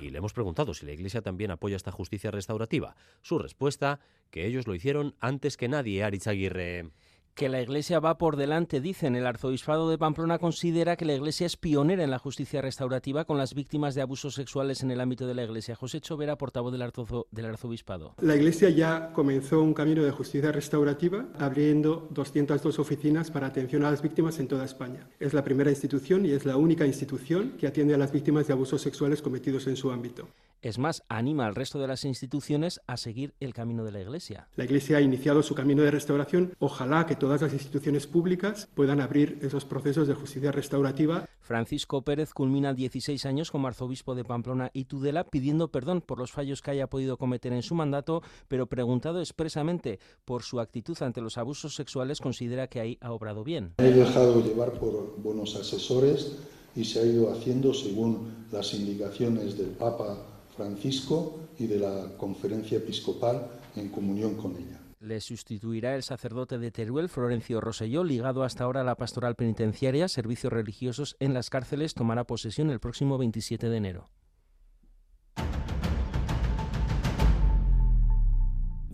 Y 0.00 0.10
le 0.10 0.18
hemos 0.18 0.32
preguntado 0.32 0.74
si 0.74 0.86
la 0.86 0.92
Iglesia 0.92 1.22
también 1.22 1.50
apoya 1.50 1.76
esta 1.76 1.92
justicia 1.92 2.30
restaurativa. 2.30 2.96
Su 3.22 3.38
respuesta, 3.38 4.00
que 4.30 4.46
ellos 4.46 4.66
lo 4.66 4.74
hicieron 4.74 5.14
antes 5.20 5.56
que 5.56 5.68
nadie, 5.68 6.04
Aritz 6.04 6.26
Aguirre 6.26 6.90
que 7.34 7.48
la 7.48 7.62
Iglesia 7.62 8.00
va 8.00 8.18
por 8.18 8.36
delante, 8.36 8.80
dicen. 8.80 9.16
El 9.16 9.26
arzobispado 9.26 9.90
de 9.90 9.98
Pamplona 9.98 10.38
considera 10.38 10.96
que 10.96 11.04
la 11.04 11.14
Iglesia 11.14 11.46
es 11.46 11.56
pionera 11.56 12.04
en 12.04 12.10
la 12.10 12.18
justicia 12.18 12.60
restaurativa 12.60 13.24
con 13.24 13.38
las 13.38 13.54
víctimas 13.54 13.94
de 13.94 14.02
abusos 14.02 14.34
sexuales 14.34 14.82
en 14.82 14.90
el 14.90 15.00
ámbito 15.00 15.26
de 15.26 15.34
la 15.34 15.44
Iglesia. 15.44 15.74
José 15.76 16.00
Chovera, 16.00 16.36
portavoz 16.36 16.72
del, 16.72 17.46
arzobispado. 17.46 18.14
La 18.20 18.36
Iglesia 18.36 18.70
ya 18.70 19.12
comenzó 19.12 19.62
un 19.62 19.74
camino 19.74 20.02
de 20.02 20.10
justicia 20.10 20.52
restaurativa 20.52 21.26
abriendo 21.38 22.08
202 22.10 22.78
oficinas 22.78 23.30
para 23.30 23.46
atención 23.46 23.84
a 23.84 23.90
las 23.90 24.02
víctimas 24.02 24.38
en 24.38 24.48
toda 24.48 24.64
España. 24.64 25.08
Es 25.18 25.32
la 25.34 25.44
primera 25.44 25.70
institución 25.70 26.26
y 26.26 26.30
es 26.30 26.44
la 26.44 26.56
única 26.56 26.86
institución 26.86 27.56
que 27.58 27.66
atiende 27.66 27.94
a 27.94 27.98
las 27.98 28.12
víctimas 28.12 28.46
de 28.46 28.52
abusos 28.52 28.82
sexuales 28.82 29.22
cometidos 29.22 29.66
en 29.66 29.76
su 29.76 29.90
ámbito. 29.90 30.28
Es 30.62 30.78
más, 30.78 31.02
anima 31.08 31.46
al 31.46 31.54
resto 31.54 31.78
de 31.78 31.88
las 31.88 32.04
instituciones 32.04 32.82
a 32.86 32.98
seguir 32.98 33.32
el 33.40 33.54
camino 33.54 33.82
de 33.82 33.92
la 33.92 34.00
Iglesia. 34.02 34.48
La 34.56 34.64
Iglesia 34.64 34.98
ha 34.98 35.00
iniciado 35.00 35.42
su 35.42 35.54
camino 35.54 35.82
de 35.82 35.90
restauración. 35.90 36.52
Ojalá 36.58 37.06
que 37.06 37.16
todas 37.16 37.40
las 37.40 37.54
instituciones 37.54 38.06
públicas 38.06 38.68
puedan 38.74 39.00
abrir 39.00 39.38
esos 39.40 39.64
procesos 39.64 40.06
de 40.06 40.12
justicia 40.12 40.52
restaurativa. 40.52 41.26
Francisco 41.40 42.02
Pérez 42.02 42.34
culmina 42.34 42.74
16 42.74 43.24
años 43.24 43.50
como 43.50 43.68
arzobispo 43.68 44.14
de 44.14 44.24
Pamplona 44.24 44.70
y 44.74 44.84
Tudela 44.84 45.24
pidiendo 45.24 45.70
perdón 45.70 46.02
por 46.02 46.18
los 46.18 46.30
fallos 46.30 46.60
que 46.60 46.72
haya 46.72 46.88
podido 46.88 47.16
cometer 47.16 47.54
en 47.54 47.62
su 47.62 47.74
mandato, 47.74 48.22
pero 48.46 48.66
preguntado 48.66 49.20
expresamente 49.20 49.98
por 50.26 50.42
su 50.42 50.60
actitud 50.60 50.96
ante 51.00 51.22
los 51.22 51.38
abusos 51.38 51.74
sexuales, 51.74 52.20
considera 52.20 52.66
que 52.66 52.80
ahí 52.80 52.98
ha 53.00 53.12
obrado 53.12 53.44
bien. 53.44 53.72
He 53.78 53.92
dejado 53.92 54.44
llevar 54.44 54.72
por 54.72 55.16
buenos 55.22 55.56
asesores 55.56 56.36
y 56.76 56.84
se 56.84 57.00
ha 57.00 57.04
ido 57.06 57.32
haciendo 57.32 57.72
según 57.72 58.46
las 58.52 58.74
indicaciones 58.74 59.56
del 59.56 59.70
Papa 59.70 60.29
Francisco 60.56 61.40
y 61.58 61.66
de 61.66 61.78
la 61.78 62.16
conferencia 62.16 62.78
episcopal 62.78 63.46
en 63.76 63.88
comunión 63.88 64.36
con 64.36 64.56
ella. 64.56 64.80
Le 65.00 65.20
sustituirá 65.20 65.96
el 65.96 66.02
sacerdote 66.02 66.58
de 66.58 66.70
Teruel, 66.70 67.08
Florencio 67.08 67.60
Roselló, 67.60 68.04
ligado 68.04 68.42
hasta 68.42 68.64
ahora 68.64 68.82
a 68.82 68.84
la 68.84 68.96
pastoral 68.96 69.34
penitenciaria, 69.34 70.08
servicios 70.08 70.52
religiosos 70.52 71.16
en 71.20 71.32
las 71.32 71.48
cárceles, 71.48 71.94
tomará 71.94 72.24
posesión 72.24 72.70
el 72.70 72.80
próximo 72.80 73.16
27 73.16 73.70
de 73.70 73.76
enero. 73.76 74.10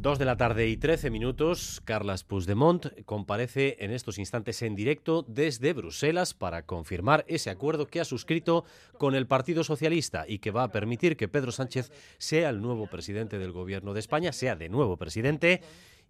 Dos 0.06 0.20
de 0.20 0.24
la 0.24 0.36
tarde 0.36 0.68
y 0.68 0.76
trece 0.76 1.10
minutos, 1.10 1.82
Carlas 1.84 2.22
Puigdemont 2.22 2.86
comparece 3.06 3.76
en 3.80 3.90
estos 3.90 4.20
instantes 4.20 4.62
en 4.62 4.76
directo 4.76 5.24
desde 5.26 5.72
Bruselas 5.72 6.32
para 6.32 6.62
confirmar 6.62 7.24
ese 7.26 7.50
acuerdo 7.50 7.88
que 7.88 7.98
ha 7.98 8.04
suscrito 8.04 8.64
con 8.98 9.16
el 9.16 9.26
Partido 9.26 9.64
Socialista 9.64 10.24
y 10.28 10.38
que 10.38 10.52
va 10.52 10.62
a 10.62 10.70
permitir 10.70 11.16
que 11.16 11.26
Pedro 11.26 11.50
Sánchez 11.50 11.90
sea 12.18 12.50
el 12.50 12.60
nuevo 12.60 12.86
presidente 12.86 13.36
del 13.40 13.50
Gobierno 13.50 13.94
de 13.94 13.98
España, 13.98 14.30
sea 14.30 14.54
de 14.54 14.68
nuevo 14.68 14.96
presidente 14.96 15.60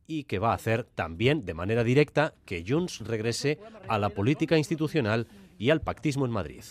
y 0.07 0.25
que 0.25 0.41
va 0.41 0.51
a 0.51 0.57
hacer 0.57 0.85
también 0.85 1.47
de 1.47 1.55
manera 1.55 1.83
directa 1.83 2.35
que 2.45 2.67
Junts 2.69 3.01
regrese 3.01 3.59
a 3.89 3.99
la 3.99 4.11
política 4.11 4.59
institucional 4.59 5.27
y 5.57 5.71
al 5.71 5.81
pactismo 5.81 6.27
en 6.27 6.33
Madrid. 6.33 6.65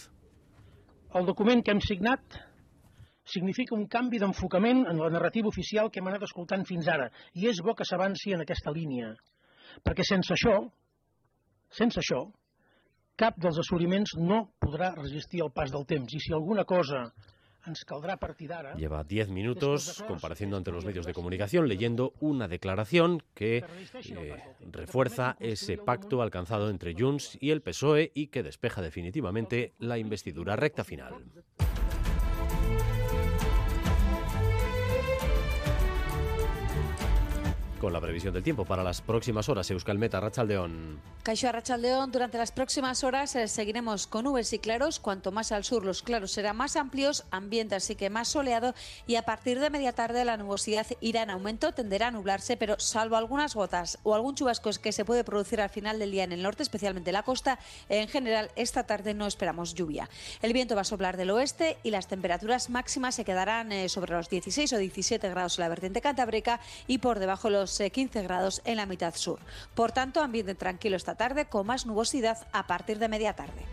El 1.12 1.26
document 1.26 1.66
que 1.66 1.72
hem 1.72 1.82
signat 1.82 2.22
significa 3.26 3.76
un 3.76 3.88
canvi 3.92 4.22
d'enfocament 4.22 4.86
en 4.86 5.02
la 5.02 5.10
narrativa 5.10 5.50
oficial 5.50 5.92
que 5.92 6.02
hem 6.02 6.10
anat 6.12 6.26
escoltant 6.28 6.66
fins 6.70 6.88
ara, 6.88 7.10
i 7.34 7.50
és 7.50 7.62
bo 7.66 7.76
que 7.76 7.88
s'avanci 7.88 8.34
en 8.36 8.46
aquesta 8.46 8.74
línia, 8.74 9.14
perquè 9.84 10.06
sense 10.08 10.34
això, 10.38 10.58
sense 11.70 12.02
això, 12.02 12.26
cap 13.16 13.38
dels 13.42 13.60
assoliments 13.60 14.18
no 14.20 14.44
podrà 14.62 14.94
resistir 14.96 15.42
el 15.44 15.54
pas 15.56 15.72
del 15.72 15.88
temps, 15.90 16.14
i 16.14 16.22
si 16.22 16.36
alguna 16.36 16.66
cosa 16.70 17.08
Lleva 18.78 19.04
diez 19.04 19.30
minutos 19.30 20.04
compareciendo 20.08 20.56
ante 20.56 20.72
los 20.72 20.86
medios 20.86 21.06
de 21.06 21.14
comunicación 21.14 21.68
leyendo 21.68 22.14
una 22.20 22.48
declaración 22.48 23.24
que 23.34 23.58
eh, 23.58 24.36
refuerza 24.72 25.36
ese 25.40 25.78
pacto 25.78 26.22
alcanzado 26.22 26.70
entre 26.70 26.94
Junts 26.94 27.38
y 27.42 27.50
el 27.50 27.64
PSOE 27.64 28.12
y 28.14 28.28
que 28.28 28.44
despeja 28.44 28.82
definitivamente 28.82 29.74
la 29.80 29.98
investidura 29.98 30.56
recta 30.56 30.84
final. 30.84 31.26
Con 37.86 37.94
la 37.94 38.02
previsión 38.02 38.34
del 38.34 38.42
tiempo 38.42 38.66
para 38.66 38.84
las 38.84 39.02
próximas 39.02 39.48
horas. 39.48 39.70
Euskalmeta, 39.70 40.20
Rachaldeón. 40.20 41.00
Caixo 41.22 41.52
Rachaldeón, 41.52 42.12
durante 42.12 42.40
las 42.40 42.52
próximas 42.52 43.04
horas 43.04 43.36
eh, 43.36 43.48
seguiremos 43.48 44.08
con 44.08 44.26
nubes 44.26 44.54
y 44.54 44.60
claros. 44.60 45.00
Cuanto 45.00 45.32
más 45.32 45.52
al 45.52 45.64
sur 45.64 45.86
los 45.86 46.02
claros 46.02 46.32
serán 46.32 46.58
más 46.58 46.78
amplios, 46.78 47.26
ambiente 47.30 47.76
así 47.76 47.94
que 47.96 48.10
más 48.10 48.28
soleado 48.28 48.74
y 49.06 49.18
a 49.18 49.22
partir 49.22 49.60
de 49.60 49.70
media 49.70 49.94
tarde 49.94 50.26
la 50.26 50.36
nubosidad 50.36 50.88
irá 51.00 51.22
en 51.22 51.30
aumento, 51.30 51.74
tenderá 51.74 52.08
a 52.08 52.12
nublarse, 52.12 52.58
pero 52.58 52.80
salvo 52.80 53.18
algunas 53.18 53.54
gotas 53.54 54.00
o 54.02 54.16
algún 54.16 54.34
chubasco 54.34 54.72
que 54.82 54.92
se 54.92 55.06
puede 55.06 55.24
producir 55.24 55.62
al 55.62 55.70
final 55.70 56.00
del 56.00 56.10
día 56.10 56.24
en 56.24 56.32
el 56.32 56.42
norte, 56.42 56.64
especialmente 56.64 57.12
la 57.12 57.22
costa, 57.22 57.60
en 57.88 58.08
general 58.08 58.50
esta 58.56 58.88
tarde 58.88 59.14
no 59.14 59.28
esperamos 59.28 59.76
lluvia. 59.76 60.10
El 60.42 60.54
viento 60.54 60.74
va 60.74 60.82
a 60.82 60.86
soplar 60.86 61.18
del 61.18 61.30
oeste 61.30 61.78
y 61.84 61.92
las 61.92 62.08
temperaturas 62.08 62.72
máximas 62.72 63.14
se 63.14 63.26
quedarán 63.26 63.72
eh, 63.72 63.90
sobre 63.90 64.14
los 64.14 64.28
16 64.28 64.74
o 64.74 64.78
17 64.80 65.30
grados 65.30 65.60
en 65.60 65.64
la 65.64 65.70
vertiente 65.70 66.02
cantábrica 66.02 66.60
y 66.88 66.98
por 66.98 67.20
debajo 67.20 67.52
los 67.52 67.75
15 67.78 68.24
grados 68.24 68.62
en 68.66 68.78
la 68.78 68.86
mitad 68.86 69.16
sur. 69.16 69.40
Por 69.74 69.92
tanto, 69.92 70.22
ambiente 70.22 70.56
tranquilo 70.56 70.96
esta 70.96 71.16
tarde 71.16 71.46
con 71.46 71.68
más 71.68 71.86
nubosidad 71.86 72.48
a 72.52 72.68
partir 72.68 73.00
de 73.00 73.08
media 73.08 73.34
tarde. 73.34 73.66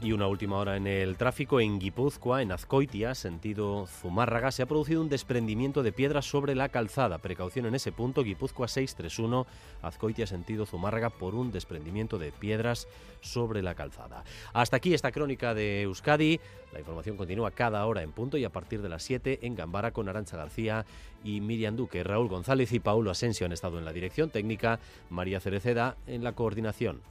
Y 0.00 0.12
una 0.12 0.28
última 0.28 0.58
hora 0.58 0.76
en 0.76 0.86
el 0.86 1.16
tráfico 1.16 1.58
en 1.58 1.80
Guipúzcoa, 1.80 2.40
en 2.40 2.52
Azcoitia, 2.52 3.16
sentido 3.16 3.88
Zumárraga, 3.88 4.52
se 4.52 4.62
ha 4.62 4.66
producido 4.66 5.00
un 5.00 5.08
desprendimiento 5.08 5.82
de 5.82 5.90
piedras 5.90 6.24
sobre 6.24 6.54
la 6.54 6.68
calzada. 6.68 7.18
Precaución 7.18 7.66
en 7.66 7.74
ese 7.74 7.90
punto, 7.90 8.22
Guipúzcoa 8.22 8.68
631, 8.68 9.44
Azcoitia, 9.82 10.28
sentido 10.28 10.66
Zumárraga, 10.66 11.10
por 11.10 11.34
un 11.34 11.50
desprendimiento 11.50 12.16
de 12.16 12.30
piedras 12.30 12.86
sobre 13.22 13.60
la 13.60 13.74
calzada. 13.74 14.22
Hasta 14.52 14.76
aquí 14.76 14.94
esta 14.94 15.10
crónica 15.10 15.52
de 15.52 15.82
Euskadi. 15.82 16.38
La 16.72 16.78
información 16.78 17.16
continúa 17.16 17.50
cada 17.50 17.84
hora 17.84 18.02
en 18.02 18.12
punto 18.12 18.36
y 18.36 18.44
a 18.44 18.50
partir 18.50 18.80
de 18.82 18.88
las 18.88 19.02
7 19.02 19.40
en 19.42 19.56
Gambara 19.56 19.90
con 19.90 20.08
Arancha 20.08 20.36
García 20.36 20.86
y 21.24 21.40
Miriam 21.40 21.74
Duque. 21.74 22.04
Raúl 22.04 22.28
González 22.28 22.72
y 22.72 22.78
Paulo 22.78 23.10
Asensio 23.10 23.46
han 23.46 23.52
estado 23.52 23.80
en 23.80 23.84
la 23.84 23.92
dirección 23.92 24.30
técnica, 24.30 24.78
María 25.10 25.40
Cereceda 25.40 25.96
en 26.06 26.22
la 26.22 26.36
coordinación. 26.36 27.02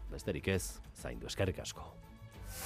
Zaindu 0.96 1.28
Escarcasco. 1.28 2.07